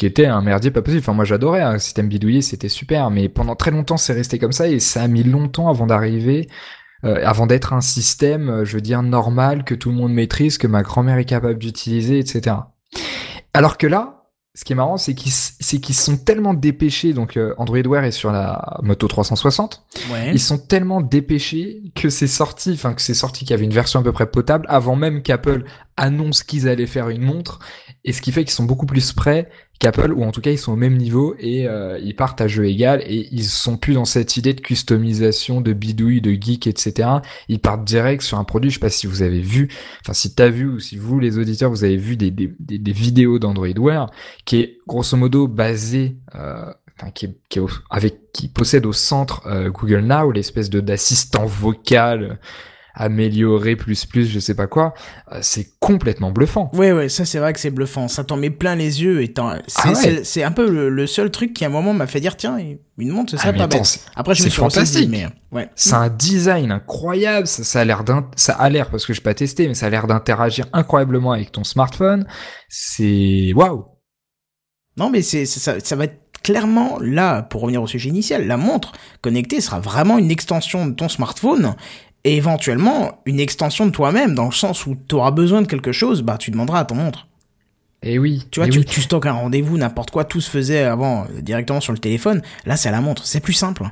qui 0.02 0.08
était 0.08 0.26
un 0.26 0.42
merdier 0.42 0.72
pas 0.72 0.82
possible. 0.82 1.02
Enfin, 1.04 1.14
moi 1.14 1.26
j'adorais 1.26 1.62
un 1.62 1.78
système 1.78 2.08
bidouillé, 2.08 2.42
c'était 2.42 2.70
super, 2.70 3.12
mais 3.12 3.30
pendant 3.30 3.56
très 3.56 3.70
longtemps 3.70 3.98
c'est 3.98 4.14
resté 4.14 4.40
comme 4.40 4.52
ça 4.52 4.68
et 4.68 4.80
ça 4.80 5.04
a 5.04 5.08
mis 5.08 5.22
longtemps 5.22 5.70
avant 5.70 5.86
d'arriver, 5.86 6.50
euh, 7.04 7.22
avant 7.24 7.46
d'être 7.46 7.72
un 7.72 7.82
système, 7.82 8.50
euh, 8.50 8.66
je 8.66 8.74
veux 8.74 8.82
dire 8.82 9.04
normal 9.04 9.64
que 9.64 9.76
tout 9.76 9.92
le 9.92 9.96
monde 9.96 10.12
maîtrise, 10.12 10.58
que 10.58 10.66
ma 10.66 10.82
grand-mère 10.82 11.20
est 11.20 11.26
capable 11.26 11.60
d'utiliser, 11.60 12.18
etc. 12.18 12.56
Alors 13.54 13.78
que 13.78 13.86
là, 13.86 14.24
ce 14.56 14.66
qui 14.66 14.74
est 14.74 14.76
marrant, 14.76 14.98
c'est 14.98 15.14
qu'ils 15.14 15.32
c'est 15.32 15.80
qu'ils 15.80 15.94
sont 15.94 16.18
tellement 16.18 16.56
dépêchés. 16.56 17.14
Donc 17.14 17.38
euh, 17.38 17.54
Android 17.60 17.84
Wear 17.86 18.04
est 18.04 18.12
sur 18.12 18.32
la 18.32 18.80
Moto 18.82 19.08
360. 19.08 19.86
Ils 20.34 20.40
sont 20.40 20.58
tellement 20.58 21.00
dépêchés 21.00 21.84
que 21.94 22.10
c'est 22.10 22.26
sorti, 22.26 22.72
enfin 22.74 22.96
que 22.96 23.04
c'est 23.04 23.14
sorti 23.14 23.46
qu'il 23.46 23.52
y 23.52 23.54
avait 23.54 23.66
une 23.66 23.72
version 23.72 24.00
à 24.00 24.04
peu 24.04 24.12
près 24.12 24.26
potable 24.26 24.66
avant 24.68 24.96
même 24.96 25.22
qu'Apple 25.22 25.64
annonce 25.96 26.42
qu'ils 26.42 26.68
allaient 26.68 26.88
faire 26.88 27.10
une 27.10 27.22
montre. 27.22 27.60
Et 28.04 28.14
ce 28.14 28.22
qui 28.24 28.32
fait 28.32 28.44
qu'ils 28.44 28.54
sont 28.54 28.64
beaucoup 28.64 28.88
plus 28.88 29.14
prêts 29.14 29.48
qu'Apple, 29.82 30.14
ou 30.14 30.24
en 30.24 30.32
tout 30.32 30.42
cas 30.42 30.52
ils 30.52 30.60
sont 30.60 30.72
au 30.72 30.78
même 30.78 30.96
niveau 30.96 31.36
et 31.40 31.68
euh, 31.68 32.00
ils 32.02 32.16
partent 32.16 32.40
à 32.40 32.48
jeu 32.48 32.66
égal 32.66 33.02
et 33.06 33.28
ils 33.32 33.44
sont 33.44 33.78
plus 33.78 33.96
dans 33.96 34.06
cette 34.06 34.38
idée 34.38 34.54
de 34.54 34.62
customisation, 34.62 35.60
de 35.60 35.74
bidouille, 35.74 36.22
de 36.22 36.32
geek, 36.32 36.68
etc. 36.68 37.10
Ils 37.50 37.60
partent 37.60 37.84
direct 37.84 38.22
sur 38.22 38.38
un 38.38 38.44
produit. 38.44 38.70
Je 38.70 38.76
sais 38.76 38.80
pas 38.80 38.90
si 38.90 39.08
vous 39.08 39.24
avez 39.24 39.42
vu, 39.42 39.70
enfin 40.02 40.14
si 40.14 40.36
t'as 40.36 40.50
vu 40.50 40.68
ou 40.68 40.80
si 40.80 40.98
vous 40.98 41.20
les 41.20 41.40
auditeurs 41.40 41.72
vous 41.72 41.84
avez 41.84 41.98
vu 41.98 42.16
des, 42.16 42.30
des, 42.30 42.48
des, 42.60 42.92
vidéos 42.92 43.40
d'Android 43.40 43.78
Wear 43.78 44.12
qui 44.46 44.58
est 44.58 44.78
grosso 44.88 45.18
modo 45.18 45.48
basé, 45.48 46.18
euh, 46.36 46.72
enfin 46.96 47.10
qui, 47.12 47.26
est, 47.26 47.36
qui 47.50 47.58
est 47.58 47.64
avec 47.90 48.32
qui 48.34 48.48
possède 48.50 48.86
au 48.86 48.94
centre 48.94 49.42
euh, 49.48 49.70
Google 49.70 50.02
Now, 50.02 50.32
l'espèce 50.32 50.70
de 50.70 50.80
d'assistant 50.80 51.46
vocal 51.46 52.40
améliorer 52.94 53.76
plus 53.76 54.06
plus 54.06 54.28
je 54.28 54.40
sais 54.40 54.56
pas 54.56 54.68
quoi 54.68 54.94
euh, 55.32 55.40
c'est 55.42 55.80
complètement 55.80 56.32
bluffant. 56.32 56.70
Ouais 56.74 56.92
ouais 56.92 57.10
ça 57.10 57.26
c'est 57.26 57.40
vrai 57.40 57.54
que 57.54 57.60
c'est 57.60 57.72
bluffant. 57.72 58.08
Ça 58.08 58.24
t'en 58.24 58.38
met 58.38 58.50
plein 58.50 58.76
les 58.76 59.02
yeux 59.04 59.22
et 59.22 59.34
ah 59.38 59.60
c'est 60.24 60.44
un 60.44 60.52
peu 60.52 60.70
le, 60.90 61.08
seul 61.08 61.32
truc 61.32 61.54
qui 61.54 61.64
à 61.64 61.68
un 61.68 61.72
moment 61.72 61.94
m'a 61.94 62.08
fait 62.08 62.20
dire 62.20 62.38
tiens 62.38 62.58
une 62.58 63.12
montre 63.12 63.38
ça 63.38 63.48
ah, 63.48 63.54
pas 63.54 63.68
bête. 63.68 64.06
après 64.16 64.36
je 64.36 64.44
me 64.44 64.50
suis 64.50 64.60
fantastique. 64.60 65.10
mais 65.10 65.26
ouais. 65.52 65.70
C'est 65.76 65.94
un 65.94 66.10
design 66.10 66.72
incroyable 66.72 67.48
ça, 67.48 67.64
ça 67.64 67.82
a 67.82 67.86
l'air 67.86 68.04
d'un 68.04 68.30
ça 68.36 68.54
a 68.54 68.70
l'air 68.70 68.90
parce 68.90 69.06
que 69.06 69.14
je 69.14 69.22
pas 69.22 69.34
testé 69.34 69.68
mais 69.68 69.74
ça 69.74 69.88
a 69.88 69.90
l'air 69.90 70.08
d'interagir 70.08 70.68
incroyablement 70.74 71.32
avec 71.32 71.52
ton 71.52 71.64
smartphone. 71.64 72.28
C'est 72.70 73.54
waouh! 73.56 73.86
Non 74.98 75.10
mais 75.10 75.22
c'est 75.22 75.46
ça, 75.46 75.80
ça 75.80 75.96
va 75.96 76.04
être 76.06 76.22
clairement, 76.44 76.98
là, 77.00 77.44
pour 77.44 77.62
revenir 77.62 77.82
au 77.82 77.88
sujet 77.88 78.10
initial, 78.10 78.48
la 78.48 78.58
montre 78.58 78.94
connectée 79.22 79.62
sera 79.62 79.80
vraiment 79.80 80.18
une 80.18 80.32
extension 80.32 80.86
de 80.86 80.94
ton 80.94 81.10
smartphone 81.10 81.76
et 82.24 82.36
éventuellement 82.38 83.22
une 83.26 83.40
extension 83.40 83.86
de 83.86 83.92
toi-même, 83.92 84.36
dans 84.36 84.46
le 84.46 84.52
sens 84.52 84.86
où 84.86 84.96
tu 85.08 85.16
auras 85.16 85.32
besoin 85.32 85.62
de 85.62 85.68
quelque 85.68 85.92
chose, 85.92 86.22
bah 86.22 86.38
tu 86.38 86.52
demanderas 86.52 86.80
à 86.80 86.86
ton 86.86 86.96
montre. 86.96 87.28
Et 88.04 88.14
eh 88.14 88.20
oui. 88.20 88.48
Tu 88.50 88.60
vois, 88.60 88.68
eh 88.68 88.72
tu, 88.72 88.84
tu, 88.84 89.02
stockes 89.02 89.28
un 89.28 89.34
rendez-vous, 89.34 89.78
n'importe 89.78 90.10
quoi, 90.10 90.24
tout 90.24 90.42
se 90.42 90.50
faisait 90.50 90.84
avant 90.84 91.26
euh, 91.26 91.42
directement 91.42 91.82
sur 91.82 91.94
le 91.94 92.00
téléphone. 92.00 92.42
Là, 92.66 92.76
c'est 92.76 92.90
à 92.90 92.92
la 92.92 93.02
montre, 93.02 93.26
c'est 93.26 93.42
plus 93.42 93.54
simple. 93.54 93.84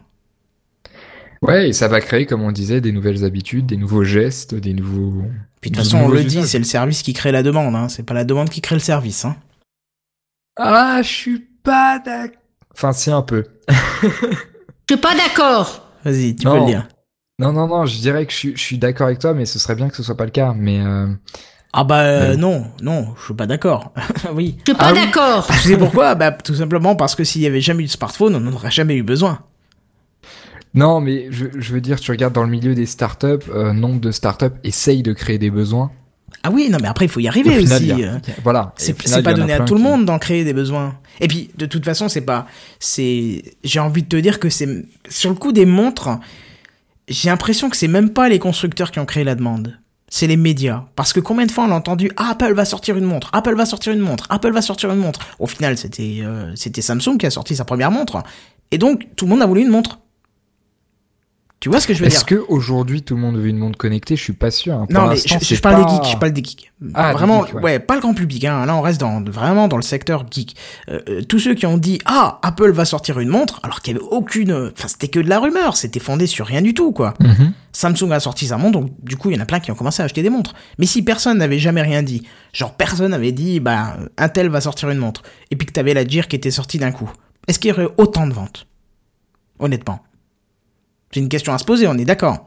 Ouais, 1.41 1.69
et 1.69 1.73
ça 1.73 1.87
va 1.87 2.01
créer, 2.01 2.25
comme 2.25 2.41
on 2.41 2.51
disait, 2.51 2.81
des 2.81 2.91
nouvelles 2.91 3.23
habitudes, 3.23 3.67
des 3.67 3.77
nouveaux 3.77 4.03
gestes, 4.03 4.55
des 4.55 4.73
nouveaux. 4.73 5.23
Puis 5.61 5.69
de 5.69 5.75
toute 5.75 5.85
façon, 5.85 5.99
on 5.99 6.09
le 6.09 6.23
dit, 6.23 6.45
c'est 6.45 6.57
le 6.57 6.65
service 6.65 7.01
qui 7.03 7.13
crée 7.13 7.31
la 7.31 7.43
demande, 7.43 7.75
hein. 7.75 7.87
C'est 7.87 8.03
pas 8.03 8.13
la 8.13 8.25
demande 8.25 8.49
qui 8.49 8.61
crée 8.61 8.75
le 8.75 8.81
service, 8.81 9.25
hein. 9.25 9.35
Ah, 10.57 11.01
je 11.01 11.07
suis 11.07 11.39
pas 11.63 11.99
d'accord. 11.99 12.41
Enfin, 12.73 12.91
si 12.93 13.11
un 13.11 13.21
peu. 13.21 13.45
Je 13.69 14.95
suis 14.95 15.01
pas 15.01 15.15
d'accord. 15.15 15.87
Vas-y, 16.03 16.35
tu 16.35 16.45
peux 16.45 16.59
le 16.59 16.65
dire. 16.65 16.87
Non, 17.39 17.53
non, 17.53 17.67
non, 17.67 17.85
je 17.85 17.97
dirais 17.99 18.25
que 18.25 18.33
je, 18.33 18.55
suis 18.55 18.77
d'accord 18.77 19.07
avec 19.07 19.19
toi, 19.19 19.33
mais 19.33 19.45
ce 19.45 19.59
serait 19.59 19.75
bien 19.75 19.87
que 19.87 19.95
ce 19.95 20.03
soit 20.03 20.17
pas 20.17 20.25
le 20.25 20.31
cas. 20.31 20.53
Mais 20.55 20.81
euh, 20.81 21.07
ah 21.71 21.85
bah 21.85 22.01
euh, 22.01 22.35
non, 22.35 22.65
non, 22.81 23.13
je 23.17 23.25
suis 23.25 23.33
pas 23.33 23.47
d'accord. 23.47 23.93
oui. 24.33 24.57
Je 24.67 24.71
suis 24.71 24.77
pas 24.77 24.87
ah 24.89 24.93
d'accord. 24.93 25.47
Tu 25.47 25.69
sais 25.69 25.77
pourquoi? 25.77 26.15
Bah 26.15 26.31
tout 26.31 26.55
simplement 26.55 26.97
parce 26.97 27.15
que 27.15 27.23
s'il 27.23 27.41
y 27.41 27.47
avait 27.47 27.61
jamais 27.61 27.83
eu 27.83 27.85
de 27.85 27.91
smartphone, 27.91 28.35
on 28.35 28.41
n'en 28.41 28.51
aurait 28.51 28.71
jamais 28.71 28.95
eu 28.95 29.03
besoin. 29.03 29.39
Non, 30.73 30.99
mais 30.99 31.29
je, 31.31 31.73
veux 31.73 31.81
dire, 31.81 31.99
tu 31.99 32.11
regardes 32.11 32.33
dans 32.33 32.43
le 32.43 32.49
milieu 32.49 32.75
des 32.75 32.85
startups, 32.85 33.49
euh, 33.49 33.73
nombre 33.73 33.99
de 33.99 34.11
startups 34.11 34.55
essayent 34.63 35.01
de 35.01 35.13
créer 35.13 35.39
des 35.39 35.49
besoins. 35.49 35.91
Ah 36.43 36.51
oui, 36.51 36.69
non, 36.69 36.77
mais 36.81 36.87
après 36.87 37.05
il 37.05 37.09
faut 37.09 37.19
y 37.19 37.27
arriver 37.27 37.57
aussi. 37.57 37.91
voilà. 38.43 38.73
C'est 38.75 39.23
pas 39.23 39.33
donné 39.33 39.53
à 39.53 39.61
tout 39.61 39.75
le 39.75 39.81
monde 39.81 40.05
d'en 40.05 40.19
créer 40.19 40.43
des 40.43 40.53
besoins. 40.53 40.95
Et 41.21 41.27
puis 41.27 41.51
de 41.57 41.65
toute 41.65 41.85
façon, 41.85 42.09
c'est 42.09 42.21
pas, 42.21 42.47
c'est, 42.79 43.43
j'ai 43.63 43.79
envie 43.79 44.03
de 44.03 44.09
te 44.09 44.17
dire 44.17 44.39
que 44.39 44.49
c'est 44.49 44.85
sur 45.07 45.29
le 45.29 45.35
coup 45.35 45.51
des 45.53 45.65
montres 45.65 46.09
j'ai 47.09 47.29
l'impression 47.29 47.69
que 47.69 47.77
c'est 47.77 47.87
même 47.87 48.11
pas 48.11 48.29
les 48.29 48.39
constructeurs 48.39 48.91
qui 48.91 48.99
ont 48.99 49.05
créé 49.05 49.23
la 49.23 49.35
demande. 49.35 49.79
c'est 50.11 50.25
les 50.27 50.37
médias. 50.37 50.85
Parce 50.95 51.13
que 51.13 51.19
combien 51.19 51.45
de 51.45 51.51
fois 51.51 51.65
on 51.65 51.71
a 51.71 51.75
entendu 51.75 52.11
ah, 52.17 52.29
Apple 52.31 52.53
va 52.53 52.65
sortir 52.65 52.97
une 52.97 53.05
montre, 53.05 53.29
Apple 53.31 53.55
va 53.55 53.65
sortir 53.65 53.93
une 53.93 53.99
montre, 53.99 54.25
Apple 54.29 54.51
va 54.51 54.61
sortir 54.61 54.91
une 54.91 54.97
montre. 54.97 55.19
Au 55.37 55.45
final, 55.45 55.77
c'était 55.77 56.21
euh, 56.21 56.51
c'était 56.55 56.81
Samsung 56.81 57.17
qui 57.19 57.27
a 57.27 57.29
sorti 57.29 57.55
sa 57.55 57.65
première 57.65 57.91
montre. 57.91 58.23
Et 58.71 58.77
donc, 58.77 59.07
tout 59.15 59.25
le 59.25 59.29
monde 59.29 59.41
a 59.41 59.45
voulu 59.45 59.61
une 59.61 59.69
montre. 59.69 59.99
Tu 61.59 61.67
vois 61.67 61.81
ce 61.81 61.87
que 61.87 61.93
je 61.93 61.99
veux 61.99 62.07
dire 62.07 62.15
Est-ce 62.15 62.23
que 62.23 62.41
aujourd'hui 62.47 63.01
tout 63.01 63.15
le 63.15 63.21
monde 63.21 63.35
veut 63.35 63.47
une 63.47 63.57
montre 63.57 63.77
connectée? 63.77 64.15
Je 64.15 64.23
suis 64.23 64.31
pas 64.33 64.49
sûr. 64.49 64.75
hein. 64.75 64.87
Non, 64.89 65.07
mais 65.07 65.17
je, 65.17 65.59
parle 65.59 65.83
pas- 65.83 65.83
des 65.83 65.91
geeks, 65.91 66.11
je 66.13 66.17
parle 66.17 66.31
des 66.31 66.41
geeks. 66.43 66.71
Ah, 66.93 67.11
des 67.11 67.17
vraiment, 67.17 67.45
geeks, 67.45 67.55
ouais. 67.55 67.61
ouais. 67.61 67.79
pas 67.79 67.95
le 67.95 67.99
grand 68.01 68.13
public. 68.13 68.45
Hein. 68.45 68.65
Là, 68.65 68.75
on 68.77 68.81
reste 68.81 69.01
dans 69.01 69.21
vraiment 69.21 69.67
dans 69.67 69.75
le 69.75 69.81
secteur 69.81 70.23
geek. 70.31 70.55
Euh, 70.87 71.01
euh, 71.09 71.21
tous 71.21 71.39
ceux 71.39 71.55
qui 71.55 71.65
ont 71.65 71.77
dit 71.77 71.99
ah 72.05 72.39
Apple 72.43 72.71
va 72.71 72.85
sortir 72.85 73.19
une 73.19 73.27
montre, 73.27 73.59
alors 73.63 73.81
qu'il 73.81 73.93
y 73.93 73.97
avait 73.97 74.05
aucune, 74.09 74.71
enfin 74.73 74.87
c'était 74.87 75.09
que 75.09 75.19
de 75.19 75.27
la 75.27 75.39
rumeur, 75.39 75.75
c'était 75.75 75.99
fondé 75.99 76.27
sur 76.27 76.45
rien 76.45 76.61
du 76.61 76.73
tout 76.73 76.93
quoi. 76.93 77.13
Mhm. 77.19 77.51
Samsung 77.73 78.11
a 78.13 78.21
sorti 78.21 78.47
sa 78.47 78.57
montre, 78.57 78.79
donc 78.79 78.91
du 79.03 79.17
coup 79.17 79.29
il 79.29 79.35
y 79.35 79.39
en 79.39 79.43
a 79.43 79.45
plein 79.45 79.59
qui 79.59 79.69
ont 79.69 79.75
commencé 79.75 80.01
à 80.01 80.05
acheter 80.05 80.23
des 80.23 80.29
montres. 80.29 80.53
Mais 80.77 80.85
si 80.85 81.01
personne 81.01 81.39
n'avait 81.39 81.59
jamais 81.59 81.81
rien 81.81 82.03
dit, 82.03 82.25
genre 82.53 82.73
personne 82.73 83.11
n'avait 83.11 83.33
dit 83.33 83.59
bah 83.59 83.97
Intel 84.17 84.47
va 84.47 84.61
sortir 84.61 84.89
une 84.91 84.97
montre, 84.97 85.23
et 85.51 85.57
puis 85.57 85.65
que 85.67 85.73
t'avais 85.73 85.93
la 85.93 86.07
Gear 86.07 86.29
qui 86.29 86.37
était 86.37 86.51
sortie 86.51 86.77
d'un 86.77 86.91
coup, 86.93 87.11
est-ce 87.49 87.59
qu'il 87.59 87.69
y 87.69 87.73
aurait 87.73 87.89
autant 87.97 88.27
de 88.27 88.33
ventes? 88.33 88.65
Honnêtement, 89.59 89.99
c'est 91.11 91.19
une 91.19 91.29
question 91.29 91.53
à 91.53 91.57
se 91.57 91.65
poser. 91.65 91.87
On 91.87 91.97
est 91.97 92.05
d'accord. 92.05 92.45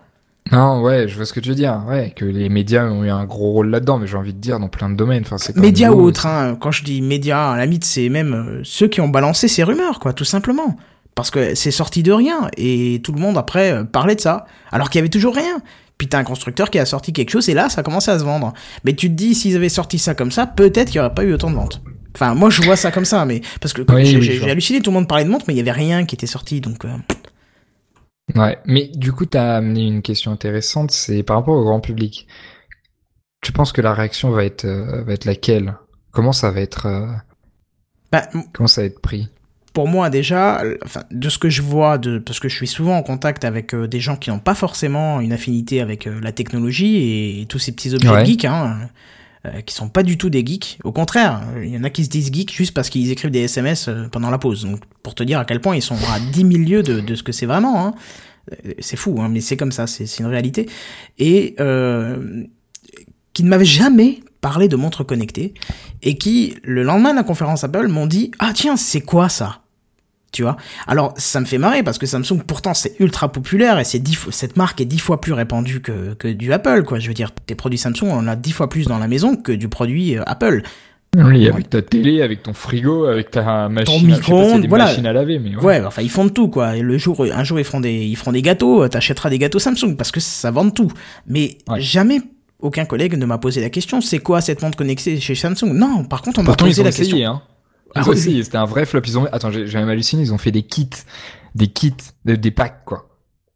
Non, 0.50 0.82
ouais, 0.82 1.06
je 1.08 1.14
vois 1.14 1.24
ce 1.24 1.32
que 1.32 1.40
tu 1.40 1.50
veux 1.50 1.54
dire. 1.54 1.82
Ouais, 1.88 2.12
que 2.16 2.24
les 2.24 2.48
médias 2.48 2.84
ont 2.86 3.04
eu 3.04 3.10
un 3.10 3.24
gros 3.24 3.52
rôle 3.52 3.70
là-dedans, 3.70 3.98
mais 3.98 4.06
j'ai 4.06 4.16
envie 4.16 4.34
de 4.34 4.40
dire 4.40 4.58
dans 4.58 4.68
plein 4.68 4.90
de 4.90 4.96
domaines. 4.96 5.22
Enfin, 5.24 5.38
c'est 5.38 5.56
Médias 5.56 5.90
ou 5.92 6.00
autres, 6.00 6.26
hein. 6.26 6.56
quand 6.60 6.72
je 6.72 6.82
dis 6.82 7.00
médias, 7.00 7.52
à 7.52 7.56
la 7.56 7.64
limite, 7.64 7.84
c'est 7.84 8.08
même 8.08 8.34
euh, 8.34 8.60
ceux 8.64 8.88
qui 8.88 9.00
ont 9.00 9.08
balancé 9.08 9.46
ces 9.46 9.62
rumeurs, 9.62 10.00
quoi, 10.00 10.12
tout 10.12 10.24
simplement. 10.24 10.76
Parce 11.14 11.30
que 11.30 11.54
c'est 11.54 11.70
sorti 11.70 12.02
de 12.02 12.10
rien, 12.12 12.48
et 12.56 13.00
tout 13.04 13.12
le 13.12 13.20
monde 13.20 13.38
après 13.38 13.70
euh, 13.72 13.84
parlait 13.84 14.16
de 14.16 14.20
ça, 14.20 14.46
alors 14.72 14.90
qu'il 14.90 14.98
y 14.98 15.02
avait 15.02 15.08
toujours 15.10 15.34
rien. 15.36 15.60
Puis 15.96 16.08
t'as 16.08 16.18
un 16.18 16.24
constructeur 16.24 16.70
qui 16.70 16.80
a 16.80 16.86
sorti 16.86 17.12
quelque 17.12 17.30
chose, 17.30 17.48
et 17.48 17.54
là, 17.54 17.68
ça 17.68 17.82
commence 17.84 18.08
à 18.08 18.18
se 18.18 18.24
vendre. 18.24 18.52
Mais 18.84 18.94
tu 18.94 19.08
te 19.08 19.14
dis, 19.14 19.34
s'ils 19.36 19.54
avaient 19.54 19.68
sorti 19.68 19.98
ça 19.98 20.14
comme 20.14 20.32
ça, 20.32 20.46
peut-être 20.46 20.90
qu'il 20.90 21.00
n'y 21.00 21.06
aurait 21.06 21.14
pas 21.14 21.22
eu 21.22 21.32
autant 21.32 21.50
de 21.50 21.56
ventes. 21.56 21.80
Enfin, 22.16 22.34
moi, 22.34 22.50
je 22.50 22.62
vois 22.62 22.76
ça 22.76 22.90
comme 22.90 23.04
ça, 23.04 23.24
mais 23.24 23.42
parce 23.60 23.72
que 23.72 23.82
Oui, 23.90 24.04
j'ai 24.20 24.40
oui, 24.42 24.50
halluciné, 24.50 24.80
tout 24.80 24.90
le 24.90 24.94
monde 24.96 25.08
parlait 25.08 25.24
de 25.24 25.30
montre, 25.30 25.44
mais 25.48 25.54
il 25.54 25.58
y 25.58 25.60
avait 25.60 25.70
rien 25.70 26.04
qui 26.04 26.16
était 26.16 26.26
sorti, 26.26 26.60
donc. 26.60 26.84
euh, 26.84 26.88
Ouais, 28.36 28.58
mais 28.64 28.88
du 28.88 29.12
coup, 29.12 29.26
t'as 29.26 29.56
amené 29.56 29.86
une 29.86 30.00
question 30.02 30.32
intéressante, 30.32 30.90
c'est 30.90 31.22
par 31.22 31.36
rapport 31.36 31.56
au 31.56 31.64
grand 31.64 31.80
public. 31.80 32.26
Tu 33.42 33.52
penses 33.52 33.72
que 33.72 33.80
la 33.82 33.94
réaction 33.94 34.30
va 34.30 34.44
être 34.44 34.64
euh, 34.64 35.02
va 35.04 35.12
être 35.12 35.24
laquelle? 35.24 35.76
Comment 36.12 36.32
ça 36.32 36.50
va 36.50 36.60
être 36.60 36.86
euh, 36.86 37.06
bah, 38.10 38.28
comment 38.52 38.66
ça 38.68 38.82
va 38.82 38.86
être 38.86 39.00
pris? 39.00 39.28
pour 39.72 39.88
moi 39.88 40.10
déjà, 40.10 40.62
enfin, 40.84 41.02
de 41.10 41.30
ce 41.30 41.38
que 41.38 41.48
je 41.48 41.62
vois, 41.62 41.96
de, 41.96 42.18
parce 42.18 42.40
que 42.40 42.48
je 42.50 42.54
suis 42.54 42.66
souvent 42.66 42.94
en 42.98 43.02
contact 43.02 43.42
avec 43.42 43.74
euh, 43.74 43.88
des 43.88 44.00
gens 44.00 44.16
qui 44.16 44.28
n'ont 44.28 44.38
pas 44.38 44.54
forcément 44.54 45.18
une 45.22 45.32
affinité 45.32 45.80
avec 45.80 46.06
euh, 46.06 46.20
la 46.20 46.30
technologie 46.30 46.96
et, 46.96 47.40
et 47.40 47.46
tous 47.46 47.58
ces 47.58 47.72
petits 47.72 47.94
objets 47.94 48.10
Ouais. 48.10 48.24
geeks, 48.26 48.44
hein, 48.44 48.90
euh, 49.47 49.61
qui 49.61 49.74
sont 49.74 49.88
pas 49.88 50.03
du 50.03 50.16
tout 50.18 50.30
des 50.30 50.45
geeks. 50.47 50.78
Au 50.84 50.93
contraire, 50.93 51.43
euh, 51.57 51.64
il 51.64 51.74
y 51.74 51.76
en 51.76 51.84
a 51.84 51.90
qui 51.90 52.05
se 52.05 52.11
disent 52.11 52.32
geeks 52.32 52.53
juste 52.53 52.74
parce 52.74 52.90
qu'ils 52.90 53.11
écrivent 53.11 53.30
des 53.30 53.40
SMS 53.40 53.88
euh, 53.88 54.09
pendant 54.09 54.30
la 54.30 54.38
pause. 54.38 54.62
Donc, 54.64 54.80
pour 55.03 55.14
te 55.14 55.22
dire 55.22 55.38
à 55.38 55.45
quel 55.45 55.61
point 55.61 55.74
ils 55.74 55.82
sont 55.82 55.97
à 55.97 56.20
10 56.20 56.38
000 56.38 56.49
lieues 56.64 56.82
de, 56.82 57.01
de 57.01 57.14
ce 57.14 57.22
que 57.22 57.32
c'est 57.32 57.47
vraiment. 57.47 57.86
Hein. 57.86 57.95
C'est 58.80 58.97
fou, 58.97 59.18
hein, 59.20 59.28
mais 59.28 59.40
c'est 59.40 59.57
comme 59.57 59.72
ça, 59.72 59.86
c'est 59.86 60.18
une 60.18 60.26
réalité. 60.26 60.68
Et 61.18 61.55
euh, 61.61 62.45
qui 63.32 63.45
ne 63.45 63.49
m'avaient 63.49 63.64
jamais 63.64 64.20
parlé 64.40 64.68
de 64.68 64.76
montres 64.76 65.07
connectées 65.07 65.55
et 66.03 66.16
qui, 66.18 66.57
le 66.62 66.82
lendemain 66.82 67.12
de 67.12 67.16
la 67.16 67.22
conférence 67.22 67.64
Apple, 67.64 67.88
m'ont 67.88 68.07
dit 68.07 68.32
Ah 68.38 68.53
tiens, 68.55 68.76
c'est 68.76 69.01
quoi 69.01 69.28
ça? 69.28 69.61
Tu 70.33 70.43
vois 70.43 70.57
Alors, 70.87 71.14
ça 71.16 71.39
me 71.41 71.45
fait 71.45 71.59
marrer 71.59 71.83
parce 71.83 71.99
que 71.99 72.07
Samsung, 72.07 72.43
pourtant, 72.47 72.74
c'est 72.74 72.99
ultra 72.99 73.30
populaire 73.30 73.78
et 73.78 73.85
c'est 73.85 73.99
dix 73.99 74.14
fois- 74.14 74.33
cette 74.33 74.57
marque 74.57 74.80
est 74.80 74.85
dix 74.87 74.99
fois 74.99 75.20
plus 75.20 75.33
répandue 75.35 75.80
que, 75.80 76.14
que 76.14 76.28
du 76.28 76.53
Apple, 76.53 76.83
quoi. 76.85 76.99
Je 76.99 77.09
veux 77.09 77.14
dire, 77.14 77.30
tes 77.47 77.55
produits 77.55 77.78
Samsung, 77.78 78.05
on 78.09 78.14
en 78.18 78.26
a 78.26 78.35
dix 78.37 78.53
fois 78.53 78.68
plus 78.68 78.87
dans 78.87 78.99
la 78.99 79.09
maison 79.09 79.37
que 79.37 79.53
du 79.53 79.68
produit 79.68 80.16
euh, 80.18 80.22
Apple. 80.26 80.62
Oui, 81.14 81.47
avec 81.47 81.68
ta 81.68 81.83
télé, 81.83 82.22
avec 82.22 82.43
ton 82.43 82.55
frigo, 82.55 83.05
avec 83.05 83.30
ta 83.30 83.68
machine, 83.68 84.01
Ton 84.01 84.07
micro-ondes, 84.07 84.62
des 84.62 84.68
voilà. 84.68 84.87
machines 84.87 85.05
à 85.07 85.12
laver, 85.12 85.39
mais 85.39 85.55
ouais. 85.57 85.62
Ouais, 85.62 85.85
enfin, 85.85 86.01
ils 86.01 86.09
font 86.09 86.24
de 86.24 86.30
tout, 86.30 86.49
quoi. 86.49 86.74
Et 86.78 86.80
le 86.80 86.97
jour, 86.97 87.22
un 87.30 87.45
jour, 87.45 87.59
ils 87.61 87.64
feront 87.66 87.80
des, 87.80 87.93
ils 88.07 88.16
feront 88.16 88.33
des 88.33 88.41
gâteaux, 88.41 88.83
euh, 88.85 88.89
t'achèteras 88.89 89.28
des 89.28 89.39
gâteaux 89.39 89.59
Samsung 89.59 89.95
parce 89.99 90.11
que 90.11 90.20
ça 90.20 90.51
vend 90.51 90.70
tout. 90.70 90.91
Mais 91.26 91.59
Ouais. 91.68 91.83
jamais 91.83 92.22
aucun 92.61 92.87
collègue 92.87 93.14
ne 93.18 93.26
m'a 93.26 93.37
posé 93.37 93.61
la 93.61 93.68
question, 93.68 94.01
c'est 94.01 94.20
quoi 94.20 94.41
cette 94.41 94.62
montre 94.62 94.78
connectée 94.78 95.20
chez 95.20 95.35
Samsung? 95.35 95.74
Non, 95.74 96.05
par 96.05 96.22
contre, 96.22 96.39
on 96.41 96.45
m'a 96.45 96.55
posé 96.55 96.83
la 96.83 96.89
essayé, 96.89 97.11
question. 97.11 97.28
hein. 97.30 97.43
Ah 97.95 98.03
oui, 98.07 98.16
c'était 98.16 98.57
un 98.57 98.64
vrai 98.64 98.86
flop. 98.86 99.03
Ils 99.07 99.18
ont, 99.18 99.26
attends, 99.32 99.51
j'ai 99.51 99.66
j'ai 99.66 99.78
même 99.78 99.88
halluciné, 99.88 100.22
ils 100.22 100.32
ont 100.32 100.38
fait 100.38 100.53
des 100.53 100.62
kits, 100.62 100.88
des 101.55 101.68
kits, 101.68 101.95
des, 102.24 102.51
packs, 102.51 102.84
quoi. 102.84 103.09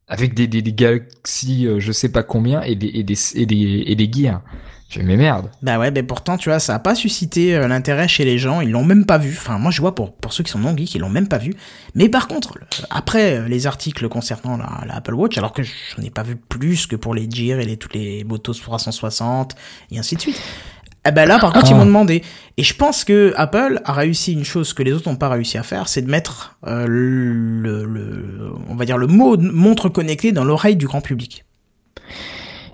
Avec 0.09 0.35
des, 0.35 0.47
des, 0.47 0.63
des 0.63 0.73
Galaxy, 0.73 1.67
euh, 1.67 1.81
je 1.81 1.93
sais 1.93 2.11
pas 2.11 2.23
combien, 2.23 2.63
et 2.63 2.75
des, 2.75 2.89
et 2.89 3.03
des, 3.03 3.17
et 3.35 3.47
des, 3.47 3.85
et 3.87 3.95
des 3.97 4.13
gears. 4.13 4.43
Je 4.89 5.01
fais, 5.01 5.03
mais 5.05 5.17
merde. 5.17 5.51
Bah 5.63 5.81
ouais, 5.81 5.91
mais 5.91 6.05
pourtant, 6.05 6.37
tu 6.37 6.49
vois, 6.49 6.61
ça 6.61 6.77
a 6.77 6.79
pas 6.79 6.95
suscité 6.95 7.57
euh, 7.57 7.67
l'intérêt 7.67 8.07
chez 8.07 8.25
les 8.25 8.39
gens, 8.39 8.61
ils 8.61 8.71
l'ont 8.71 8.85
même 8.85 9.05
pas 9.05 9.19
vu. 9.19 9.35
Enfin, 9.37 9.59
moi, 9.59 9.73
je 9.73 9.81
vois 9.81 9.97
pour, 9.97 10.15
pour 10.15 10.33
ceux 10.33 10.45
qui 10.45 10.53
sont 10.53 10.61
non 10.61 10.77
geeks, 10.77 10.95
ils 10.95 11.01
l'ont 11.01 11.09
même 11.09 11.27
pas 11.27 11.39
vu. 11.39 11.55
Mais 11.97 12.09
par 12.09 12.29
contre, 12.29 12.57
après 12.91 13.39
euh, 13.39 13.49
les 13.49 13.67
articles 13.67 14.09
concernant 14.09 14.57
la, 14.57 14.85
la 14.87 14.97
Apple 14.97 15.15
Watch, 15.15 15.37
alors 15.39 15.53
que 15.53 15.63
j'en 15.65 16.03
ai 16.05 16.11
pas 16.11 16.23
vu 16.23 16.37
plus 16.37 16.87
que 16.87 16.95
pour 16.95 17.17
les 17.17 17.29
Gear 17.29 17.59
et 17.59 17.65
les, 17.65 17.77
toutes 17.77 17.95
les 17.95 18.23
Motos 18.23 18.55
360 18.55 19.57
et 19.91 19.99
ainsi 19.99 20.15
de 20.15 20.21
suite. 20.21 20.41
Eh 21.09 21.13
ben 21.13 21.27
là, 21.27 21.39
par 21.39 21.53
contre, 21.53 21.71
ils 21.71 21.75
Ah. 21.75 21.77
m'ont 21.79 21.87
demandé. 21.87 22.23
Et 22.59 22.63
je 22.63 22.75
pense 22.75 23.05
que 23.05 23.33
Apple 23.37 23.81
a 23.85 23.93
réussi 23.93 24.33
une 24.33 24.45
chose 24.45 24.73
que 24.75 24.83
les 24.83 24.93
autres 24.93 25.09
n'ont 25.09 25.17
pas 25.17 25.29
réussi 25.29 25.57
à 25.57 25.63
faire, 25.63 25.89
c'est 25.89 26.03
de 26.03 26.11
mettre 26.11 26.57
euh, 26.67 26.87
le, 26.87 27.85
le, 27.85 28.51
on 28.69 28.75
va 28.75 28.85
dire 28.85 28.99
le 28.99 29.07
mot 29.07 29.37
montre 29.39 29.89
connectée 29.89 30.33
dans 30.33 30.45
l'oreille 30.45 30.77
du 30.77 30.87
grand 30.87 31.01
public. 31.01 31.45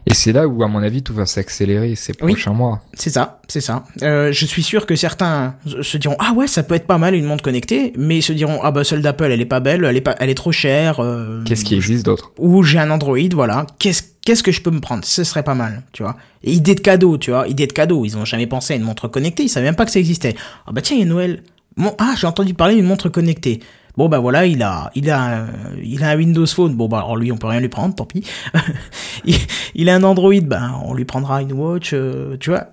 Et 0.06 0.14
c'est 0.14 0.32
là 0.32 0.48
où, 0.48 0.62
à 0.64 0.68
mon 0.68 0.82
avis, 0.82 1.02
tout 1.02 1.14
va 1.14 1.26
s'accélérer 1.26 1.94
ces 1.94 2.12
Oui. 2.22 2.32
prochains 2.32 2.52
mois. 2.52 2.82
C'est 2.94 3.10
ça, 3.10 3.40
c'est 3.48 3.60
ça. 3.60 3.84
Euh, 4.02 4.32
je 4.32 4.44
suis 4.46 4.62
sûr 4.64 4.84
que 4.86 4.96
certains 4.96 5.54
se 5.80 5.96
diront 5.96 6.16
ah 6.18 6.32
ouais 6.32 6.48
ça 6.48 6.64
peut 6.64 6.74
être 6.74 6.86
pas 6.88 6.98
mal 6.98 7.14
une 7.14 7.24
montre 7.24 7.44
connectée, 7.44 7.92
mais 7.96 8.18
ils 8.18 8.22
se 8.22 8.32
diront 8.32 8.58
ah 8.64 8.72
bah 8.72 8.82
celle 8.82 9.00
d'Apple 9.00 9.30
elle 9.30 9.40
est 9.40 9.44
pas 9.46 9.60
belle, 9.60 9.84
elle 9.84 9.96
est 9.96 10.00
pas, 10.00 10.16
elle 10.18 10.28
est 10.28 10.34
trop 10.34 10.50
chère. 10.52 10.98
euh, 11.00 11.42
Qu'est-ce 11.44 11.64
qui 11.64 11.76
existe 11.76 12.04
d'autre? 12.04 12.32
Ou 12.38 12.62
j'ai 12.64 12.78
un 12.80 12.90
Android, 12.90 13.16
voilà. 13.32 13.64
Qu'est-ce 13.78 14.02
qu'est-ce 14.24 14.42
que 14.42 14.50
je 14.52 14.60
peux 14.60 14.70
me 14.72 14.80
prendre? 14.80 15.04
Ce 15.04 15.22
serait 15.24 15.44
pas 15.44 15.54
mal, 15.54 15.82
tu 15.92 16.02
vois. 16.02 16.16
Et 16.42 16.52
idée 16.52 16.74
de 16.74 16.80
cadeau, 16.80 17.16
tu 17.16 17.30
vois. 17.30 17.46
Idée 17.46 17.66
de 17.68 17.72
cadeau. 17.72 18.04
Ils 18.04 18.16
ont 18.16 18.24
jamais 18.24 18.46
pensé 18.48 18.72
à 18.74 18.76
une 18.76 18.82
montre 18.82 19.06
connectée. 19.08 19.44
Ils 19.44 19.48
savaient 19.48 19.66
même 19.66 19.76
pas 19.76 19.84
que 19.84 19.92
ça 19.92 20.00
existait. 20.00 20.34
Ah 20.66 20.72
bah 20.72 20.80
tiens, 20.82 20.96
il 20.96 21.00
y 21.00 21.02
a 21.04 21.06
Noël. 21.06 21.42
Bon, 21.76 21.94
ah 21.98 22.14
j'ai 22.18 22.26
entendu 22.26 22.54
parler 22.54 22.74
d'une 22.74 22.84
montre 22.86 23.08
connectée. 23.08 23.60
Bon 23.96 24.08
bah 24.08 24.18
voilà, 24.20 24.46
il 24.46 24.62
a, 24.62 24.90
il 24.94 25.10
a, 25.10 25.46
il 25.82 26.02
a 26.02 26.10
un 26.10 26.16
Windows 26.16 26.46
Phone. 26.46 26.74
Bon 26.76 26.88
bah 26.88 26.98
alors 26.98 27.16
lui 27.16 27.30
on 27.32 27.36
peut 27.36 27.46
rien 27.46 27.60
lui 27.60 27.68
prendre, 27.68 27.94
tant 27.94 28.06
pis. 28.06 28.26
il, 29.24 29.36
il 29.74 29.88
a 29.88 29.94
un 29.96 30.02
Android, 30.02 30.32
ben 30.42 30.74
on 30.84 30.94
lui 30.94 31.04
prendra 31.04 31.42
une 31.42 31.52
Watch, 31.52 31.90
euh, 31.92 32.36
tu 32.38 32.50
vois. 32.50 32.68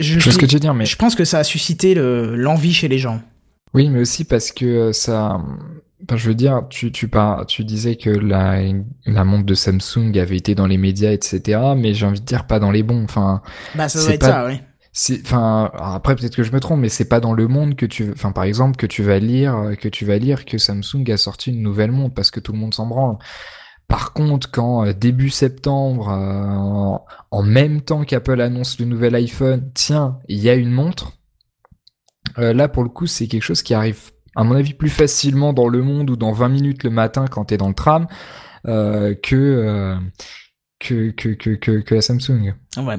Je, 0.00 0.18
Je 0.18 0.30
ce 0.30 0.38
que 0.38 0.46
tu 0.46 0.54
veux 0.56 0.60
dire, 0.60 0.74
mais 0.74 0.86
je 0.86 0.96
pense 0.96 1.14
que 1.14 1.24
ça 1.24 1.38
a 1.38 1.44
suscité 1.44 1.94
le- 1.94 2.34
l'envie 2.34 2.72
chez 2.74 2.88
les 2.88 2.98
gens. 2.98 3.20
oui, 3.74 3.88
mais 3.88 4.00
aussi 4.00 4.24
parce 4.24 4.50
que 4.52 4.64
euh, 4.64 4.92
ça. 4.92 5.40
Enfin, 6.06 6.16
je 6.18 6.28
veux 6.28 6.34
dire, 6.34 6.62
tu 6.68 6.92
tu 6.92 7.08
par... 7.08 7.46
tu 7.46 7.64
disais 7.64 7.96
que 7.96 8.10
la 8.10 8.60
la 9.06 9.24
montre 9.24 9.46
de 9.46 9.54
Samsung 9.54 10.18
avait 10.18 10.36
été 10.36 10.54
dans 10.54 10.66
les 10.66 10.76
médias, 10.76 11.12
etc. 11.12 11.60
Mais 11.76 11.94
j'ai 11.94 12.04
envie 12.04 12.20
de 12.20 12.26
dire 12.26 12.46
pas 12.46 12.58
dans 12.58 12.70
les 12.72 12.82
bons. 12.82 13.04
Enfin, 13.04 13.40
Bah 13.74 13.88
ça 13.88 14.00
doit 14.00 14.12
être 14.14 14.20
pas- 14.20 14.26
ça, 14.26 14.46
oui. 14.46 14.60
Enfin 15.22 15.70
après 15.76 16.14
peut-être 16.14 16.36
que 16.36 16.42
je 16.44 16.52
me 16.52 16.60
trompe, 16.60 16.80
mais 16.80 16.88
c'est 16.88 17.08
pas 17.08 17.20
dans 17.20 17.32
le 17.32 17.48
monde 17.48 17.74
que 17.74 17.86
tu 17.86 18.10
enfin 18.12 18.32
par 18.32 18.44
exemple 18.44 18.76
que 18.76 18.86
tu 18.86 19.02
vas 19.02 19.18
lire 19.18 19.56
euh, 19.56 19.74
que 19.74 19.88
tu 19.88 20.04
vas 20.04 20.18
lire 20.18 20.44
que 20.44 20.56
Samsung 20.58 21.10
a 21.10 21.16
sorti 21.16 21.50
une 21.50 21.62
nouvelle 21.62 21.90
montre 21.90 22.14
parce 22.14 22.30
que 22.30 22.40
tout 22.40 22.52
le 22.52 22.58
monde 22.58 22.74
s'en 22.74 22.86
branle. 22.86 23.16
Par 23.88 24.12
contre, 24.12 24.50
quand 24.50 24.86
euh, 24.86 24.92
début 24.92 25.30
septembre, 25.30 26.08
euh, 26.10 26.98
en, 27.30 27.42
même 27.42 27.82
temps 27.82 28.04
qu'Apple 28.04 28.40
annonce 28.40 28.78
le 28.78 28.86
nouvel 28.86 29.14
iPhone, 29.14 29.70
tiens, 29.74 30.18
il 30.28 30.38
y 30.38 30.48
a 30.48 30.54
une 30.54 30.70
montre. 30.70 31.12
euh, 32.38 32.52
là, 32.54 32.68
pour 32.68 32.82
le 32.82 32.88
coup, 32.88 33.06
c'est 33.06 33.26
quelque 33.28 33.42
chose 33.42 33.62
qui 33.62 33.74
arrive, 33.74 34.00
à 34.36 34.44
mon 34.44 34.54
avis, 34.56 34.74
plus 34.74 34.88
facilement 34.88 35.52
dans 35.52 35.68
le 35.68 35.82
monde 35.82 36.10
ou 36.10 36.16
dans 36.16 36.32
20 36.32 36.48
minutes 36.48 36.84
le 36.84 36.90
matin 36.90 37.26
quand 37.26 37.46
t'es 37.46 37.56
dans 37.58 37.68
le 37.68 37.74
tram 37.74 38.06
euh, 38.66 39.14
que, 39.14 39.36
euh, 39.36 39.96
que, 40.80 41.10
que, 41.10 41.28
que, 41.30 41.50
que 41.50 41.80
que 41.80 41.94
la 41.94 42.02
Samsung. 42.02 42.54
Ouais. 42.78 42.96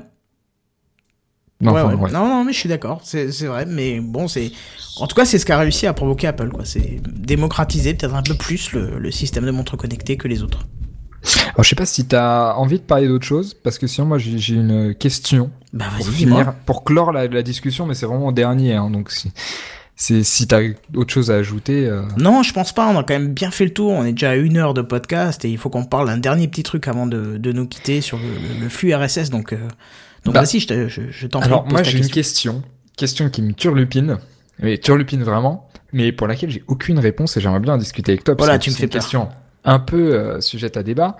Non, 1.65 1.73
Ouais, 1.73 1.81
enfin, 1.81 1.95
ouais. 1.95 2.01
ouais. 2.03 2.11
Non, 2.11 2.27
non, 2.27 2.43
mais 2.43 2.53
je 2.53 2.57
suis 2.59 2.69
d'accord, 2.69 3.01
c'est 3.03 3.27
vrai, 3.45 3.65
mais 3.65 3.99
bon, 3.99 4.27
c'est. 4.27 4.51
En 4.97 5.07
tout 5.07 5.15
cas, 5.15 5.25
c'est 5.25 5.39
ce 5.39 5.45
qu'a 5.45 5.57
réussi 5.57 5.87
à 5.87 5.93
provoquer 5.93 6.27
Apple, 6.27 6.49
quoi. 6.49 6.63
C'est 6.63 7.01
démocratiser 7.05 7.93
peut-être 7.93 8.15
un 8.15 8.23
peu 8.23 8.35
plus 8.35 8.71
le, 8.71 8.97
le 8.97 9.11
système 9.11 9.45
de 9.45 9.51
montres 9.51 9.75
connectées 9.77 10.15
que 10.17 10.27
les 10.27 10.41
autres. 10.41 10.59
Alors, 11.53 11.63
je 11.63 11.69
sais 11.69 11.75
pas 11.75 11.85
si 11.87 12.05
t'as 12.05 12.53
envie 12.53 12.77
de 12.77 12.83
parler 12.83 13.07
d'autre 13.07 13.25
chose, 13.25 13.55
parce 13.55 13.77
que 13.79 13.87
sinon, 13.87 14.07
moi, 14.07 14.17
j'ai 14.19 14.53
une 14.55 14.93
question 14.93 15.49
Bah, 15.73 15.85
pour 15.97 16.05
finir, 16.07 16.53
pour 16.65 16.83
clore 16.83 17.11
la, 17.11 17.27
la 17.27 17.41
discussion, 17.41 17.85
mais 17.87 17.95
c'est 17.95 18.05
vraiment 18.05 18.27
en 18.27 18.31
dernier, 18.31 18.73
hein, 18.75 18.89
donc 18.91 19.09
si, 19.95 20.23
si 20.23 20.47
t'as 20.47 20.59
autre 20.93 21.11
chose 21.13 21.31
à 21.31 21.35
ajouter, 21.35 21.87
euh, 21.87 22.03
Non, 22.17 22.43
je 22.43 22.53
pense 22.53 22.73
pas, 22.73 22.87
on 22.87 22.97
a 22.99 23.03
quand 23.03 23.13
même 23.15 23.33
bien 23.33 23.49
fait 23.49 23.63
le 23.65 23.73
tour, 23.73 23.91
on 23.91 24.05
est 24.05 24.11
déjà 24.11 24.31
à 24.31 24.35
une 24.35 24.57
heure 24.57 24.73
de 24.75 24.81
podcast 24.83 25.43
et 25.45 25.49
il 25.49 25.57
faut 25.57 25.69
qu'on 25.69 25.85
parle 25.85 26.07
d'un 26.07 26.17
dernier 26.17 26.47
petit 26.47 26.63
truc 26.63 26.87
avant 26.87 27.07
de, 27.07 27.37
de 27.37 27.51
nous 27.51 27.65
quitter 27.67 28.01
sur 28.01 28.17
le, 28.17 28.23
le- 28.23 28.61
le 28.61 28.69
flux 28.69 28.93
RSS, 28.93 29.29
donc. 29.31 29.51
euh, 29.53 29.57
donc 30.25 30.33
Bah. 30.33 30.41
vas-y, 30.41 30.59
je, 30.59 30.67
te- 30.67 30.87
je, 30.89 31.01
je 31.09 31.27
t'en 31.27 31.39
prie. 31.39 31.47
Alors, 31.49 31.65
moi, 31.67 31.83
j'ai 31.83 31.97
une 31.99 32.09
question. 32.09 32.61
question, 32.97 33.29
qui 33.29 33.41
me 33.41 33.53
turlupine, 33.53 34.17
mais 34.59 34.77
turlupine 34.77 35.23
vraiment, 35.23 35.69
mais 35.93 36.11
pour 36.11 36.27
laquelle 36.27 36.49
j'ai 36.49 36.63
aucune 36.67 36.99
réponse 36.99 37.37
et 37.37 37.41
j'aimerais 37.41 37.59
bien 37.61 37.73
en 37.75 37.77
discuter 37.77 38.11
avec 38.13 38.23
toi, 38.23 38.35
parce 38.35 38.47
Voilà, 38.47 38.57
que 38.59 38.63
tu 38.63 38.69
me 38.71 38.73
c'est 38.75 38.79
fais 38.81 38.85
une 38.85 38.89
peur. 38.91 39.01
question 39.01 39.29
un 39.63 39.79
peu 39.79 40.13
euh, 40.15 40.41
sujette 40.41 40.77
à 40.77 40.83
débat. 40.83 41.17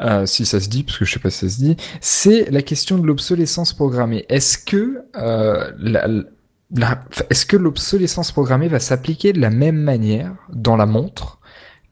euh, 0.00 0.26
si 0.26 0.46
ça 0.46 0.60
se 0.60 0.68
dit, 0.68 0.84
parce 0.84 0.96
que 0.98 1.04
je 1.04 1.12
sais 1.12 1.18
pas 1.18 1.30
si 1.30 1.38
ça 1.38 1.48
se 1.48 1.58
dit, 1.58 1.76
c'est 2.00 2.50
la 2.50 2.62
question 2.62 2.98
de 2.98 3.06
l'obsolescence 3.06 3.72
programmée. 3.72 4.24
Est-ce 4.28 4.56
que 4.58 5.02
euh, 5.16 5.70
la, 5.78 6.06
la- 6.06 7.02
est-ce 7.30 7.46
que 7.46 7.56
l'obsolescence 7.56 8.30
programmée 8.30 8.68
va 8.68 8.78
s'appliquer 8.78 9.32
de 9.32 9.40
la 9.40 9.50
même 9.50 9.78
manière 9.78 10.34
dans 10.52 10.76
la 10.76 10.86
montre 10.86 11.37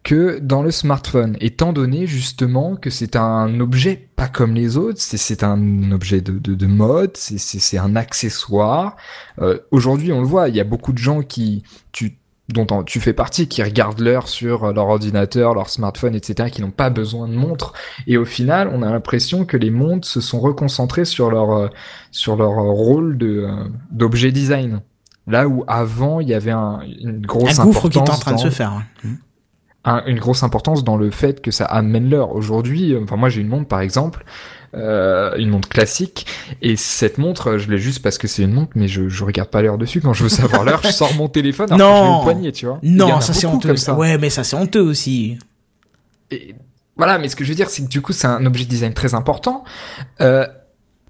que 0.07 0.39
dans 0.39 0.63
le 0.63 0.71
smartphone, 0.71 1.37
étant 1.41 1.73
donné 1.73 2.07
justement 2.07 2.77
que 2.77 2.91
c'est 2.91 3.17
un 3.17 3.59
objet 3.59 4.09
pas 4.15 4.29
comme 4.29 4.55
les 4.55 4.77
autres, 4.77 5.01
c'est 5.01 5.43
un 5.43 5.91
objet 5.91 6.21
de, 6.21 6.39
de, 6.39 6.55
de 6.55 6.67
mode, 6.67 7.17
c'est- 7.17 7.77
un 7.79 7.97
accessoire. 7.97 8.95
Euh, 9.43 9.59
Aujourd'hui, 9.73 10.13
on 10.13 10.21
le 10.21 10.27
voit, 10.27 10.49
il 10.49 10.55
y 10.55 10.61
a 10.61 10.65
beaucoup 10.65 10.93
de 10.93 10.99
gens 10.99 11.23
qui, 11.23 11.65
tu, 11.91 12.19
dont 12.49 12.85
tu 12.85 13.01
fais 13.01 13.15
partie, 13.15 13.49
qui 13.49 13.65
regardent 13.65 13.99
l'heure 13.99 14.29
sur 14.29 14.73
leur 14.73 14.87
ordinateur, 14.87 15.55
leur 15.55 15.69
smartphone, 15.69 16.15
etc., 16.15 16.51
qui 16.53 16.63
n'ont 16.63 16.71
pas 16.71 16.89
besoin 16.89 17.27
de 17.27 17.35
montre. 17.35 17.73
Et 18.07 18.17
au 18.17 18.25
final, 18.25 18.71
on 18.73 18.83
a 18.83 18.91
l'impression 18.93 19.45
que 19.45 19.57
les 19.57 19.71
montres 19.71 20.07
se 20.07 20.21
sont 20.21 20.39
reconcentrées 20.39 21.05
sur 21.05 21.33
leur 21.33 21.51
euh, 21.51 21.69
sur 22.13 22.37
leur 22.37 22.53
rôle 22.53 23.19
de 23.19 23.39
euh, 23.49 23.65
d'objet 23.91 24.31
design. 24.31 24.83
Là 25.27 25.49
où 25.49 25.65
avant, 25.67 26.21
il 26.21 26.29
y 26.29 26.35
avait 26.35 26.53
un, 26.53 26.79
une 27.03 27.27
grosse 27.27 27.59
Un 27.59 27.65
gouffre 27.65 27.89
qui 27.89 27.99
est 27.99 28.03
en 28.03 28.05
train 28.05 28.35
de 28.35 28.39
se 28.39 28.51
faire. 28.51 28.81
Un- 29.87 30.05
une 30.07 30.19
grosse 30.19 30.43
importance 30.43 30.85
dans 30.85 30.97
le 30.99 31.11
fait 31.11 31.41
que 31.41 31.51
ça 31.51 31.65
amène 31.65 32.11
l'heure. 32.11 32.35
Aujourd'hui, 32.35 32.93
euh, 32.93 33.01
enfin 33.05 33.17
moi 33.17 33.29
j'ai 33.31 33.41
une 33.41 33.49
montre 33.49 33.67
par 33.69 33.81
exemple, 33.81 34.25
euh, 34.75 35.35
une 35.39 35.49
montre 35.49 35.69
classique, 35.71 36.27
et 36.61 36.77
cette 36.77 37.17
montre, 37.19 37.57
je 37.57 37.71
l'ai 37.71 37.79
juste 37.79 38.03
parce 38.03 38.19
que 38.19 38.27
c'est 38.29 38.43
une 38.43 38.53
montre, 38.53 38.73
mais 38.75 38.89
je, 38.89 39.09
je 39.09 39.25
regarde 39.25 39.49
pas 39.49 39.63
l'heure 39.63 39.79
dessus. 39.79 40.01
Quand 40.03 40.13
je 40.13 40.25
veux 40.25 40.29
savoir 40.29 40.65
l'heure, 40.65 40.83
je 40.85 40.91
sors 40.91 41.15
mon 41.15 41.29
téléphone 41.29 41.73
alors 41.73 41.89
que 41.89 41.97
je 41.97 42.11
Non. 42.11 42.19
le 42.19 42.23
poignet, 42.25 42.53
tu 42.53 42.67
vois. 42.67 42.79
Non, 42.83 43.21
ça 43.23 43.33
c'est 43.33 43.47
honteux. 43.47 43.77
ça. 43.77 43.95
Ouais, 43.95 44.19
mais 44.19 44.29
ça 44.29 44.45
c'est 44.45 44.57
honteux 44.57 44.83
aussi. 44.83 45.39
Et 46.31 46.55
voilà, 46.97 47.19
mais 47.19 47.29
ce 47.29 47.37
que 47.37 47.45
je 47.45 47.51
veux 47.51 47.55
dire, 47.55 47.71
c'est 47.71 47.83
que 47.85 47.89
du 47.89 48.01
coup, 48.03 48.13
c'est 48.13 48.27
un 48.27 48.45
objet 48.47 48.65
de 48.65 48.71
design 48.71 48.93
très 48.93 49.15
important. 49.15 49.65
Euh, 50.21 50.47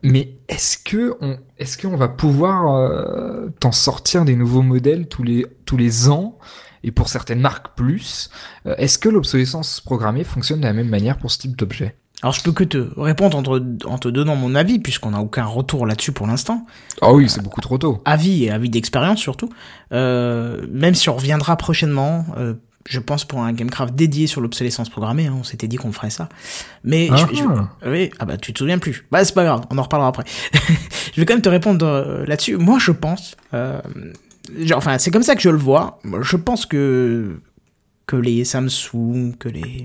mais 0.02 0.34
est-ce 0.48 0.76
que 0.78 1.14
on, 1.20 1.38
est-ce 1.58 1.78
qu'on 1.78 1.96
va 1.96 2.08
pouvoir 2.08 2.76
euh, 2.76 3.48
t'en 3.60 3.72
sortir 3.72 4.24
des 4.24 4.36
nouveaux 4.36 4.62
modèles 4.62 5.08
tous 5.08 5.22
les 5.22 5.46
tous 5.64 5.76
les 5.76 6.08
ans 6.08 6.38
et 6.86 6.92
pour 6.92 7.08
certaines 7.10 7.40
marques 7.40 7.74
plus 7.76 8.30
Euh, 8.66 8.74
Est-ce 8.78 8.98
que 8.98 9.10
l'obsolescence 9.10 9.80
programmée 9.82 10.24
fonctionne 10.24 10.60
de 10.60 10.64
la 10.66 10.72
même 10.72 10.88
manière 10.88 11.18
pour 11.18 11.30
ce 11.30 11.38
type 11.38 11.54
d'objet? 11.56 11.94
Alors 12.22 12.32
je 12.32 12.42
peux 12.42 12.52
que 12.52 12.64
te 12.64 12.88
répondre 12.98 13.36
en 13.36 13.42
te, 13.42 13.86
en 13.86 13.98
te 13.98 14.08
donnant 14.08 14.36
mon 14.36 14.54
avis, 14.54 14.78
puisqu'on 14.78 15.10
n'a 15.10 15.20
aucun 15.20 15.44
retour 15.44 15.84
là-dessus 15.84 16.12
pour 16.12 16.26
l'instant. 16.26 16.64
Ah 17.02 17.12
oui, 17.12 17.28
c'est 17.28 17.42
beaucoup 17.42 17.60
trop 17.60 17.76
tôt. 17.76 18.00
Avis 18.06 18.44
et 18.44 18.50
avis 18.50 18.70
d'expérience 18.70 19.18
surtout. 19.20 19.50
Euh, 19.92 20.64
même 20.70 20.94
si 20.94 21.10
on 21.10 21.14
reviendra 21.16 21.56
prochainement, 21.56 22.24
euh, 22.38 22.54
je 22.88 23.00
pense 23.00 23.24
pour 23.26 23.40
un 23.42 23.52
Gamecraft 23.52 23.94
dédié 23.94 24.26
sur 24.28 24.40
l'obsolescence 24.40 24.88
programmée, 24.88 25.26
hein, 25.26 25.36
on 25.38 25.44
s'était 25.44 25.68
dit 25.68 25.76
qu'on 25.76 25.92
ferait 25.92 26.08
ça. 26.10 26.28
Mais 26.84 27.08
Ah 27.12 27.16
je, 27.30 27.36
je- 27.36 27.42
ah. 27.44 27.68
oui, 27.86 28.10
ah 28.18 28.24
bah 28.24 28.38
tu 28.38 28.52
te 28.54 28.58
souviens 28.60 28.78
plus. 28.78 29.04
Bah 29.10 29.22
c'est 29.24 29.34
pas 29.34 29.44
grave, 29.44 29.66
on 29.70 29.76
en 29.76 29.82
reparlera 29.82 30.08
après. 30.08 30.24
je 31.14 31.20
vais 31.20 31.26
quand 31.26 31.34
même 31.34 31.42
te 31.42 31.48
répondre 31.50 31.84
euh, 31.84 32.24
là-dessus. 32.26 32.56
Moi 32.56 32.78
je 32.78 32.92
pense, 32.92 33.36
euh, 33.52 33.78
enfin 34.74 34.98
c'est 34.98 35.10
comme 35.10 35.22
ça 35.22 35.34
que 35.34 35.40
je 35.42 35.50
le 35.50 35.56
vois. 35.58 36.00
Je 36.22 36.36
pense 36.36 36.66
que 36.66 37.40
que 38.06 38.16
les 38.16 38.44
Samsung, 38.44 39.32
que 39.38 39.48
les 39.48 39.82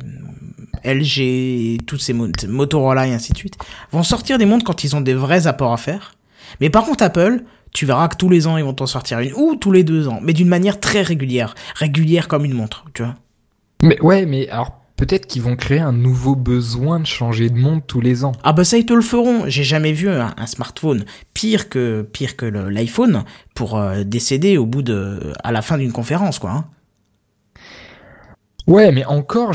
euh, 0.86 0.93
LG, 0.93 1.20
et 1.22 1.78
toutes 1.88 2.01
ces 2.01 2.14
mo- 2.14 2.28
Motorola 2.47 3.07
et 3.07 3.14
ainsi 3.14 3.34
de 3.34 3.38
suite, 3.38 3.55
vont 3.91 4.03
sortir 4.03 4.38
des 4.38 4.45
montres 4.45 4.64
quand 4.64 4.84
ils 4.84 4.95
ont 4.95 5.01
des 5.01 5.16
vrais 5.16 5.47
apports 5.47 5.74
à 5.74 5.78
faire. 5.78 6.14
Mais 6.59 6.70
par 6.70 6.86
contre, 6.86 7.03
Apple, 7.03 7.43
tu 7.72 7.86
verras 7.88 8.07
que 8.09 8.18
tous 8.18 8.30
les 8.30 8.45
ans, 8.45 8.57
ils 8.57 8.64
vont 8.64 8.74
t'en 8.76 8.86
sortir 8.86 9.20
une, 9.22 9.34
ou 9.36 9.55
tous 9.55 9.72
les 9.72 9.84
deux 9.84 10.07
ans, 10.07 10.20
mais 10.22 10.34
d'une 10.34 10.47
manière 10.49 10.80
très 10.80 11.01
régulière. 11.01 11.55
Régulière 11.76 12.28
comme 12.28 12.45
une 12.45 12.53
montre, 12.53 12.86
tu 12.93 13.01
vois. 13.01 13.16
Mais 13.82 13.99
ouais, 14.01 14.28
mais 14.28 14.47
alors 14.49 14.81
peut-être 15.02 15.26
qu'ils 15.26 15.41
vont 15.41 15.56
créer 15.56 15.80
un 15.80 15.93
nouveau 15.93 16.36
besoin 16.36 16.99
de 16.99 17.08
changer 17.08 17.49
de 17.49 17.58
monde 17.58 17.82
tous 17.88 18.02
les 18.02 18.24
ans. 18.24 18.34
Ah 18.43 18.54
bah 18.54 18.64
ça, 18.64 18.78
ils 18.78 18.86
te 18.86 18.93
le 18.93 19.02
feront. 19.02 19.45
J'ai 19.47 19.64
jamais 19.64 19.93
vu 19.93 20.08
un, 20.10 20.32
un 20.38 20.45
smartphone 20.45 21.06
pire 21.34 21.70
que, 21.70 22.04
pire 22.04 22.38
que 22.38 22.45
le- 22.45 22.70
l'iPhone 22.70 23.24
pour 23.56 23.80
euh, 23.80 24.04
décéder 24.04 24.60
au 24.60 24.68
bout 24.68 24.84
de, 24.84 25.34
à 25.43 25.52
la 25.52 25.64
fin 25.64 25.80
d'une 25.80 25.91
conférence, 25.91 26.38
quoi. 26.38 26.52
hein. 26.52 26.66
Ouais, 28.68 28.91
mais 28.91 29.04
encore, 29.06 29.54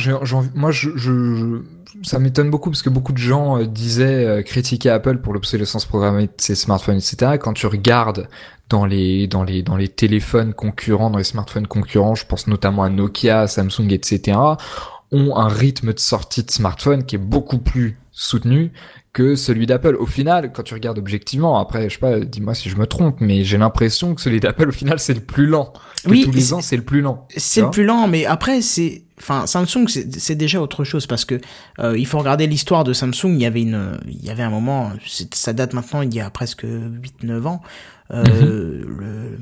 moi, 0.57 0.72
je, 0.72 1.61
ça 2.03 2.18
m'étonne 2.18 2.51
beaucoup 2.51 2.70
parce 2.70 2.82
que 2.82 2.90
beaucoup 2.90 3.12
de 3.12 3.18
gens 3.18 3.57
euh, 3.61 3.66
disaient 3.66 4.24
euh, 4.26 4.42
critiquer 4.42 4.90
Apple 4.90 5.18
pour 5.18 5.32
l'obsolescence 5.32 5.86
programmée 5.86 6.26
de 6.26 6.32
ses 6.38 6.57
smartphones, 6.57 6.97
etc. 6.97 7.38
Quand 7.40 7.53
tu 7.53 7.68
regardes 7.68 8.28
dans 8.68 8.84
les 8.84 9.28
dans 9.28 9.44
les 9.44 9.62
dans 9.62 9.76
les 9.76 9.86
téléphones 9.88 10.53
concurrents, 10.55 11.09
dans 11.11 11.18
les 11.18 11.24
smartphones 11.24 11.68
concurrents, 11.68 12.16
je 12.16 12.26
pense 12.26 12.49
notamment 12.49 12.82
à 12.82 12.90
Nokia, 12.90 13.47
Samsung, 13.47 13.92
etc. 13.92 14.36
ont 15.12 15.36
un 15.36 15.48
rythme 15.48 15.92
de 15.92 15.98
sortie 15.98 16.42
de 16.42 16.50
smartphone 16.50 17.04
qui 17.04 17.16
est 17.16 17.18
beaucoup 17.18 17.59
plus 17.59 17.98
soutenu 18.11 18.72
que 19.12 19.34
celui 19.34 19.66
d'Apple. 19.66 19.96
Au 19.96 20.07
final, 20.07 20.52
quand 20.52 20.62
tu 20.62 20.74
regardes 20.74 20.98
objectivement, 20.98 21.59
après, 21.59 21.88
je 21.88 21.94
sais 21.94 22.00
pas, 22.00 22.20
dis-moi 22.20 22.54
si 22.54 22.68
je 22.68 22.76
me 22.76 22.86
trompe, 22.86 23.20
mais 23.20 23.44
j'ai 23.44 23.57
l'impression 23.57 24.14
que 24.14 24.20
celui 24.20 24.40
d'Apple, 24.40 24.68
au 24.68 24.72
final, 24.72 24.98
c'est 24.98 25.14
le 25.14 25.20
plus 25.20 25.46
lent. 25.46 25.72
Que 26.04 26.11
Oui, 26.11 26.24
tous 26.24 26.32
les 26.32 26.52
ans, 26.52 26.61
c'est 26.61 26.76
le 26.76 26.82
plus 26.82 27.00
lent. 27.00 27.26
C'est 27.34 27.62
le 27.62 27.70
plus 27.70 27.84
lent, 27.84 28.09
mais 28.09 28.26
après, 28.26 28.61
c'est. 28.61 29.05
Enfin, 29.19 29.47
Samsung, 29.47 29.87
c'est 29.89 30.35
déjà 30.35 30.61
autre 30.61 30.85
chose 30.85 31.07
parce 31.07 31.25
que 31.25 31.41
euh, 31.79 31.97
il 31.99 32.07
faut 32.07 32.19
regarder 32.19 32.47
l'histoire 32.47 32.85
de 32.85 32.93
Samsung. 32.93 33.29
Il 33.35 33.41
y 33.41 33.47
avait 33.47 33.62
une, 33.62 33.99
il 34.07 34.25
y 34.25 34.31
avait 34.31 34.43
un 34.43 34.51
moment, 34.51 34.93
ça 35.33 35.53
date 35.55 35.73
maintenant, 35.73 36.03
il 36.03 36.14
y 36.14 36.21
a 36.21 36.29
presque 36.31 36.64
8-9 36.64 37.47
ans. 37.47 37.62
Euh, 38.12 38.23
le, 38.87 39.37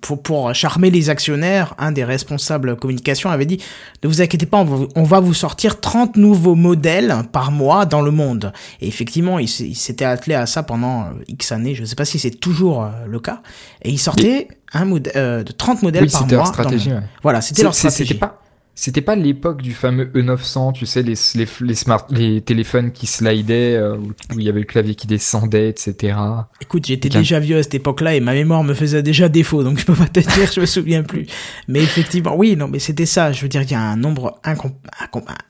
pour, 0.00 0.22
pour 0.22 0.54
charmer 0.54 0.88
les 0.90 1.10
actionnaires, 1.10 1.74
un 1.78 1.90
des 1.90 2.04
responsables 2.04 2.76
communication 2.76 3.28
avait 3.30 3.46
dit 3.46 3.60
Ne 4.04 4.08
vous 4.08 4.20
inquiétez 4.22 4.46
pas, 4.46 4.58
on 4.58 4.64
va, 4.64 4.86
on 4.94 5.02
va 5.02 5.18
vous 5.20 5.34
sortir 5.34 5.80
30 5.80 6.16
nouveaux 6.16 6.54
modèles 6.54 7.16
par 7.32 7.50
mois 7.50 7.86
dans 7.86 8.02
le 8.02 8.10
monde. 8.12 8.52
Et 8.80 8.86
effectivement, 8.86 9.38
il, 9.40 9.46
il 9.48 9.74
s'était 9.74 10.04
attelé 10.04 10.36
à 10.36 10.46
ça 10.46 10.62
pendant 10.62 11.02
euh, 11.06 11.24
X 11.28 11.50
années. 11.50 11.74
Je 11.74 11.80
ne 11.80 11.86
sais 11.86 11.96
pas 11.96 12.04
si 12.04 12.18
c'est 12.20 12.30
toujours 12.38 12.84
euh, 12.84 12.90
le 13.08 13.18
cas. 13.18 13.42
Et 13.82 13.90
il 13.90 13.98
sortait 13.98 14.48
un 14.72 14.84
modèle, 14.84 15.12
euh, 15.16 15.42
de 15.42 15.50
30 15.50 15.82
modèles 15.82 16.04
Oui, 16.04 16.10
par 16.10 16.20
mois. 16.26 16.30
leur 16.30 16.38
dans 16.44 16.44
le 16.50 16.52
stratégie. 16.54 16.88
monde. 16.90 16.98
ouais. 16.98 17.04
Voilà, 17.22 17.40
c'était 17.40 17.62
leur 17.64 17.74
stratégie. 17.74 18.08
C'était 18.08 18.20
pas, 18.20 18.40
c'était 18.80 19.00
pas 19.00 19.16
l'époque 19.16 19.60
du 19.60 19.72
fameux 19.72 20.04
E900, 20.04 20.72
tu 20.72 20.86
sais, 20.86 21.02
les, 21.02 21.14
les, 21.34 21.48
les 21.62 21.74
smart, 21.74 22.06
les 22.10 22.40
téléphones 22.42 22.92
qui 22.92 23.08
slidaient, 23.08 23.74
euh, 23.74 23.96
où 23.96 24.38
il 24.38 24.44
y 24.44 24.48
avait 24.48 24.60
le 24.60 24.66
clavier 24.66 24.94
qui 24.94 25.08
descendait, 25.08 25.68
etc. 25.68 26.16
Écoute, 26.60 26.86
j'étais 26.86 27.08
déjà 27.08 27.40
vieux 27.40 27.58
à 27.58 27.62
cette 27.64 27.74
époque-là 27.74 28.14
et 28.14 28.20
ma 28.20 28.34
mémoire 28.34 28.62
me 28.62 28.74
faisait 28.74 29.02
déjà 29.02 29.28
défaut, 29.28 29.64
donc 29.64 29.80
je 29.80 29.84
peux 29.84 29.94
pas 29.96 30.06
te 30.06 30.20
dire, 30.20 30.52
je 30.54 30.60
me 30.60 30.66
souviens 30.66 31.02
plus. 31.02 31.26
Mais 31.66 31.82
effectivement, 31.82 32.36
oui, 32.36 32.54
non, 32.54 32.68
mais 32.68 32.78
c'était 32.78 33.04
ça. 33.04 33.32
Je 33.32 33.42
veux 33.42 33.48
dire, 33.48 33.62
il 33.62 33.70
y 33.72 33.74
a 33.74 33.80
un 33.80 33.96
nombre 33.96 34.40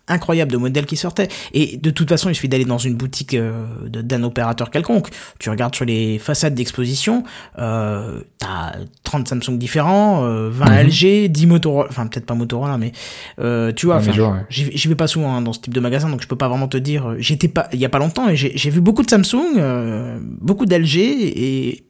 incroyable 0.08 0.50
de 0.50 0.56
modèles 0.56 0.86
qui 0.86 0.96
sortaient. 0.96 1.28
Et 1.52 1.76
de 1.76 1.90
toute 1.90 2.08
façon, 2.08 2.30
il 2.30 2.34
suffit 2.34 2.48
d'aller 2.48 2.64
dans 2.64 2.78
une 2.78 2.94
boutique 2.94 3.34
euh, 3.34 3.66
d'un 3.90 4.22
opérateur 4.22 4.70
quelconque. 4.70 5.08
Tu 5.38 5.50
regardes 5.50 5.74
sur 5.74 5.84
les 5.84 6.18
façades 6.18 6.54
d'exposition, 6.54 7.24
euh, 7.58 8.22
t'as 8.38 8.72
30 9.04 9.28
Samsung 9.28 9.58
différents, 9.58 10.24
euh, 10.24 10.48
20 10.50 10.68
Mhm. 10.68 10.86
LG, 10.86 11.28
10 11.28 11.46
Motorola, 11.46 11.88
enfin 11.90 12.06
peut-être 12.06 12.26
pas 12.26 12.34
Motorola, 12.34 12.78
mais 12.78 12.92
euh, 13.38 13.72
tu 13.72 13.86
vois, 13.86 13.96
enfin, 13.96 14.12
ouais. 14.12 14.40
J'y 14.50 14.88
vais 14.88 14.94
pas 14.94 15.06
souvent 15.06 15.34
hein, 15.34 15.42
dans 15.42 15.52
ce 15.52 15.60
type 15.60 15.74
de 15.74 15.80
magasin, 15.80 16.08
donc 16.08 16.22
je 16.22 16.28
peux 16.28 16.36
pas 16.36 16.48
vraiment 16.48 16.68
te 16.68 16.76
dire. 16.76 17.10
euh, 17.10 17.16
J'étais 17.18 17.48
pas 17.48 17.68
il 17.72 17.78
y 17.78 17.84
a 17.84 17.88
pas 17.88 17.98
longtemps 17.98 18.28
et 18.28 18.36
j'ai 18.36 18.52
j'ai 18.56 18.70
vu 18.70 18.80
beaucoup 18.80 19.02
de 19.02 19.10
Samsung, 19.10 19.56
euh, 19.58 20.18
beaucoup 20.22 20.66
d'LG 20.66 20.96
et 20.96 21.84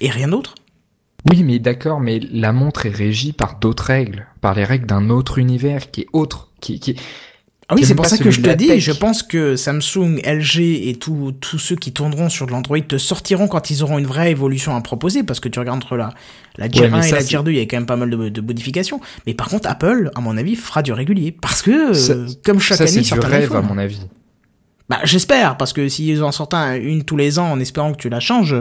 et 0.00 0.10
rien 0.10 0.28
d'autre. 0.28 0.54
Oui, 1.28 1.42
mais 1.42 1.58
d'accord, 1.58 2.00
mais 2.00 2.20
la 2.32 2.52
montre 2.52 2.86
est 2.86 2.94
régie 2.94 3.32
par 3.32 3.58
d'autres 3.58 3.84
règles, 3.84 4.26
par 4.40 4.54
les 4.54 4.64
règles 4.64 4.86
d'un 4.86 5.10
autre 5.10 5.38
univers 5.38 5.90
qui 5.90 6.02
est 6.02 6.06
autre, 6.12 6.52
qui, 6.60 6.78
qui, 6.78 6.94
Ah 7.70 7.74
oui, 7.74 7.84
c'est 7.84 7.94
pour 7.94 8.06
ça 8.06 8.16
que 8.16 8.30
je 8.30 8.40
te 8.40 8.48
dis. 8.54 8.68
tech. 8.68 8.80
Je 8.80 8.92
pense 8.92 9.22
que 9.22 9.54
Samsung, 9.56 10.20
LG 10.24 10.60
et 10.88 10.96
tous 10.98 11.58
ceux 11.58 11.76
qui 11.76 11.92
tourneront 11.92 12.30
sur 12.30 12.46
de 12.46 12.52
l'Android 12.52 12.80
te 12.80 12.96
sortiront 12.96 13.46
quand 13.46 13.68
ils 13.70 13.82
auront 13.82 13.98
une 13.98 14.06
vraie 14.06 14.30
évolution 14.30 14.74
à 14.74 14.80
proposer, 14.80 15.22
parce 15.22 15.38
que 15.38 15.48
tu 15.50 15.58
regardes 15.58 15.76
entre 15.76 15.96
la 15.96 16.14
la 16.56 16.68
Gear 16.70 16.84
Ouais, 16.84 16.90
mais 16.90 16.96
1 16.98 17.02
et 17.02 17.10
la 17.12 17.20
Gear 17.20 17.44
2, 17.44 17.50
il 17.52 17.58
y 17.58 17.60
a 17.60 17.64
quand 17.66 17.76
même 17.76 17.86
pas 17.86 17.96
mal 17.96 18.08
de, 18.10 18.28
de 18.30 18.40
modifications. 18.40 19.00
Mais 19.26 19.34
par 19.34 19.48
contre, 19.48 19.68
Apple, 19.68 20.10
à 20.14 20.20
mon 20.20 20.36
avis, 20.38 20.56
fera 20.56 20.82
du 20.82 20.92
régulier, 20.92 21.30
parce 21.30 21.60
que 21.62 21.92
Ça- 21.92 22.14
euh, 22.14 22.26
comme 22.44 22.58
chaque 22.58 22.78
ça 22.78 22.84
année, 22.84 23.04
c'est 23.04 23.14
du 23.14 23.20
rêve 23.20 23.54
à 23.54 23.60
mon 23.60 23.76
avis. 23.78 24.00
Bah, 24.88 25.00
j'espère, 25.04 25.58
parce 25.58 25.74
que 25.74 25.86
s'ils 25.90 26.22
en 26.24 26.32
sortent 26.32 26.54
un, 26.54 26.74
une 26.74 27.04
tous 27.04 27.18
les 27.18 27.38
ans 27.38 27.50
en 27.52 27.60
espérant 27.60 27.92
que 27.92 27.98
tu 27.98 28.08
la 28.08 28.20
changes, 28.20 28.56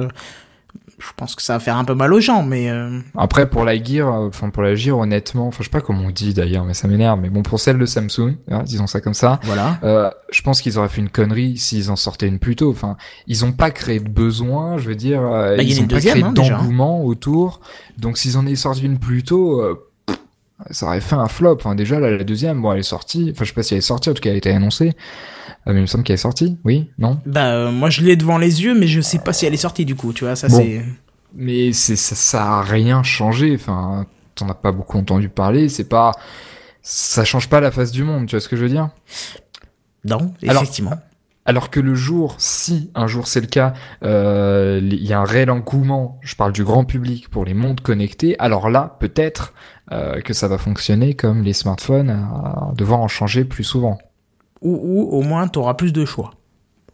je 0.99 1.09
pense 1.15 1.35
que 1.35 1.43
ça 1.43 1.53
va 1.53 1.59
faire 1.59 1.77
un 1.77 1.85
peu 1.85 1.93
mal 1.93 2.11
aux 2.11 2.19
gens, 2.19 2.41
mais 2.41 2.71
euh, 2.71 2.99
Après, 3.15 3.47
pour 3.47 3.63
la 3.63 3.81
Gear, 3.81 4.07
euh, 4.11 4.27
enfin, 4.29 4.49
pour 4.49 4.63
la 4.63 4.73
Gear, 4.73 4.97
honnêtement, 4.97 5.47
enfin, 5.47 5.57
je 5.59 5.65
sais 5.65 5.69
pas 5.69 5.81
comment 5.81 6.05
on 6.05 6.09
dit 6.09 6.33
d'ailleurs, 6.33 6.65
mais 6.65 6.73
ça 6.73 6.87
m'énerve, 6.87 7.19
mais 7.21 7.29
bon, 7.29 7.43
pour 7.43 7.59
celle 7.59 7.77
de 7.77 7.85
Samsung, 7.85 8.35
hein, 8.49 8.63
disons 8.63 8.87
ça 8.87 8.99
comme 8.99 9.13
ça, 9.13 9.39
voilà. 9.43 9.77
euh, 9.83 10.09
je 10.31 10.41
pense 10.41 10.59
qu'ils 10.59 10.79
auraient 10.79 10.89
fait 10.89 11.01
une 11.01 11.09
connerie 11.09 11.55
s'ils 11.57 11.91
en 11.91 11.95
sortaient 11.95 12.27
une 12.27 12.39
plus 12.39 12.55
tôt. 12.55 12.71
Enfin, 12.71 12.97
ils 13.27 13.45
ont 13.45 13.51
pas 13.51 13.69
créé 13.69 13.99
de 13.99 14.09
besoin, 14.09 14.79
je 14.79 14.87
veux 14.89 14.95
dire, 14.95 15.21
euh, 15.21 15.55
Bah, 15.55 15.61
ils 15.61 15.79
ont 15.79 15.87
pas 15.87 15.95
deuxième, 15.95 16.13
créé 16.13 16.23
hein, 16.23 16.27
hein. 16.29 16.33
d'engouement 16.33 17.03
autour. 17.05 17.61
Donc, 17.99 18.17
s'ils 18.17 18.35
en 18.37 18.45
avaient 18.47 18.55
sorti 18.55 18.83
une 18.83 18.97
plus 18.97 19.21
tôt, 19.21 19.61
euh, 19.61 19.75
ça 20.71 20.87
aurait 20.87 21.01
fait 21.01 21.15
un 21.15 21.27
flop. 21.27 21.57
Enfin, 21.59 21.75
déjà, 21.75 21.99
là, 21.99 22.09
la 22.09 22.23
deuxième, 22.23 22.59
bon, 22.61 22.71
elle 22.71 22.79
est 22.79 22.83
sortie. 22.83 23.29
Enfin, 23.35 23.43
je 23.43 23.49
sais 23.49 23.53
pas 23.55 23.61
si 23.61 23.75
elle 23.75 23.79
est 23.79 23.81
sortie, 23.81 24.09
en 24.09 24.13
tout 24.13 24.21
cas, 24.21 24.29
elle 24.29 24.35
a 24.35 24.39
été 24.39 24.51
annoncée. 24.51 24.93
Euh, 25.65 25.73
mais 25.73 25.79
il 25.79 25.81
me 25.81 25.85
semble 25.87 26.03
qu'elle 26.03 26.15
est 26.15 26.17
sortie. 26.17 26.57
Oui? 26.63 26.89
Non? 26.97 27.19
Bah, 27.25 27.47
euh, 27.53 27.71
moi 27.71 27.89
je 27.89 28.01
l'ai 28.01 28.15
devant 28.15 28.37
les 28.37 28.63
yeux, 28.63 28.77
mais 28.77 28.87
je 28.87 29.01
sais 29.01 29.19
pas 29.19 29.33
si 29.33 29.45
elle 29.45 29.53
est 29.53 29.57
sortie 29.57 29.85
du 29.85 29.95
coup, 29.95 30.13
tu 30.13 30.23
vois, 30.25 30.35
ça 30.35 30.47
Bon. 30.47 30.57
c'est. 30.57 30.83
Mais 31.35 31.73
c'est 31.73 31.95
ça, 31.95 32.15
ça 32.15 32.43
a 32.59 32.61
rien 32.61 33.03
changé. 33.03 33.53
Enfin, 33.55 34.05
t'en 34.35 34.47
as 34.49 34.53
pas 34.53 34.71
beaucoup 34.71 34.97
entendu 34.97 35.29
parler. 35.29 35.69
C'est 35.69 35.89
pas, 35.89 36.11
ça 36.81 37.23
change 37.25 37.49
pas 37.49 37.59
la 37.59 37.71
face 37.71 37.91
du 37.91 38.03
monde. 38.03 38.27
Tu 38.27 38.35
vois 38.35 38.41
ce 38.41 38.47
que 38.49 38.55
je 38.55 38.63
veux 38.63 38.69
dire? 38.69 38.89
Non, 40.05 40.33
effectivement. 40.41 40.93
Alors 41.45 41.69
que 41.69 41.79
le 41.79 41.95
jour, 41.95 42.35
si 42.39 42.91
un 42.93 43.07
jour 43.07 43.25
c'est 43.25 43.39
le 43.39 43.47
cas, 43.47 43.73
euh, 44.03 44.81
il 44.83 45.05
y 45.05 45.13
a 45.13 45.19
un 45.21 45.23
réel 45.23 45.49
engouement, 45.49 46.19
je 46.21 46.35
parle 46.35 46.51
du 46.51 46.65
grand 46.65 46.83
public 46.83 47.29
pour 47.29 47.45
les 47.45 47.53
montres 47.53 47.81
connectées, 47.81 48.37
alors 48.37 48.69
là, 48.69 48.97
peut-être 48.99 49.53
euh, 49.93 50.19
que 50.19 50.33
ça 50.33 50.49
va 50.49 50.57
fonctionner 50.57 51.13
comme 51.13 51.43
les 51.43 51.53
smartphones 51.53 52.09
à 52.09 52.73
devoir 52.75 52.99
en 52.99 53.07
changer 53.07 53.45
plus 53.45 53.63
souvent. 53.63 53.97
Ou, 54.61 54.71
ou 54.81 55.17
au 55.17 55.21
moins 55.21 55.47
tu 55.47 55.59
auras 55.59 55.73
plus 55.75 55.93
de 55.93 56.05
choix. 56.05 56.31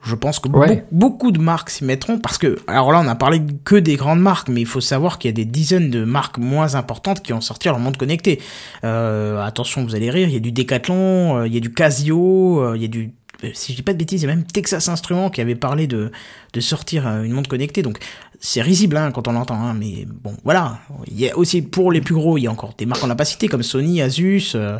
Je 0.05 0.15
pense 0.15 0.39
que 0.39 0.49
Ouais. 0.49 0.67
be- 0.75 0.83
beaucoup 0.91 1.31
de 1.31 1.39
marques 1.39 1.69
s'y 1.69 1.85
mettront 1.85 2.19
parce 2.19 2.37
que, 2.37 2.57
alors 2.67 2.91
là, 2.91 2.99
on 3.01 3.07
a 3.07 3.15
parlé 3.15 3.41
que 3.63 3.75
des 3.77 3.95
grandes 3.95 4.19
marques, 4.19 4.49
mais 4.49 4.59
il 4.59 4.67
faut 4.67 4.81
savoir 4.81 5.17
qu'il 5.17 5.29
y 5.29 5.33
a 5.33 5.35
des 5.35 5.45
dizaines 5.45 5.89
de 5.89 6.03
marques 6.03 6.37
moins 6.37 6.75
importantes 6.75 7.21
qui 7.21 7.31
ont 7.31 7.39
sorti 7.39 7.69
leur 7.69 7.79
montre 7.79 7.97
connectée. 7.97 8.41
Euh, 8.83 9.41
attention, 9.41 9.83
vous 9.85 9.95
allez 9.95 10.09
rire, 10.09 10.27
il 10.27 10.33
y 10.33 10.37
a 10.37 10.41
du 10.41 10.51
Decathlon, 10.51 11.37
euh, 11.37 11.47
il 11.47 11.53
y 11.53 11.57
a 11.57 11.61
du 11.61 11.71
Casio, 11.73 12.61
euh, 12.61 12.73
il 12.75 12.81
y 12.81 12.85
a 12.85 12.89
du, 12.89 13.13
euh, 13.45 13.49
si 13.53 13.71
je 13.71 13.77
dis 13.77 13.81
pas 13.81 13.93
de 13.93 13.97
bêtises, 13.97 14.23
il 14.23 14.25
y 14.27 14.29
a 14.29 14.35
même 14.35 14.43
Texas 14.43 14.89
Instruments 14.89 15.29
qui 15.29 15.39
avait 15.39 15.55
parlé 15.55 15.87
de, 15.87 16.11
de 16.51 16.59
sortir 16.59 17.07
une 17.23 17.31
montre 17.31 17.49
connectée. 17.49 17.81
Donc, 17.81 17.97
c'est 18.41 18.61
risible 18.61 18.97
hein, 18.97 19.11
quand 19.13 19.29
on 19.29 19.31
l'entend, 19.31 19.55
hein, 19.55 19.73
mais 19.73 20.05
bon, 20.05 20.35
voilà. 20.43 20.79
Il 21.07 21.17
y 21.17 21.29
a 21.29 21.37
aussi, 21.37 21.61
pour 21.61 21.93
les 21.93 22.01
plus 22.01 22.13
gros, 22.15 22.37
il 22.37 22.41
y 22.41 22.47
a 22.47 22.51
encore 22.51 22.73
des 22.77 22.85
marques 22.85 22.99
qu'on 22.99 23.07
n'a 23.07 23.15
pas 23.15 23.23
citées 23.23 23.47
comme 23.47 23.63
Sony, 23.63 24.01
Asus, 24.01 24.51
euh, 24.55 24.77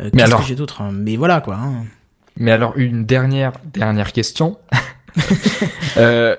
qu'est-ce 0.00 0.34
que 0.34 0.42
j'ai 0.42 0.56
d'autre 0.56 0.82
hein 0.82 0.90
Mais 0.92 1.14
voilà, 1.16 1.40
quoi. 1.40 1.54
hein. 1.54 1.84
Mais 2.38 2.50
alors, 2.52 2.74
une 2.76 3.04
dernière, 3.06 3.52
dernière 3.72 4.12
question. 4.12 4.58
euh, 5.96 6.36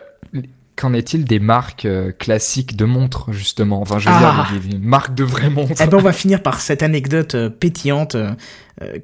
Qu'en 0.76 0.94
est-il 0.94 1.26
des 1.26 1.40
marques 1.40 1.86
euh, 1.86 2.12
classiques 2.12 2.76
de 2.76 2.86
montres, 2.86 3.32
justement? 3.34 3.82
Enfin, 3.82 3.98
je 3.98 4.08
veux 4.08 4.14
Ah. 4.16 4.46
dire, 4.52 4.62
des, 4.62 4.68
des 4.74 4.78
marques 4.78 5.16
de 5.16 5.24
vraies 5.24 5.50
montres. 5.50 5.72
Eh 5.82 5.88
ben, 5.88 5.98
on 5.98 6.02
va 6.02 6.12
finir 6.14 6.44
par 6.44 6.62
cette 6.62 6.84
anecdote 6.84 7.34
euh, 7.34 7.50
pétillante 7.50 8.14
euh, 8.14 8.30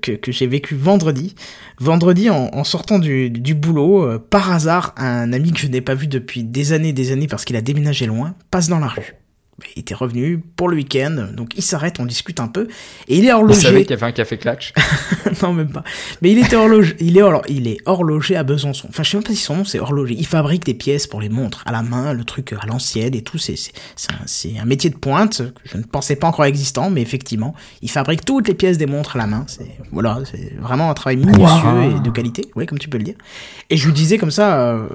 que, 0.04 0.12
que 0.12 0.32
j'ai 0.32 0.46
vécue 0.46 0.76
vendredi. 0.76 1.34
Vendredi, 1.80 2.30
en, 2.30 2.52
en 2.54 2.64
sortant 2.64 3.00
du, 3.00 3.32
du 3.32 3.56
boulot, 3.56 4.04
euh, 4.08 4.20
par 4.20 4.52
hasard, 4.52 4.94
un 4.98 5.34
ami 5.34 5.52
que 5.52 5.60
je 5.60 5.66
n'ai 5.66 5.82
pas 5.82 5.96
vu 5.96 6.06
depuis 6.06 6.44
des 6.44 6.74
années 6.74 6.94
des 6.94 7.12
années 7.12 7.26
parce 7.28 7.44
qu'il 7.44 7.56
a 7.56 7.62
déménagé 7.62 8.06
loin, 8.06 8.36
passe 8.52 8.68
dans 8.70 8.78
la 8.80 8.88
rue. 8.90 9.16
Il 9.76 9.82
était 9.82 9.94
revenu 9.94 10.40
pour 10.56 10.68
le 10.68 10.76
week-end, 10.76 11.28
donc 11.36 11.54
il 11.56 11.62
s'arrête, 11.62 12.00
on 12.00 12.06
discute 12.06 12.40
un 12.40 12.48
peu, 12.48 12.68
et 13.08 13.18
il 13.18 13.26
est 13.26 13.32
Vous 13.32 13.38
horloger. 13.38 13.62
savez 13.62 13.82
qu'il 13.84 13.92
y 13.92 13.94
avait 13.94 14.08
un 14.08 14.12
café 14.12 14.38
clutch 14.38 14.74
non, 15.44 15.54
même 15.54 15.72
pas. 15.72 15.84
Mais 16.22 16.32
il 16.32 16.40
était 16.40 16.56
horloger, 16.56 16.96
il 17.00 17.18
est, 17.18 17.22
hor- 17.22 17.44
il 17.48 17.68
est 17.68 17.78
horloger 17.86 18.36
à 18.36 18.44
Besançon. 18.44 18.88
Enfin, 18.90 19.04
je 19.04 19.12
sais 19.12 19.18
même 19.18 19.24
pas 19.24 19.32
si 19.34 19.38
son 19.38 19.56
nom 19.58 19.64
c'est 19.66 19.80
horloger. 19.80 20.16
Il 20.18 20.26
fabrique 20.26 20.66
des 20.66 20.74
pièces 20.74 21.06
pour 21.08 21.22
les 21.22 21.30
montres 21.30 21.64
à 21.68 21.72
la 21.72 21.84
main, 21.84 22.14
le 22.14 22.24
truc 22.24 22.54
à 22.60 22.66
l'ancienne 22.66 23.14
et 23.16 23.22
tout. 23.22 23.38
C'est, 23.38 23.56
c'est, 23.56 23.72
c'est 24.26 24.58
un, 24.58 24.64
un 24.64 24.66
métier 24.66 24.90
de 24.90 24.98
pointe 24.98 25.38
que 25.64 25.70
je 25.72 25.78
ne 25.78 25.84
pensais 25.84 26.16
pas 26.16 26.28
encore 26.28 26.46
existant, 26.46 26.90
mais 26.90 27.02
effectivement, 27.02 27.54
il 27.82 27.90
fabrique 27.92 28.26
toutes 28.26 28.48
les 28.48 28.56
pièces 28.56 28.78
des 28.80 28.88
montres 28.88 29.16
à 29.16 29.20
la 29.20 29.28
main. 29.28 29.46
C'est, 29.48 29.78
voilà, 29.92 30.20
c'est 30.30 30.54
vraiment 30.60 30.90
un 30.90 30.94
travail 30.96 31.18
minutieux 31.18 31.44
Wow. 31.44 31.98
et 31.98 32.00
de 32.00 32.10
qualité, 32.10 32.46
oui, 32.56 32.66
comme 32.66 32.80
tu 32.80 32.90
peux 32.90 32.98
le 32.98 33.04
dire. 33.04 33.16
Et 33.70 33.78
je 33.78 33.86
lui 33.86 33.94
disais 33.94 34.18
comme 34.18 34.32
ça, 34.32 34.60
euh, 34.72 34.88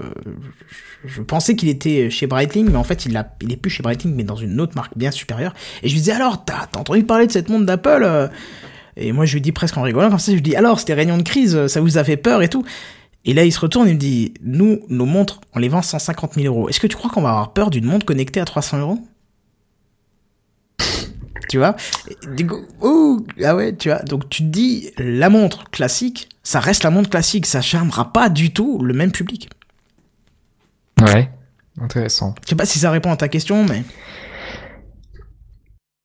je, 1.04 1.22
pensais 1.22 1.56
qu'il 1.56 1.68
était 1.68 2.10
chez 2.10 2.26
Breitling, 2.26 2.68
mais 2.70 2.76
en 2.76 2.84
fait, 2.84 3.06
il, 3.06 3.16
a, 3.16 3.28
est 3.48 3.56
plus 3.56 3.70
chez 3.70 3.82
Breitling, 3.82 4.14
mais 4.14 4.24
dans 4.24 4.36
une 4.36 4.60
autre 4.60 4.72
marque 4.74 4.96
bien 4.96 5.10
supérieure. 5.10 5.54
Et 5.82 5.88
je 5.88 5.94
lui 5.94 6.00
disais, 6.00 6.12
alors, 6.12 6.44
t'as, 6.44 6.68
entendu 6.76 7.04
parler 7.04 7.26
de 7.26 7.32
cette 7.32 7.48
montre 7.48 7.66
d'Apple 7.66 8.02
euh 8.04 8.28
et 9.00 9.12
moi, 9.12 9.24
je 9.24 9.34
lui 9.34 9.40
dis 9.40 9.52
presque 9.52 9.76
en 9.76 9.82
rigolant, 9.82 10.10
comme 10.10 10.18
ça, 10.18 10.32
je 10.32 10.36
lui 10.36 10.42
dis, 10.42 10.56
alors, 10.56 10.80
c'était 10.80 10.94
réunion 10.94 11.16
de 11.16 11.22
crise, 11.22 11.68
ça 11.68 11.80
vous 11.80 11.98
a 11.98 12.04
fait 12.04 12.16
peur 12.16 12.42
et 12.42 12.48
tout. 12.48 12.64
Et 13.24 13.32
là, 13.32 13.44
il 13.44 13.52
se 13.52 13.60
retourne, 13.60 13.88
il 13.88 13.94
me 13.94 13.98
dit, 13.98 14.34
nous, 14.42 14.80
nos 14.88 15.06
montres, 15.06 15.40
on 15.54 15.58
les 15.58 15.68
vend 15.68 15.82
150 15.82 16.34
000 16.34 16.46
euros. 16.46 16.68
Est-ce 16.68 16.80
que 16.80 16.86
tu 16.86 16.96
crois 16.96 17.10
qu'on 17.10 17.22
va 17.22 17.30
avoir 17.30 17.52
peur 17.52 17.70
d'une 17.70 17.84
montre 17.84 18.04
connectée 18.04 18.40
à 18.40 18.44
300 18.44 18.78
euros? 18.78 18.98
Tu 21.48 21.58
vois? 21.58 21.76
Et 22.10 22.34
Du 22.34 22.46
coup, 22.46 22.60
ouh, 22.82 23.24
ah 23.44 23.54
ouais, 23.54 23.74
tu 23.74 23.88
vois. 23.88 24.00
Donc, 24.00 24.28
tu 24.28 24.42
te 24.42 24.48
dis, 24.48 24.90
la 24.98 25.30
montre 25.30 25.70
classique, 25.70 26.28
ça 26.42 26.60
reste 26.60 26.82
la 26.82 26.90
montre 26.90 27.08
classique, 27.08 27.46
ça 27.46 27.60
charmera 27.60 28.12
pas 28.12 28.28
du 28.28 28.52
tout 28.52 28.82
le 28.82 28.94
même 28.94 29.12
public. 29.12 29.48
Ouais, 31.02 31.30
intéressant. 31.80 32.34
Je 32.44 32.50
sais 32.50 32.56
pas 32.56 32.66
si 32.66 32.78
ça 32.78 32.90
répond 32.90 33.12
à 33.12 33.16
ta 33.16 33.28
question, 33.28 33.64
mais. 33.64 33.82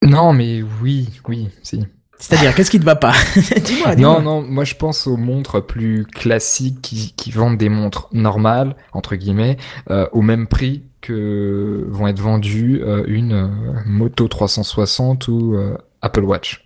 Non, 0.04 0.34
mais 0.34 0.62
oui, 0.82 1.10
oui, 1.28 1.50
si. 1.62 1.86
C'est-à-dire, 2.20 2.56
qu'est-ce 2.56 2.72
qui 2.72 2.80
te 2.80 2.86
va 2.86 2.96
pas? 2.96 3.14
Dis-moi, 3.36 3.96
dis-moi. 3.96 4.22
Non, 4.22 4.22
non, 4.22 4.42
moi 4.42 4.64
je 4.64 4.76
pense 4.76 5.08
aux 5.08 5.18
montres 5.18 5.66
plus 5.66 6.06
classiques 6.06 6.82
qui, 6.82 7.14
qui 7.18 7.32
vendent 7.32 7.58
des 7.58 7.70
montres 7.70 8.08
normales, 8.14 8.76
entre 8.94 9.16
guillemets, 9.16 9.58
euh, 9.90 10.08
au 10.14 10.22
même 10.22 10.48
prix 10.48 10.84
que 11.02 11.86
vont 11.90 12.08
être 12.08 12.22
vendues 12.22 12.82
euh, 12.82 13.04
une 13.08 13.34
euh, 13.34 13.48
Moto 13.86 14.28
360 14.28 15.28
ou 15.28 15.56
euh, 15.56 15.78
Apple 16.02 16.24
Watch. 16.24 16.64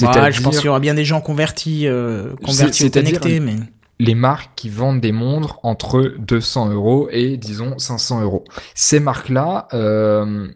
Ouais, 0.00 0.32
je 0.32 0.40
pense 0.40 0.56
qu'il 0.56 0.66
y 0.66 0.68
aura 0.68 0.80
bien 0.80 0.94
des 0.94 1.04
gens 1.04 1.20
convertis, 1.20 1.86
euh, 1.86 2.34
convertis 2.44 2.86
ou 2.86 2.90
connectés, 2.90 3.40
mais. 3.40 3.56
Les 4.02 4.16
marques 4.16 4.50
qui 4.56 4.68
vendent 4.68 5.00
des 5.00 5.12
montres 5.12 5.60
entre 5.62 6.14
200 6.18 6.72
euros 6.72 7.08
et 7.12 7.36
disons 7.36 7.78
500 7.78 8.22
euros. 8.22 8.42
Ces 8.74 8.98
marques-là, 8.98 9.68
euh, 9.74 10.48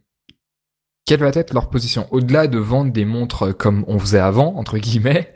quelle 1.04 1.20
va 1.20 1.28
être 1.28 1.54
leur 1.54 1.70
position? 1.70 2.08
Au-delà 2.10 2.48
de 2.48 2.58
vendre 2.58 2.92
des 2.92 3.04
montres 3.04 3.56
comme 3.56 3.84
on 3.86 4.00
faisait 4.00 4.18
avant, 4.18 4.56
entre 4.56 4.78
guillemets, 4.78 5.32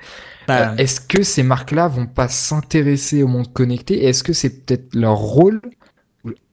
Bah, 0.49 0.73
euh, 0.73 0.77
est-ce 0.77 1.01
que 1.01 1.23
ces 1.23 1.45
marques-là 1.45 1.87
vont 1.87 2.07
pas 2.07 2.27
s'intéresser 2.27 3.23
aux 3.23 3.28
montres 3.28 3.53
connectées 3.53 4.03
Et 4.03 4.09
Est-ce 4.09 4.24
que 4.24 4.32
c'est 4.32 4.65
peut-être 4.66 4.95
leur 4.95 5.16
rôle 5.16 5.61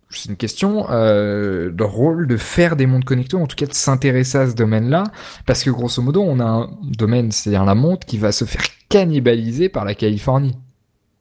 c'est 0.10 0.30
une 0.30 0.38
question, 0.38 0.88
euh, 0.90 1.70
leur 1.78 1.92
rôle 1.92 2.28
de 2.28 2.38
faire 2.38 2.78
des 2.78 2.86
montres 2.86 3.06
connectées, 3.06 3.36
ou 3.36 3.42
en 3.42 3.48
tout 3.48 3.58
cas 3.58 3.66
de 3.66 3.74
s'intéresser 3.74 4.38
à 4.38 4.48
ce 4.48 4.56
domaine-là, 4.56 5.04
parce 5.46 5.64
que 5.66 5.70
grosso 5.70 6.02
modo, 6.02 6.22
on 6.22 6.40
a 6.40 6.46
un 6.46 6.70
domaine, 6.82 7.34
c'est-à-dire 7.34 7.66
la 7.66 7.76
montre, 7.76 8.08
qui 8.08 8.18
va 8.18 8.32
se 8.32 8.46
faire 8.46 8.64
cannibaliser 8.88 9.68
par 9.68 9.84
la 9.84 9.96
Californie 9.96 10.56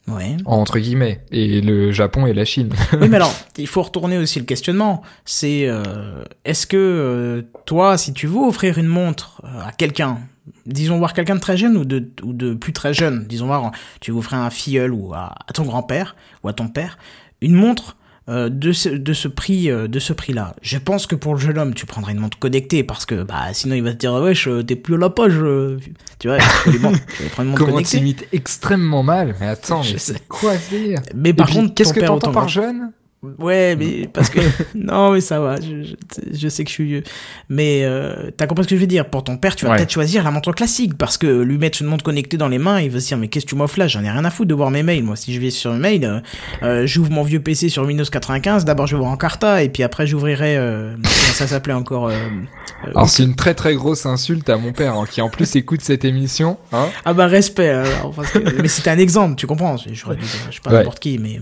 ouais. 0.09 0.37
entre 0.45 0.79
guillemets, 0.79 1.21
et 1.31 1.61
le 1.61 1.93
Japon 1.93 2.27
et 2.27 2.33
la 2.33 2.45
Chine. 2.45 2.71
Oui, 3.01 3.09
mais 3.09 3.17
alors, 3.17 3.33
il 3.57 3.67
faut 3.67 3.83
retourner 3.83 4.19
aussi 4.19 4.39
le 4.39 4.45
questionnement. 4.45 5.03
C'est, 5.25 5.67
euh, 5.69 6.25
est-ce 6.45 6.67
que 6.67 6.77
euh, 6.77 7.43
toi, 7.65 7.99
si 7.99 8.13
tu 8.13 8.27
veux 8.27 8.41
offrir 8.41 8.79
une 8.79 8.87
montre 8.87 9.43
euh, 9.45 9.67
à 9.67 9.73
quelqu'un, 9.73 10.19
disons 10.65 10.99
voir 10.99 11.13
quelqu'un 11.13 11.35
de 11.35 11.41
très 11.41 11.57
jeune 11.57 11.77
ou 11.77 11.85
de, 11.85 12.11
ou 12.23 12.33
de 12.33 12.55
plus 12.55 12.73
très 12.73 12.95
jeune, 12.95 13.27
disons 13.27 13.47
voir, 13.47 13.73
tu 14.01 14.13
veux 14.13 14.19
offrir 14.19 14.39
à 14.39 14.47
un 14.47 14.51
filleul 14.51 14.93
ou 14.93 15.15
à, 15.15 15.35
à 15.47 15.53
ton 15.53 15.65
grand-père 15.65 16.17
ou 16.43 16.49
à 16.49 16.53
ton 16.53 16.69
père, 16.69 16.99
une 17.41 17.55
montre 17.55 17.96
euh, 18.29 18.49
de 18.49 18.73
ce, 18.73 18.89
de 18.89 19.13
ce 19.13 19.29
prix 19.29 19.71
euh, 19.71 19.87
de 19.89 19.99
ce 20.01 20.13
prix-là. 20.13 20.57
Je 20.63 20.79
pense 20.79 21.07
que 21.07 21.15
pour 21.15 21.35
le 21.35 21.41
jeune 21.41 21.59
homme, 21.59 21.75
tu 21.75 21.87
prendrais 21.87 22.13
une 22.13 22.19
montre 22.19 22.39
connectée 22.39 22.83
parce 22.83 23.07
que 23.07 23.23
bah 23.23 23.53
sinon 23.53 23.75
il 23.77 23.83
va 23.83 23.93
te 23.93 23.99
dire 23.99 24.13
wesh 24.15 24.49
t'es 24.67 24.75
plus 24.77 24.95
à 24.95 24.99
la 24.99 25.11
poche, 25.11 25.35
euh, 25.37 25.79
tu 26.19 26.29
vois. 26.29 26.39
Lui- 26.39 26.45
tu 26.73 26.79
vas 26.79 26.89
prendre 26.89 27.43
une 27.43 27.45
montre 27.51 27.59
Comment 27.59 27.73
connectée. 27.75 27.99
t'imites 27.99 28.27
extrêmement 28.33 29.03
mal 29.03 29.37
Mais 29.41 29.47
attends, 29.47 29.83
Je 29.83 29.93
mais 29.93 29.99
sais. 29.99 30.21
quoi 30.29 30.57
ce 30.59 30.71
délire? 30.71 31.01
Mais 31.15 31.33
par 31.33 31.49
contre, 31.49 31.73
qu'est-ce 31.75 31.93
que 31.93 32.01
t'entends 32.01 32.33
par 32.33 32.43
grand- 32.45 32.49
jeune? 32.49 32.91
Ouais, 33.39 33.75
mais 33.77 34.09
parce 34.13 34.29
que 34.29 34.39
non, 34.77 35.11
mais 35.13 35.21
ça 35.21 35.41
va. 35.41 35.57
Je, 35.61 35.83
je, 35.83 35.95
je 36.33 36.49
sais 36.49 36.63
que 36.63 36.69
je 36.71 36.75
suis 36.75 36.85
vieux, 36.85 37.03
mais 37.49 37.81
euh, 37.83 38.31
t'as 38.37 38.47
compris 38.47 38.65
ce 38.65 38.69
que 38.69 38.77
je 38.77 38.81
veux 38.81 38.87
dire. 38.87 39.09
Pour 39.11 39.25
ton 39.25 39.37
père, 39.37 39.57
tu 39.57 39.65
vas 39.65 39.73
Ouais. 39.73 39.79
peut-être 39.79 39.91
choisir 39.91 40.23
la 40.23 40.31
montre 40.31 40.53
classique 40.53 40.97
parce 40.97 41.19
que 41.19 41.27
lui 41.27 41.59
mettre 41.59 41.81
une 41.83 41.89
montre 41.89 42.05
connectée 42.05 42.37
dans 42.37 42.47
les 42.49 42.59
mains, 42.59 42.81
il 42.81 42.91
va 42.91 43.01
se 43.01 43.09
dire 43.09 43.17
mais 43.17 43.27
qu'est-ce 43.29 43.45
que 43.47 43.51
tu 43.51 43.57
m'offres 43.57 43.79
là? 43.81 43.89
J'en 43.89 44.05
ai 44.05 44.11
rien 44.11 44.25
à 44.25 44.31
foutre 44.31 44.49
de 44.49 44.55
voir 44.55 44.71
mes 44.71 44.83
mails. 44.85 45.03
Moi, 45.03 45.17
si 45.17 45.33
je 45.35 45.41
vais 45.41 45.51
sur 45.51 45.73
mes 45.73 45.79
mails, 45.79 46.05
euh, 46.05 46.21
euh, 46.63 46.87
j'ouvre 46.87 47.11
mon 47.11 47.23
vieux 47.25 47.41
PC 47.41 47.69
sur 47.69 47.83
Windows 47.85 48.05
95. 48.05 48.65
D'abord, 48.65 48.87
je 48.87 48.95
vais 48.95 49.01
voir 49.01 49.11
Encarta 49.11 49.63
et 49.63 49.71
puis 49.71 49.83
après, 49.83 50.07
j'ouvrirai. 50.07 50.57
Euh, 50.57 50.93
comment 50.95 51.09
ça 51.35 51.47
s'appelait 51.49 51.73
encore. 51.75 52.09
Euh, 52.09 52.13
euh, 52.13 52.91
Alors 52.91 53.09
c'est 53.09 53.25
une 53.25 53.35
très 53.35 53.55
très 53.55 53.75
grosse 53.75 54.07
insulte 54.07 54.49
à 54.51 54.57
mon 54.57 54.73
père, 54.73 54.95
hein, 54.95 55.05
qui 55.11 55.21
en 55.21 55.31
plus 55.31 55.57
écoute 55.57 55.81
cette 55.81 56.05
émission. 56.05 56.59
Hein 56.73 56.87
Ah 57.05 57.13
bah 57.15 57.27
respect. 57.27 57.71
alors, 57.71 58.13
parce 58.15 58.31
que- 58.31 58.61
mais 58.63 58.69
c'était 58.69 58.91
un 58.91 58.99
exemple, 58.99 59.35
tu 59.37 59.47
comprends 59.49 59.75
dû 59.75 59.85
dire, 59.87 59.95
je 59.95 60.55
sais 60.55 60.61
pas 60.63 60.71
Ouais. 60.71 60.79
n'importe 60.79 61.01
qui, 61.01 61.19
mais 61.19 61.41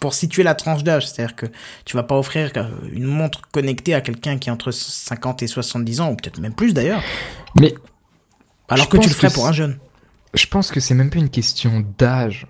pour 0.00 0.14
situer 0.14 0.42
la 0.44 0.54
tranche 0.54 0.84
d'âge, 0.84 1.08
c'est-à-dire 1.08 1.36
que 1.36 1.46
tu 1.84 1.96
vas 1.96 2.02
pas 2.04 2.16
offrir 2.18 2.52
euh, 2.56 2.68
une 2.92 3.04
montre 3.04 3.42
connectée 3.52 3.94
à 3.94 4.00
quelqu'un 4.00 4.38
qui 4.38 4.48
est 4.48 4.52
entre 4.52 4.70
50 4.70 5.42
et 5.42 5.46
70 5.46 6.00
ans, 6.00 6.10
ou 6.12 6.16
peut-être 6.16 6.38
même 6.40 6.54
plus 6.54 6.72
d'ailleurs, 6.74 7.02
Mais 7.54 7.74
alors 8.68 8.88
que 8.88 8.96
tu 8.96 9.08
le 9.08 9.14
ferais 9.14 9.30
pour 9.30 9.46
un 9.46 9.52
jeune. 9.52 9.78
je 10.34 10.46
pense 10.46 10.70
que 10.70 10.80
c'est 10.80 10.94
même 10.94 11.10
pas 11.10 11.18
une 11.18 11.30
question 11.30 11.84
d'âge. 11.98 12.46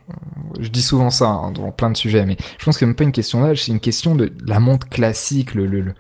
Je 0.61 0.69
dis 0.69 0.83
souvent 0.83 1.11
ça 1.11 1.29
hein, 1.29 1.53
dans 1.53 1.71
plein 1.71 1.91
de 1.91 1.97
sujets, 1.97 2.27
mais 2.27 2.37
je 2.59 2.65
pense 2.65 2.75
que 2.77 2.81
c'est 2.81 2.87
même 2.87 2.97
pas 2.97 3.05
une 3.05 3.13
question 3.13 3.41
d'âge, 3.41 3.65
c'est 3.65 3.73
une 3.73 3.81
question 3.81 4.15
de 4.15 4.33
la 4.45 4.59
montre 4.61 4.89
classique, 4.89 5.55
le, 5.55 5.67
le, 5.67 5.81
le, 5.81 5.95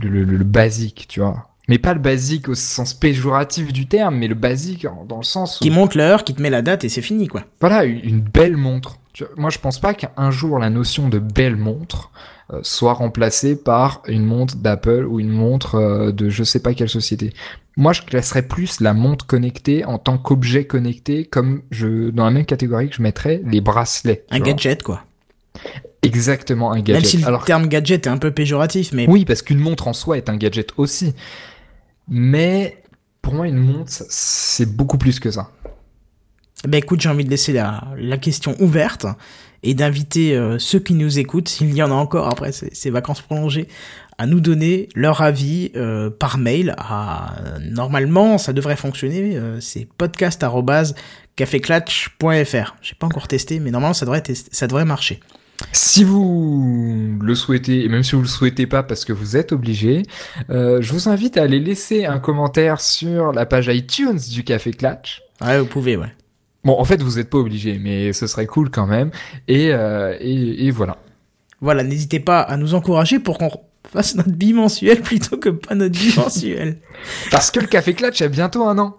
le, 0.00 0.24
le- 0.24 0.36
le 0.36 0.44
basique, 0.44 1.06
tu 1.08 1.20
vois. 1.20 1.46
Mais 1.68 1.78
pas 1.78 1.94
le 1.94 2.00
basique 2.00 2.48
au 2.48 2.54
sens 2.56 2.94
péjoratif 2.94 3.72
du 3.72 3.86
terme, 3.86 4.16
mais 4.16 4.26
le 4.26 4.34
basique 4.34 4.86
dans 5.08 5.18
le 5.18 5.22
sens 5.22 5.60
où 5.60 5.64
Qui 5.64 5.70
monte 5.70 5.94
l'heure, 5.94 6.24
qui 6.24 6.34
te 6.34 6.42
met 6.42 6.50
la 6.50 6.62
date 6.62 6.82
et 6.82 6.88
c'est 6.88 7.00
fini 7.02 7.28
quoi. 7.28 7.44
Voilà, 7.60 7.84
une 7.84 8.20
belle 8.20 8.56
montre. 8.56 8.96
Moi, 9.36 9.50
je 9.50 9.58
pense 9.58 9.80
pas 9.80 9.94
qu'un 9.94 10.30
jour 10.30 10.58
la 10.58 10.70
notion 10.70 11.08
de 11.08 11.18
belle 11.18 11.56
montre 11.56 12.10
euh, 12.52 12.60
soit 12.62 12.94
remplacée 12.94 13.56
par 13.56 14.02
une 14.06 14.24
montre 14.24 14.56
d'Apple 14.56 15.04
ou 15.08 15.20
une 15.20 15.30
montre 15.30 15.74
euh, 15.76 16.12
de 16.12 16.28
je 16.28 16.42
sais 16.44 16.60
pas 16.60 16.74
quelle 16.74 16.88
société. 16.88 17.32
Moi, 17.76 17.92
je 17.92 18.02
classerais 18.02 18.42
plus 18.42 18.80
la 18.80 18.94
montre 18.94 19.26
connectée 19.26 19.84
en 19.84 19.98
tant 19.98 20.18
qu'objet 20.18 20.64
connecté, 20.64 21.24
comme 21.24 21.62
je 21.70 22.10
dans 22.10 22.24
la 22.24 22.30
même 22.30 22.44
catégorie 22.44 22.88
que 22.90 22.96
je 22.96 23.02
mettrais 23.02 23.42
les 23.44 23.60
bracelets. 23.60 24.24
Un 24.30 24.40
gadget 24.40 24.82
quoi. 24.82 25.04
Exactement, 26.02 26.72
un 26.72 26.76
Même 26.76 26.84
gadget. 26.84 27.06
si 27.06 27.16
le 27.18 27.26
Alors 27.26 27.44
terme 27.44 27.66
gadget 27.66 28.06
est 28.06 28.10
un 28.10 28.18
peu 28.18 28.30
péjoratif, 28.30 28.92
mais 28.92 29.06
oui, 29.08 29.24
parce 29.24 29.42
qu'une 29.42 29.58
montre 29.58 29.86
en 29.88 29.92
soi 29.92 30.16
est 30.16 30.28
un 30.28 30.36
gadget 30.36 30.72
aussi. 30.76 31.14
Mais 32.08 32.82
pour 33.22 33.34
moi, 33.34 33.46
une 33.46 33.58
montre, 33.58 33.92
c'est 34.08 34.66
beaucoup 34.66 34.98
plus 34.98 35.20
que 35.20 35.30
ça. 35.30 35.50
Ben 36.68 36.78
écoute, 36.78 37.00
j'ai 37.00 37.08
envie 37.08 37.24
de 37.24 37.30
laisser 37.30 37.52
la, 37.52 37.84
la 37.96 38.18
question 38.18 38.54
ouverte 38.60 39.06
et 39.62 39.74
d'inviter 39.74 40.36
euh, 40.36 40.58
ceux 40.58 40.78
qui 40.78 40.94
nous 40.94 41.18
écoutent, 41.18 41.48
s'il 41.48 41.72
y 41.74 41.82
en 41.82 41.90
a 41.90 41.94
encore 41.94 42.28
après 42.28 42.52
ces, 42.52 42.70
ces 42.74 42.90
vacances 42.90 43.20
prolongées, 43.22 43.68
à 44.18 44.26
nous 44.26 44.40
donner 44.40 44.88
leur 44.94 45.22
avis 45.22 45.70
euh, 45.76 46.10
par 46.10 46.36
mail. 46.38 46.74
À, 46.76 47.36
normalement, 47.62 48.36
ça 48.38 48.52
devrait 48.52 48.76
fonctionner. 48.76 49.36
euh, 49.36 49.58
c'est 49.60 49.86
podcast@caféclatch.fr. 49.96 52.74
J'ai 52.82 52.94
pas 52.98 53.06
encore 53.06 53.28
testé, 53.28 53.60
mais 53.60 53.70
normalement 53.70 53.94
ça 53.94 54.04
devrait 54.06 54.22
ça 54.50 54.66
devrait 54.66 54.84
marcher. 54.84 55.20
Si 55.72 56.04
vous 56.04 57.18
le 57.20 57.34
souhaitez, 57.34 57.84
et 57.84 57.88
même 57.88 58.02
si 58.02 58.14
vous 58.14 58.22
le 58.22 58.28
souhaitez 58.28 58.66
pas 58.66 58.82
parce 58.82 59.04
que 59.04 59.12
vous 59.12 59.36
êtes 59.36 59.52
obligé, 59.52 60.04
euh, 60.48 60.80
je 60.80 60.92
vous 60.92 61.10
invite 61.10 61.36
à 61.36 61.42
aller 61.42 61.60
laisser 61.60 62.06
un 62.06 62.18
commentaire 62.18 62.80
sur 62.80 63.32
la 63.32 63.44
page 63.44 63.68
iTunes 63.68 64.18
du 64.30 64.42
Café 64.42 64.72
Clatch. 64.72 65.20
Ouais, 65.42 65.58
vous 65.58 65.66
pouvez, 65.66 65.96
ouais. 65.96 66.12
Bon, 66.64 66.78
en 66.78 66.84
fait, 66.84 67.02
vous 67.02 67.18
êtes 67.18 67.30
pas 67.30 67.38
obligé, 67.38 67.78
mais 67.78 68.12
ce 68.12 68.26
serait 68.26 68.46
cool 68.46 68.70
quand 68.70 68.86
même. 68.86 69.10
Et, 69.48 69.72
euh, 69.72 70.16
et 70.20 70.70
voilà. 70.70 70.98
Voilà, 71.60 71.82
n'hésitez 71.82 72.20
pas 72.20 72.40
à 72.40 72.56
nous 72.56 72.74
encourager 72.74 73.18
pour 73.18 73.38
qu'on 73.38 73.50
fasse 73.92 74.14
notre 74.14 74.30
bimensuel 74.30 75.00
plutôt 75.00 75.36
que 75.36 75.48
pas 75.48 75.74
notre 75.74 75.98
bimensuel. 75.98 76.78
Parce 77.30 77.50
que 77.50 77.60
le 77.60 77.66
Café 77.66 77.94
Clatch 77.94 78.22
a 78.22 78.28
bientôt 78.28 78.64
un 78.64 78.78
an. 78.78 78.96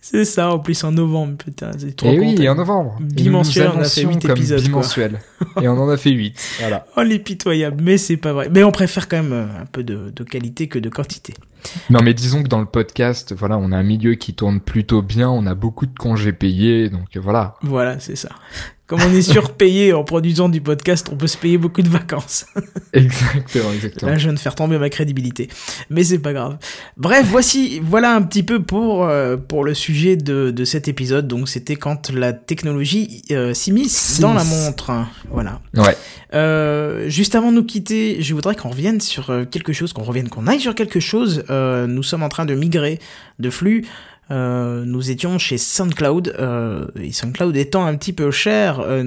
c'est 0.00 0.24
ça, 0.24 0.50
en 0.52 0.58
plus 0.58 0.82
en 0.84 0.92
novembre, 0.92 1.36
putain, 1.38 1.70
c'est 1.78 1.96
trop 1.96 2.10
Et 2.12 2.18
oui, 2.18 2.34
content. 2.36 2.52
en 2.52 2.54
novembre. 2.54 2.96
Bimensuel, 3.00 3.68
on 3.74 3.80
a 3.80 3.84
fait 3.84 4.02
annoncions 4.02 4.08
huit 4.10 4.22
comme 4.22 4.30
épisodes, 4.32 4.60
quoi. 4.60 4.68
Bimensuel. 4.68 5.20
et 5.62 5.68
on 5.68 5.78
en 5.78 5.88
a 5.88 5.96
fait 5.96 6.10
8. 6.10 6.34
Voilà. 6.60 6.86
Oh, 6.96 7.02
les 7.02 7.18
pitoyables, 7.18 7.82
mais 7.82 7.98
c'est 7.98 8.16
pas 8.16 8.32
vrai. 8.32 8.48
Mais 8.52 8.62
on 8.64 8.72
préfère 8.72 9.08
quand 9.08 9.22
même 9.22 9.32
euh, 9.32 9.62
un 9.62 9.66
peu 9.66 9.82
de, 9.82 10.10
de 10.14 10.24
qualité 10.24 10.68
que 10.68 10.78
de 10.78 10.88
quantité. 10.88 11.34
Non, 11.90 12.00
mais 12.02 12.14
disons 12.14 12.42
que 12.42 12.48
dans 12.48 12.60
le 12.60 12.66
podcast, 12.66 13.34
voilà, 13.36 13.58
on 13.58 13.72
a 13.72 13.76
un 13.76 13.82
milieu 13.82 14.14
qui 14.14 14.34
tourne 14.34 14.60
plutôt 14.60 15.02
bien, 15.02 15.28
on 15.28 15.46
a 15.46 15.54
beaucoup 15.54 15.86
de 15.86 15.98
congés 15.98 16.32
payés, 16.32 16.88
donc 16.90 17.16
euh, 17.16 17.20
voilà. 17.20 17.54
Voilà, 17.62 17.98
c'est 17.98 18.16
ça. 18.16 18.28
Comme 18.88 19.00
on 19.02 19.14
est 19.14 19.22
surpayé 19.22 19.92
en 19.92 20.02
produisant 20.02 20.48
du 20.48 20.62
podcast, 20.62 21.08
on 21.12 21.16
peut 21.16 21.26
se 21.26 21.36
payer 21.36 21.58
beaucoup 21.58 21.82
de 21.82 21.88
vacances. 21.88 22.46
Exactement, 22.94 23.70
exactement. 23.72 24.10
Là, 24.10 24.16
je 24.16 24.24
viens 24.24 24.32
de 24.32 24.38
faire 24.38 24.54
tomber 24.54 24.78
ma 24.78 24.88
crédibilité. 24.88 25.48
Mais 25.90 26.02
c'est 26.02 26.18
pas 26.18 26.32
grave. 26.32 26.56
Bref, 26.96 27.26
voici, 27.28 27.80
voilà 27.84 28.14
un 28.14 28.22
petit 28.22 28.42
peu 28.42 28.62
pour, 28.62 29.04
euh, 29.04 29.36
pour 29.36 29.62
le 29.62 29.74
sujet 29.74 30.16
de, 30.16 30.50
de 30.50 30.64
cet 30.64 30.88
épisode. 30.88 31.28
Donc, 31.28 31.50
c'était 31.50 31.76
quand 31.76 32.10
la 32.10 32.32
technologie 32.32 33.22
euh, 33.30 33.52
s'immisce 33.52 34.20
dans 34.20 34.32
la 34.32 34.42
montre. 34.42 34.90
Voilà. 35.30 35.60
Ouais. 35.76 35.94
Euh, 36.34 37.08
juste 37.08 37.34
avant 37.34 37.50
de 37.50 37.56
nous 37.56 37.64
quitter, 37.64 38.22
je 38.22 38.34
voudrais 38.34 38.54
qu'on 38.54 38.70
revienne 38.70 39.00
sur 39.00 39.30
euh, 39.30 39.44
quelque 39.44 39.72
chose, 39.72 39.92
qu'on 39.92 40.02
revienne, 40.02 40.28
qu'on 40.28 40.46
aille 40.46 40.60
sur 40.60 40.74
quelque 40.74 41.00
chose. 41.00 41.44
Euh, 41.50 41.86
nous 41.86 42.02
sommes 42.02 42.22
en 42.22 42.28
train 42.28 42.44
de 42.44 42.54
migrer 42.54 42.98
de 43.38 43.50
flux. 43.50 43.86
Euh, 44.30 44.84
nous 44.84 45.10
étions 45.10 45.38
chez 45.38 45.56
SoundCloud 45.56 46.34
euh, 46.38 46.86
et 47.00 47.12
SoundCloud 47.12 47.56
étant 47.56 47.86
un 47.86 47.96
petit 47.96 48.12
peu 48.12 48.30
cher, 48.30 48.80
euh, 48.80 49.02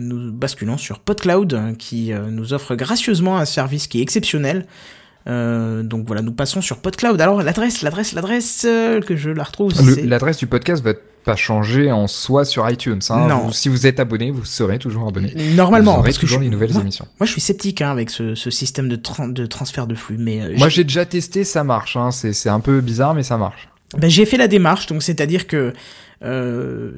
nous 0.00 0.32
basculons 0.32 0.76
sur 0.78 0.98
PodCloud 0.98 1.52
euh, 1.54 1.72
qui 1.74 2.12
euh, 2.12 2.26
nous 2.30 2.52
offre 2.52 2.74
gracieusement 2.74 3.38
un 3.38 3.44
service 3.44 3.86
qui 3.86 4.00
est 4.00 4.02
exceptionnel. 4.02 4.66
Euh, 5.26 5.82
donc 5.84 6.06
voilà, 6.06 6.22
nous 6.22 6.32
passons 6.32 6.60
sur 6.60 6.78
PodCloud. 6.78 7.20
Alors 7.20 7.42
l'adresse, 7.42 7.82
l'adresse, 7.82 8.12
l'adresse 8.14 8.64
euh, 8.68 9.00
que 9.00 9.14
je 9.16 9.30
la 9.30 9.44
retrouve, 9.44 9.72
L'adresse 10.04 10.38
du 10.38 10.46
podcast 10.48 10.82
va 10.82 10.92
pas 11.24 11.36
changer 11.36 11.90
en 11.92 12.06
soi 12.08 12.44
sur 12.44 12.68
iTunes. 12.68 13.00
Hein. 13.10 13.28
Non. 13.28 13.46
Vous- 13.46 13.52
si 13.52 13.68
vous 13.70 13.86
êtes 13.86 14.00
abonné, 14.00 14.30
vous 14.32 14.44
serez 14.44 14.78
toujours 14.80 15.06
abonné. 15.08 15.32
normalement 15.54 15.92
vous 15.92 15.98
aurez 16.00 16.08
parce 16.08 16.16
que 16.18 16.22
toujours 16.22 16.40
je- 16.40 16.44
les 16.44 16.50
nouvelles 16.50 16.72
moi, 16.72 16.82
émissions. 16.82 17.06
moi, 17.18 17.26
je 17.26 17.32
suis 17.32 17.40
sceptique 17.40 17.80
hein, 17.80 17.90
avec 17.92 18.10
ce, 18.10 18.34
ce 18.34 18.50
système 18.50 18.88
de, 18.88 18.96
tran- 18.96 19.28
de 19.28 19.46
transfert 19.46 19.86
de 19.86 19.94
flux, 19.94 20.18
mais 20.18 20.42
euh, 20.42 20.54
Moi, 20.58 20.68
j'ai 20.68 20.84
déjà 20.84 21.06
testé, 21.06 21.44
ça 21.44 21.64
marche. 21.64 21.96
Hein. 21.96 22.10
C'est 22.10 22.48
un 22.50 22.60
peu 22.60 22.80
bizarre, 22.82 23.14
mais 23.14 23.22
ça 23.22 23.38
marche. 23.38 23.68
Ben, 23.96 24.10
j'ai 24.10 24.26
fait 24.26 24.36
la 24.36 24.48
démarche, 24.48 24.86
donc 24.86 25.02
c'est-à-dire 25.02 25.46
que 25.46 25.72
euh, 26.24 26.90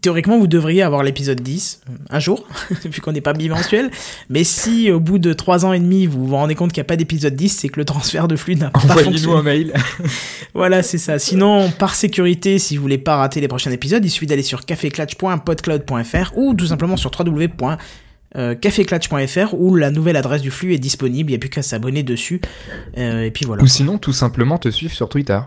théoriquement 0.00 0.38
vous 0.38 0.46
devriez 0.48 0.82
avoir 0.82 1.04
l'épisode 1.04 1.40
10 1.40 1.82
euh, 1.88 1.92
un 2.10 2.18
jour, 2.18 2.48
vu 2.84 3.00
qu'on 3.00 3.12
n'est 3.12 3.20
pas 3.20 3.32
bimensuel. 3.32 3.92
Mais 4.28 4.42
si 4.44 4.90
au 4.90 4.98
bout 4.98 5.18
de 5.18 5.32
3 5.32 5.64
ans 5.64 5.72
et 5.72 5.78
demi 5.78 6.06
vous 6.06 6.26
vous 6.26 6.34
rendez 6.34 6.56
compte 6.56 6.72
qu'il 6.72 6.80
n'y 6.80 6.86
a 6.86 6.88
pas 6.88 6.96
d'épisode 6.96 7.36
10, 7.36 7.48
c'est 7.48 7.68
que 7.68 7.78
le 7.78 7.84
transfert 7.84 8.26
de 8.28 8.36
flux 8.36 8.56
n'a 8.56 8.70
pas 8.70 8.80
Envoyez-nous 8.80 9.32
un 9.32 9.42
mail. 9.42 9.72
Voilà, 10.54 10.82
c'est 10.82 10.98
ça. 10.98 11.18
Sinon, 11.18 11.70
par 11.70 11.94
sécurité, 11.94 12.58
si 12.58 12.76
vous 12.76 12.82
voulez 12.82 12.98
pas 12.98 13.16
rater 13.16 13.40
les 13.40 13.48
prochains 13.48 13.70
épisodes, 13.70 14.04
il 14.04 14.10
suffit 14.10 14.26
d'aller 14.26 14.42
sur 14.42 14.66
caféclatch.podcloud.fr 14.66 16.36
ou 16.36 16.52
tout 16.52 16.66
simplement 16.66 16.98
sur 16.98 17.10
www.caféclatch.fr 17.18 19.54
où 19.54 19.74
la 19.74 19.90
nouvelle 19.90 20.16
adresse 20.16 20.42
du 20.42 20.50
flux 20.50 20.74
est 20.74 20.78
disponible. 20.78 21.30
Il 21.30 21.32
n'y 21.32 21.36
a 21.36 21.38
plus 21.38 21.48
qu'à 21.48 21.62
s'abonner 21.62 22.02
dessus. 22.02 22.42
Euh, 22.98 23.22
et 23.22 23.30
puis 23.30 23.46
voilà. 23.46 23.62
Ou 23.62 23.66
sinon, 23.66 23.96
tout 23.96 24.12
simplement 24.12 24.58
te 24.58 24.68
suivre 24.68 24.92
sur 24.92 25.08
Twitter. 25.08 25.40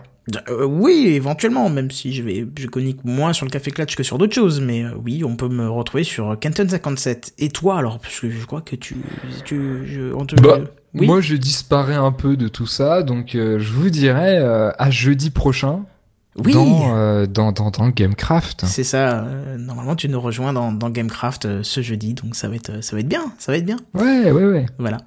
Euh, 0.48 0.64
oui, 0.64 1.12
éventuellement, 1.14 1.68
même 1.70 1.90
si 1.90 2.12
je 2.12 2.22
vais, 2.22 2.46
je 2.58 2.66
communique 2.66 3.04
moins 3.04 3.32
sur 3.32 3.46
le 3.46 3.50
Café 3.50 3.70
Clutch 3.70 3.94
que 3.94 4.02
sur 4.02 4.18
d'autres 4.18 4.34
choses, 4.34 4.60
mais 4.60 4.84
euh, 4.84 4.90
oui, 5.04 5.22
on 5.24 5.36
peut 5.36 5.48
me 5.48 5.68
retrouver 5.68 6.02
sur 6.02 6.34
Kenton57. 6.34 7.34
Et 7.38 7.48
toi, 7.50 7.78
alors, 7.78 8.00
parce 8.00 8.18
que 8.18 8.28
je 8.28 8.44
crois 8.44 8.60
que 8.60 8.74
tu, 8.74 8.96
tu, 9.44 9.86
je, 9.86 10.12
on 10.12 10.26
te, 10.26 10.34
Bah, 10.36 10.58
oui, 10.94 11.06
Moi, 11.06 11.20
je 11.20 11.36
disparais 11.36 11.94
un 11.94 12.12
peu 12.12 12.36
de 12.36 12.48
tout 12.48 12.66
ça, 12.66 13.02
donc 13.02 13.34
euh, 13.34 13.58
je 13.58 13.70
vous 13.70 13.90
dirais 13.90 14.38
euh, 14.38 14.70
à 14.78 14.90
jeudi 14.90 15.30
prochain 15.30 15.84
oui, 16.44 16.52
dans, 16.52 16.96
euh, 16.96 17.26
dans, 17.26 17.52
dans, 17.52 17.70
dans 17.70 17.88
Gamecraft. 17.88 18.64
c'est 18.66 18.84
ça. 18.84 19.24
euh, 19.24 19.56
normalement, 19.58 19.96
tu 19.96 20.08
nous 20.08 20.20
rejoins 20.20 20.52
dans, 20.52 20.72
dans 20.72 20.90
Gamecraft 20.90 21.46
euh, 21.46 21.60
ce 21.62 21.80
jeudi, 21.82 22.14
donc 22.14 22.34
ça 22.36 22.48
va 22.48 22.56
être, 22.56 22.82
ça 22.84 22.94
va 22.96 23.00
être 23.00 23.08
bien, 23.08 23.32
ça 23.38 23.52
va 23.52 23.58
être 23.58 23.64
bien. 23.66 23.78
Ouais, 23.94 24.30
ouais, 24.30 24.44
ouais. 24.44 24.66
Voilà. 24.78 24.98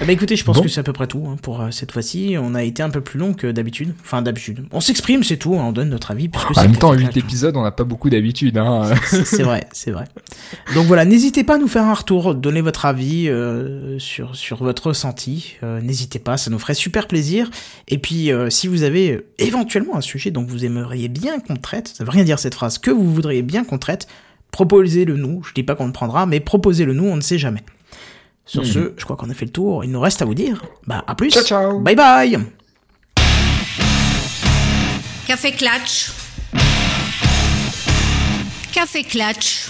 Ben, 0.00 0.10
écoutez, 0.10 0.34
je 0.36 0.44
pense 0.44 0.56
Bon. 0.56 0.62
que 0.62 0.68
c'est 0.68 0.80
à 0.80 0.82
peu 0.82 0.92
près 0.92 1.06
tout 1.06 1.24
hein, 1.28 1.36
pour 1.40 1.64
cette 1.70 1.92
fois-ci. 1.92 2.34
On 2.40 2.54
a 2.56 2.62
été 2.64 2.82
un 2.82 2.90
peu 2.90 3.00
plus 3.00 3.20
long 3.20 3.34
que 3.34 3.46
d'habitude. 3.46 3.94
Enfin, 4.02 4.20
d'habitude. 4.22 4.64
On 4.72 4.80
s'exprime, 4.80 5.22
c'est 5.22 5.36
tout. 5.36 5.54
hein, 5.54 5.64
on 5.66 5.72
donne 5.72 5.90
notre 5.90 6.10
avis 6.10 6.28
puisque 6.28 6.50
En 6.50 6.54
c'est 6.54 6.62
même 6.62 6.76
temps, 6.76 6.90
Café 6.90 7.04
8 7.04 7.10
Clutch. 7.12 7.24
épisodes, 7.24 7.56
on 7.56 7.62
n'a 7.62 7.70
pas 7.70 7.84
beaucoup 7.84 8.10
d'habitude. 8.10 8.56
Hein. 8.58 8.90
C'est 9.04 9.42
vrai, 9.44 9.64
c'est 9.72 9.92
vrai. 9.92 10.06
Donc 10.74 10.86
voilà, 10.86 11.04
n'hésitez 11.04 11.44
pas 11.44 11.54
à 11.54 11.58
nous 11.58 11.68
faire 11.68 11.84
un 11.84 11.94
retour, 11.94 12.34
donner 12.34 12.62
votre 12.62 12.84
avis 12.86 13.30
sur, 13.98 14.34
sur 14.34 14.64
votre 14.64 14.88
ressenti. 14.88 15.56
N'hésitez 15.62 16.18
pas, 16.18 16.36
ça 16.36 16.50
nous 16.50 16.58
ferait 16.58 16.74
super 16.74 17.06
plaisir. 17.06 17.48
Et 17.88 17.98
puis, 17.98 18.30
si 18.48 18.66
vous 18.66 18.82
avez 18.82 19.20
éventuellement 19.38 19.96
un 19.96 20.00
sujet 20.00 20.30
dont 20.32 20.42
vous 20.44 20.61
aimeriez 20.64 21.08
bien 21.08 21.40
qu'on 21.40 21.56
traite, 21.56 21.88
ça 21.88 22.04
veut 22.04 22.10
rien 22.10 22.24
dire 22.24 22.38
cette 22.38 22.54
phrase, 22.54 22.78
que 22.78 22.90
vous 22.90 23.12
voudriez 23.12 23.42
bien 23.42 23.64
qu'on 23.64 23.78
traite, 23.78 24.06
proposez-le 24.50 25.16
nous. 25.16 25.42
Je 25.42 25.52
dis 25.54 25.62
pas 25.62 25.74
qu'on 25.74 25.86
le 25.86 25.92
prendra, 25.92 26.26
mais 26.26 26.40
proposez-le 26.40 26.92
nous, 26.94 27.04
on 27.04 27.16
ne 27.16 27.20
sait 27.20 27.38
jamais. 27.38 27.62
Sur 28.44 28.66
ce, 28.66 28.92
je 28.96 29.04
crois 29.04 29.16
qu'on 29.16 29.30
a 29.30 29.34
fait 29.34 29.44
le 29.44 29.52
tour. 29.52 29.84
Il 29.84 29.90
nous 29.90 30.00
reste 30.00 30.20
à 30.20 30.24
vous 30.24 30.34
dire, 30.34 30.62
bah 30.86 31.04
à 31.06 31.14
plus. 31.14 31.30
Ciao, 31.30 31.44
ciao. 31.44 31.80
Bye 31.80 31.94
bye. 31.94 32.38
Café 35.26 35.52
Clatch. 35.52 36.10
Café 38.72 39.04
Clatch. 39.04 39.68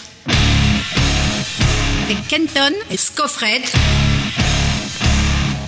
Avec 2.04 2.26
Kenton 2.28 2.74
et 2.90 2.96
Scoffred. 2.96 3.62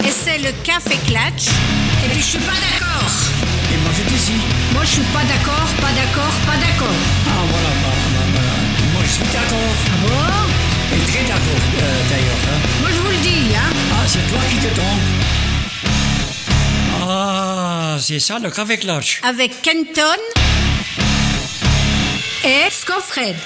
Et 0.00 0.10
c'est 0.10 0.38
le 0.38 0.50
Café 0.64 0.96
Clatch. 1.06 1.48
Et 2.04 2.10
puis 2.10 2.20
je 2.20 2.24
suis 2.24 2.38
pas 2.38 2.52
d'accord. 2.52 4.03
Je 4.84 4.90
suis 4.90 5.02
pas 5.12 5.24
d'accord, 5.24 5.66
pas 5.80 5.92
d'accord, 5.92 6.34
pas 6.46 6.56
d'accord. 6.56 6.94
Ah 7.26 7.42
voilà, 7.50 7.68
bah, 7.82 7.94
bah, 8.14 8.20
bah, 8.34 8.40
moi 8.92 9.02
je 9.04 9.10
suis 9.10 9.24
d'accord. 9.24 9.74
Ah 9.86 9.96
bon 10.02 10.96
Et 10.96 11.00
très 11.10 11.22
d'accord 11.24 11.64
euh, 11.78 12.08
d'ailleurs. 12.10 12.44
hein. 12.48 12.58
Moi 12.80 12.90
je 12.92 12.98
vous 13.00 13.08
le 13.10 13.16
dis, 13.18 13.54
hein. 13.56 13.70
Ah, 13.92 14.04
c'est 14.06 14.26
toi 14.28 14.38
qui 14.48 14.56
te 14.56 14.74
trompes. 14.74 15.08
Ah, 17.08 17.96
c'est 18.00 18.18
ça 18.20 18.38
le 18.38 18.50
café 18.50 18.76
clutch. 18.78 19.20
Avec 19.24 19.62
Kenton 19.62 20.20
et 22.44 22.70
Scoffred. 22.70 23.36